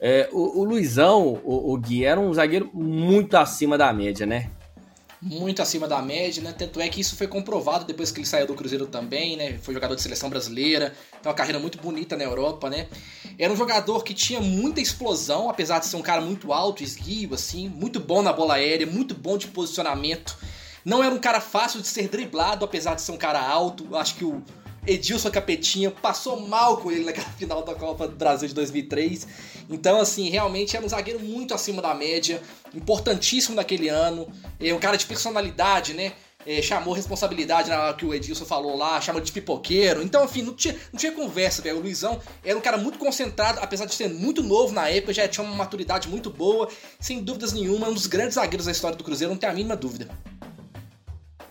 É, 0.05 0.27
o, 0.33 0.59
o, 0.59 0.63
Luizão, 0.65 1.39
o, 1.45 1.71
o 1.71 1.77
Gui, 1.77 2.03
era 2.03 2.19
um 2.19 2.33
zagueiro 2.33 2.69
muito 2.73 3.37
acima 3.37 3.77
da 3.77 3.93
média, 3.93 4.25
né? 4.25 4.49
Muito 5.21 5.61
acima 5.61 5.87
da 5.87 6.01
média, 6.01 6.43
né? 6.43 6.51
Tanto 6.51 6.81
é 6.81 6.89
que 6.89 6.99
isso 6.99 7.15
foi 7.15 7.25
comprovado 7.25 7.85
depois 7.85 8.11
que 8.11 8.19
ele 8.19 8.27
saiu 8.27 8.45
do 8.45 8.53
Cruzeiro 8.53 8.85
também, 8.85 9.37
né? 9.37 9.57
Foi 9.61 9.73
jogador 9.73 9.95
de 9.95 10.01
seleção 10.01 10.29
brasileira, 10.29 10.93
tem 11.21 11.29
uma 11.29 11.33
carreira 11.33 11.57
muito 11.57 11.77
bonita 11.77 12.17
na 12.17 12.25
Europa, 12.25 12.69
né? 12.69 12.89
Era 13.39 13.53
um 13.53 13.55
jogador 13.55 14.03
que 14.03 14.13
tinha 14.13 14.41
muita 14.41 14.81
explosão, 14.81 15.49
apesar 15.49 15.79
de 15.79 15.85
ser 15.85 15.95
um 15.95 16.01
cara 16.01 16.19
muito 16.19 16.51
alto, 16.51 16.83
esguio, 16.83 17.33
assim, 17.33 17.69
muito 17.69 17.97
bom 18.01 18.21
na 18.21 18.33
bola 18.33 18.55
aérea, 18.55 18.85
muito 18.85 19.15
bom 19.15 19.37
de 19.37 19.47
posicionamento. 19.47 20.37
Não 20.83 21.01
era 21.01 21.15
um 21.15 21.19
cara 21.19 21.39
fácil 21.39 21.79
de 21.79 21.87
ser 21.87 22.09
driblado, 22.09 22.65
apesar 22.65 22.95
de 22.95 23.01
ser 23.01 23.13
um 23.13 23.17
cara 23.17 23.39
alto. 23.41 23.95
Acho 23.95 24.15
que 24.15 24.25
o 24.25 24.43
Edilson 24.85 25.31
Capetinha 25.31 25.89
passou 25.89 26.39
mal 26.41 26.77
com 26.77 26.91
ele 26.91 27.05
naquela 27.05 27.29
final 27.37 27.63
da 27.63 27.73
Copa 27.73 28.07
do 28.07 28.15
Brasil 28.15 28.47
de 28.47 28.53
2003. 28.53 29.27
Então, 29.69 29.99
assim, 29.99 30.29
realmente 30.29 30.75
era 30.75 30.85
um 30.85 30.89
zagueiro 30.89 31.19
muito 31.19 31.53
acima 31.53 31.81
da 31.81 31.93
média, 31.93 32.41
importantíssimo 32.73 33.55
naquele 33.55 33.87
ano. 33.87 34.27
É 34.59 34.73
um 34.73 34.79
cara 34.79 34.97
de 34.97 35.05
personalidade, 35.05 35.93
né? 35.93 36.13
É, 36.45 36.61
chamou 36.61 36.93
responsabilidade 36.93 37.69
na 37.69 37.81
hora 37.81 37.93
que 37.93 38.05
o 38.05 38.13
Edilson 38.13 38.43
falou 38.43 38.75
lá, 38.75 38.99
chamou 38.99 39.21
de 39.21 39.31
pipoqueiro. 39.31 40.03
Então, 40.03 40.25
enfim, 40.25 40.41
não 40.41 40.53
tinha, 40.53 40.75
não 40.91 40.99
tinha 40.99 41.13
conversa, 41.13 41.61
velho. 41.61 41.77
O 41.77 41.81
Luizão 41.81 42.19
era 42.43 42.57
um 42.57 42.61
cara 42.61 42.77
muito 42.77 42.99
concentrado, 42.99 43.59
apesar 43.61 43.85
de 43.85 43.95
ser 43.95 44.09
muito 44.09 44.43
novo 44.43 44.73
na 44.73 44.89
época, 44.89 45.13
já 45.13 45.25
tinha 45.25 45.45
uma 45.45 45.55
maturidade 45.55 46.09
muito 46.09 46.29
boa, 46.29 46.67
sem 46.99 47.23
dúvidas 47.23 47.53
nenhuma, 47.53 47.87
um 47.87 47.93
dos 47.93 48.07
grandes 48.07 48.35
zagueiros 48.35 48.65
da 48.65 48.73
história 48.73 48.97
do 48.97 49.05
Cruzeiro, 49.05 49.31
não 49.31 49.39
tem 49.39 49.47
a 49.47 49.53
mínima 49.53 49.77
dúvida. 49.77 50.09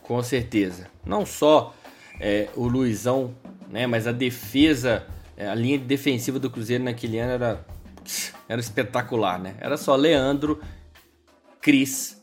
Com 0.03 0.23
certeza. 0.23 0.89
Não 1.07 1.25
só 1.25 1.73
é, 2.21 2.49
o 2.55 2.67
Luizão, 2.67 3.35
né, 3.71 3.87
mas 3.87 4.07
a 4.07 4.13
defesa, 4.13 5.07
é, 5.37 5.49
a 5.49 5.55
linha 5.55 5.79
defensiva 5.79 6.39
do 6.39 6.51
Cruzeiro 6.51 6.85
naquele 6.85 7.19
ano 7.19 7.33
era, 7.33 7.67
era 8.49 8.61
espetacular, 8.61 9.39
né? 9.39 9.55
Era 9.61 9.77
só 9.77 9.97
Leandro, 9.97 10.61
Cris, 11.61 12.23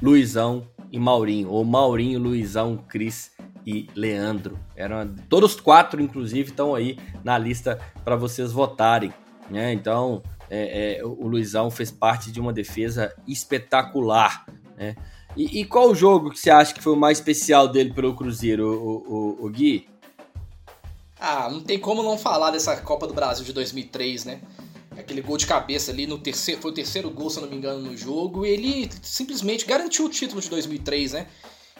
Luizão 0.00 0.68
e 0.90 0.98
Maurinho. 0.98 1.48
Ou 1.48 1.64
Maurinho, 1.64 2.18
Luizão, 2.18 2.76
Cris 2.76 3.32
e 3.66 3.88
Leandro. 3.94 4.58
Eram 4.76 5.14
todos 5.28 5.58
quatro, 5.58 6.00
inclusive, 6.00 6.50
estão 6.50 6.74
aí 6.74 6.98
na 7.24 7.38
lista 7.38 7.80
para 8.04 8.16
vocês 8.16 8.52
votarem. 8.52 9.12
Né? 9.50 9.72
Então, 9.72 10.22
é, 10.50 10.98
é, 10.98 11.04
o 11.04 11.26
Luizão 11.26 11.70
fez 11.70 11.90
parte 11.90 12.30
de 12.30 12.40
uma 12.40 12.52
defesa 12.52 13.14
espetacular. 13.26 14.44
Né? 14.76 14.94
E, 15.36 15.60
e, 15.60 15.64
qual 15.64 15.94
jogo 15.94 16.30
que 16.30 16.38
você 16.38 16.50
acha 16.50 16.74
que 16.74 16.82
foi 16.82 16.92
o 16.92 16.96
mais 16.96 17.18
especial 17.18 17.66
dele 17.66 17.92
pelo 17.92 18.14
Cruzeiro, 18.14 18.66
o, 18.66 18.96
o, 19.40 19.46
o, 19.46 19.50
Gui? 19.50 19.88
Ah, 21.18 21.48
não 21.50 21.60
tem 21.60 21.78
como 21.78 22.02
não 22.02 22.18
falar 22.18 22.50
dessa 22.50 22.76
Copa 22.76 23.06
do 23.06 23.14
Brasil 23.14 23.44
de 23.44 23.52
2003, 23.52 24.26
né? 24.26 24.40
Aquele 24.96 25.22
gol 25.22 25.38
de 25.38 25.46
cabeça 25.46 25.90
ali 25.90 26.06
no 26.06 26.18
terceiro, 26.18 26.60
foi 26.60 26.70
o 26.70 26.74
terceiro 26.74 27.10
gol, 27.10 27.30
se 27.30 27.38
eu 27.38 27.42
não 27.42 27.50
me 27.50 27.56
engano, 27.56 27.80
no 27.80 27.96
jogo, 27.96 28.44
e 28.44 28.50
ele 28.50 28.90
simplesmente 29.00 29.64
garantiu 29.64 30.04
o 30.04 30.08
título 30.10 30.40
de 30.40 30.50
2003, 30.50 31.12
né? 31.12 31.26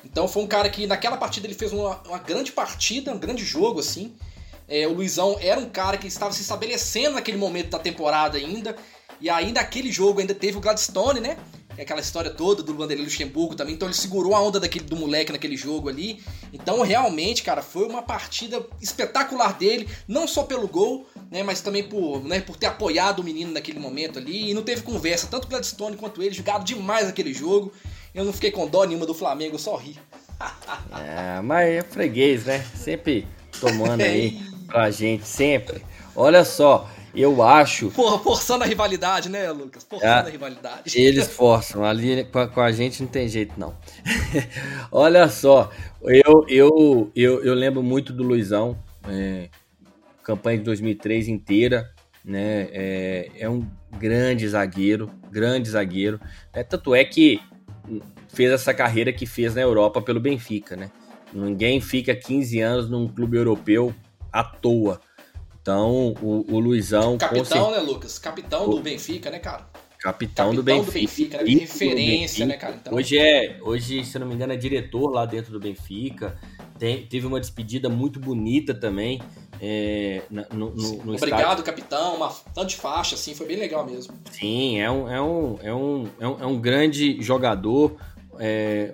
Então 0.02 0.26
foi 0.26 0.42
um 0.42 0.46
cara 0.46 0.68
que 0.70 0.86
naquela 0.86 1.18
partida 1.18 1.46
ele 1.46 1.54
fez 1.54 1.72
uma, 1.72 2.00
uma 2.08 2.18
grande 2.18 2.52
partida, 2.52 3.12
um 3.12 3.18
grande 3.18 3.44
jogo, 3.44 3.80
assim. 3.80 4.14
É, 4.66 4.86
o 4.86 4.94
Luizão 4.94 5.36
era 5.40 5.60
um 5.60 5.68
cara 5.68 5.98
que 5.98 6.06
estava 6.06 6.32
se 6.32 6.40
estabelecendo 6.40 7.16
naquele 7.16 7.36
momento 7.36 7.70
da 7.70 7.78
temporada 7.78 8.38
ainda, 8.38 8.74
e 9.20 9.28
ainda 9.28 9.60
aquele 9.60 9.92
jogo 9.92 10.20
ainda 10.20 10.34
teve 10.34 10.56
o 10.56 10.60
Gladstone, 10.60 11.20
né? 11.20 11.36
É 11.76 11.82
aquela 11.82 12.00
história 12.00 12.30
toda 12.30 12.62
do 12.62 12.74
Vanderlei 12.74 13.04
Luxemburgo 13.04 13.54
também, 13.54 13.74
então 13.74 13.88
ele 13.88 13.94
segurou 13.94 14.34
a 14.34 14.40
onda 14.40 14.60
daquele, 14.60 14.84
do 14.84 14.96
moleque 14.96 15.32
naquele 15.32 15.56
jogo 15.56 15.88
ali. 15.88 16.22
Então, 16.52 16.82
realmente, 16.82 17.42
cara, 17.42 17.62
foi 17.62 17.86
uma 17.86 18.02
partida 18.02 18.64
espetacular 18.80 19.56
dele, 19.56 19.88
não 20.06 20.28
só 20.28 20.42
pelo 20.42 20.68
gol, 20.68 21.06
né, 21.30 21.42
mas 21.42 21.60
também 21.60 21.82
por, 21.82 22.22
né, 22.24 22.40
por 22.40 22.56
ter 22.56 22.66
apoiado 22.66 23.20
o 23.20 23.24
menino 23.24 23.52
naquele 23.52 23.78
momento 23.78 24.18
ali. 24.18 24.50
E 24.50 24.54
não 24.54 24.62
teve 24.62 24.82
conversa, 24.82 25.26
tanto 25.26 25.46
o 25.46 25.48
Gladstone 25.48 25.96
quanto 25.96 26.22
ele 26.22 26.34
jogaram 26.34 26.64
demais 26.64 27.08
aquele 27.08 27.32
jogo. 27.32 27.72
Eu 28.14 28.24
não 28.24 28.32
fiquei 28.32 28.50
com 28.50 28.66
dó 28.66 28.84
nenhuma 28.84 29.06
do 29.06 29.14
Flamengo, 29.14 29.54
eu 29.54 29.58
só 29.58 29.76
ri. 29.76 29.98
é, 30.98 31.40
mas 31.40 31.68
é 31.68 31.82
freguês, 31.82 32.44
né? 32.44 32.64
Sempre 32.74 33.26
tomando 33.60 34.02
aí 34.04 34.40
pra 34.66 34.90
gente, 34.90 35.26
sempre. 35.26 35.82
Olha 36.14 36.44
só, 36.44 36.88
eu 37.14 37.42
acho. 37.42 37.90
Forçando 37.90 38.64
a 38.64 38.66
rivalidade, 38.66 39.28
né, 39.28 39.50
Lucas? 39.50 39.84
Forçando 39.84 40.12
a, 40.12 40.20
a 40.20 40.30
rivalidade. 40.30 40.98
Eles 40.98 41.28
forçam. 41.28 41.84
Ali 41.84 42.24
com 42.24 42.38
a, 42.38 42.48
com 42.48 42.60
a, 42.60 42.72
gente 42.72 43.02
não 43.02 43.08
tem 43.08 43.28
jeito, 43.28 43.54
não. 43.58 43.76
Olha 44.90 45.28
só, 45.28 45.70
eu, 46.02 46.44
eu, 46.48 47.10
eu, 47.14 47.44
eu 47.44 47.54
lembro 47.54 47.82
muito 47.82 48.12
do 48.12 48.22
Luizão, 48.22 48.78
é, 49.08 49.48
campanha 50.22 50.58
de 50.58 50.64
2003 50.64 51.28
inteira, 51.28 51.90
né? 52.24 52.68
É, 52.72 53.30
é 53.40 53.48
um 53.48 53.66
grande 53.98 54.48
zagueiro, 54.48 55.10
grande 55.30 55.68
zagueiro. 55.68 56.20
Né? 56.54 56.62
Tanto 56.62 56.94
é 56.94 57.04
que 57.04 57.40
fez 58.28 58.50
essa 58.50 58.72
carreira 58.72 59.12
que 59.12 59.26
fez 59.26 59.54
na 59.54 59.60
Europa 59.60 60.00
pelo 60.00 60.20
Benfica, 60.20 60.76
né? 60.76 60.90
Ninguém 61.32 61.80
fica 61.80 62.14
15 62.14 62.60
anos 62.60 62.90
num 62.90 63.08
clube 63.08 63.36
europeu 63.36 63.94
à 64.30 64.42
toa. 64.42 65.00
Então, 65.62 66.14
o, 66.20 66.44
o 66.52 66.58
Luizão. 66.58 67.16
Capitão, 67.16 67.70
né, 67.70 67.78
Lucas? 67.78 68.18
Capitão 68.18 68.66
o... 68.68 68.70
do 68.70 68.80
Benfica, 68.80 69.30
né, 69.30 69.38
cara? 69.38 69.68
Capitão, 69.96 70.46
Capitão 70.46 70.54
do 70.54 70.62
Benfica. 70.64 70.88
Do 70.88 70.92
Benfica 70.92 71.38
né? 71.44 71.50
Referência, 71.60 72.44
né, 72.44 72.56
cara? 72.56 72.74
Então... 72.74 72.92
Hoje 72.92 73.16
é, 73.16 73.58
hoje, 73.62 74.04
se 74.04 74.16
eu 74.16 74.20
não 74.20 74.26
me 74.26 74.34
engano, 74.34 74.52
é 74.52 74.56
diretor 74.56 75.08
lá 75.08 75.24
dentro 75.24 75.52
do 75.52 75.60
Benfica. 75.60 76.36
Tem, 76.76 77.06
teve 77.06 77.24
uma 77.28 77.38
despedida 77.38 77.88
muito 77.88 78.18
bonita 78.18 78.74
também. 78.74 79.22
É, 79.60 80.22
no, 80.28 80.42
no, 80.50 80.70
no 80.70 81.14
Obrigado, 81.14 81.40
estádio. 81.40 81.64
capitão. 81.64 82.16
Uma 82.16 82.30
tanto 82.52 82.70
de 82.70 82.76
faixa, 82.76 83.14
assim, 83.14 83.32
foi 83.32 83.46
bem 83.46 83.56
legal 83.56 83.86
mesmo. 83.86 84.12
Sim, 84.32 84.80
é 84.80 84.90
um, 84.90 85.08
é 85.08 85.22
um, 85.22 85.58
é 85.62 85.72
um, 85.72 86.08
é 86.18 86.26
um, 86.26 86.40
é 86.40 86.46
um 86.46 86.60
grande 86.60 87.22
jogador 87.22 87.96
é, 88.40 88.92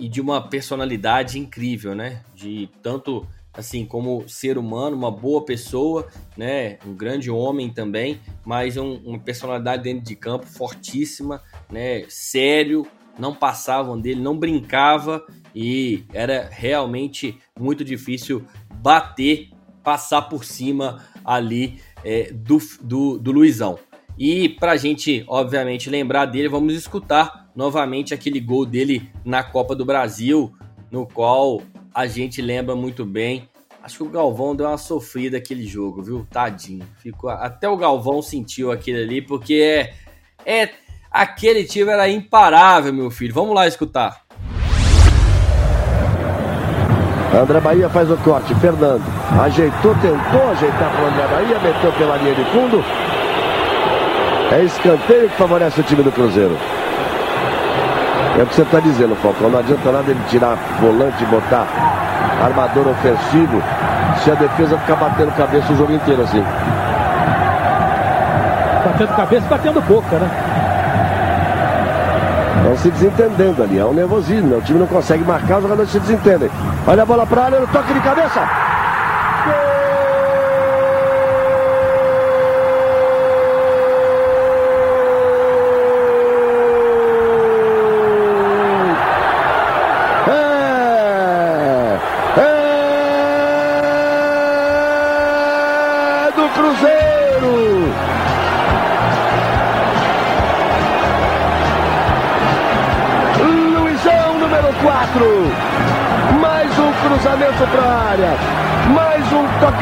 e 0.00 0.08
de 0.08 0.20
uma 0.20 0.48
personalidade 0.48 1.38
incrível, 1.38 1.94
né? 1.94 2.24
De 2.34 2.68
tanto 2.82 3.24
assim, 3.56 3.86
como 3.86 4.28
ser 4.28 4.58
humano, 4.58 4.96
uma 4.96 5.10
boa 5.10 5.44
pessoa, 5.44 6.08
né? 6.36 6.78
Um 6.86 6.94
grande 6.94 7.30
homem 7.30 7.70
também, 7.70 8.20
mas 8.44 8.76
um, 8.76 8.94
uma 9.04 9.18
personalidade 9.18 9.82
dentro 9.82 10.04
de 10.04 10.16
campo 10.16 10.46
fortíssima, 10.46 11.42
né? 11.70 12.04
Sério, 12.08 12.86
não 13.18 13.34
passavam 13.34 13.98
dele, 13.98 14.20
não 14.20 14.36
brincava 14.36 15.24
e 15.54 16.04
era 16.12 16.48
realmente 16.50 17.38
muito 17.58 17.84
difícil 17.84 18.44
bater, 18.82 19.50
passar 19.82 20.22
por 20.22 20.44
cima 20.44 21.04
ali 21.24 21.80
é, 22.04 22.32
do, 22.32 22.58
do, 22.82 23.18
do 23.18 23.32
Luizão. 23.32 23.78
E 24.18 24.48
pra 24.48 24.76
gente, 24.76 25.24
obviamente, 25.26 25.90
lembrar 25.90 26.26
dele, 26.26 26.48
vamos 26.48 26.74
escutar 26.74 27.50
novamente 27.54 28.14
aquele 28.14 28.40
gol 28.40 28.64
dele 28.64 29.08
na 29.24 29.42
Copa 29.42 29.74
do 29.74 29.84
Brasil, 29.84 30.52
no 30.90 31.06
qual 31.06 31.60
a 31.94 32.06
gente 32.06 32.42
lembra 32.42 32.74
muito 32.74 33.04
bem. 33.04 33.48
Acho 33.82 33.98
que 33.98 34.02
o 34.02 34.08
Galvão 34.08 34.56
deu 34.56 34.66
uma 34.66 34.78
sofrida 34.78 35.36
aquele 35.36 35.66
jogo, 35.66 36.02
viu? 36.02 36.26
Tadinho. 36.30 36.86
Ficou, 36.98 37.30
até 37.30 37.68
o 37.68 37.76
Galvão 37.76 38.20
sentiu 38.20 38.72
aquilo 38.72 38.98
ali, 38.98 39.22
porque 39.22 39.54
é, 39.54 39.94
é 40.44 40.70
aquele 41.10 41.64
time 41.64 41.92
era 41.92 42.08
imparável, 42.08 42.92
meu 42.92 43.10
filho. 43.10 43.34
Vamos 43.34 43.54
lá 43.54 43.66
escutar. 43.66 44.24
André 47.32 47.60
Bahia 47.60 47.88
faz 47.90 48.10
o 48.10 48.16
corte, 48.18 48.54
Fernando 48.56 49.02
ajeitou, 49.40 49.94
tentou 49.96 50.50
ajeitar 50.50 50.92
para 50.92 51.02
o 51.02 51.06
André 51.08 51.26
Bahia, 51.26 51.58
meteu 51.58 51.92
pela 51.92 52.16
linha 52.16 52.34
de 52.34 52.44
fundo. 52.44 52.84
É 54.52 54.62
escanteio 54.62 55.28
que 55.28 55.36
favorece 55.36 55.80
o 55.80 55.82
time 55.82 56.02
do 56.02 56.12
Cruzeiro. 56.12 56.56
É 58.38 58.42
o 58.42 58.46
que 58.46 58.54
você 58.54 58.62
está 58.62 58.80
dizendo, 58.80 59.14
Falcão. 59.16 59.48
Não 59.48 59.60
adianta 59.60 59.92
nada 59.92 60.10
ele 60.10 60.20
tirar 60.28 60.56
volante 60.80 61.22
e 61.22 61.26
botar 61.26 61.66
armador 62.42 62.88
ofensivo 62.88 63.62
se 64.22 64.30
a 64.30 64.34
defesa 64.34 64.76
ficar 64.78 64.96
batendo 64.96 65.32
cabeça 65.36 65.72
o 65.72 65.76
jogo 65.76 65.92
inteiro 65.92 66.22
assim. 66.22 66.44
Batendo 68.84 69.16
cabeça, 69.16 69.46
batendo 69.48 69.80
boca, 69.82 70.18
né? 70.18 70.30
Estão 72.56 72.76
se 72.78 72.90
desentendendo 72.90 73.62
ali, 73.62 73.78
é 73.78 73.84
um 73.84 73.92
nervosismo, 73.92 74.48
né? 74.48 74.56
o 74.56 74.62
time 74.62 74.78
não 74.78 74.86
consegue 74.86 75.22
marcar, 75.22 75.56
os 75.56 75.62
jogadores 75.62 75.90
se 75.90 76.00
desentendem. 76.00 76.50
Olha 76.86 77.02
a 77.02 77.06
bola 77.06 77.26
para 77.26 77.42
a 77.42 77.44
área, 77.44 77.60
no 77.60 77.66
toque 77.66 77.92
de 77.92 78.00
cabeça. 78.00 78.63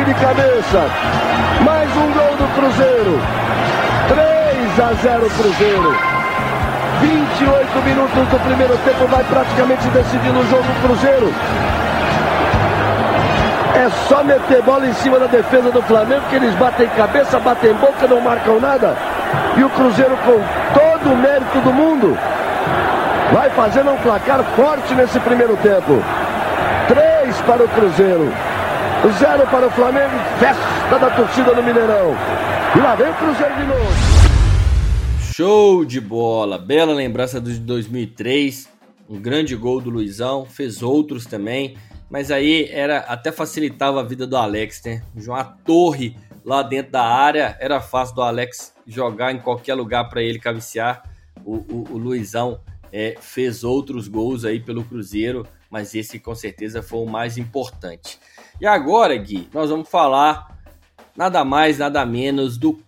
Toque 0.03 0.05
de 0.05 0.15
cabeça. 0.15 0.91
Mais 1.65 1.89
um 1.97 2.13
gol 2.13 2.37
do 2.37 2.55
Cruzeiro. 2.55 3.21
3 4.09 4.81
a 4.81 4.93
0 4.95 5.31
Cruzeiro. 5.31 5.97
28 7.01 7.83
minutos 7.83 8.29
do 8.29 8.41
primeiro 8.45 8.77
tempo 8.79 9.07
vai 9.07 9.25
praticamente 9.25 9.87
decidir 9.89 10.31
o 10.31 10.49
jogo 10.49 10.63
do 10.63 10.87
Cruzeiro. 10.87 11.33
É 13.75 13.89
só 14.09 14.23
meter 14.23 14.63
bola 14.63 14.87
em 14.87 14.93
cima 14.95 15.19
da 15.19 15.27
defesa 15.27 15.71
do 15.71 15.83
Flamengo 15.83 16.23
que 16.29 16.37
eles 16.37 16.55
batem 16.55 16.89
cabeça, 16.89 17.39
batem 17.41 17.73
boca, 17.75 18.07
não 18.07 18.21
marcam 18.21 18.61
nada. 18.61 18.95
E 19.57 19.65
o 19.65 19.71
Cruzeiro 19.71 20.17
com 20.19 20.41
todo 20.75 21.13
o 21.13 21.17
mérito 21.17 21.59
do 21.61 21.73
mundo 21.73 22.17
vai 23.33 23.51
fazendo 23.51 23.91
um 23.91 23.97
placar 23.97 24.43
forte 24.57 24.95
nesse 24.95 25.19
primeiro 25.21 25.57
tempo. 25.57 26.03
Três 26.87 27.41
para 27.43 27.65
o 27.65 27.69
Cruzeiro, 27.69 28.33
zero 29.11 29.47
para 29.49 29.67
o 29.67 29.71
Flamengo, 29.71 30.13
festa 30.39 30.99
da 30.99 31.11
torcida 31.11 31.53
no 31.55 31.63
Mineirão. 31.63 32.15
E 32.77 32.79
lá 32.79 32.95
vem 32.95 33.11
o 33.11 33.15
Cruzeiro 33.15 33.55
de 33.57 33.65
novo. 33.65 34.23
Show 35.35 35.85
de 35.85 36.01
bola, 36.01 36.57
bela 36.59 36.93
lembrança 36.93 37.41
de 37.41 37.59
2003, 37.59 38.69
um 39.09 39.21
grande 39.21 39.57
gol 39.57 39.81
do 39.81 39.91
Luizão, 39.91 40.45
fez 40.45 40.83
outros 40.83 41.27
também, 41.27 41.77
mas 42.09 42.31
aí 42.31 42.69
era 42.71 42.99
até 42.99 43.33
facilitava 43.33 44.01
a 44.01 44.05
vida 44.05 44.27
do 44.27 44.37
Alex, 44.37 44.83
né? 44.85 45.03
Uma 45.17 45.43
torre 45.43 46.17
lá 46.45 46.63
dentro 46.63 46.93
da 46.93 47.03
área, 47.03 47.57
era 47.59 47.81
fácil 47.81 48.15
do 48.15 48.23
Alex 48.23 48.75
jogar 48.87 49.33
em 49.33 49.39
qualquer 49.39 49.75
lugar 49.75 50.09
para 50.09 50.23
ele 50.23 50.39
cabecear. 50.39 51.03
O, 51.45 51.57
o, 51.57 51.87
o 51.91 51.99
Luizão 51.99 52.61
é, 52.93 53.17
fez 53.21 53.65
outros 53.65 54.07
gols 54.07 54.45
aí 54.45 54.61
pelo 54.61 54.85
Cruzeiro, 54.85 55.47
mas 55.71 55.95
esse 55.95 56.19
com 56.19 56.35
certeza 56.35 56.83
foi 56.83 57.01
o 57.01 57.07
mais 57.07 57.39
importante. 57.39 58.19
E 58.61 58.67
agora, 58.67 59.17
Gui, 59.17 59.49
nós 59.53 59.71
vamos 59.71 59.89
falar 59.89 60.57
nada 61.17 61.45
mais, 61.45 61.79
nada 61.79 62.05
menos 62.07 62.57
do 62.57 62.79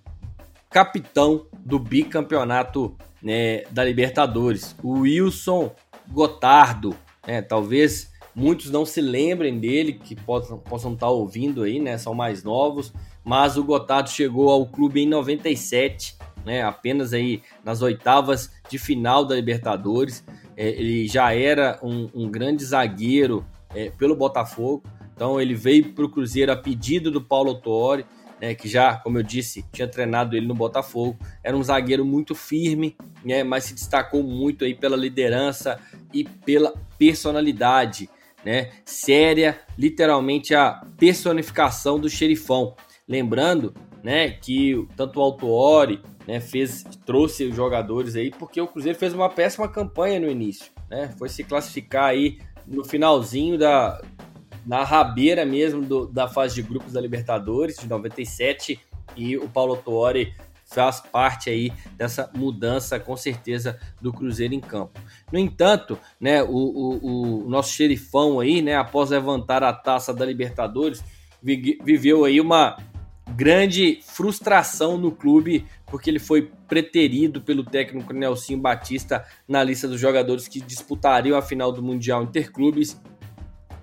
capitão 0.70 1.46
do 1.54 1.78
bicampeonato 1.78 2.96
né, 3.22 3.62
da 3.70 3.84
Libertadores, 3.84 4.76
o 4.82 5.00
Wilson 5.00 5.74
Gotardo. 6.08 6.94
Né, 7.26 7.40
talvez 7.40 8.12
muitos 8.34 8.70
não 8.70 8.84
se 8.84 9.00
lembrem 9.00 9.58
dele, 9.58 9.94
que 9.94 10.14
possam, 10.14 10.58
possam 10.58 10.92
estar 10.92 11.08
ouvindo 11.08 11.62
aí, 11.62 11.78
né, 11.78 11.96
são 11.96 12.12
mais 12.12 12.42
novos, 12.42 12.92
mas 13.24 13.56
o 13.56 13.64
Gotardo 13.64 14.10
chegou 14.10 14.50
ao 14.50 14.66
clube 14.66 15.00
em 15.00 15.08
97, 15.08 16.16
né, 16.44 16.62
apenas 16.62 17.12
aí 17.14 17.42
nas 17.64 17.80
oitavas 17.80 18.50
de 18.68 18.78
final 18.78 19.24
da 19.24 19.34
Libertadores. 19.34 20.24
É, 20.56 20.68
ele 20.68 21.08
já 21.08 21.34
era 21.34 21.78
um, 21.82 22.10
um 22.14 22.30
grande 22.30 22.64
zagueiro 22.64 23.44
é, 23.74 23.90
pelo 23.90 24.14
Botafogo, 24.14 24.82
então 25.14 25.40
ele 25.40 25.54
veio 25.54 25.92
para 25.92 26.04
o 26.04 26.08
Cruzeiro 26.08 26.52
a 26.52 26.56
pedido 26.56 27.10
do 27.10 27.22
Paulo 27.22 27.54
Tuori, 27.54 28.04
né, 28.40 28.54
que 28.54 28.68
já, 28.68 28.96
como 28.96 29.18
eu 29.18 29.22
disse, 29.22 29.64
tinha 29.72 29.86
treinado 29.86 30.36
ele 30.36 30.46
no 30.46 30.54
Botafogo. 30.54 31.16
Era 31.42 31.56
um 31.56 31.62
zagueiro 31.62 32.04
muito 32.04 32.34
firme, 32.34 32.96
né, 33.24 33.44
mas 33.44 33.64
se 33.64 33.74
destacou 33.74 34.22
muito 34.22 34.64
aí 34.64 34.74
pela 34.74 34.96
liderança 34.96 35.80
e 36.12 36.24
pela 36.24 36.74
personalidade, 36.98 38.10
né, 38.44 38.70
séria, 38.84 39.60
literalmente 39.78 40.54
a 40.54 40.84
personificação 40.98 41.98
do 41.98 42.08
xerifão. 42.10 42.74
Lembrando, 43.08 43.74
né, 44.02 44.30
que 44.30 44.86
tanto 44.96 45.20
o 45.20 45.22
Altuori, 45.22 46.00
né, 46.26 46.40
fez 46.40 46.84
trouxe 47.06 47.44
os 47.44 47.54
jogadores 47.54 48.16
aí 48.16 48.30
porque 48.30 48.60
o 48.60 48.66
Cruzeiro 48.66 48.98
fez 48.98 49.14
uma 49.14 49.28
péssima 49.28 49.68
campanha 49.68 50.18
no 50.18 50.30
início, 50.30 50.72
né? 50.90 51.14
Foi 51.18 51.28
se 51.28 51.44
classificar 51.44 52.06
aí 52.06 52.38
no 52.66 52.84
finalzinho 52.84 53.58
da 53.58 54.00
na 54.66 54.84
rabeira 54.84 55.44
mesmo 55.44 55.82
do, 55.82 56.06
da 56.06 56.28
fase 56.28 56.54
de 56.54 56.62
grupos 56.62 56.92
da 56.92 57.00
Libertadores 57.00 57.76
de 57.76 57.88
97 57.88 58.80
e 59.16 59.36
o 59.36 59.48
Paulo 59.48 59.76
Tuori 59.76 60.34
faz 60.64 61.00
parte 61.00 61.50
aí 61.50 61.72
dessa 61.96 62.30
mudança 62.34 62.98
com 62.98 63.16
certeza 63.16 63.78
do 64.00 64.12
Cruzeiro 64.12 64.54
em 64.54 64.60
campo. 64.60 64.98
No 65.30 65.38
entanto, 65.38 65.98
né, 66.18 66.42
o, 66.42 66.48
o, 66.48 67.44
o 67.44 67.50
nosso 67.50 67.72
xerifão 67.72 68.40
aí, 68.40 68.62
né, 68.62 68.76
após 68.76 69.10
levantar 69.10 69.62
a 69.62 69.72
taça 69.72 70.12
da 70.12 70.24
Libertadores, 70.24 71.04
viveu 71.42 72.24
aí 72.24 72.40
uma 72.40 72.76
grande 73.36 74.00
frustração 74.02 74.98
no 74.98 75.10
clube 75.10 75.66
porque 75.86 76.10
ele 76.10 76.18
foi 76.18 76.50
preterido 76.68 77.40
pelo 77.40 77.64
técnico 77.64 78.12
Nelson 78.12 78.58
Batista 78.58 79.24
na 79.46 79.62
lista 79.62 79.88
dos 79.88 80.00
jogadores 80.00 80.48
que 80.48 80.60
disputariam 80.60 81.36
a 81.36 81.42
final 81.42 81.72
do 81.72 81.82
Mundial 81.82 82.22
Interclubes 82.22 83.00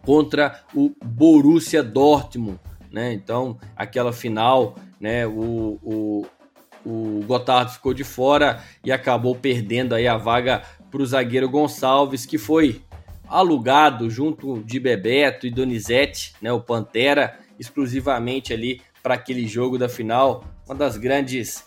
contra 0.04 0.64
o 0.74 0.92
Borussia 1.04 1.84
Dortmund, 1.84 2.60
né? 2.92 3.14
Então, 3.14 3.58
aquela 3.76 4.12
final, 4.12 4.76
né, 5.00 5.26
o, 5.26 5.80
o, 5.82 6.26
o 6.86 7.24
Gotardo 7.26 7.72
ficou 7.72 7.94
de 7.94 8.04
fora 8.04 8.64
e 8.84 8.92
acabou 8.92 9.36
perdendo 9.36 9.96
aí 9.96 10.08
a 10.08 10.18
vaga 10.18 10.64
para 10.90 11.02
o 11.02 11.06
zagueiro 11.06 11.50
Gonçalves, 11.50 12.26
que 12.26 12.38
foi 12.38 12.82
alugado 13.28 14.10
junto 14.10 14.62
de 14.64 14.80
Bebeto 14.80 15.48
e 15.48 15.52
Donizete, 15.52 16.34
né, 16.42 16.52
o 16.52 16.60
Pantera, 16.60 17.40
exclusivamente 17.58 18.52
ali 18.52 18.82
para 19.02 19.14
aquele 19.14 19.48
jogo 19.48 19.78
da 19.78 19.88
final. 19.88 20.44
Uma 20.66 20.76
das 20.76 20.98
grandes 20.98 21.64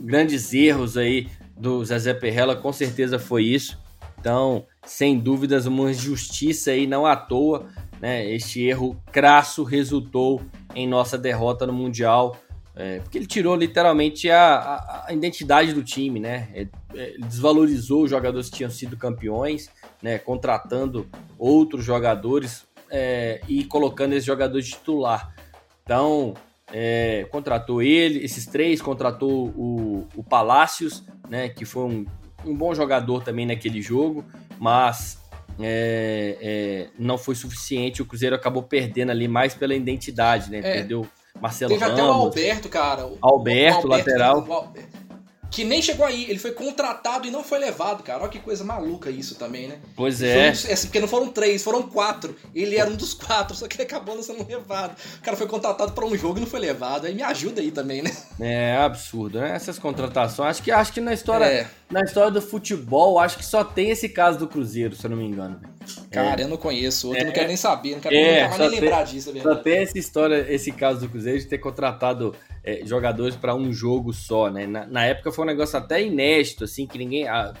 grandes 0.00 0.52
erros 0.52 0.96
aí 0.96 1.28
do 1.56 1.84
Zezé 1.84 2.14
Perrella, 2.14 2.56
com 2.56 2.72
certeza 2.72 3.18
foi 3.18 3.44
isso. 3.44 3.78
Então, 4.24 4.64
sem 4.86 5.18
dúvidas, 5.18 5.66
uma 5.66 5.90
injustiça 5.90 6.70
aí, 6.70 6.86
não 6.86 7.04
à 7.04 7.14
toa, 7.14 7.66
né? 8.00 8.26
Este 8.32 8.62
erro 8.62 8.98
crasso 9.12 9.62
resultou 9.64 10.40
em 10.74 10.88
nossa 10.88 11.18
derrota 11.18 11.66
no 11.66 11.74
Mundial, 11.74 12.34
é, 12.74 13.00
porque 13.00 13.18
ele 13.18 13.26
tirou 13.26 13.54
literalmente 13.54 14.30
a, 14.30 14.54
a, 14.56 15.04
a 15.08 15.12
identidade 15.12 15.74
do 15.74 15.84
time, 15.84 16.18
né? 16.18 16.48
É, 16.54 16.66
é, 16.94 17.08
ele 17.10 17.24
desvalorizou 17.26 18.04
os 18.04 18.10
jogadores 18.10 18.48
que 18.48 18.56
tinham 18.56 18.70
sido 18.70 18.96
campeões, 18.96 19.68
né? 20.02 20.16
Contratando 20.16 21.06
outros 21.38 21.84
jogadores 21.84 22.66
é, 22.90 23.42
e 23.46 23.62
colocando 23.64 24.14
esses 24.14 24.24
jogadores 24.24 24.70
titular. 24.70 25.34
Então, 25.82 26.32
é, 26.72 27.26
contratou 27.30 27.82
ele, 27.82 28.24
esses 28.24 28.46
três, 28.46 28.80
contratou 28.80 29.48
o, 29.48 30.08
o 30.16 30.24
Palácios, 30.24 31.04
né, 31.28 31.50
que 31.50 31.66
foi 31.66 31.84
um, 31.84 32.06
um 32.44 32.54
bom 32.54 32.74
jogador 32.74 33.22
também 33.22 33.46
naquele 33.46 33.80
jogo, 33.82 34.24
mas 34.58 35.18
é, 35.60 36.36
é, 36.40 36.88
não 36.98 37.16
foi 37.18 37.34
suficiente. 37.34 38.02
O 38.02 38.06
Cruzeiro 38.06 38.34
acabou 38.36 38.62
perdendo 38.62 39.10
ali 39.10 39.28
mais 39.28 39.54
pela 39.54 39.74
identidade, 39.74 40.50
né? 40.50 40.58
É. 40.58 40.62
Perdeu 40.62 41.06
Marcelo 41.40 41.70
Teve 41.72 41.84
Ramos. 41.84 41.98
até 42.00 42.08
o 42.08 42.12
Alberto, 42.12 42.68
cara. 42.68 43.06
o- 43.06 43.18
Alberto, 43.20 43.86
o 43.86 43.90
lateral. 43.90 44.44
o 44.46 44.52
Alberto, 44.52 44.88
que 45.54 45.62
nem 45.64 45.80
chegou 45.80 46.04
aí, 46.04 46.24
ele 46.28 46.38
foi 46.38 46.50
contratado 46.50 47.28
e 47.28 47.30
não 47.30 47.44
foi 47.44 47.58
levado, 47.60 48.02
cara. 48.02 48.20
Olha 48.20 48.28
que 48.28 48.40
coisa 48.40 48.64
maluca 48.64 49.08
isso 49.08 49.36
também, 49.36 49.68
né? 49.68 49.78
Pois 49.94 50.20
é. 50.20 50.48
assim, 50.48 50.88
porque 50.88 50.98
não 50.98 51.06
foram 51.06 51.28
três, 51.28 51.62
foram 51.62 51.82
quatro. 51.82 52.34
Ele 52.52 52.76
era 52.76 52.90
um 52.90 52.96
dos 52.96 53.14
quatro, 53.14 53.54
só 53.56 53.68
que 53.68 53.76
ele 53.76 53.84
acabou 53.84 54.16
não 54.16 54.22
sendo 54.22 54.44
levado. 54.48 54.96
O 55.18 55.22
cara 55.22 55.36
foi 55.36 55.46
contratado 55.46 55.92
pra 55.92 56.04
um 56.04 56.16
jogo 56.16 56.38
e 56.38 56.40
não 56.40 56.46
foi 56.48 56.58
levado. 56.58 57.06
Aí 57.06 57.14
me 57.14 57.22
ajuda 57.22 57.60
aí 57.60 57.70
também, 57.70 58.02
né? 58.02 58.10
É 58.40 58.76
absurdo, 58.76 59.38
né? 59.38 59.54
Essas 59.54 59.78
contratações. 59.78 60.50
Acho 60.50 60.62
que, 60.62 60.72
acho 60.72 60.92
que 60.92 61.00
na 61.00 61.12
história, 61.14 61.44
É. 61.44 61.66
na 61.88 62.00
história 62.00 62.32
do 62.32 62.42
futebol, 62.42 63.20
acho 63.20 63.36
que 63.38 63.44
só 63.44 63.62
tem 63.62 63.90
esse 63.90 64.08
caso 64.08 64.38
do 64.40 64.48
Cruzeiro, 64.48 64.96
se 64.96 65.06
eu 65.06 65.10
não 65.10 65.16
me 65.16 65.24
engano. 65.24 65.60
Cara, 66.10 66.40
eu 66.42 66.48
não 66.48 66.56
conheço 66.56 67.08
outro, 67.08 67.22
É. 67.22 67.26
não 67.26 67.32
quero 67.32 67.48
nem 67.48 67.56
saber, 67.56 67.92
não 67.92 68.00
quero 68.00 68.14
É, 68.16 68.50
só 68.50 68.58
nem 68.58 68.70
tem- 68.70 68.80
lembrar 68.80 69.04
disso, 69.04 69.32
é 69.36 69.40
Só 69.40 69.54
tem 69.54 69.78
essa 69.82 69.98
história, 69.98 70.46
esse 70.48 70.72
caso 70.72 71.00
do 71.00 71.08
Cruzeiro 71.08 71.38
de 71.38 71.46
ter 71.46 71.58
contratado 71.58 72.34
é, 72.66 72.80
jogadores 72.86 73.36
para 73.36 73.54
um 73.54 73.70
jogo 73.70 74.10
só, 74.14 74.48
né? 74.50 74.66
Na, 74.66 74.86
na 74.86 75.04
época 75.04 75.30
foi 75.30 75.43
um 75.44 75.48
negócio 75.48 75.78
até 75.78 76.02
inédito, 76.02 76.64
assim, 76.64 76.86
que 76.86 76.98
ninguém. 76.98 77.28
A, 77.28 77.52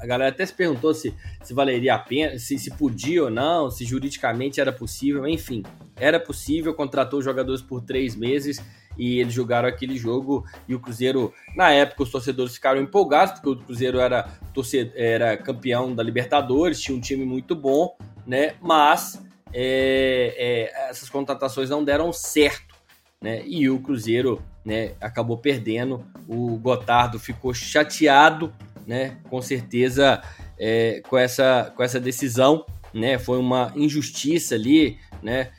a- 0.00 0.06
galera 0.06 0.30
até 0.30 0.44
se 0.44 0.52
perguntou 0.52 0.92
se, 0.92 1.14
se 1.42 1.54
valeria 1.54 1.94
a 1.94 1.98
pena, 1.98 2.38
se, 2.38 2.58
se 2.58 2.70
podia 2.72 3.24
ou 3.24 3.30
não, 3.30 3.70
se 3.70 3.84
juridicamente 3.86 4.60
era 4.60 4.72
possível, 4.72 5.26
enfim. 5.26 5.62
Era 5.96 6.20
possível, 6.20 6.74
contratou 6.74 7.20
os 7.20 7.24
jogadores 7.24 7.62
por 7.62 7.80
três 7.80 8.14
meses 8.14 8.62
e 8.98 9.18
eles 9.20 9.32
jogaram 9.32 9.66
aquele 9.68 9.96
jogo 9.96 10.44
e 10.68 10.74
o 10.74 10.80
Cruzeiro, 10.80 11.32
na 11.56 11.70
época, 11.70 12.02
os 12.02 12.10
torcedores 12.10 12.54
ficaram 12.54 12.82
empolgados, 12.82 13.34
porque 13.34 13.48
o 13.48 13.56
Cruzeiro 13.56 13.98
era, 13.98 14.24
torcedor, 14.52 14.92
era 14.94 15.36
campeão 15.36 15.94
da 15.94 16.02
Libertadores, 16.02 16.80
tinha 16.80 16.96
um 16.96 17.00
time 17.00 17.24
muito 17.24 17.54
bom, 17.56 17.96
né? 18.26 18.54
Mas 18.60 19.24
é, 19.52 20.34
é, 20.36 20.90
essas 20.90 21.08
contratações 21.08 21.70
não 21.70 21.82
deram 21.82 22.12
certo, 22.12 22.74
né? 23.22 23.42
E 23.46 23.70
o 23.70 23.78
Cruzeiro 23.80 24.42
né, 24.64 24.92
acabou 25.00 25.36
perdendo, 25.36 26.04
o 26.26 26.56
Gotardo 26.56 27.18
ficou 27.18 27.52
chateado, 27.52 28.52
né? 28.86 29.18
Com 29.28 29.42
certeza 29.42 30.22
é, 30.58 31.02
com, 31.08 31.18
essa, 31.18 31.72
com 31.76 31.82
essa 31.82 32.00
decisão, 32.00 32.64
né? 32.92 33.18
Foi 33.18 33.38
uma 33.38 33.72
injustiça 33.76 34.54
ali, 34.54 34.98
né? 35.22 35.50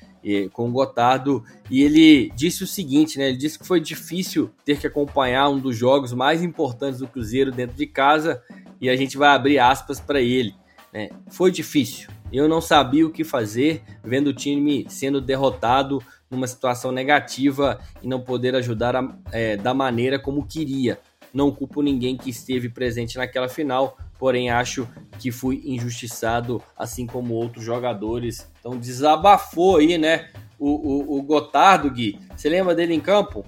com 0.53 0.68
o 0.68 0.72
Gotardo 0.72 1.44
e 1.69 1.84
ele 1.84 2.32
disse 2.36 2.64
o 2.64 2.68
seguinte, 2.68 3.19
né? 3.19 3.30
Ele 3.30 3.38
disse 3.38 3.60
que 3.60 3.68
foi 3.68 3.80
difícil 3.80 4.49
ter 4.65 4.80
que 4.80 4.88
acompanhar 4.88 5.49
um 5.49 5.60
dos 5.60 5.77
jogos 5.77 6.14
mais 6.14 6.41
importantes 6.41 6.99
do 6.99 7.07
Cruzeiro 7.07 7.52
dentro 7.52 7.76
de 7.76 7.86
casa 7.86 8.41
e 8.82 8.90
a 8.90 8.95
gente 8.95 9.18
vai 9.18 9.30
abrir 9.30 9.60
aspas 9.60 9.99
para 9.99 10.19
ele. 10.19 10.56
Né? 10.91 11.10
Foi 11.27 11.52
difícil. 11.52 12.10
Eu 12.34 12.49
não 12.49 12.60
sabia 12.60 13.06
o 13.06 13.11
que 13.11 13.23
fazer 13.23 13.84
vendo 14.03 14.27
o 14.27 14.34
time 14.34 14.86
sendo 14.90 15.22
derrotado 15.22 16.02
numa 16.30 16.47
situação 16.47 16.91
negativa 16.91 17.80
e 18.02 18.07
não 18.07 18.22
poder 18.22 18.56
ajudar 18.56 18.95
a, 18.95 19.15
é, 19.31 19.57
da 19.57 19.73
maneira 19.73 20.19
como 20.19 20.45
queria. 20.45 20.99
Não 21.34 21.52
culpo 21.52 21.81
ninguém 21.81 22.15
que 22.15 22.30
esteve 22.30 22.69
presente 22.69 23.18
naquela 23.18 23.49
final, 23.49 23.97
porém 24.18 24.49
acho 24.49 24.88
que 25.19 25.31
fui 25.31 25.61
injustiçado, 25.65 26.64
assim 26.77 27.06
como 27.06 27.34
outros 27.34 27.64
jogadores. 27.64 28.49
Então 28.60 28.77
desabafou 28.77 29.77
aí, 29.77 29.97
né? 29.97 30.30
O, 30.57 30.69
o, 30.69 31.19
o 31.19 31.22
Gotardo, 31.22 31.89
Gui. 31.91 32.19
Você 32.35 32.47
lembra 32.47 32.73
dele 32.73 32.93
em 32.93 33.02
campo? 33.02 33.45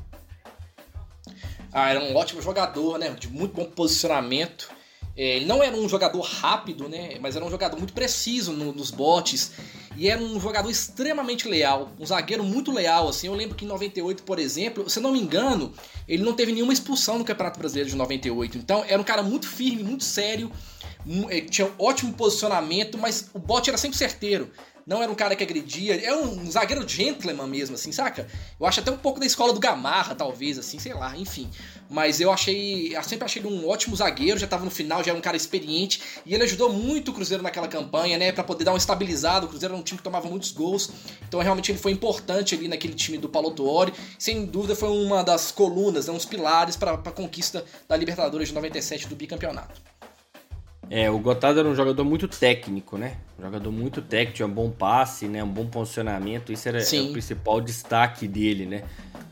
Ah, 1.72 1.90
era 1.90 2.04
um 2.04 2.16
ótimo 2.16 2.42
jogador, 2.42 2.98
né? 2.98 3.10
De 3.12 3.30
muito 3.30 3.56
bom 3.56 3.66
posicionamento. 3.66 4.70
É, 5.16 5.38
ele 5.38 5.46
não 5.46 5.64
era 5.64 5.76
um 5.76 5.88
jogador 5.88 6.22
rápido, 6.22 6.88
né? 6.88 7.18
Mas 7.20 7.36
era 7.36 7.44
um 7.44 7.50
jogador 7.50 7.78
muito 7.78 7.94
preciso 7.94 8.52
no, 8.52 8.74
nos 8.74 8.92
botes. 8.92 9.54
E 9.98 10.08
era 10.08 10.22
um 10.22 10.40
jogador 10.40 10.70
extremamente 10.70 11.48
leal. 11.48 11.92
Um 12.00 12.06
zagueiro 12.06 12.44
muito 12.44 12.72
leal, 12.72 13.10
assim. 13.10 13.28
Eu 13.28 13.34
lembro 13.34 13.56
que 13.56 13.66
em 13.66 13.68
98, 13.68 14.22
por 14.22 14.38
exemplo, 14.38 14.88
se 14.88 15.00
não 15.00 15.12
me 15.12 15.20
engano, 15.20 15.74
ele 16.08 16.24
não 16.24 16.34
teve 16.34 16.52
nenhuma 16.52 16.72
expulsão 16.72 17.18
no 17.18 17.26
Campeonato 17.26 17.58
Brasileiro 17.58 17.90
de 17.90 17.96
98. 17.96 18.60
Então, 18.60 18.86
era 18.88 19.02
um 19.02 19.04
cara 19.04 19.24
muito 19.24 19.48
firme, 19.48 19.84
muito 19.84 20.04
sério. 20.04 20.52
É, 21.30 21.42
tinha 21.42 21.68
um 21.68 21.72
ótimo 21.80 22.14
posicionamento, 22.14 22.98
mas 22.98 23.30
o 23.34 23.40
bote 23.40 23.70
era 23.70 23.78
sempre 23.78 23.98
certeiro 23.98 24.52
não 24.88 25.04
era 25.04 25.12
um 25.12 25.16
cara 25.16 25.36
que 25.36 25.44
agredia, 25.44 26.02
é 26.02 26.16
um 26.16 26.50
zagueiro 26.50 26.88
gentleman 26.88 27.46
mesmo, 27.46 27.76
assim, 27.76 27.92
saca? 27.92 28.26
Eu 28.58 28.66
acho 28.66 28.80
até 28.80 28.90
um 28.90 28.98
pouco 28.98 29.20
da 29.20 29.26
escola 29.26 29.52
do 29.52 29.60
Gamarra, 29.60 30.16
talvez, 30.16 30.58
assim, 30.58 30.80
sei 30.80 30.94
lá, 30.94 31.16
enfim. 31.18 31.50
Mas 31.90 32.22
eu 32.22 32.32
achei, 32.32 32.96
eu 32.96 33.04
sempre 33.04 33.26
achei 33.26 33.42
ele 33.42 33.54
um 33.54 33.68
ótimo 33.68 33.94
zagueiro, 33.98 34.40
já 34.40 34.48
tava 34.48 34.64
no 34.64 34.72
final, 34.72 35.04
já 35.04 35.12
era 35.12 35.20
um 35.20 35.22
cara 35.22 35.36
experiente, 35.36 36.02
e 36.26 36.34
ele 36.34 36.44
ajudou 36.46 36.72
muito 36.72 37.12
o 37.12 37.14
Cruzeiro 37.14 37.44
naquela 37.44 37.68
campanha, 37.68 38.18
né, 38.18 38.32
para 38.32 38.46
poder 38.46 38.64
dar 38.64 38.74
um 38.74 38.78
estabilizado. 38.78 39.46
O 39.46 39.50
Cruzeiro 39.50 39.74
era 39.74 39.82
um 39.82 39.84
time 39.84 39.98
que 39.98 40.04
tomava 40.04 40.30
muitos 40.30 40.54
gols, 40.54 40.90
então 41.28 41.42
realmente 41.42 41.70
ele 41.70 41.80
foi 41.80 41.92
importante 41.92 42.56
ali 42.56 42.70
naquele 42.70 42.94
time 42.94 43.18
do 43.18 43.28
Paulo 43.28 43.52
Tuori. 43.52 43.94
Sem 44.18 44.46
dúvida 44.46 44.74
foi 44.74 44.90
uma 44.90 45.22
das 45.22 45.52
colunas, 45.52 46.08
né, 46.08 46.14
uns 46.14 46.24
pilares 46.24 46.78
para 46.78 46.94
a 46.94 47.12
conquista 47.12 47.66
da 47.90 47.98
Libertadores 47.98 48.48
de 48.48 48.54
97 48.54 49.08
do 49.08 49.18
bicampeonato. 49.18 49.97
É, 50.90 51.10
o 51.10 51.20
Gotardo 51.20 51.60
era 51.60 51.68
um 51.68 51.76
jogador 51.76 52.04
muito 52.04 52.28
técnico, 52.28 52.98
né? 52.98 53.18
Um 53.38 53.44
jogador 53.44 53.72
muito 53.72 54.02
técnico, 54.02 54.38
tinha 54.38 54.48
um 54.48 54.52
bom 54.52 54.70
passe, 54.70 55.28
né? 55.28 55.44
Um 55.44 55.50
bom 55.50 55.66
posicionamento. 55.66 56.52
Isso 56.52 56.68
era, 56.68 56.80
era 56.82 57.04
o 57.04 57.12
principal 57.12 57.60
destaque 57.60 58.28
dele, 58.28 58.66
né? 58.66 58.84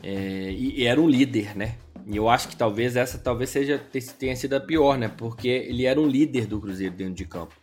É, 0.02 0.50
e, 0.50 0.82
e, 0.82 0.86
era 0.86 1.00
um 1.00 1.08
líder, 1.08 1.56
né? 1.56 1.76
E 2.06 2.16
eu 2.16 2.28
acho 2.28 2.48
que 2.48 2.56
talvez 2.56 2.94
essa 2.94 3.18
talvez 3.18 3.50
seja 3.50 3.82
tenha 4.18 4.36
sido 4.36 4.54
a 4.54 4.60
pior, 4.60 4.98
né? 4.98 5.08
Porque 5.08 5.48
ele 5.48 5.86
era 5.86 6.00
um 6.00 6.06
líder 6.06 6.46
do 6.46 6.60
Cruzeiro 6.60 6.94
dentro 6.94 7.14
de 7.14 7.24
campo, 7.24 7.54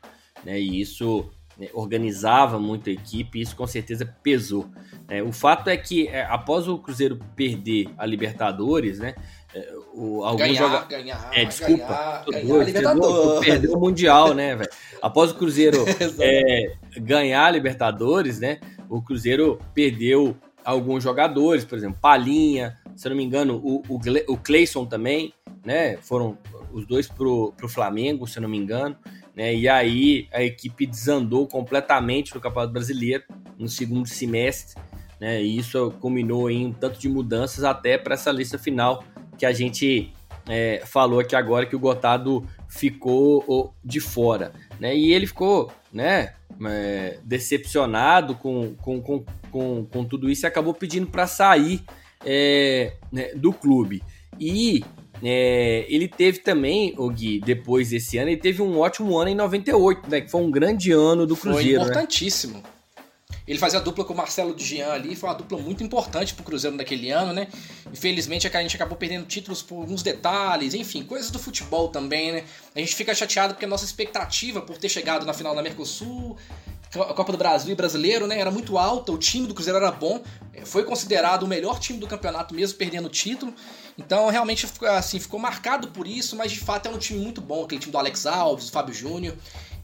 né? 0.43 0.59
E 0.59 0.81
isso 0.81 1.29
né, 1.57 1.69
organizava 1.73 2.59
muito 2.59 2.89
a 2.89 2.93
equipe, 2.93 3.39
e 3.39 3.41
isso 3.41 3.55
com 3.55 3.67
certeza 3.67 4.05
pesou. 4.23 4.69
É, 5.07 5.21
o 5.21 5.31
fato 5.31 5.69
é 5.69 5.77
que 5.77 6.07
é, 6.07 6.25
após 6.25 6.67
o 6.67 6.77
Cruzeiro 6.79 7.19
perder 7.35 7.89
a 7.97 8.05
Libertadores, 8.05 8.99
né? 8.99 9.15
É, 9.55 9.73
o, 9.93 10.23
alguns 10.23 10.47
ganhar, 10.47 10.69
joga... 10.69 10.85
ganhar, 10.85 11.29
é, 11.31 11.45
desculpa, 11.45 12.23
ganhar, 12.27 12.65
ganhar 12.65 13.39
perdeu 13.39 13.73
o 13.73 13.79
Mundial, 13.79 14.33
né, 14.33 14.55
velho? 14.55 14.69
Após 15.01 15.31
o 15.31 15.35
Cruzeiro 15.35 15.85
é, 16.19 16.73
ganhar 16.97 17.45
a 17.45 17.51
Libertadores, 17.51 18.39
né? 18.39 18.59
O 18.89 19.01
Cruzeiro 19.01 19.59
perdeu 19.73 20.35
alguns 20.65 21.03
jogadores, 21.03 21.63
por 21.65 21.77
exemplo, 21.77 21.99
Palinha, 22.01 22.77
se 22.95 23.07
eu 23.07 23.11
não 23.11 23.17
me 23.17 23.23
engano, 23.23 23.61
o, 23.63 23.83
o, 23.87 23.99
o 24.27 24.37
Cleison 24.37 24.85
também, 24.85 25.33
né? 25.63 25.97
Foram 25.97 26.37
os 26.71 26.85
dois 26.87 27.07
pro, 27.07 27.53
pro 27.55 27.69
Flamengo, 27.69 28.27
se 28.27 28.39
eu 28.39 28.41
não 28.41 28.49
me 28.49 28.57
engano. 28.57 28.97
Né? 29.35 29.55
E 29.55 29.69
aí 29.69 30.27
a 30.31 30.43
equipe 30.43 30.85
desandou 30.85 31.47
completamente 31.47 32.33
no 32.33 32.41
Campeonato 32.41 32.73
Brasileiro 32.73 33.23
no 33.57 33.67
segundo 33.67 34.07
semestre. 34.07 34.81
Né? 35.19 35.41
E 35.41 35.57
isso 35.57 35.91
culminou 35.99 36.49
em 36.49 36.67
um 36.67 36.73
tanto 36.73 36.99
de 36.99 37.07
mudanças 37.07 37.63
até 37.63 37.97
para 37.97 38.15
essa 38.15 38.31
lista 38.31 38.57
final 38.57 39.03
que 39.43 39.45
a 39.45 39.51
gente 39.51 40.09
é, 40.47 40.81
falou 40.85 41.19
aqui 41.19 41.35
agora 41.35 41.65
que 41.65 41.75
o 41.75 41.79
Gotardo 41.79 42.47
ficou 42.69 43.73
de 43.83 43.99
fora, 43.99 44.53
né? 44.79 44.95
E 44.95 45.11
ele 45.11 45.27
ficou, 45.27 45.69
né, 45.91 46.33
é, 46.65 47.19
decepcionado 47.25 48.35
com, 48.35 48.73
com, 48.75 49.01
com, 49.01 49.25
com, 49.51 49.85
com 49.85 50.05
tudo 50.05 50.29
isso 50.29 50.45
e 50.45 50.47
acabou 50.47 50.73
pedindo 50.73 51.07
para 51.07 51.27
sair 51.27 51.83
é, 52.25 52.93
né, 53.11 53.33
do 53.35 53.51
clube. 53.51 54.01
E 54.39 54.81
é, 55.21 55.85
ele 55.89 56.07
teve 56.07 56.39
também, 56.39 56.93
o 56.97 57.09
Gui, 57.09 57.41
depois 57.41 57.89
desse 57.89 58.17
ano, 58.17 58.29
ele 58.29 58.39
teve 58.39 58.61
um 58.61 58.79
ótimo 58.79 59.17
ano 59.17 59.29
em 59.29 59.35
98, 59.35 60.09
né? 60.09 60.21
Que 60.21 60.31
foi 60.31 60.41
um 60.41 60.49
grande 60.49 60.93
ano 60.93 61.27
do 61.27 61.35
Cruzeiro. 61.35 61.81
Foi 61.81 61.89
né? 61.89 61.91
importantíssimo. 61.91 62.59
Né? 62.59 62.63
Ele 63.47 63.59
fazia 63.59 63.79
a 63.79 63.81
dupla 63.81 64.05
com 64.05 64.13
o 64.13 64.17
Marcelo 64.17 64.57
Jean 64.57 64.91
ali, 64.93 65.15
foi 65.15 65.29
uma 65.29 65.35
dupla 65.35 65.57
muito 65.57 65.83
importante 65.83 66.33
pro 66.33 66.43
Cruzeiro 66.43 66.75
naquele 66.77 67.11
ano, 67.11 67.33
né? 67.33 67.47
Infelizmente 67.91 68.47
a 68.47 68.61
gente 68.61 68.75
acabou 68.75 68.97
perdendo 68.97 69.25
títulos 69.25 69.61
por 69.61 69.81
alguns 69.81 70.01
detalhes, 70.01 70.73
enfim, 70.73 71.03
coisas 71.03 71.29
do 71.29 71.37
futebol 71.37 71.89
também, 71.89 72.31
né? 72.31 72.43
A 72.73 72.79
gente 72.79 72.95
fica 72.95 73.13
chateado 73.13 73.53
porque 73.53 73.65
a 73.65 73.67
nossa 73.67 73.83
expectativa 73.83 74.61
por 74.61 74.77
ter 74.77 74.87
chegado 74.87 75.25
na 75.25 75.33
final 75.33 75.53
da 75.53 75.61
Mercosul, 75.61 76.37
a 77.01 77.13
Copa 77.13 77.31
do 77.31 77.37
Brasil 77.37 77.71
e 77.71 77.75
brasileiro, 77.75 78.27
né? 78.27 78.39
Era 78.39 78.51
muito 78.51 78.77
alta, 78.77 79.11
o 79.11 79.17
time 79.17 79.47
do 79.47 79.53
Cruzeiro 79.53 79.77
era 79.77 79.91
bom, 79.91 80.21
é, 80.53 80.63
foi 80.63 80.83
considerado 80.83 81.43
o 81.43 81.47
melhor 81.47 81.79
time 81.79 81.99
do 81.99 82.07
campeonato, 82.07 82.53
mesmo 82.53 82.77
perdendo 82.77 83.07
o 83.07 83.09
título. 83.09 83.53
Então, 83.97 84.29
realmente, 84.29 84.67
assim, 84.89 85.19
ficou 85.19 85.39
marcado 85.39 85.87
por 85.89 86.07
isso, 86.07 86.35
mas 86.35 86.51
de 86.51 86.59
fato 86.59 86.87
é 86.87 86.91
um 86.91 86.97
time 86.97 87.19
muito 87.19 87.41
bom, 87.41 87.63
aquele 87.63 87.81
time 87.81 87.91
do 87.91 87.97
Alex 87.97 88.25
Alves, 88.25 88.65
do 88.67 88.71
Fábio 88.71 88.93
Júnior. 88.93 89.35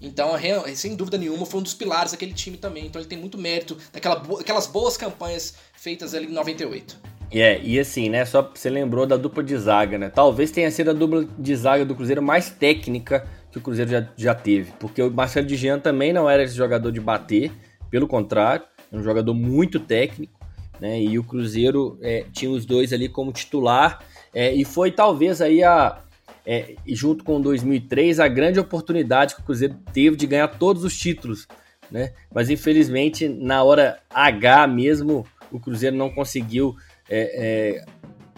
Então, 0.01 0.31
sem 0.75 0.95
dúvida 0.95 1.17
nenhuma, 1.17 1.45
foi 1.45 1.59
um 1.59 1.63
dos 1.63 1.73
pilares 1.73 2.11
daquele 2.11 2.33
time 2.33 2.57
também. 2.57 2.85
Então, 2.85 3.01
ele 3.01 3.09
tem 3.09 3.17
muito 3.17 3.37
mérito 3.37 3.77
daquelas 3.91 4.67
boas 4.67 4.95
campanhas 4.95 5.55
feitas 5.73 6.13
ali 6.13 6.27
em 6.27 6.33
98. 6.33 6.97
É, 7.31 7.61
e 7.61 7.79
assim, 7.79 8.09
né? 8.09 8.25
Só 8.25 8.41
você 8.41 8.69
lembrou 8.69 9.05
da 9.05 9.15
dupla 9.15 9.43
de 9.43 9.55
zaga, 9.57 9.97
né? 9.97 10.09
Talvez 10.09 10.51
tenha 10.51 10.71
sido 10.71 10.89
a 10.89 10.93
dupla 10.93 11.27
de 11.37 11.55
zaga 11.55 11.85
do 11.85 11.93
Cruzeiro 11.93 12.21
mais 12.21 12.49
técnica 12.49 13.27
que 13.51 13.57
o 13.57 13.61
Cruzeiro 13.61 13.91
já, 13.91 14.07
já 14.17 14.35
teve. 14.35 14.71
Porque 14.79 15.01
o 15.01 15.11
Marcelo 15.11 15.45
de 15.45 15.55
Jean 15.55 15.79
também 15.79 16.11
não 16.11 16.29
era 16.29 16.43
esse 16.43 16.55
jogador 16.55 16.91
de 16.91 16.99
bater, 16.99 17.51
pelo 17.89 18.07
contrário, 18.07 18.65
é 18.91 18.95
um 18.95 19.03
jogador 19.03 19.33
muito 19.33 19.79
técnico, 19.79 20.39
né? 20.79 20.99
E 20.99 21.19
o 21.19 21.23
Cruzeiro 21.23 21.99
é, 22.01 22.25
tinha 22.31 22.49
os 22.49 22.65
dois 22.65 22.93
ali 22.93 23.07
como 23.07 23.31
titular. 23.31 23.99
É, 24.33 24.53
e 24.53 24.65
foi 24.65 24.91
talvez 24.91 25.41
aí 25.41 25.63
a, 25.63 26.01
é, 26.45 26.75
junto 26.87 27.23
com 27.23 27.39
2003, 27.39 28.19
a 28.19 28.27
grande 28.27 28.59
oportunidade 28.59 29.35
que 29.35 29.41
o 29.41 29.43
Cruzeiro 29.43 29.75
teve 29.93 30.15
de 30.15 30.27
ganhar 30.27 30.47
todos 30.47 30.83
os 30.83 30.97
títulos, 30.97 31.47
né? 31.91 32.13
Mas 32.33 32.49
infelizmente, 32.49 33.27
na 33.27 33.63
hora 33.63 33.99
H 34.09 34.67
mesmo, 34.67 35.25
o 35.51 35.59
Cruzeiro 35.59 35.95
não 35.95 36.09
conseguiu 36.09 36.75
é, 37.09 37.77
é, 37.79 37.85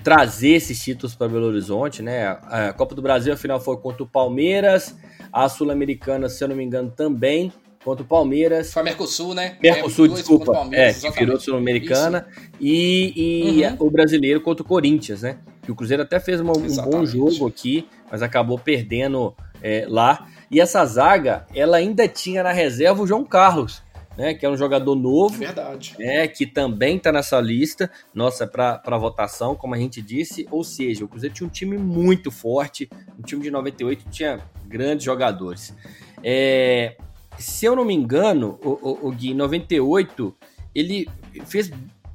trazer 0.04 0.52
esses 0.52 0.82
títulos 0.82 1.16
para 1.16 1.28
Belo 1.28 1.48
Horizonte, 1.48 2.02
né? 2.02 2.28
A 2.28 2.74
Copa 2.74 2.96
do 2.96 3.02
Brasil, 3.02 3.34
afinal, 3.34 3.60
foi 3.60 3.78
contra 3.78 4.04
o 4.04 4.08
Palmeiras, 4.08 4.96
a 5.32 5.48
Sul-Americana, 5.48 6.30
se 6.30 6.44
eu 6.44 6.48
não 6.48 6.56
me 6.56 6.64
engano, 6.64 6.92
também 6.92 7.52
contra 7.84 8.04
o 8.04 8.08
Palmeiras. 8.08 8.72
Foi 8.72 8.82
a 8.82 8.86
Mercosul, 8.86 9.34
né? 9.34 9.58
Mercosul, 9.62 10.08
desculpa. 10.08 10.68
É, 10.72 10.94
que 10.94 11.12
virou 11.12 11.40
Sul-Americana. 11.40 12.28
E, 12.60 13.14
e 13.60 13.66
uhum. 13.66 13.88
o 13.88 13.92
brasileiro 13.92 14.42
contra 14.42 14.64
o 14.64 14.68
Corinthians, 14.68 15.22
né? 15.22 15.38
Que 15.62 15.72
o 15.72 15.76
Cruzeiro 15.76 16.04
até 16.04 16.20
fez 16.20 16.40
uma, 16.40 16.54
um 16.54 16.90
bom 16.90 17.06
jogo 17.06 17.48
aqui, 17.48 17.88
mas 18.12 18.22
acabou 18.22 18.58
perdendo 18.58 19.36
é, 19.62 19.86
lá. 19.88 20.28
E 20.50 20.60
essa 20.60 20.84
zaga, 20.86 21.46
ela 21.56 21.78
ainda 21.78 22.08
tinha 22.08 22.44
na 22.44 22.52
reserva 22.52 23.02
o 23.02 23.08
João 23.08 23.24
Carlos, 23.24 23.82
né? 24.18 24.34
Que 24.34 24.46
é 24.46 24.50
um 24.50 24.58
jogador 24.58 24.96
novo. 24.96 25.38
Verdade. 25.38 25.96
É, 26.00 26.28
que 26.28 26.46
também 26.46 26.98
está 26.98 27.12
nessa 27.12 27.40
lista, 27.40 27.90
nossa, 28.14 28.46
para 28.46 28.98
votação, 28.98 29.56
como 29.56 29.74
a 29.74 29.78
gente 29.78 30.02
disse. 30.02 30.48
Ou 30.52 30.64
seja, 30.64 31.06
o 31.06 31.08
Cruzeiro 31.08 31.34
tinha 31.34 31.48
um 31.48 31.52
time 31.52 31.78
muito 31.78 32.30
forte. 32.30 32.90
Um 33.18 33.24
time 33.24 33.42
de 33.42 33.50
98 33.50 34.06
tinha 34.10 34.40
grandes 34.68 35.04
jogadores. 35.04 35.76
É, 36.24 36.96
se 37.42 37.66
eu 37.66 37.76
não 37.76 37.84
me 37.84 37.94
engano, 37.94 38.60
o, 38.64 38.70
o, 38.70 39.08
o 39.08 39.12
Gui, 39.12 39.32
em 39.32 39.34
98, 39.34 40.36
ele 40.74 41.10
fez 41.46 41.72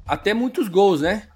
até 0.06 0.32
muitos 0.32 0.68
gols, 0.68 1.00
né? 1.00 1.28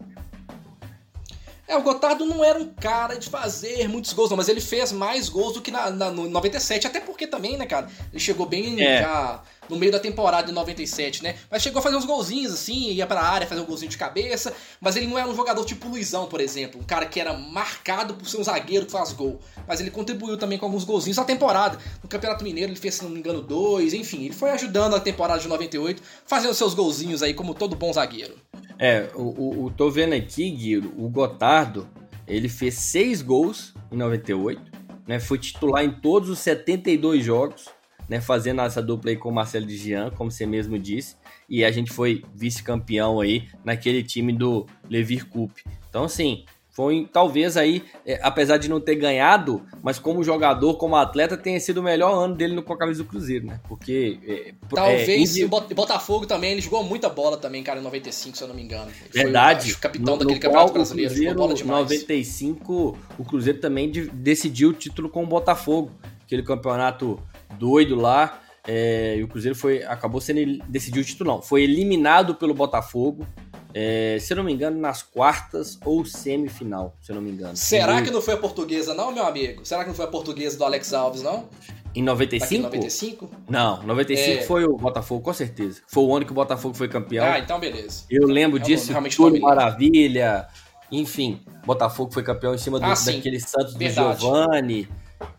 É, 1.70 1.76
o 1.76 1.82
Gotardo 1.82 2.24
não 2.24 2.42
era 2.44 2.58
um 2.58 2.66
cara 2.66 3.14
de 3.14 3.28
fazer 3.28 3.88
muitos 3.88 4.12
gols, 4.12 4.28
não, 4.28 4.36
mas 4.36 4.48
ele 4.48 4.60
fez 4.60 4.90
mais 4.90 5.28
gols 5.28 5.54
do 5.54 5.62
que 5.62 5.70
na, 5.70 5.88
na, 5.88 6.10
no 6.10 6.28
97. 6.28 6.88
Até 6.88 6.98
porque 6.98 7.28
também, 7.28 7.56
né, 7.56 7.64
cara? 7.64 7.88
Ele 8.10 8.18
chegou 8.18 8.44
bem 8.44 8.82
é. 8.82 9.02
já 9.02 9.42
no 9.70 9.76
meio 9.76 9.92
da 9.92 9.98
temporada 9.98 10.48
de 10.48 10.52
97, 10.52 11.22
né? 11.22 11.36
Mas 11.50 11.62
chegou 11.62 11.78
a 11.78 11.82
fazer 11.82 11.96
uns 11.96 12.04
golzinhos 12.04 12.52
assim, 12.52 12.90
ia 12.92 13.06
pra 13.06 13.22
área 13.22 13.46
fazer 13.46 13.60
um 13.60 13.64
golzinho 13.64 13.90
de 13.90 13.96
cabeça. 13.96 14.52
Mas 14.80 14.96
ele 14.96 15.06
não 15.06 15.18
era 15.18 15.28
um 15.28 15.34
jogador 15.34 15.64
tipo 15.64 15.88
Luizão, 15.88 16.26
por 16.26 16.40
exemplo. 16.40 16.80
Um 16.80 16.84
cara 16.84 17.06
que 17.06 17.20
era 17.20 17.32
marcado 17.32 18.14
por 18.14 18.28
ser 18.28 18.38
um 18.38 18.44
zagueiro 18.44 18.86
que 18.86 18.92
faz 18.92 19.12
gol. 19.12 19.40
Mas 19.66 19.80
ele 19.80 19.90
contribuiu 19.90 20.36
também 20.36 20.58
com 20.58 20.66
alguns 20.66 20.84
golzinhos 20.84 21.16
na 21.16 21.24
temporada. 21.24 21.78
No 22.02 22.08
Campeonato 22.08 22.44
Mineiro 22.44 22.72
ele 22.72 22.78
fez, 22.78 22.96
se 22.96 23.04
não 23.04 23.10
me 23.10 23.18
engano, 23.18 23.40
dois. 23.40 23.94
Enfim, 23.94 24.24
ele 24.24 24.34
foi 24.34 24.50
ajudando 24.50 24.96
a 24.96 25.00
temporada 25.00 25.40
de 25.40 25.48
98, 25.48 26.02
fazendo 26.26 26.54
seus 26.54 26.74
golzinhos 26.74 27.22
aí, 27.22 27.32
como 27.32 27.54
todo 27.54 27.76
bom 27.76 27.92
zagueiro. 27.92 28.34
É, 28.78 29.10
o, 29.14 29.22
o, 29.22 29.64
o 29.66 29.70
tô 29.70 29.90
vendo 29.90 30.14
aqui, 30.14 30.50
Guiro, 30.50 30.92
o 30.96 31.08
Gotardo, 31.08 31.88
ele 32.26 32.48
fez 32.48 32.74
seis 32.74 33.20
gols 33.20 33.74
em 33.92 33.96
98, 33.96 34.60
né? 35.06 35.20
Foi 35.20 35.38
titular 35.38 35.84
em 35.84 35.90
todos 35.90 36.30
os 36.30 36.38
72 36.38 37.24
jogos, 37.24 37.66
né? 38.10 38.20
Fazendo 38.20 38.60
essa 38.60 38.82
dupla 38.82 39.12
aí 39.12 39.16
com 39.16 39.28
o 39.28 39.32
Marcelo 39.32 39.64
de 39.64 39.76
Jean, 39.76 40.10
como 40.10 40.32
você 40.32 40.44
mesmo 40.44 40.76
disse. 40.76 41.14
E 41.48 41.64
a 41.64 41.70
gente 41.70 41.92
foi 41.92 42.24
vice-campeão 42.34 43.20
aí 43.20 43.48
naquele 43.64 44.02
time 44.02 44.32
do 44.32 44.66
Levir 44.90 45.28
Coupe. 45.28 45.62
Então, 45.88 46.04
assim, 46.04 46.44
foi 46.70 47.08
talvez 47.12 47.56
aí, 47.56 47.84
é, 48.04 48.18
apesar 48.20 48.56
de 48.56 48.68
não 48.68 48.80
ter 48.80 48.96
ganhado, 48.96 49.64
mas 49.80 50.00
como 50.00 50.24
jogador, 50.24 50.74
como 50.74 50.96
atleta, 50.96 51.36
tenha 51.36 51.60
sido 51.60 51.78
o 51.78 51.82
melhor 51.84 52.12
ano 52.12 52.34
dele 52.34 52.52
no 52.52 52.64
com 52.64 52.72
a 52.72 52.78
camisa 52.78 53.04
do 53.04 53.08
Cruzeiro, 53.08 53.46
né? 53.46 53.60
Porque. 53.68 54.18
É, 54.26 54.54
talvez 54.74 55.36
é, 55.36 55.44
o 55.44 55.48
Botafogo 55.48 56.26
também, 56.26 56.50
ele 56.52 56.60
jogou 56.60 56.82
muita 56.82 57.08
bola 57.08 57.36
também, 57.36 57.62
cara, 57.62 57.78
em 57.78 57.82
95, 57.84 58.36
se 58.36 58.42
eu 58.42 58.48
não 58.48 58.56
me 58.56 58.62
engano. 58.62 58.90
Ele 59.14 59.24
Verdade. 59.24 59.70
Foi 59.70 59.78
o 59.78 59.78
capitão 59.78 60.14
no, 60.14 60.18
daquele 60.18 60.34
no 60.34 60.40
campeonato 60.40 60.72
brasileiro, 60.72 61.10
Cruzeiro, 61.10 61.32
jogou 61.32 61.46
bola 61.46 61.56
demais. 61.56 61.82
95, 61.82 62.98
o 63.18 63.24
Cruzeiro 63.24 63.60
também 63.60 63.88
de, 63.88 64.10
decidiu 64.10 64.70
o 64.70 64.72
título 64.72 65.08
com 65.08 65.22
o 65.22 65.26
Botafogo. 65.26 65.92
Aquele 66.24 66.42
campeonato 66.42 67.20
doido 67.58 67.94
lá. 67.94 68.40
É, 68.66 69.16
e 69.16 69.22
o 69.24 69.28
Cruzeiro 69.28 69.56
foi 69.56 69.82
acabou 69.84 70.20
sendo 70.20 70.62
decidiu 70.68 71.00
o 71.00 71.04
título 71.04 71.30
não, 71.30 71.40
foi 71.40 71.62
eliminado 71.62 72.34
pelo 72.34 72.52
Botafogo 72.52 73.26
é, 73.72 74.18
se 74.20 74.32
eu 74.32 74.36
não 74.36 74.44
me 74.44 74.52
engano, 74.52 74.78
nas 74.78 75.02
quartas 75.02 75.78
ou 75.84 76.04
semifinal, 76.04 76.96
se 77.00 77.12
eu 77.12 77.16
não 77.16 77.22
me 77.22 77.30
engano. 77.30 77.56
Será 77.56 78.02
que 78.02 78.10
não 78.10 78.20
foi 78.20 78.34
a 78.34 78.36
portuguesa, 78.36 78.94
não, 78.94 79.12
meu 79.12 79.24
amigo? 79.24 79.64
Será 79.64 79.82
que 79.82 79.88
não 79.88 79.94
foi 79.94 80.04
a 80.04 80.08
portuguesa 80.08 80.58
do 80.58 80.64
Alex 80.64 80.92
Alves, 80.92 81.22
não? 81.22 81.48
Em 81.94 82.02
95? 82.02 82.54
Em 82.54 82.62
95? 82.62 83.30
Não, 83.48 83.82
95 83.82 84.38
é... 84.38 84.42
foi 84.42 84.64
o 84.64 84.76
Botafogo, 84.76 85.22
com 85.22 85.32
certeza. 85.32 85.82
Foi 85.86 86.02
o 86.02 86.14
ano 86.16 86.24
que 86.24 86.32
o 86.32 86.34
Botafogo 86.34 86.74
foi 86.74 86.88
campeão. 86.88 87.24
Ah, 87.24 87.38
então 87.38 87.58
beleza. 87.58 88.04
Eu 88.10 88.26
lembro 88.26 88.58
é 88.58 88.62
disso, 88.62 88.90
realmente 88.90 89.16
tudo 89.16 89.40
maravilha. 89.40 90.48
Enfim, 90.90 91.40
Botafogo 91.64 92.12
foi 92.12 92.22
campeão 92.22 92.54
em 92.54 92.58
cima 92.58 92.78
do, 92.78 92.84
ah, 92.84 92.94
daquele 92.94 93.38
Santos 93.38 93.74
verdade. 93.74 94.16
do 94.16 94.20
Giovanni, 94.20 94.88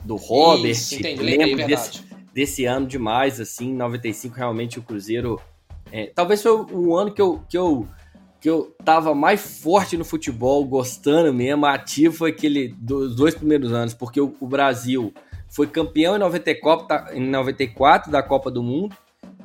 do 0.04 0.16
Robert. 0.16 0.72
Isso, 0.72 0.96
entendi, 0.96 1.22
lembro 1.22 1.66
desse, 1.66 2.04
desse, 2.34 2.66
ano 2.66 2.88
demais, 2.88 3.40
assim, 3.40 3.74
95 3.74 4.36
realmente 4.36 4.80
o 4.80 4.82
Cruzeiro... 4.82 5.40
É, 5.92 6.12
talvez 6.16 6.42
foi 6.42 6.52
o 6.52 6.96
ano 6.96 7.12
que 7.12 7.22
eu, 7.22 7.42
que 7.50 7.58
eu 7.58 7.86
que 8.42 8.50
eu 8.50 8.76
tava 8.84 9.14
mais 9.14 9.62
forte 9.62 9.96
no 9.96 10.04
futebol, 10.04 10.66
gostando 10.66 11.32
mesmo, 11.32 11.64
ativo, 11.68 12.16
foi 12.16 12.32
aquele 12.32 12.70
dos 12.70 13.16
dois 13.16 13.36
primeiros 13.36 13.72
anos, 13.72 13.94
porque 13.94 14.20
o, 14.20 14.36
o 14.40 14.48
Brasil 14.48 15.14
foi 15.48 15.68
campeão 15.68 16.16
em 16.16 16.20
94, 16.20 17.16
em 17.16 17.30
94 17.30 18.12
da 18.12 18.24
Copa 18.24 18.50
do 18.50 18.64
Mundo, 18.64 18.96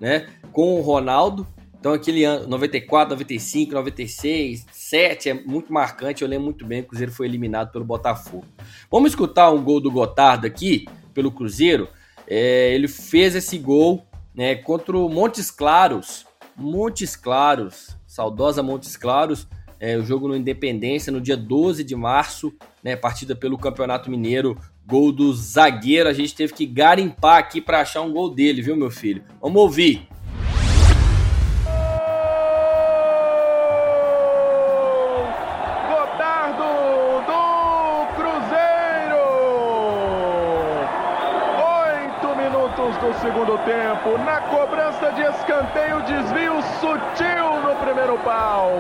né? 0.01 0.27
Com 0.51 0.77
o 0.77 0.81
Ronaldo. 0.81 1.47
Então 1.79 1.93
aquele 1.93 2.25
ano, 2.25 2.47
94, 2.49 3.11
95, 3.11 3.73
96, 3.73 4.67
7 4.73 5.29
é 5.29 5.35
muito 5.35 5.73
marcante, 5.73 6.23
eu 6.23 6.29
lembro 6.29 6.47
muito 6.47 6.67
bem, 6.67 6.81
o 6.81 6.85
Cruzeiro 6.85 7.13
foi 7.13 7.27
eliminado 7.27 7.71
pelo 7.71 7.85
Botafogo. 7.85 8.45
Vamos 8.91 9.13
escutar 9.13 9.51
um 9.51 9.63
gol 9.63 9.81
do 9.81 9.91
Gotardo 9.91 10.47
aqui, 10.47 10.87
pelo 11.15 11.31
Cruzeiro. 11.31 11.89
É, 12.27 12.75
ele 12.75 12.89
fez 12.89 13.35
esse 13.35 13.57
gol 13.59 14.05
né, 14.35 14.55
contra 14.55 14.97
o 14.97 15.09
Montes 15.09 15.51
Claros. 15.51 16.27
Montes 16.57 17.15
Claros, 17.15 17.97
saudosa 18.07 18.63
Montes 18.63 18.97
Claros, 18.97 19.47
é, 19.79 19.97
o 19.97 20.03
jogo 20.03 20.27
no 20.27 20.37
Independência 20.37 21.13
no 21.13 21.21
dia 21.21 21.37
12 21.37 21.85
de 21.85 21.95
março, 21.95 22.53
né, 22.83 22.97
partida 22.97 23.37
pelo 23.37 23.59
Campeonato 23.59 24.11
Mineiro, 24.11 24.59
gol 24.87 25.13
do 25.13 25.33
zagueiro, 25.35 26.09
a 26.09 26.13
gente 26.13 26.35
teve 26.35 26.53
que 26.53 26.65
garimpar 26.65 27.39
aqui 27.39 27.61
para 27.61 27.81
achar 27.81 28.03
um 28.03 28.13
gol 28.13 28.35
dele, 28.35 28.63
viu, 28.63 28.77
meu 28.77 28.91
filho? 28.91 29.23
Vamos 29.41 29.61
ouvir. 29.61 30.09
Segundo 43.27 43.59
tempo. 43.65 44.17
Na 44.19 44.41
cobrança 44.43 45.11
de 45.13 45.23
escanteio, 45.23 46.01
desvio 46.03 46.63
sutil 46.81 47.61
no 47.65 47.75
primeiro 47.85 48.17
pau. 48.19 48.71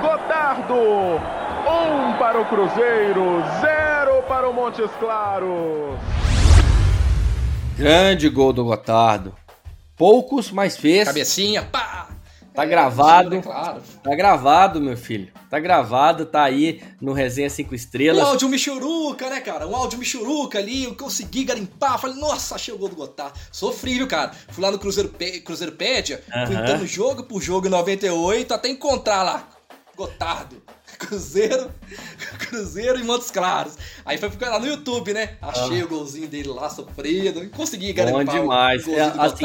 Gotardo, 0.00 0.74
um 0.74 2.18
para 2.18 2.40
o 2.40 2.44
Cruzeiro, 2.46 3.42
zero 3.60 4.22
para 4.24 4.48
o 4.48 4.52
Montes 4.52 4.90
Claros. 4.98 5.96
Grande 7.76 8.28
gol 8.28 8.52
do 8.52 8.64
Gotardo. 8.64 9.32
Poucos, 9.96 10.50
mas 10.50 10.76
fez. 10.76 11.06
Cabecinha, 11.06 11.62
pá! 11.62 12.08
Tá 12.54 12.62
é, 12.62 12.66
gravado. 12.66 13.34
É 13.34 13.42
claro. 13.42 13.82
Tá 14.00 14.14
gravado, 14.14 14.80
meu 14.80 14.96
filho. 14.96 15.32
Tá 15.50 15.58
gravado, 15.58 16.24
tá 16.24 16.44
aí 16.44 16.80
no 17.00 17.12
Resenha 17.12 17.50
5 17.50 17.74
Estrelas. 17.74 18.22
Um 18.22 18.26
áudio 18.28 18.48
Michuruca, 18.48 19.28
né, 19.28 19.40
cara? 19.40 19.66
Um 19.66 19.74
áudio 19.74 19.98
Michuruca 19.98 20.60
ali, 20.60 20.84
eu 20.84 20.94
consegui 20.94 21.42
garimpar. 21.42 21.98
Falei, 21.98 22.16
nossa, 22.16 22.54
achei 22.54 22.72
o 22.72 22.78
gol 22.78 22.88
do 22.88 22.94
Gotar. 22.94 23.32
Sofri, 23.50 23.94
viu, 23.94 24.06
cara? 24.06 24.30
Fui 24.50 24.62
lá 24.62 24.70
no 24.70 24.78
Cruzeiro, 24.78 25.12
Cruzeiro 25.44 25.72
Pédia, 25.72 26.22
uhum. 26.32 26.46
fui 26.46 26.54
entrando 26.54 26.86
jogo 26.86 27.24
por 27.24 27.42
jogo 27.42 27.66
em 27.66 27.70
98, 27.70 28.54
até 28.54 28.68
encontrar 28.68 29.24
lá. 29.24 29.48
Gotardo. 29.96 30.62
Cruzeiro, 30.96 31.72
Cruzeiro 32.38 33.00
e 33.00 33.02
Montes 33.02 33.30
Claros. 33.30 33.76
Aí 34.06 34.16
foi 34.16 34.30
ficar 34.30 34.50
lá 34.50 34.60
no 34.60 34.66
YouTube, 34.66 35.12
né? 35.12 35.36
Achei 35.42 35.80
ah. 35.80 35.84
o 35.84 35.88
golzinho 35.88 36.28
dele 36.28 36.48
lá 36.48 36.70
sofrido 36.70 37.48
consegui 37.50 37.92
garimpar. 37.92 38.24
Bom 38.24 38.32
demais. 38.32 38.86
É, 38.86 39.02
assim, 39.18 39.44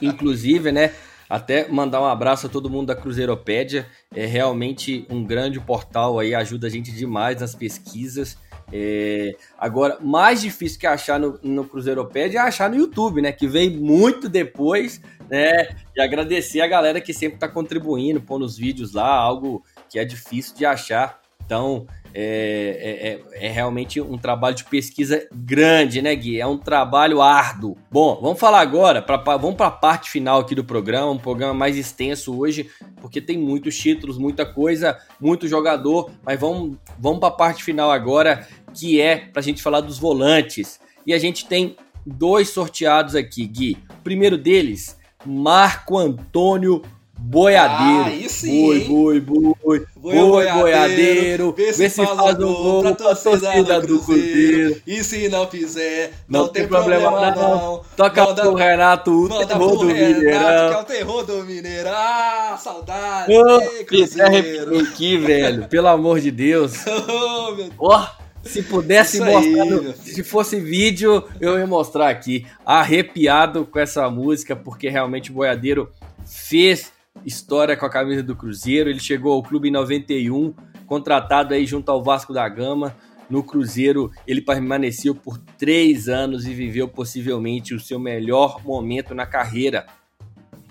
inclusive, 0.00 0.70
né? 0.70 0.94
Até 1.30 1.68
mandar 1.68 2.00
um 2.00 2.06
abraço 2.06 2.48
a 2.48 2.50
todo 2.50 2.68
mundo 2.68 2.88
da 2.88 2.96
Cruzeiropédia. 2.96 3.86
É 4.12 4.26
realmente 4.26 5.06
um 5.08 5.24
grande 5.24 5.60
portal 5.60 6.18
aí, 6.18 6.34
ajuda 6.34 6.66
a 6.66 6.70
gente 6.70 6.90
demais 6.90 7.40
nas 7.40 7.54
pesquisas. 7.54 8.36
É... 8.72 9.36
Agora, 9.56 9.96
mais 10.00 10.40
difícil 10.40 10.80
que 10.80 10.88
achar 10.88 11.20
no, 11.20 11.38
no 11.40 11.64
Cruzeiropédia 11.64 12.40
é 12.40 12.42
achar 12.42 12.68
no 12.68 12.74
YouTube, 12.74 13.22
né? 13.22 13.30
Que 13.30 13.46
vem 13.46 13.70
muito 13.70 14.28
depois, 14.28 15.00
né? 15.30 15.76
E 15.96 16.00
agradecer 16.00 16.62
a 16.62 16.66
galera 16.66 17.00
que 17.00 17.14
sempre 17.14 17.36
está 17.36 17.46
contribuindo, 17.46 18.20
pondo 18.20 18.44
os 18.44 18.56
vídeos 18.56 18.92
lá, 18.92 19.14
algo 19.14 19.64
que 19.88 20.00
é 20.00 20.04
difícil 20.04 20.56
de 20.56 20.66
achar. 20.66 21.20
Então, 21.46 21.86
é, 22.12 23.22
é, 23.32 23.44
é, 23.44 23.46
é, 23.46 23.50
realmente 23.50 24.00
um 24.00 24.18
trabalho 24.18 24.56
de 24.56 24.64
pesquisa 24.64 25.26
grande, 25.32 26.02
né, 26.02 26.14
Gui? 26.14 26.40
É 26.40 26.46
um 26.46 26.58
trabalho 26.58 27.22
árduo. 27.22 27.76
Bom, 27.90 28.18
vamos 28.20 28.38
falar 28.38 28.60
agora, 28.60 29.00
pra, 29.00 29.16
vamos 29.16 29.54
para 29.54 29.66
a 29.66 29.70
parte 29.70 30.10
final 30.10 30.40
aqui 30.40 30.54
do 30.54 30.64
programa, 30.64 31.10
um 31.10 31.18
programa 31.18 31.54
mais 31.54 31.76
extenso 31.76 32.36
hoje, 32.36 32.68
porque 33.00 33.20
tem 33.20 33.38
muitos 33.38 33.76
títulos, 33.78 34.18
muita 34.18 34.44
coisa, 34.44 34.98
muito 35.20 35.46
jogador, 35.46 36.10
mas 36.24 36.38
vamos, 36.38 36.76
vamos 36.98 37.20
para 37.20 37.28
a 37.28 37.32
parte 37.32 37.62
final 37.62 37.90
agora, 37.90 38.46
que 38.74 39.00
é 39.00 39.16
para 39.16 39.40
a 39.40 39.44
gente 39.44 39.62
falar 39.62 39.80
dos 39.80 39.98
volantes. 39.98 40.80
E 41.06 41.14
a 41.14 41.18
gente 41.18 41.46
tem 41.46 41.76
dois 42.04 42.50
sorteados 42.50 43.14
aqui, 43.14 43.46
Gui. 43.46 43.78
O 43.98 44.02
primeiro 44.02 44.36
deles, 44.36 44.98
Marco 45.24 45.96
Antônio 45.96 46.82
Boiadeiro. 47.22 48.00
Ah, 48.00 48.06
aí 48.06 48.28
sim. 48.28 48.66
Boi, 48.88 49.20
boi, 49.20 49.20
boi. 49.20 49.86
Boi, 49.94 50.14
boi 50.14 50.52
boiadeiro. 50.52 51.52
Vê 51.52 51.72
se, 51.72 51.78
vê 51.78 51.90
se 51.90 52.06
faz 52.06 52.38
um 52.38 52.54
gol 52.54 52.82
pra 52.82 52.94
torcida, 52.94 53.38
torcida 53.38 53.80
do, 53.82 53.98
Cruzeiro. 54.00 54.80
E 54.86 55.04
se 55.04 55.28
não 55.28 55.46
fizer, 55.46 56.12
não, 56.26 56.40
não 56.40 56.48
tem, 56.48 56.66
problema, 56.66 57.10
problema 57.10 57.36
não. 57.36 57.56
não. 57.56 57.82
Toca 57.94 58.24
manda, 58.24 58.42
pro 58.42 58.54
Renato, 58.54 59.10
o 59.12 59.46
terror 59.46 59.76
do 59.76 59.86
Renato, 59.86 60.18
Mineirão. 60.18 60.68
que 60.68 60.74
é 60.74 60.80
o 60.80 60.84
terror 60.84 61.24
do 61.26 61.44
Mineirão. 61.44 61.92
Ah, 61.94 62.58
saudade. 62.58 63.32
Oh, 63.32 63.60
Ei, 63.60 63.84
Cruzeiro. 63.84 64.78
aqui, 64.80 65.18
velho. 65.18 65.68
Pelo 65.68 65.88
amor 65.88 66.20
de 66.20 66.30
Deus. 66.30 66.84
oh, 66.88 67.54
meu 67.54 67.56
Deus. 67.56 67.72
Oh. 67.78 68.20
Se 68.42 68.62
pudesse 68.62 69.18
Isso 69.18 69.26
mostrar, 69.26 69.62
aí, 69.62 69.94
se 70.02 70.24
fosse 70.24 70.58
vídeo, 70.58 71.22
eu 71.38 71.58
ia 71.58 71.66
mostrar 71.66 72.08
aqui. 72.08 72.46
Arrepiado 72.64 73.66
com 73.66 73.78
essa 73.78 74.08
música, 74.08 74.56
porque 74.56 74.88
realmente 74.88 75.30
o 75.30 75.34
Boiadeiro 75.34 75.90
fez 76.24 76.90
história 77.24 77.76
com 77.76 77.86
a 77.86 77.90
camisa 77.90 78.22
do 78.22 78.36
Cruzeiro. 78.36 78.90
Ele 78.90 79.00
chegou 79.00 79.32
ao 79.32 79.42
clube 79.42 79.68
em 79.68 79.72
91, 79.72 80.54
contratado 80.86 81.54
aí 81.54 81.66
junto 81.66 81.90
ao 81.90 82.02
Vasco 82.02 82.32
da 82.32 82.48
Gama. 82.48 82.94
No 83.28 83.44
Cruzeiro, 83.44 84.10
ele 84.26 84.40
permaneceu 84.40 85.14
por 85.14 85.38
três 85.56 86.08
anos 86.08 86.46
e 86.46 86.54
viveu 86.54 86.88
possivelmente 86.88 87.74
o 87.74 87.80
seu 87.80 87.98
melhor 87.98 88.64
momento 88.64 89.14
na 89.14 89.24
carreira. 89.24 89.86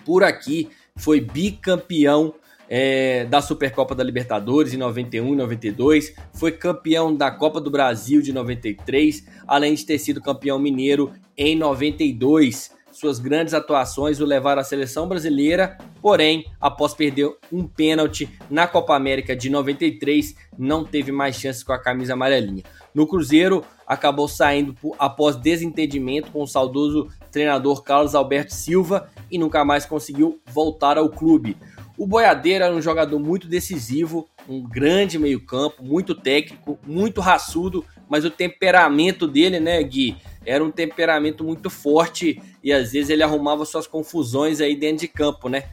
Por 0.03 0.23
aqui, 0.23 0.69
foi 0.95 1.21
bicampeão 1.21 2.33
é, 2.69 3.25
da 3.25 3.41
Supercopa 3.41 3.95
da 3.95 4.03
Libertadores 4.03 4.73
em 4.73 4.77
91 4.77 5.33
e 5.33 5.35
92, 5.35 6.13
foi 6.33 6.51
campeão 6.51 7.15
da 7.15 7.31
Copa 7.31 7.59
do 7.59 7.71
Brasil 7.71 8.21
de 8.21 8.31
93, 8.31 9.25
além 9.47 9.73
de 9.73 9.85
ter 9.85 9.97
sido 9.97 10.21
campeão 10.21 10.59
mineiro 10.59 11.11
em 11.35 11.55
92. 11.55 12.71
Suas 12.99 13.17
grandes 13.17 13.53
atuações 13.53 14.19
o 14.19 14.25
levaram 14.25 14.59
à 14.59 14.63
seleção 14.65 15.07
brasileira, 15.07 15.77
porém, 16.01 16.43
após 16.59 16.93
perder 16.93 17.33
um 17.49 17.65
pênalti 17.65 18.29
na 18.49 18.67
Copa 18.67 18.93
América 18.93 19.33
de 19.33 19.49
93, 19.49 20.35
não 20.57 20.83
teve 20.83 21.09
mais 21.09 21.37
chances 21.37 21.63
com 21.63 21.71
a 21.71 21.81
camisa 21.81 22.11
amarelinha. 22.11 22.61
No 22.93 23.07
Cruzeiro, 23.07 23.63
acabou 23.87 24.27
saindo 24.27 24.75
após 24.99 25.37
desentendimento 25.37 26.29
com 26.29 26.43
o 26.43 26.47
saudoso 26.47 27.07
treinador 27.31 27.83
Carlos 27.83 28.15
Alberto 28.15 28.53
Silva 28.53 29.09
e 29.31 29.37
nunca 29.37 29.63
mais 29.63 29.85
conseguiu 29.85 30.41
voltar 30.51 30.97
ao 30.97 31.07
clube. 31.07 31.55
O 31.97 32.05
Boiadeiro 32.05 32.65
era 32.65 32.75
um 32.75 32.81
jogador 32.81 33.17
muito 33.17 33.47
decisivo, 33.47 34.27
um 34.47 34.61
grande 34.61 35.17
meio-campo, 35.17 35.81
muito 35.81 36.13
técnico, 36.13 36.77
muito 36.85 37.21
raçudo, 37.21 37.85
mas 38.09 38.25
o 38.25 38.31
temperamento 38.31 39.27
dele, 39.27 39.59
né, 39.59 39.81
Gui, 39.83 40.17
era 40.45 40.63
um 40.63 40.71
temperamento 40.71 41.43
muito 41.43 41.69
forte 41.69 42.41
e 42.63 42.73
às 42.73 42.91
vezes 42.91 43.09
ele 43.09 43.23
arrumava 43.23 43.63
suas 43.65 43.85
confusões 43.85 44.59
aí 44.59 44.75
dentro 44.75 45.01
de 45.01 45.07
campo, 45.07 45.47
né? 45.47 45.65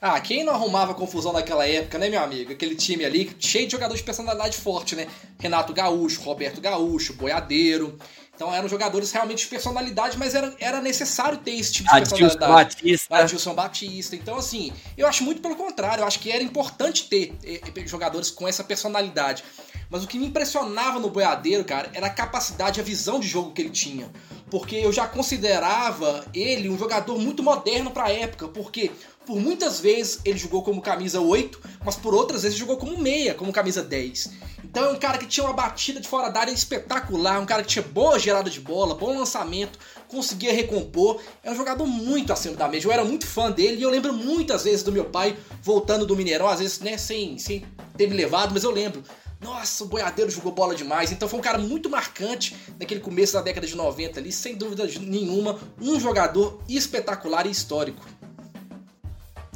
Ah, 0.00 0.20
quem 0.20 0.42
não 0.42 0.52
arrumava 0.52 0.94
confusão 0.94 1.32
naquela 1.32 1.66
época, 1.66 1.96
né, 1.96 2.08
meu 2.08 2.20
amigo? 2.20 2.52
Aquele 2.52 2.74
time 2.74 3.04
ali 3.04 3.30
cheio 3.38 3.66
de 3.66 3.72
jogadores 3.72 4.00
de 4.00 4.04
personalidade 4.04 4.56
forte, 4.56 4.96
né? 4.96 5.06
Renato 5.38 5.72
Gaúcho, 5.72 6.22
Roberto 6.22 6.60
Gaúcho, 6.60 7.14
Boiadeiro. 7.14 7.96
Então 8.42 8.52
eram 8.52 8.68
jogadores 8.68 9.12
realmente 9.12 9.44
de 9.44 9.46
personalidade, 9.46 10.18
mas 10.18 10.34
era, 10.34 10.52
era 10.58 10.80
necessário 10.80 11.38
ter 11.38 11.52
esse 11.52 11.74
tipo 11.74 11.88
de 11.88 11.94
Adilson 11.94 12.16
personalidade. 12.16 12.74
Batista. 12.74 13.16
Adilson 13.16 13.54
Batista. 13.54 14.16
Então, 14.16 14.36
assim, 14.36 14.72
eu 14.98 15.06
acho 15.06 15.22
muito 15.22 15.40
pelo 15.40 15.54
contrário. 15.54 16.02
Eu 16.02 16.06
acho 16.08 16.18
que 16.18 16.28
era 16.28 16.42
importante 16.42 17.08
ter 17.08 17.36
eh, 17.44 17.60
eh, 17.64 17.86
jogadores 17.86 18.32
com 18.32 18.48
essa 18.48 18.64
personalidade. 18.64 19.44
Mas 19.88 20.02
o 20.02 20.08
que 20.08 20.18
me 20.18 20.26
impressionava 20.26 20.98
no 20.98 21.08
Boiadeiro, 21.08 21.64
cara, 21.64 21.88
era 21.94 22.08
a 22.08 22.10
capacidade, 22.10 22.80
a 22.80 22.82
visão 22.82 23.20
de 23.20 23.28
jogo 23.28 23.52
que 23.52 23.62
ele 23.62 23.70
tinha. 23.70 24.10
Porque 24.50 24.74
eu 24.74 24.92
já 24.92 25.06
considerava 25.06 26.24
ele 26.34 26.68
um 26.68 26.76
jogador 26.76 27.20
muito 27.20 27.44
moderno 27.44 27.92
para 27.92 28.06
a 28.06 28.12
época. 28.12 28.48
Porque 28.48 28.90
por 29.26 29.40
muitas 29.40 29.80
vezes 29.80 30.20
ele 30.24 30.38
jogou 30.38 30.62
como 30.62 30.80
camisa 30.80 31.20
8, 31.20 31.60
mas 31.84 31.96
por 31.96 32.14
outras 32.14 32.42
vezes 32.42 32.58
jogou 32.58 32.76
como 32.76 32.98
meia, 32.98 33.34
como 33.34 33.52
camisa 33.52 33.82
10. 33.82 34.30
Então 34.64 34.84
é 34.84 34.88
um 34.88 34.98
cara 34.98 35.18
que 35.18 35.26
tinha 35.26 35.44
uma 35.44 35.52
batida 35.52 36.00
de 36.00 36.08
fora 36.08 36.30
da 36.30 36.40
área 36.40 36.52
espetacular, 36.52 37.40
um 37.40 37.46
cara 37.46 37.62
que 37.62 37.68
tinha 37.68 37.82
boa 37.82 38.18
gerada 38.18 38.48
de 38.48 38.60
bola, 38.60 38.94
bom 38.94 39.16
lançamento, 39.16 39.78
conseguia 40.08 40.52
recompor. 40.52 41.20
É 41.42 41.50
um 41.50 41.54
jogador 41.54 41.86
muito 41.86 42.32
acima 42.32 42.56
da 42.56 42.68
média. 42.68 42.86
Eu 42.86 42.92
era 42.92 43.04
muito 43.04 43.26
fã 43.26 43.50
dele 43.50 43.78
e 43.78 43.82
eu 43.82 43.90
lembro 43.90 44.12
muitas 44.12 44.64
vezes 44.64 44.82
do 44.82 44.90
meu 44.90 45.04
pai 45.04 45.36
voltando 45.62 46.06
do 46.06 46.16
Mineirão, 46.16 46.48
às 46.48 46.60
vezes 46.60 46.80
né, 46.80 46.96
sem, 46.96 47.38
sem 47.38 47.64
ter 47.96 48.08
me 48.08 48.16
levado, 48.16 48.52
mas 48.52 48.64
eu 48.64 48.70
lembro. 48.70 49.02
Nossa, 49.42 49.82
o 49.82 49.88
Boiadeiro 49.88 50.30
jogou 50.30 50.52
bola 50.52 50.74
demais. 50.74 51.10
Então 51.10 51.28
foi 51.28 51.38
um 51.38 51.42
cara 51.42 51.58
muito 51.58 51.90
marcante 51.90 52.56
naquele 52.78 53.00
começo 53.00 53.32
da 53.32 53.42
década 53.42 53.66
de 53.66 53.74
90 53.74 54.20
ali, 54.20 54.30
sem 54.30 54.54
dúvida 54.54 54.86
nenhuma, 55.00 55.58
um 55.80 55.98
jogador 55.98 56.62
espetacular 56.68 57.46
e 57.46 57.50
histórico. 57.50 58.06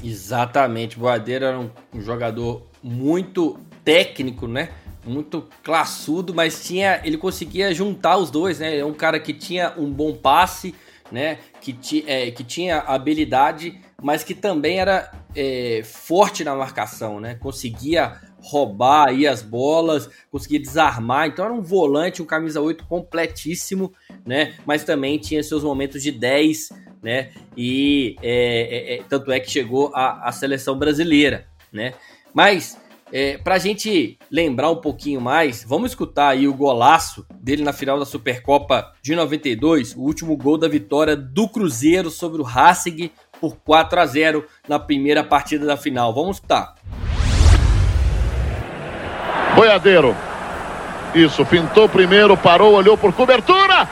Exatamente, 0.03 0.99
Boadeiro 0.99 1.45
era 1.45 1.59
um, 1.59 1.71
um 1.95 2.03
jogador 2.03 2.67
muito 2.83 3.59
técnico, 3.85 4.47
né? 4.47 4.71
Muito 5.05 5.49
classudo, 5.63 6.35
mas 6.35 6.65
tinha, 6.65 7.01
ele 7.05 7.17
conseguia 7.17 7.73
juntar 7.73 8.17
os 8.17 8.31
dois, 8.31 8.59
né? 8.59 8.79
É 8.79 8.85
um 8.85 8.93
cara 8.93 9.19
que 9.19 9.33
tinha 9.33 9.73
um 9.77 9.91
bom 9.91 10.15
passe, 10.15 10.75
né? 11.11 11.39
Que, 11.61 11.73
ti, 11.73 12.05
é, 12.07 12.31
que 12.31 12.45
tinha 12.45 12.79
habilidade, 12.79 13.81
mas 14.03 14.23
que 14.23 14.35
também 14.35 14.81
era 14.81 15.11
é, 15.35 15.83
forte 15.85 16.45
na 16.45 16.55
marcação, 16.55 17.21
né? 17.21 17.37
Conseguia 17.37 18.21
roubar 18.39 19.09
aí 19.09 19.27
as 19.27 19.43
bolas, 19.43 20.09
conseguia 20.31 20.61
desarmar. 20.61 21.29
Então 21.29 21.45
era 21.45 21.55
um 21.55 21.63
volante, 21.63 22.23
um 22.23 22.27
camisa 22.27 22.61
8 22.61 22.85
completíssimo, 22.87 23.93
né? 24.25 24.55
Mas 24.67 24.85
também 24.85 25.19
tinha 25.19 25.43
seus 25.43 25.63
momentos 25.63 26.03
de 26.03 26.13
10, 26.13 26.71
né? 27.03 27.31
E 27.57 28.17
é, 28.23 28.95
é, 28.95 28.95
é, 28.97 29.03
tanto 29.09 29.31
é 29.31 29.41
que 29.41 29.51
chegou 29.51 29.91
à, 29.95 30.31
seleção 30.33 30.79
brasileira, 30.79 31.47
né? 31.73 31.95
Mas 32.35 32.79
é, 33.13 33.39
para 33.39 33.55
a 33.55 33.59
gente 33.59 34.19
lembrar 34.31 34.71
um 34.71 34.77
pouquinho 34.77 35.21
mais, 35.21 35.65
vamos 35.65 35.93
escutar 35.93 36.29
aí 36.29 36.49
o 36.49 36.55
golaço 36.55 37.25
dele 37.41 37.63
na 37.63 37.73
final 37.73 37.99
da 37.99 38.05
Supercopa 38.05 38.93
de 39.01 39.15
92, 39.15 39.95
o 39.95 40.01
último 40.01 40.37
gol 40.37 40.59
da 40.59 40.69
vitória 40.69 41.17
do 41.17 41.49
Cruzeiro 41.49 42.11
sobre 42.11 42.41
o 42.41 42.45
Racing 42.45 43.11
por 43.41 43.57
4 43.57 44.01
a 44.01 44.07
0 44.07 44.45
na 44.69 44.79
primeira 44.79 45.23
partida 45.23 45.65
da 45.65 45.77
final. 45.77 46.13
Vamos 46.15 46.37
escutar. 46.37 46.75
Boiadeiro. 49.55 50.15
Isso, 51.15 51.47
pintou 51.47 51.89
primeiro, 51.89 52.37
parou, 52.37 52.75
olhou 52.75 52.99
por 52.99 53.13
cobertura. 53.13 53.89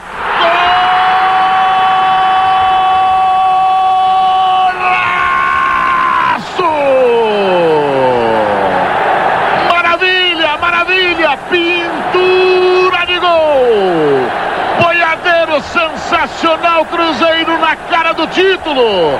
Sensacional, 16.25 16.85
Cruzeiro 16.85 17.57
na 17.59 17.75
cara 17.75 18.13
do 18.13 18.27
título. 18.27 19.19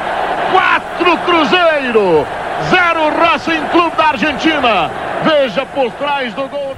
Quatro 0.52 1.18
Cruzeiro, 1.20 2.26
zero 2.70 3.10
Racing 3.18 3.68
Clube 3.72 3.96
da 3.96 4.08
Argentina. 4.08 4.92
Veja 5.24 5.66
por 5.66 5.92
trás 5.94 6.34
do 6.34 6.48
gol. 6.48 6.76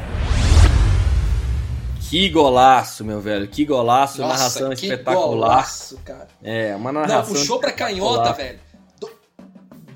Que 2.10 2.30
golaço, 2.30 3.04
meu 3.04 3.20
velho. 3.20 3.48
Que 3.48 3.66
golaço, 3.66 4.22
Nossa, 4.22 4.34
narração 4.38 4.70
que 4.70 4.86
espetacular. 4.86 5.28
Golaço, 5.28 6.00
cara. 6.06 6.28
É, 6.42 6.74
uma 6.76 6.92
narração. 6.92 7.18
Não, 7.18 7.26
puxou 7.26 7.60
pra 7.60 7.72
canhota, 7.72 8.32
velho. 8.34 8.60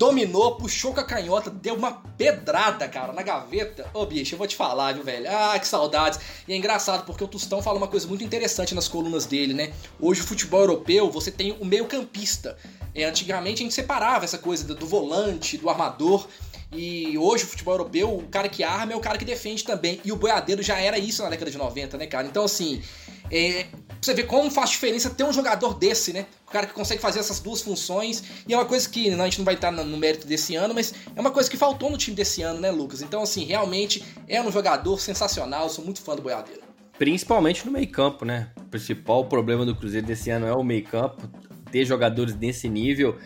Do... 0.02 0.12
Dominou, 0.12 0.56
puxou 0.56 0.92
com 0.92 0.98
a 0.98 1.04
canhota, 1.04 1.48
deu 1.48 1.76
uma 1.76 1.92
pedrada, 1.92 2.88
cara, 2.88 3.12
na 3.12 3.22
gaveta. 3.22 3.88
Ô, 3.94 4.04
bicho, 4.04 4.34
eu 4.34 4.38
vou 4.38 4.48
te 4.48 4.56
falar, 4.56 4.92
viu, 4.94 5.04
velho? 5.04 5.26
Ah, 5.30 5.56
que 5.56 5.66
saudades. 5.66 6.18
E 6.48 6.52
é 6.52 6.56
engraçado 6.56 7.06
porque 7.06 7.22
o 7.22 7.28
Tostão 7.28 7.62
fala 7.62 7.78
uma 7.78 7.86
coisa 7.86 8.08
muito 8.08 8.24
interessante 8.24 8.74
nas 8.74 8.88
colunas 8.88 9.26
dele, 9.26 9.54
né? 9.54 9.72
Hoje, 10.00 10.20
o 10.20 10.24
futebol 10.24 10.60
europeu, 10.60 11.08
você 11.08 11.30
tem 11.30 11.56
o 11.60 11.64
meio-campista. 11.64 12.56
É, 12.92 13.04
antigamente 13.04 13.62
a 13.62 13.64
gente 13.64 13.74
separava 13.74 14.24
essa 14.24 14.38
coisa 14.38 14.74
do 14.74 14.86
volante, 14.86 15.56
do 15.56 15.70
armador. 15.70 16.26
E 16.74 17.18
hoje 17.18 17.44
o 17.44 17.46
futebol 17.46 17.74
europeu, 17.74 18.16
o 18.16 18.26
cara 18.28 18.48
que 18.48 18.64
arma 18.64 18.92
é 18.92 18.96
o 18.96 19.00
cara 19.00 19.18
que 19.18 19.24
defende 19.24 19.62
também. 19.62 20.00
E 20.04 20.10
o 20.10 20.16
boiadeiro 20.16 20.62
já 20.62 20.78
era 20.78 20.98
isso 20.98 21.22
na 21.22 21.28
década 21.28 21.50
de 21.50 21.58
90, 21.58 21.98
né, 21.98 22.06
cara? 22.06 22.26
Então, 22.26 22.44
assim, 22.44 22.82
é, 23.30 23.66
você 24.00 24.14
vê 24.14 24.22
como 24.22 24.50
faz 24.50 24.70
diferença 24.70 25.10
ter 25.10 25.22
um 25.22 25.32
jogador 25.32 25.74
desse, 25.74 26.12
né? 26.12 26.26
O 26.48 26.50
cara 26.50 26.66
que 26.66 26.72
consegue 26.72 27.00
fazer 27.00 27.20
essas 27.20 27.40
duas 27.40 27.60
funções. 27.60 28.22
E 28.48 28.54
é 28.54 28.56
uma 28.56 28.64
coisa 28.64 28.88
que 28.88 29.10
a 29.10 29.24
gente 29.24 29.38
não 29.38 29.44
vai 29.44 29.54
estar 29.54 29.70
no 29.70 29.96
mérito 29.98 30.26
desse 30.26 30.56
ano, 30.56 30.74
mas 30.74 30.94
é 31.14 31.20
uma 31.20 31.30
coisa 31.30 31.50
que 31.50 31.56
faltou 31.58 31.90
no 31.90 31.98
time 31.98 32.16
desse 32.16 32.42
ano, 32.42 32.58
né, 32.58 32.70
Lucas? 32.70 33.02
Então, 33.02 33.22
assim, 33.22 33.44
realmente 33.44 34.02
é 34.26 34.40
um 34.40 34.50
jogador 34.50 34.98
sensacional. 34.98 35.68
Sou 35.68 35.84
muito 35.84 36.00
fã 36.00 36.16
do 36.16 36.22
boiadeiro. 36.22 36.62
Principalmente 36.98 37.66
no 37.66 37.72
meio-campo, 37.72 38.24
né? 38.24 38.50
O 38.56 38.64
principal 38.64 39.26
problema 39.26 39.66
do 39.66 39.76
Cruzeiro 39.76 40.06
desse 40.06 40.30
ano 40.30 40.46
é 40.46 40.54
o 40.54 40.62
meio-campo, 40.62 41.28
ter 41.70 41.84
jogadores 41.84 42.34
desse 42.34 42.68
nível. 42.68 43.18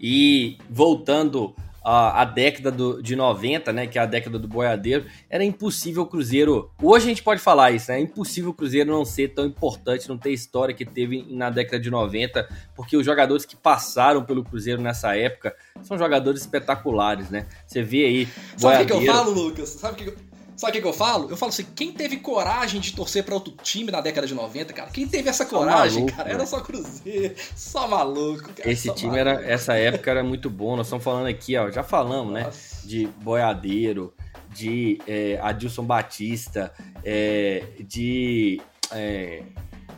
E 0.00 0.58
voltando 0.68 1.54
a, 1.84 2.22
a 2.22 2.24
década 2.24 2.70
do, 2.70 3.02
de 3.02 3.14
90, 3.14 3.72
né, 3.72 3.86
que 3.86 3.98
é 3.98 4.02
a 4.02 4.06
década 4.06 4.38
do 4.38 4.48
boiadeiro, 4.48 5.04
era 5.28 5.44
impossível 5.44 6.04
o 6.04 6.06
Cruzeiro. 6.06 6.70
Hoje 6.82 7.04
a 7.04 7.08
gente 7.08 7.22
pode 7.22 7.40
falar 7.40 7.72
isso, 7.72 7.90
né? 7.90 7.98
É 7.98 8.00
impossível 8.00 8.50
o 8.50 8.54
Cruzeiro 8.54 8.90
não 8.90 9.04
ser 9.04 9.34
tão 9.34 9.44
importante, 9.44 10.08
não 10.08 10.16
ter 10.16 10.30
história 10.30 10.74
que 10.74 10.84
teve 10.84 11.26
na 11.28 11.50
década 11.50 11.78
de 11.78 11.90
90, 11.90 12.48
porque 12.74 12.96
os 12.96 13.04
jogadores 13.04 13.44
que 13.44 13.54
passaram 13.54 14.24
pelo 14.24 14.42
Cruzeiro 14.42 14.80
nessa 14.80 15.14
época 15.16 15.54
são 15.82 15.98
jogadores 15.98 16.40
espetaculares, 16.40 17.28
né? 17.28 17.46
Você 17.66 17.82
vê 17.82 18.06
aí. 18.06 18.28
Sabe 18.56 18.84
o 18.84 18.86
que, 18.86 18.92
eu 18.92 19.02
falo, 19.02 19.30
Lucas? 19.32 19.68
Sabe 19.68 20.02
o 20.02 20.04
que, 20.04 20.33
Sabe 20.56 20.70
o 20.70 20.72
que, 20.74 20.82
que, 20.82 20.88
eu 20.88 20.92
falo? 20.92 21.28
Eu 21.30 21.36
falo 21.36 21.50
assim, 21.50 21.66
quem 21.74 21.92
teve 21.92 22.18
coragem 22.18 22.80
de 22.80 22.92
torcer 22.92 23.24
para 23.24 23.34
outro 23.34 23.54
time 23.62 23.90
na 23.90 24.00
década 24.00 24.26
de 24.26 24.34
90, 24.34 24.72
cara? 24.72 24.90
Quem 24.90 25.06
teve 25.06 25.28
essa 25.28 25.44
coragem, 25.44 26.04
maluco, 26.04 26.16
cara? 26.16 26.30
Era 26.30 26.46
só 26.46 26.60
Cruzeiro, 26.60 27.34
só 27.56 27.88
maluco, 27.88 28.52
cara. 28.52 28.70
Esse 28.70 28.92
time 28.94 29.18
maluco. 29.18 29.40
era, 29.40 29.52
essa 29.52 29.74
época 29.74 30.10
era 30.10 30.22
muito 30.22 30.48
bom. 30.48 30.76
Nós 30.76 30.86
estamos 30.86 31.04
falando 31.04 31.26
aqui, 31.26 31.56
ó, 31.56 31.70
já 31.70 31.82
falamos, 31.82 32.32
né, 32.32 32.44
Nossa. 32.44 32.76
né? 32.76 32.82
De 32.84 33.06
Boiadeiro, 33.22 34.14
de 34.50 35.00
é, 35.06 35.38
Adilson 35.42 35.84
Batista, 35.84 36.72
é, 37.04 37.64
de. 37.80 38.60
É, 38.92 39.42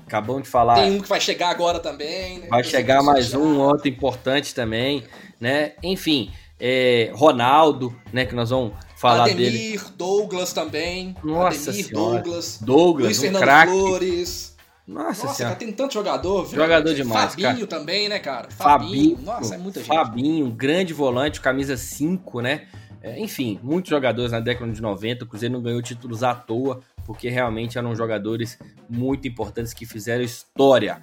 acabamos 0.07 0.45
de 0.45 0.49
falar. 0.49 0.77
Tem 0.77 0.93
um 0.93 1.01
que 1.03 1.09
vai 1.09 1.21
chegar 1.21 1.51
agora 1.51 1.79
também, 1.81 2.39
né? 2.39 2.49
Vai 2.49 2.65
chegar 2.65 3.03
mais 3.03 3.35
um, 3.35 3.59
outro 3.59 3.89
importante 3.89 4.55
também, 4.55 5.05
né? 5.39 5.75
Enfim, 5.83 6.33
é, 6.59 7.11
Ronaldo, 7.15 7.95
né? 8.11 8.25
Que 8.25 8.35
nós 8.35 8.49
vamos 8.49 8.73
falar 8.97 9.25
Ademir, 9.25 9.53
dele. 9.53 9.81
Douglas 9.97 10.53
também. 10.53 11.15
Nossa 11.23 11.71
Ademir, 11.71 11.87
senhora. 11.87 12.23
Douglas. 12.23 12.59
Douglas, 12.61 13.07
Luiz 13.07 13.19
um 13.19 13.23
Fernando 13.23 13.43
craque. 13.43 13.73
Flores. 13.73 14.57
Nossa, 14.87 15.05
Nossa, 15.07 15.35
senhora. 15.35 15.55
cara, 15.55 15.57
tem 15.57 15.73
tanto 15.73 15.95
jogador, 15.95 16.45
velho. 16.45 16.63
Jogador 16.63 16.95
demais, 16.95 17.31
Fabinho 17.33 17.55
cara. 17.55 17.67
também, 17.67 18.09
né, 18.09 18.19
cara? 18.21 18.49
Fabinho. 18.51 19.19
Nossa, 19.21 19.57
é 19.57 19.59
muita 19.59 19.81
gente. 19.81 19.89
Fabinho, 19.89 20.49
grande 20.51 20.95
volante, 20.95 21.41
camisa 21.41 21.77
5, 21.77 22.41
né? 22.41 22.69
É, 23.03 23.19
enfim, 23.21 23.59
muitos 23.63 23.91
jogadores 23.91 24.33
na 24.33 24.41
década 24.41 24.71
de 24.73 24.81
90. 24.81 25.25
O 25.25 25.29
Cruzeiro 25.29 25.55
não 25.55 25.63
ganhou 25.63 25.83
títulos 25.83 26.23
à 26.23 26.35
toa, 26.35 26.81
porque 27.05 27.29
realmente 27.29 27.77
eram 27.77 27.95
jogadores 27.97 28.59
muito 28.89 29.27
importantes 29.27 29.75
que 29.75 29.85
fizeram 29.85 30.23
história. 30.23 31.03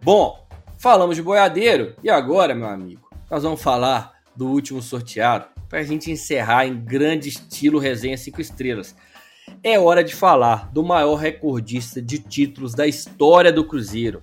Bom, 0.00 0.46
falamos 0.78 1.16
de 1.16 1.22
boiadeiro 1.22 1.94
e 2.04 2.10
agora, 2.10 2.54
meu 2.54 2.68
amigo, 2.68 3.08
nós 3.28 3.42
vamos 3.42 3.60
falar 3.60 4.14
do 4.36 4.48
último 4.48 4.80
sorteado 4.80 5.53
para 5.74 5.80
a 5.80 5.84
gente 5.84 6.08
encerrar 6.08 6.68
em 6.68 6.76
grande 6.76 7.28
estilo 7.28 7.80
resenha 7.80 8.16
5 8.16 8.40
estrelas. 8.40 8.94
É 9.60 9.76
hora 9.76 10.04
de 10.04 10.14
falar 10.14 10.70
do 10.72 10.84
maior 10.84 11.16
recordista 11.16 12.00
de 12.00 12.20
títulos 12.20 12.74
da 12.76 12.86
história 12.86 13.52
do 13.52 13.64
Cruzeiro. 13.64 14.22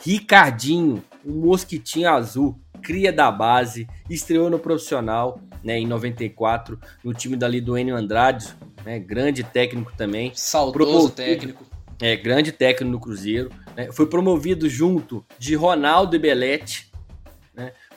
Ricardinho, 0.00 1.02
o 1.24 1.32
mosquitinho 1.32 2.08
azul, 2.08 2.56
cria 2.80 3.12
da 3.12 3.32
base, 3.32 3.88
estreou 4.08 4.48
no 4.48 4.60
profissional 4.60 5.40
né, 5.64 5.76
em 5.76 5.88
94, 5.88 6.78
no 7.02 7.12
time 7.12 7.34
dali 7.34 7.60
do 7.60 7.76
Enio 7.76 7.96
Andrade, 7.96 8.54
né, 8.84 9.00
grande 9.00 9.42
técnico 9.42 9.92
também. 9.96 10.30
Saudoso 10.36 10.72
Promovido- 10.86 11.10
técnico. 11.16 11.64
É, 12.00 12.14
grande 12.14 12.52
técnico 12.52 12.92
no 12.92 13.00
Cruzeiro. 13.00 13.50
né, 13.76 13.90
foi 13.90 14.06
promovido 14.06 14.68
junto 14.68 15.24
de 15.36 15.56
Ronaldo 15.56 16.14
e 16.14 16.18
Belete, 16.20 16.91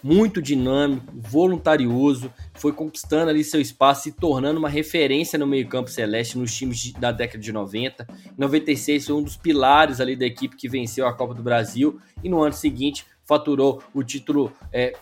muito 0.05 0.39
dinâmico, 0.39 1.11
voluntarioso, 1.15 2.31
foi 2.53 2.71
conquistando 2.71 3.31
ali 3.31 3.43
seu 3.43 3.59
espaço, 3.59 4.03
se 4.03 4.11
tornando 4.11 4.59
uma 4.59 4.69
referência 4.69 5.39
no 5.39 5.47
meio-campo 5.47 5.89
celeste 5.89 6.37
nos 6.37 6.53
times 6.55 6.77
de- 6.77 6.93
da 6.93 7.11
década 7.11 7.39
de 7.39 7.51
90. 7.51 8.05
Em 8.23 8.39
96 8.39 9.07
foi 9.07 9.15
um 9.15 9.23
dos 9.23 9.35
pilares 9.35 9.99
ali 9.99 10.15
da 10.15 10.23
equipe 10.27 10.55
que 10.55 10.69
venceu 10.69 11.07
a 11.07 11.13
Copa 11.13 11.33
do 11.33 11.41
Brasil 11.41 11.99
e 12.23 12.29
no 12.29 12.43
ano 12.43 12.53
seguinte 12.53 13.03
faturou 13.23 13.81
o 13.95 14.03
título 14.03 14.51
é, 14.71 14.93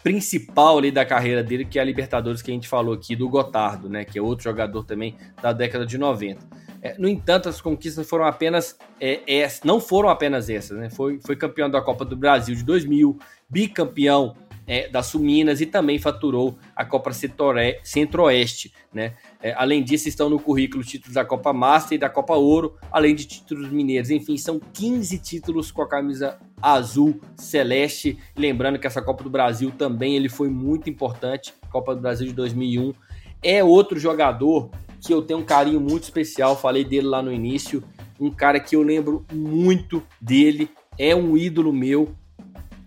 principal 0.00 0.78
ali 0.78 0.92
da 0.92 1.04
carreira 1.04 1.42
dele, 1.42 1.64
que 1.64 1.76
é 1.78 1.82
a 1.82 1.84
Libertadores 1.84 2.40
que 2.40 2.50
a 2.52 2.54
gente 2.54 2.68
falou 2.68 2.94
aqui 2.94 3.16
do 3.16 3.28
Gotardo, 3.28 3.88
né, 3.88 4.04
que 4.04 4.16
é 4.16 4.22
outro 4.22 4.44
jogador 4.44 4.84
também 4.84 5.16
da 5.42 5.52
década 5.52 5.84
de 5.84 5.98
90. 5.98 6.40
É, 6.84 6.96
no 6.98 7.08
entanto, 7.08 7.48
as 7.48 7.60
conquistas 7.60 8.08
foram 8.08 8.24
apenas 8.26 8.76
é, 9.00 9.20
ess- 9.26 9.60
não 9.64 9.80
foram 9.80 10.08
apenas 10.08 10.50
essas, 10.50 10.76
né? 10.76 10.90
Foi, 10.90 11.20
foi 11.24 11.36
campeão 11.36 11.70
da 11.70 11.80
Copa 11.80 12.04
do 12.04 12.16
Brasil 12.16 12.56
de 12.56 12.64
2000, 12.64 13.16
bicampeão 13.48 14.34
é, 14.66 14.88
da 14.88 15.02
Suminas 15.02 15.60
e 15.60 15.66
também 15.66 15.98
faturou 15.98 16.58
a 16.74 16.84
Copa 16.84 17.10
Centro-Oeste, 17.12 18.72
né? 18.92 19.14
É, 19.42 19.52
além 19.54 19.82
disso, 19.82 20.08
estão 20.08 20.30
no 20.30 20.38
currículo 20.38 20.84
títulos 20.84 21.14
da 21.14 21.24
Copa 21.24 21.52
Master 21.52 21.96
e 21.96 21.98
da 21.98 22.08
Copa 22.08 22.34
Ouro, 22.34 22.76
além 22.90 23.14
de 23.14 23.26
títulos 23.26 23.70
mineiros. 23.70 24.10
Enfim, 24.10 24.36
são 24.36 24.60
15 24.60 25.18
títulos 25.18 25.72
com 25.72 25.82
a 25.82 25.88
camisa 25.88 26.38
azul 26.60 27.20
celeste. 27.36 28.18
Lembrando 28.36 28.78
que 28.78 28.86
essa 28.86 29.02
Copa 29.02 29.24
do 29.24 29.30
Brasil 29.30 29.72
também 29.72 30.14
ele 30.14 30.28
foi 30.28 30.48
muito 30.48 30.88
importante, 30.88 31.52
Copa 31.70 31.94
do 31.94 32.00
Brasil 32.00 32.26
de 32.26 32.32
2001. 32.32 32.92
É 33.42 33.64
outro 33.64 33.98
jogador 33.98 34.70
que 35.00 35.12
eu 35.12 35.20
tenho 35.20 35.40
um 35.40 35.44
carinho 35.44 35.80
muito 35.80 36.04
especial, 36.04 36.56
falei 36.56 36.84
dele 36.84 37.08
lá 37.08 37.20
no 37.20 37.32
início, 37.32 37.82
um 38.20 38.30
cara 38.30 38.60
que 38.60 38.76
eu 38.76 38.82
lembro 38.82 39.26
muito 39.32 40.00
dele, 40.20 40.70
é 40.96 41.12
um 41.16 41.36
ídolo 41.36 41.72
meu, 41.72 42.14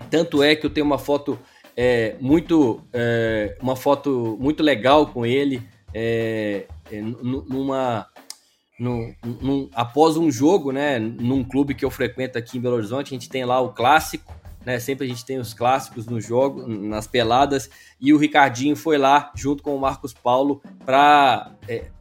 tanto 0.09 0.41
é 0.41 0.55
que 0.55 0.65
eu 0.65 0.69
tenho 0.69 0.85
uma 0.85 0.97
foto 0.97 1.37
é, 1.75 2.15
muito 2.19 2.81
é, 2.93 3.57
uma 3.61 3.75
foto 3.75 4.37
muito 4.39 4.63
legal 4.63 5.07
com 5.07 5.25
ele 5.25 5.61
é, 5.93 6.65
é, 6.91 7.01
nu- 7.01 7.45
numa 7.47 8.07
num- 8.77 9.69
após 9.73 10.17
um 10.17 10.29
jogo, 10.29 10.71
né, 10.71 10.99
num 10.99 11.43
clube 11.45 11.73
que 11.73 11.85
eu 11.85 11.89
frequento 11.89 12.37
aqui 12.37 12.57
em 12.57 12.61
Belo 12.61 12.75
Horizonte, 12.75 13.07
a 13.07 13.17
gente 13.17 13.29
tem 13.29 13.45
lá 13.45 13.61
o 13.61 13.69
clássico, 13.69 14.33
né, 14.65 14.79
sempre 14.79 15.05
a 15.05 15.09
gente 15.09 15.23
tem 15.25 15.37
os 15.37 15.53
clássicos 15.53 16.05
no 16.07 16.19
jogo, 16.19 16.67
nas 16.67 17.07
peladas, 17.07 17.69
e 18.01 18.13
o 18.13 18.17
Ricardinho 18.17 18.75
foi 18.75 18.97
lá 18.97 19.31
junto 19.33 19.63
com 19.63 19.73
o 19.75 19.79
Marcos 19.79 20.13
Paulo 20.13 20.61
para 20.85 21.51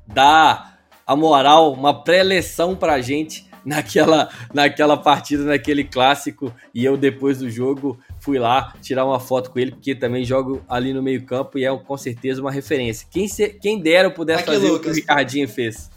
dar 0.06 0.80
a 1.06 1.14
moral, 1.14 1.72
uma 1.72 2.02
pré-eleção 2.02 2.74
pra 2.74 3.01
gente 3.01 3.46
naquela, 3.65 4.28
naquela 4.53 4.97
partida, 4.97 5.45
naquele 5.45 5.85
clássico, 5.85 6.53
e 6.74 6.85
eu 6.85 6.97
depois 6.97 7.39
do 7.39 7.51
jogo 7.51 7.99
fui 8.20 8.39
lá 8.39 8.74
tirar 8.81 9.05
uma 9.05 9.20
foto 9.20 9.51
com 9.51 9.59
ele, 9.59 9.73
porque 9.73 9.95
também 9.95 10.24
jogo 10.24 10.62
ali 10.69 10.93
no 10.93 11.03
meio 11.03 11.23
campo 11.24 11.59
e 11.59 11.65
é 11.65 11.77
com 11.77 11.97
certeza 11.97 12.41
uma 12.41 12.51
referência. 12.51 13.07
Quem, 13.11 13.28
se, 13.28 13.49
quem 13.49 13.81
dera 13.81 14.09
eu 14.09 14.12
pudesse 14.12 14.43
Aqui, 14.43 14.53
fazer 14.53 14.66
o 14.66 14.69
que 14.69 14.74
o 14.74 14.78
Lucas. 14.78 14.97
Ricardinho 14.97 15.49
fez. 15.49 15.91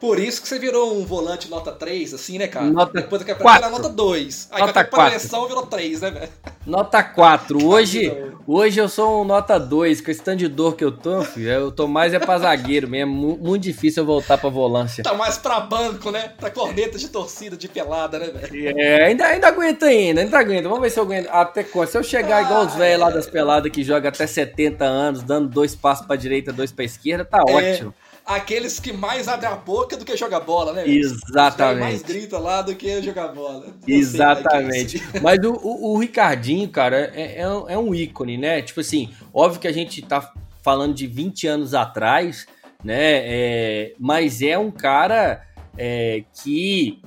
Por 0.00 0.18
isso 0.18 0.40
que 0.40 0.48
você 0.48 0.58
virou 0.58 0.96
um 0.98 1.04
volante 1.04 1.50
nota 1.50 1.70
3, 1.72 2.14
assim, 2.14 2.38
né, 2.38 2.48
cara? 2.48 2.64
Nota 2.66 2.92
Depois 3.02 3.20
a 3.22 3.34
quatro. 3.34 3.64
era 3.64 3.70
nota 3.70 3.88
2. 3.90 4.48
Aí 4.50 4.60
Nota 4.60 4.66
nota 4.72 4.84
quatro. 4.84 5.06
preleção 5.10 5.46
virou 5.46 5.66
3, 5.66 6.00
né, 6.00 6.10
velho? 6.10 6.28
Nota 6.66 7.02
4. 7.02 7.62
Hoje, 7.68 8.10
hoje 8.46 8.80
eu 8.80 8.88
sou 8.88 9.20
um 9.20 9.24
nota 9.24 9.58
2. 9.58 10.00
Com 10.00 10.10
esse 10.10 10.22
tanto 10.22 10.38
de 10.38 10.48
dor 10.48 10.74
que 10.74 10.82
eu 10.84 10.90
tô, 10.90 11.22
filho, 11.22 11.50
eu 11.50 11.70
tô 11.70 11.86
mais 11.86 12.14
é 12.14 12.18
pra 12.18 12.38
zagueiro 12.38 12.88
mesmo. 12.88 13.12
Mu- 13.12 13.36
Muito 13.38 13.62
difícil 13.62 14.02
eu 14.02 14.06
voltar 14.06 14.38
pra 14.38 14.48
volância. 14.48 15.04
Tá 15.04 15.12
mais 15.12 15.36
pra 15.36 15.60
banco, 15.60 16.10
né? 16.10 16.32
Pra 16.38 16.50
corneta 16.50 16.96
de 16.96 17.08
torcida, 17.08 17.56
de 17.56 17.68
pelada, 17.68 18.18
né, 18.18 18.26
velho? 18.30 18.78
É, 18.80 19.04
ainda, 19.04 19.26
ainda 19.26 19.48
aguento 19.48 19.84
ainda, 19.84 20.22
ainda 20.22 20.38
aguento. 20.38 20.64
Vamos 20.64 20.80
ver 20.80 20.90
se 20.90 20.98
eu 20.98 21.04
aguento. 21.04 21.28
Até 21.30 21.62
quando? 21.62 21.88
Se 21.88 21.98
eu 21.98 22.02
chegar 22.02 22.42
igual 22.42 22.64
os 22.64 22.74
velhos 22.74 23.00
lá 23.00 23.10
das 23.10 23.26
peladas 23.26 23.70
que 23.70 23.84
joga 23.84 24.08
até 24.08 24.26
70 24.26 24.82
anos, 24.84 25.22
dando 25.22 25.46
dois 25.48 25.74
passos 25.74 26.06
pra 26.06 26.16
direita, 26.16 26.52
dois 26.52 26.72
pra 26.72 26.84
esquerda, 26.86 27.24
tá 27.24 27.42
É, 27.46 27.52
ótimo. 27.52 27.94
Aqueles 28.34 28.78
que 28.78 28.92
mais 28.92 29.26
abrem 29.26 29.50
a 29.50 29.56
boca 29.56 29.96
do 29.96 30.04
que 30.04 30.16
jogar 30.16 30.38
bola, 30.40 30.72
né? 30.72 30.88
Exatamente. 30.88 31.80
mais 31.80 32.02
grita 32.02 32.38
lá 32.38 32.62
do 32.62 32.74
que 32.76 33.02
jogar 33.02 33.28
bola. 33.28 33.66
Sei 33.84 33.94
é 33.94 33.96
é 33.96 34.00
Exatamente. 34.00 34.96
isso. 34.98 35.04
Mas 35.20 35.38
o, 35.44 35.52
o- 35.52 35.94
o 35.94 35.98
Ricardinho, 35.98 36.68
cara, 36.68 37.10
é, 37.14 37.40
é 37.40 37.48
um, 37.48 37.68
é 37.70 37.76
um 37.78 37.94
ícone, 37.94 38.38
né? 38.38 38.62
Tipo 38.62 38.80
assim, 38.80 39.10
óbvio 39.34 39.60
que 39.60 39.66
a 39.66 39.72
gente 39.72 40.00
tá 40.02 40.32
falando 40.62 40.94
de 40.94 41.08
20 41.08 41.46
anos 41.48 41.74
atrás, 41.74 42.46
né? 42.84 42.94
É, 43.24 43.94
mas 43.98 44.42
é 44.42 44.56
um 44.56 44.70
cara 44.70 45.42
é, 45.76 46.22
que, 46.42 47.00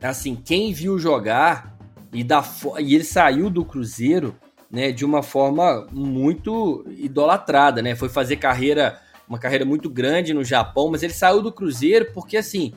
assim, 0.00 0.36
quem 0.36 0.72
viu 0.72 0.96
jogar 0.98 1.76
e, 2.12 2.22
da, 2.22 2.44
e 2.78 2.94
ele 2.94 3.04
saiu 3.04 3.50
do 3.50 3.64
Cruzeiro, 3.64 4.36
né? 4.70 4.92
De 4.92 5.04
uma 5.04 5.22
forma 5.24 5.88
muito 5.90 6.84
idolatrada, 6.98 7.82
né? 7.82 7.96
Foi 7.96 8.08
fazer 8.08 8.36
carreira, 8.36 9.00
uma 9.32 9.38
carreira 9.38 9.64
muito 9.64 9.88
grande 9.88 10.34
no 10.34 10.44
Japão, 10.44 10.90
mas 10.90 11.02
ele 11.02 11.14
saiu 11.14 11.40
do 11.40 11.50
Cruzeiro 11.50 12.12
porque, 12.12 12.36
assim, 12.36 12.74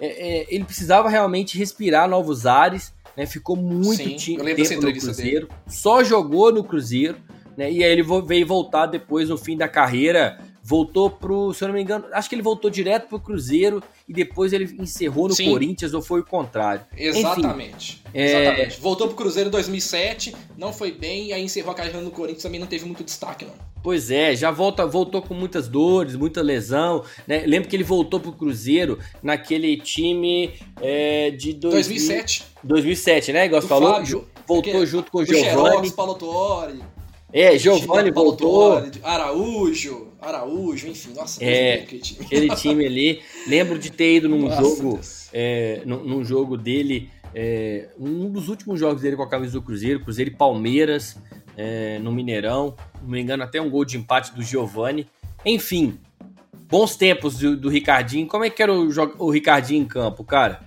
é, 0.00 0.06
é, 0.06 0.46
ele 0.48 0.64
precisava 0.64 1.08
realmente 1.08 1.58
respirar 1.58 2.08
novos 2.08 2.46
ares, 2.46 2.94
né? 3.16 3.26
Ficou 3.26 3.56
muito 3.56 3.96
Sim, 3.96 4.36
tempo 4.36 4.82
no 4.82 4.92
Cruzeiro, 4.92 5.48
só 5.66 6.04
jogou 6.04 6.52
no 6.52 6.62
Cruzeiro, 6.62 7.16
né? 7.56 7.72
E 7.72 7.82
aí 7.82 7.90
ele 7.90 8.04
veio 8.24 8.46
voltar 8.46 8.86
depois 8.86 9.28
no 9.28 9.36
fim 9.36 9.56
da 9.56 9.66
carreira, 9.66 10.38
voltou 10.68 11.08
pro, 11.08 11.54
se 11.54 11.62
eu 11.62 11.68
não 11.68 11.74
me 11.76 11.80
engano, 11.80 12.06
acho 12.12 12.28
que 12.28 12.34
ele 12.34 12.42
voltou 12.42 12.68
direto 12.68 13.06
pro 13.08 13.20
Cruzeiro 13.20 13.80
e 14.08 14.12
depois 14.12 14.52
ele 14.52 14.74
encerrou 14.80 15.28
no 15.28 15.34
Sim. 15.34 15.48
Corinthians 15.50 15.94
ou 15.94 16.02
foi 16.02 16.20
o 16.20 16.24
contrário. 16.24 16.84
Enfim, 16.92 17.18
Exatamente. 17.20 18.02
é- 18.12 18.26
Exatamente. 18.44 18.80
Voltou 18.80 19.06
pro 19.06 19.16
Cruzeiro 19.16 19.48
em 19.48 19.52
2007, 19.52 20.34
não 20.58 20.72
foi 20.72 20.90
bem, 20.90 21.32
aí 21.32 21.42
encerrou 21.42 21.70
a 21.70 21.74
carreira 21.74 22.00
no 22.00 22.10
Corinthians, 22.10 22.42
também 22.42 22.58
não 22.58 22.66
teve 22.66 22.84
muito 22.84 23.04
destaque, 23.04 23.44
não. 23.44 23.52
Pois 23.80 24.10
é, 24.10 24.34
já 24.34 24.50
volta, 24.50 24.84
voltou 24.84 25.22
com 25.22 25.32
muitas 25.34 25.68
dores, 25.68 26.16
muita 26.16 26.42
lesão, 26.42 27.04
né? 27.28 27.44
Lembro 27.46 27.68
que 27.68 27.76
ele 27.76 27.84
voltou 27.84 28.18
pro 28.18 28.32
Cruzeiro 28.32 28.98
naquele 29.22 29.76
time 29.76 30.52
é, 30.80 31.30
de 31.30 31.52
2000 31.52 31.70
2007. 31.70 32.44
2007, 32.64 33.32
né? 33.32 33.46
Igual 33.46 33.62
você 33.62 33.68
falou, 33.68 33.94
Fábio. 33.94 34.26
voltou 34.44 34.72
Aquele- 34.72 34.86
junto 34.86 35.12
com 35.12 35.18
o 35.18 35.24
Xerox. 35.26 35.90
Paulo 35.92 36.14
Tuori. 36.16 36.80
É, 37.32 37.58
Giovani 37.58 38.10
Paulo 38.12 38.30
voltou. 38.30 38.80
Tuori, 38.80 38.90
Araújo, 39.02 40.08
Araújo, 40.26 40.88
enfim, 40.88 41.12
nossa, 41.14 41.42
É, 41.42 41.82
aquele 41.82 42.00
time. 42.00 42.24
Aquele 42.24 42.56
time 42.56 42.86
ali. 42.86 43.22
Lembro 43.46 43.78
de 43.78 43.90
ter 43.90 44.16
ido 44.16 44.28
num 44.28 44.48
Nossa, 44.48 44.62
jogo, 44.62 45.00
é, 45.32 45.82
num, 45.84 46.02
num 46.04 46.24
jogo 46.24 46.56
dele, 46.56 47.10
é, 47.34 47.88
um 47.98 48.30
dos 48.30 48.48
últimos 48.48 48.80
jogos 48.80 49.02
dele 49.02 49.16
com 49.16 49.22
a 49.22 49.28
camisa 49.28 49.52
do 49.52 49.62
Cruzeiro, 49.62 50.00
Cruzeiro 50.00 50.30
e 50.30 50.34
Palmeiras, 50.34 51.16
é, 51.56 51.98
no 51.98 52.12
Mineirão. 52.12 52.74
Não 53.02 53.08
me 53.08 53.20
engano, 53.20 53.42
até 53.42 53.60
um 53.60 53.70
gol 53.70 53.84
de 53.84 53.96
empate 53.96 54.34
do 54.34 54.42
Giovani. 54.42 55.08
Enfim, 55.44 55.98
bons 56.68 56.96
tempos 56.96 57.38
do, 57.38 57.56
do 57.56 57.68
Ricardinho. 57.68 58.26
Como 58.26 58.44
é 58.44 58.50
que 58.50 58.62
era 58.62 58.72
o, 58.72 58.88
o 59.18 59.30
Ricardinho 59.30 59.82
em 59.82 59.86
campo, 59.86 60.24
cara? 60.24 60.66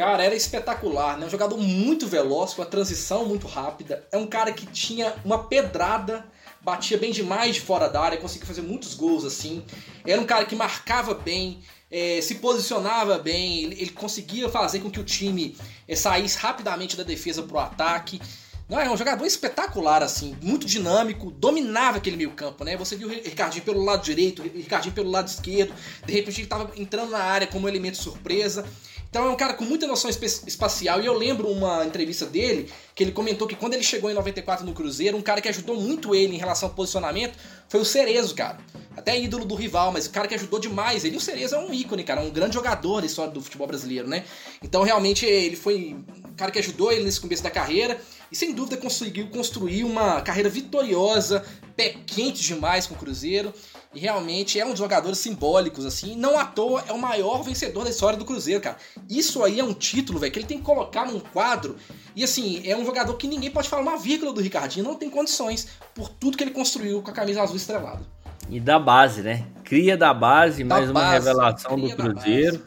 Cara, 0.00 0.24
era 0.24 0.34
espetacular, 0.34 1.18
né? 1.18 1.26
Um 1.26 1.30
jogador 1.30 1.58
muito 1.58 2.06
veloz, 2.06 2.54
com 2.54 2.62
a 2.62 2.66
transição 2.66 3.26
muito 3.26 3.46
rápida. 3.46 4.02
É 4.10 4.16
um 4.16 4.26
cara 4.26 4.50
que 4.50 4.64
tinha 4.64 5.12
uma 5.22 5.44
pedrada, 5.44 6.24
batia 6.70 6.96
bem 6.96 7.10
demais 7.10 7.56
de 7.56 7.60
fora 7.60 7.88
da 7.88 8.00
área, 8.00 8.18
conseguia 8.18 8.46
fazer 8.46 8.62
muitos 8.62 8.94
gols 8.94 9.24
assim. 9.24 9.62
Era 10.06 10.20
um 10.20 10.24
cara 10.24 10.44
que 10.44 10.54
marcava 10.54 11.14
bem, 11.14 11.60
eh, 11.90 12.20
se 12.22 12.36
posicionava 12.36 13.18
bem, 13.18 13.64
ele, 13.64 13.82
ele 13.82 13.90
conseguia 13.90 14.48
fazer 14.48 14.78
com 14.80 14.90
que 14.90 15.00
o 15.00 15.04
time 15.04 15.56
eh, 15.88 15.96
saísse 15.96 16.38
rapidamente 16.38 16.96
da 16.96 17.02
defesa 17.02 17.42
pro 17.42 17.58
ataque. 17.58 18.20
Não, 18.68 18.78
é 18.78 18.88
um 18.88 18.96
jogador 18.96 19.26
espetacular, 19.26 20.00
assim, 20.00 20.36
muito 20.40 20.64
dinâmico, 20.64 21.32
dominava 21.32 21.96
aquele 21.96 22.16
meio 22.16 22.30
campo, 22.30 22.62
né? 22.62 22.76
Você 22.76 22.94
viu 22.94 23.08
o 23.08 23.10
Ricardinho 23.10 23.64
pelo 23.64 23.82
lado 23.82 24.04
direito, 24.04 24.42
o 24.42 24.44
Ricardinho 24.44 24.94
pelo 24.94 25.10
lado 25.10 25.26
esquerdo, 25.26 25.74
de 26.06 26.12
repente 26.12 26.40
ele 26.40 26.46
tava 26.46 26.70
entrando 26.76 27.10
na 27.10 27.18
área 27.18 27.48
como 27.48 27.68
elemento 27.68 27.96
surpresa. 27.96 28.64
Então 29.10 29.26
é 29.26 29.28
um 29.28 29.36
cara 29.36 29.54
com 29.54 29.64
muita 29.64 29.88
noção 29.88 30.08
espacial. 30.08 31.00
E 31.00 31.06
eu 31.06 31.18
lembro 31.18 31.48
uma 31.48 31.84
entrevista 31.84 32.24
dele 32.24 32.70
que 32.94 33.02
ele 33.02 33.10
comentou 33.10 33.48
que 33.48 33.56
quando 33.56 33.74
ele 33.74 33.82
chegou 33.82 34.08
em 34.08 34.14
94 34.14 34.64
no 34.64 34.72
Cruzeiro, 34.72 35.16
um 35.16 35.22
cara 35.22 35.40
que 35.40 35.48
ajudou 35.48 35.80
muito 35.80 36.14
ele 36.14 36.36
em 36.36 36.38
relação 36.38 36.68
ao 36.68 36.74
posicionamento 36.76 37.36
foi 37.68 37.80
o 37.80 37.84
Cerezo, 37.84 38.36
cara. 38.36 38.58
Até 38.96 39.18
ídolo 39.18 39.44
do 39.44 39.56
rival, 39.56 39.90
mas 39.90 40.06
o 40.06 40.10
cara 40.10 40.28
que 40.28 40.34
ajudou 40.34 40.60
demais 40.60 41.04
ele. 41.04 41.16
O 41.16 41.20
Cerezo 41.20 41.56
é 41.56 41.58
um 41.58 41.74
ícone, 41.74 42.04
cara, 42.04 42.20
um 42.20 42.30
grande 42.30 42.54
jogador 42.54 43.00
da 43.00 43.06
história 43.06 43.32
do 43.32 43.40
futebol 43.40 43.66
brasileiro, 43.66 44.06
né? 44.06 44.24
Então 44.62 44.84
realmente 44.84 45.26
ele 45.26 45.56
foi 45.56 45.96
um 46.28 46.34
cara 46.36 46.52
que 46.52 46.60
ajudou 46.60 46.92
ele 46.92 47.02
nesse 47.02 47.20
começo 47.20 47.42
da 47.42 47.50
carreira 47.50 48.00
e 48.30 48.36
sem 48.36 48.54
dúvida 48.54 48.76
conseguiu 48.76 49.26
construir 49.28 49.82
uma 49.82 50.20
carreira 50.20 50.48
vitoriosa, 50.48 51.44
pé 51.76 51.96
quente 52.06 52.42
demais 52.42 52.86
com 52.86 52.94
o 52.94 52.98
Cruzeiro. 52.98 53.52
E 53.92 53.98
realmente 53.98 54.58
é 54.58 54.64
um 54.64 54.70
dos 54.70 54.78
jogadores 54.78 55.18
simbólicos, 55.18 55.84
assim. 55.84 56.14
Não 56.14 56.38
à 56.38 56.44
toa 56.44 56.84
é 56.88 56.92
o 56.92 56.98
maior 56.98 57.42
vencedor 57.42 57.82
da 57.82 57.90
história 57.90 58.16
do 58.16 58.24
Cruzeiro, 58.24 58.60
cara. 58.60 58.76
Isso 59.08 59.42
aí 59.42 59.58
é 59.58 59.64
um 59.64 59.74
título, 59.74 60.20
velho, 60.20 60.32
que 60.32 60.38
ele 60.38 60.46
tem 60.46 60.58
que 60.58 60.64
colocar 60.64 61.06
num 61.06 61.18
quadro. 61.18 61.76
E 62.14 62.22
assim, 62.22 62.62
é 62.64 62.76
um 62.76 62.84
jogador 62.84 63.14
que 63.14 63.26
ninguém 63.26 63.50
pode 63.50 63.68
falar 63.68 63.82
uma 63.82 63.98
vírgula 63.98 64.32
do 64.32 64.40
Ricardinho, 64.40 64.84
não 64.84 64.94
tem 64.94 65.10
condições 65.10 65.68
por 65.92 66.08
tudo 66.08 66.36
que 66.36 66.44
ele 66.44 66.52
construiu 66.52 67.02
com 67.02 67.10
a 67.10 67.14
camisa 67.14 67.42
azul 67.42 67.56
estrelada. 67.56 68.06
E 68.48 68.60
da 68.60 68.78
base, 68.78 69.22
né? 69.22 69.46
Cria 69.64 69.96
da 69.96 70.14
base, 70.14 70.62
da 70.62 70.76
mais 70.76 70.90
base, 70.90 71.06
uma 71.06 71.12
revelação 71.12 71.78
do 71.78 71.96
Cruzeiro. 71.96 72.62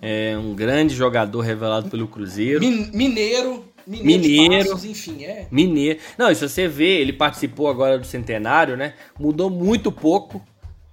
É 0.00 0.38
um 0.38 0.54
grande 0.54 0.94
jogador 0.94 1.40
revelado 1.40 1.90
pelo 1.90 2.06
Cruzeiro. 2.06 2.60
Mineiro, 2.60 3.64
Mineiro, 3.84 4.22
Mineiro 4.22 4.68
Passos, 4.68 4.84
enfim, 4.84 5.24
é. 5.24 5.48
Mineiro. 5.50 5.98
Não, 6.16 6.30
e 6.30 6.34
se 6.36 6.48
você 6.48 6.68
vê, 6.68 7.00
ele 7.00 7.12
participou 7.12 7.68
agora 7.68 7.98
do 7.98 8.06
centenário, 8.06 8.76
né? 8.76 8.94
Mudou 9.18 9.50
muito 9.50 9.90
pouco, 9.90 10.40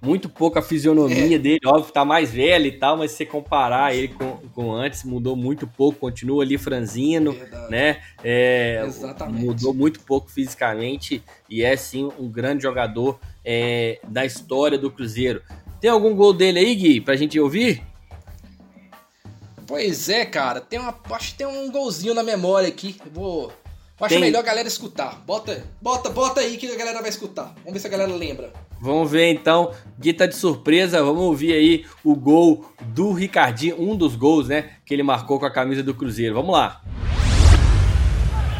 muito 0.06 0.28
pouco 0.28 0.56
a 0.56 0.62
fisionomia 0.62 1.34
é. 1.34 1.38
dele, 1.38 1.60
óbvio, 1.66 1.92
tá 1.92 2.04
mais 2.04 2.30
velho 2.30 2.66
e 2.66 2.72
tal, 2.72 2.96
mas 2.96 3.10
se 3.10 3.16
você 3.18 3.26
comparar 3.26 3.92
ele 3.92 4.08
com, 4.08 4.38
com 4.54 4.72
antes, 4.72 5.02
mudou 5.02 5.34
muito 5.34 5.66
pouco, 5.66 5.98
continua 5.98 6.44
ali 6.44 6.56
franzino, 6.56 7.32
Verdade. 7.32 7.70
né? 7.70 8.00
É, 8.22 8.84
Exatamente. 8.86 9.44
Mudou 9.44 9.74
muito 9.74 9.98
pouco 10.00 10.30
fisicamente 10.30 11.20
e 11.50 11.64
é 11.64 11.76
sim 11.76 12.08
um 12.18 12.28
grande 12.28 12.62
jogador 12.62 13.18
é, 13.44 13.98
da 14.06 14.24
história 14.24 14.78
do 14.78 14.90
Cruzeiro. 14.90 15.42
Tem 15.80 15.90
algum 15.90 16.14
gol 16.14 16.32
dele 16.32 16.60
aí, 16.60 16.74
Gui, 16.74 17.00
pra 17.00 17.16
gente 17.16 17.38
ouvir? 17.40 17.82
Pois 19.66 20.08
é, 20.08 20.24
cara. 20.24 20.60
Tem 20.60 20.78
uma, 20.78 20.94
acho 21.10 21.32
que 21.32 21.38
tem 21.38 21.46
um 21.46 21.70
golzinho 21.70 22.14
na 22.14 22.22
memória 22.22 22.68
aqui. 22.68 22.96
Eu 23.04 23.12
vou. 23.12 23.52
Eu 23.98 24.04
acho 24.04 24.14
tem... 24.14 24.20
melhor 24.20 24.40
a 24.40 24.42
galera 24.42 24.68
escutar. 24.68 25.22
Bota, 25.26 25.64
bota, 25.80 26.10
bota 26.10 26.40
aí 26.40 26.58
que 26.58 26.70
a 26.70 26.76
galera 26.76 27.00
vai 27.00 27.08
escutar. 27.08 27.54
Vamos 27.64 27.72
ver 27.72 27.78
se 27.78 27.86
a 27.86 27.90
galera 27.90 28.12
lembra. 28.12 28.52
Vamos 28.78 29.10
ver 29.10 29.30
então, 29.32 29.72
Gui 29.98 30.12
tá 30.12 30.26
de 30.26 30.36
surpresa, 30.36 31.02
vamos 31.02 31.22
ouvir 31.22 31.54
aí 31.54 31.86
o 32.04 32.14
gol 32.14 32.70
do 32.88 33.12
Ricardinho, 33.12 33.80
um 33.80 33.96
dos 33.96 34.14
gols, 34.14 34.48
né, 34.48 34.72
que 34.84 34.92
ele 34.92 35.02
marcou 35.02 35.40
com 35.40 35.46
a 35.46 35.50
camisa 35.50 35.82
do 35.82 35.94
Cruzeiro. 35.94 36.34
Vamos 36.34 36.52
lá. 36.52 36.82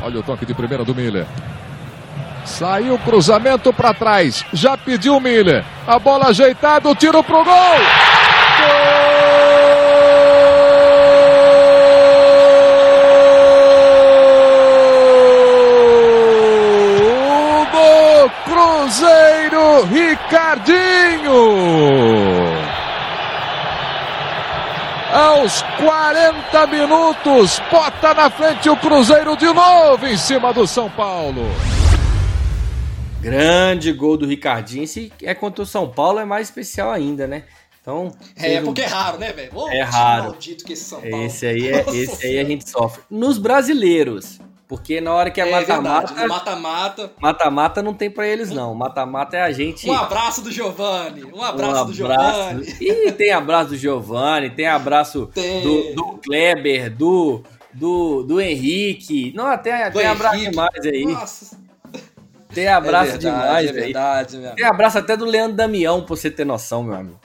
Olha 0.03 0.21
o 0.21 0.23
toque 0.23 0.47
de 0.47 0.55
primeira 0.55 0.85
do 0.85 0.95
Miller. 0.95 1.27
Saiu 2.47 2.95
o 2.95 2.99
cruzamento 2.99 3.73
para 3.75 3.93
trás, 3.93 4.43
já 4.55 4.77
pediu 4.77 5.17
o 5.17 5.21
Miller. 5.21 5.65
A 5.87 5.99
bola 5.99 6.29
ajeitada, 6.29 6.89
o 6.89 6.95
tiro 6.95 7.23
pro! 7.23 7.45
Gol! 7.45 8.16
Cruzeiro, 18.87 19.83
Ricardinho. 19.87 20.77
Aos 25.13 25.61
40 25.77 26.67
minutos, 26.69 27.61
bota 27.69 28.15
na 28.15 28.31
frente 28.31 28.71
o 28.71 28.77
Cruzeiro 28.77 29.37
de 29.37 29.47
novo 29.47 30.07
em 30.07 30.17
cima 30.17 30.53
do 30.53 30.69
São 30.69 30.89
Paulo. 30.89 31.43
Grande 33.21 33.93
gol 33.93 34.17
do 34.17 34.25
Ricardinho. 34.25 34.87
Se 34.87 35.13
é 35.21 35.35
contra 35.35 35.65
o 35.65 35.67
São 35.67 35.89
Paulo, 35.89 36.21
é 36.21 36.25
mais 36.25 36.47
especial 36.47 36.93
ainda, 36.93 37.27
né? 37.27 37.43
Então, 37.83 38.13
é, 38.37 38.61
porque 38.61 38.83
é 38.83 38.87
raro, 38.87 39.19
né, 39.19 39.33
velho? 39.33 39.51
É 39.69 39.83
raro. 39.83 40.31
Maldito 40.31 40.65
que 40.65 40.75
esse 40.75 40.85
São 40.85 41.01
Paulo. 41.01 41.27
Esse 41.27 41.45
aí, 41.45 41.69
é, 41.73 41.85
esse 41.89 42.25
aí 42.25 42.39
a 42.39 42.45
gente 42.45 42.71
sofre. 42.71 43.03
Nos 43.11 43.37
brasileiros, 43.37 44.39
porque 44.69 45.01
na 45.01 45.15
hora 45.15 45.31
que 45.31 45.41
é, 45.41 45.49
é 45.49 45.51
mata-mata. 45.53 46.27
Mata-mata. 46.27 47.13
Mata-mata 47.21 47.83
não 47.83 47.95
tem 47.95 48.11
pra 48.11 48.27
eles, 48.27 48.51
não. 48.51 48.75
Mata-mata 48.75 49.37
é 49.37 49.43
a 49.43 49.53
gente. 49.53 49.89
Um 49.89 49.95
abraço 49.95 50.43
do 50.43 50.51
Giovanni. 50.51 51.25
Um 51.25 51.43
abraço, 51.43 51.83
um 51.83 51.87
do 51.87 51.93
Giovanni. 51.93 52.77
E 52.81 53.13
tem 53.13 53.33
abraço 53.33 53.71
do 53.71 53.77
Giovanni, 53.77 54.51
tem 54.51 54.67
abraço 54.67 55.31
tem. 55.33 55.63
Do, 55.63 55.95
do 55.95 56.05
Kleber, 56.19 56.95
do, 56.95 57.45
do, 57.73 58.25
do 58.25 58.41
Henrique. 58.41 59.33
Não, 59.37 59.57
tem, 59.57 59.73
do 59.91 59.99
tem 59.99 60.07
abraço 60.07 60.39
demais 60.39 60.85
aí. 60.85 61.05
Nossa. 61.05 61.67
Tem 62.53 62.69
abraço 62.69 63.11
é 63.11 63.19
verdade, 63.19 63.37
demais, 63.37 63.69
é 63.69 63.73
verdade, 63.73 64.37
aí. 64.39 64.55
Tem 64.55 64.65
abraço 64.65 64.99
até 64.99 65.15
do 65.17 65.27
Leandro 65.27 65.57
Damião, 65.57 66.01
pra 66.01 66.17
você 66.17 66.31
ter 66.31 66.47
noção, 66.47 66.83
meu 66.83 66.95
amigo. 66.95 67.21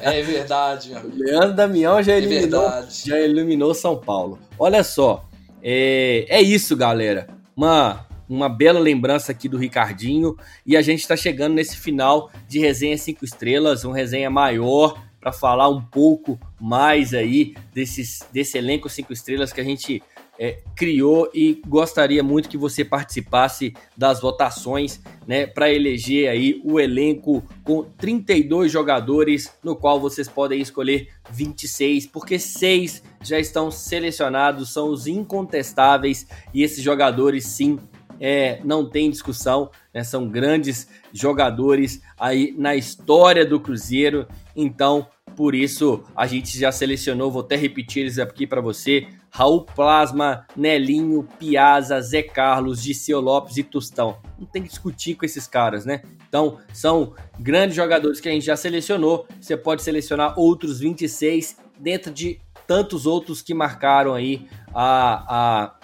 É 0.00 0.22
verdade, 0.22 0.90
meu 0.90 1.00
amigo. 1.00 1.16
Leandro 1.18 1.52
Damião 1.52 2.02
já 2.02 2.12
é 2.12 2.18
eliminou, 2.18 2.66
é 2.66 2.86
já 2.88 3.18
eliminou 3.18 3.74
São 3.74 3.96
Paulo. 3.96 4.38
Olha 4.56 4.84
só, 4.84 5.24
é, 5.66 6.26
é 6.28 6.42
isso, 6.42 6.76
galera. 6.76 7.26
Uma, 7.56 8.06
uma 8.28 8.50
bela 8.50 8.78
lembrança 8.78 9.32
aqui 9.32 9.48
do 9.48 9.56
Ricardinho. 9.56 10.36
E 10.66 10.76
a 10.76 10.82
gente 10.82 11.00
está 11.00 11.16
chegando 11.16 11.54
nesse 11.54 11.78
final 11.78 12.30
de 12.46 12.58
resenha 12.58 12.98
5 12.98 13.24
estrelas, 13.24 13.82
uma 13.82 13.96
resenha 13.96 14.28
maior 14.28 15.02
para 15.18 15.32
falar 15.32 15.70
um 15.70 15.80
pouco 15.80 16.38
mais 16.60 17.14
aí 17.14 17.54
desses, 17.72 18.20
desse 18.30 18.58
elenco 18.58 18.90
5 18.90 19.10
estrelas 19.10 19.54
que 19.54 19.60
a 19.62 19.64
gente 19.64 20.02
é, 20.38 20.58
criou 20.76 21.30
e 21.32 21.62
gostaria 21.66 22.22
muito 22.22 22.48
que 22.48 22.58
você 22.58 22.84
participasse 22.84 23.72
das 23.96 24.20
votações, 24.20 25.00
né, 25.26 25.46
para 25.46 25.72
eleger 25.72 26.28
aí 26.28 26.60
o 26.64 26.78
elenco 26.78 27.42
com 27.62 27.84
32 27.84 28.70
jogadores, 28.70 29.50
no 29.62 29.76
qual 29.76 30.00
vocês 30.00 30.28
podem 30.28 30.60
escolher 30.60 31.08
26, 31.30 32.06
porque 32.06 32.38
seis 32.38 33.02
já 33.28 33.38
estão 33.38 33.70
selecionados, 33.70 34.72
são 34.72 34.88
os 34.90 35.06
incontestáveis 35.06 36.26
e 36.52 36.62
esses 36.62 36.82
jogadores 36.82 37.46
sim 37.46 37.78
é, 38.20 38.60
não 38.64 38.88
tem 38.88 39.10
discussão, 39.10 39.70
né, 39.92 40.04
são 40.04 40.28
grandes 40.28 40.88
jogadores 41.12 42.00
aí 42.18 42.54
na 42.56 42.74
história 42.76 43.44
do 43.44 43.58
Cruzeiro, 43.58 44.26
então 44.54 45.08
por 45.36 45.54
isso 45.54 46.04
a 46.16 46.26
gente 46.26 46.56
já 46.58 46.70
selecionou, 46.70 47.30
vou 47.30 47.42
até 47.42 47.56
repetir 47.56 48.02
eles 48.02 48.18
aqui 48.18 48.46
para 48.46 48.60
você: 48.60 49.08
Raul 49.30 49.64
Plasma, 49.64 50.46
Nelinho, 50.56 51.26
Piazza, 51.38 52.00
Zé 52.00 52.22
Carlos, 52.22 52.82
Diceu 52.82 53.20
Lopes 53.20 53.56
e 53.56 53.64
Tostão. 53.64 54.18
Não 54.38 54.46
tem 54.46 54.62
que 54.62 54.68
discutir 54.68 55.16
com 55.16 55.24
esses 55.24 55.46
caras, 55.46 55.84
né? 55.84 56.02
Então, 56.28 56.58
são 56.72 57.14
grandes 57.38 57.76
jogadores 57.76 58.20
que 58.20 58.28
a 58.28 58.32
gente 58.32 58.46
já 58.46 58.56
selecionou. 58.56 59.26
Você 59.40 59.56
pode 59.56 59.82
selecionar 59.82 60.38
outros 60.38 60.78
26 60.78 61.56
dentro 61.78 62.12
de 62.12 62.40
tantos 62.66 63.06
outros 63.06 63.42
que 63.42 63.54
marcaram 63.54 64.14
aí 64.14 64.46
a, 64.74 65.24
a 65.28 65.74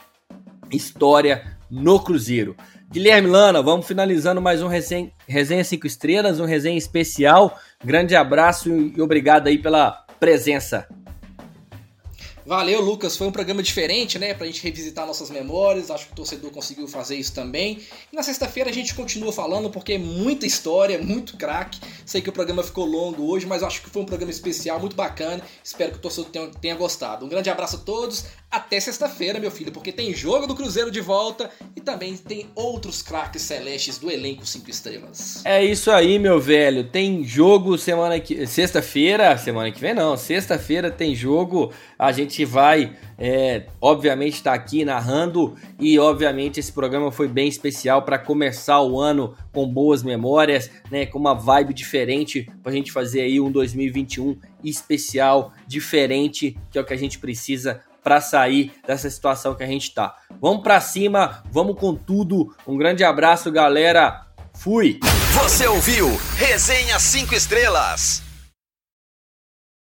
história 0.70 1.56
no 1.70 2.00
Cruzeiro. 2.00 2.56
Guilherme 2.90 3.28
Lana, 3.28 3.62
vamos 3.62 3.86
finalizando 3.86 4.40
mais 4.40 4.60
um 4.62 4.66
resenha, 4.66 5.12
resenha 5.28 5.62
5 5.62 5.86
estrelas, 5.86 6.40
um 6.40 6.44
resenha 6.44 6.76
especial. 6.76 7.56
Grande 7.84 8.16
abraço 8.16 8.68
e 8.68 9.00
obrigado 9.00 9.46
aí 9.46 9.58
pela 9.58 10.04
presença. 10.18 10.88
Valeu, 12.50 12.80
Lucas. 12.80 13.16
Foi 13.16 13.28
um 13.28 13.30
programa 13.30 13.62
diferente, 13.62 14.18
né? 14.18 14.34
Pra 14.34 14.44
gente 14.44 14.60
revisitar 14.64 15.06
nossas 15.06 15.30
memórias. 15.30 15.88
Acho 15.88 16.06
que 16.06 16.12
o 16.14 16.16
torcedor 16.16 16.50
conseguiu 16.50 16.88
fazer 16.88 17.14
isso 17.14 17.32
também. 17.32 17.78
E 18.12 18.16
na 18.16 18.24
sexta-feira 18.24 18.68
a 18.68 18.72
gente 18.72 18.92
continua 18.92 19.32
falando, 19.32 19.70
porque 19.70 19.92
é 19.92 19.98
muita 19.98 20.44
história, 20.44 20.98
muito 20.98 21.36
craque. 21.36 21.78
Sei 22.04 22.20
que 22.20 22.28
o 22.28 22.32
programa 22.32 22.64
ficou 22.64 22.84
longo 22.86 23.30
hoje, 23.30 23.46
mas 23.46 23.62
acho 23.62 23.80
que 23.80 23.88
foi 23.88 24.02
um 24.02 24.04
programa 24.04 24.32
especial, 24.32 24.80
muito 24.80 24.96
bacana. 24.96 25.40
Espero 25.62 25.92
que 25.92 25.98
o 25.98 26.00
torcedor 26.00 26.28
tenha, 26.32 26.48
tenha 26.60 26.74
gostado. 26.74 27.24
Um 27.24 27.28
grande 27.28 27.48
abraço 27.48 27.76
a 27.76 27.78
todos. 27.78 28.24
Até 28.50 28.80
sexta-feira, 28.80 29.38
meu 29.38 29.50
filho, 29.50 29.70
porque 29.70 29.92
tem 29.92 30.12
jogo 30.12 30.44
do 30.44 30.56
Cruzeiro 30.56 30.90
de 30.90 31.00
volta 31.00 31.48
e 31.76 31.80
também 31.80 32.16
tem 32.16 32.48
outros 32.52 33.00
craques 33.00 33.42
celestes 33.42 33.96
do 33.96 34.10
elenco 34.10 34.44
5 34.44 34.68
estrelas. 34.68 35.40
É 35.44 35.64
isso 35.64 35.88
aí, 35.88 36.18
meu 36.18 36.40
velho. 36.40 36.82
Tem 36.82 37.22
jogo 37.22 37.78
semana 37.78 38.18
que 38.18 38.44
sexta-feira, 38.48 39.38
semana 39.38 39.70
que 39.70 39.80
vem 39.80 39.94
não, 39.94 40.16
sexta-feira 40.16 40.90
tem 40.90 41.14
jogo. 41.14 41.72
A 41.96 42.10
gente 42.10 42.44
vai, 42.44 42.96
é, 43.16 43.66
obviamente, 43.80 44.34
estar 44.34 44.50
tá 44.50 44.56
aqui 44.56 44.84
narrando 44.84 45.54
e, 45.78 45.96
obviamente, 46.00 46.58
esse 46.58 46.72
programa 46.72 47.12
foi 47.12 47.28
bem 47.28 47.46
especial 47.46 48.02
para 48.02 48.18
começar 48.18 48.80
o 48.82 48.98
ano 48.98 49.32
com 49.52 49.64
boas 49.64 50.02
memórias, 50.02 50.68
né, 50.90 51.06
com 51.06 51.20
uma 51.20 51.34
vibe 51.34 51.72
diferente 51.72 52.50
para 52.64 52.72
a 52.72 52.74
gente 52.74 52.90
fazer 52.90 53.20
aí 53.20 53.40
um 53.40 53.52
2021 53.52 54.36
especial, 54.64 55.52
diferente, 55.68 56.58
que 56.68 56.78
é 56.78 56.80
o 56.80 56.84
que 56.84 56.92
a 56.92 56.98
gente 56.98 57.20
precisa 57.20 57.80
para 58.02 58.20
sair 58.20 58.72
dessa 58.86 59.10
situação 59.10 59.54
que 59.54 59.62
a 59.62 59.66
gente 59.66 59.92
tá. 59.92 60.14
Vamos 60.40 60.62
para 60.62 60.80
cima, 60.80 61.42
vamos 61.50 61.78
com 61.78 61.94
tudo. 61.94 62.54
Um 62.66 62.76
grande 62.76 63.04
abraço, 63.04 63.50
galera. 63.50 64.26
Fui. 64.54 64.98
Você 65.34 65.66
ouviu 65.66 66.08
Resenha 66.36 66.98
5 66.98 67.34
Estrelas. 67.34 68.29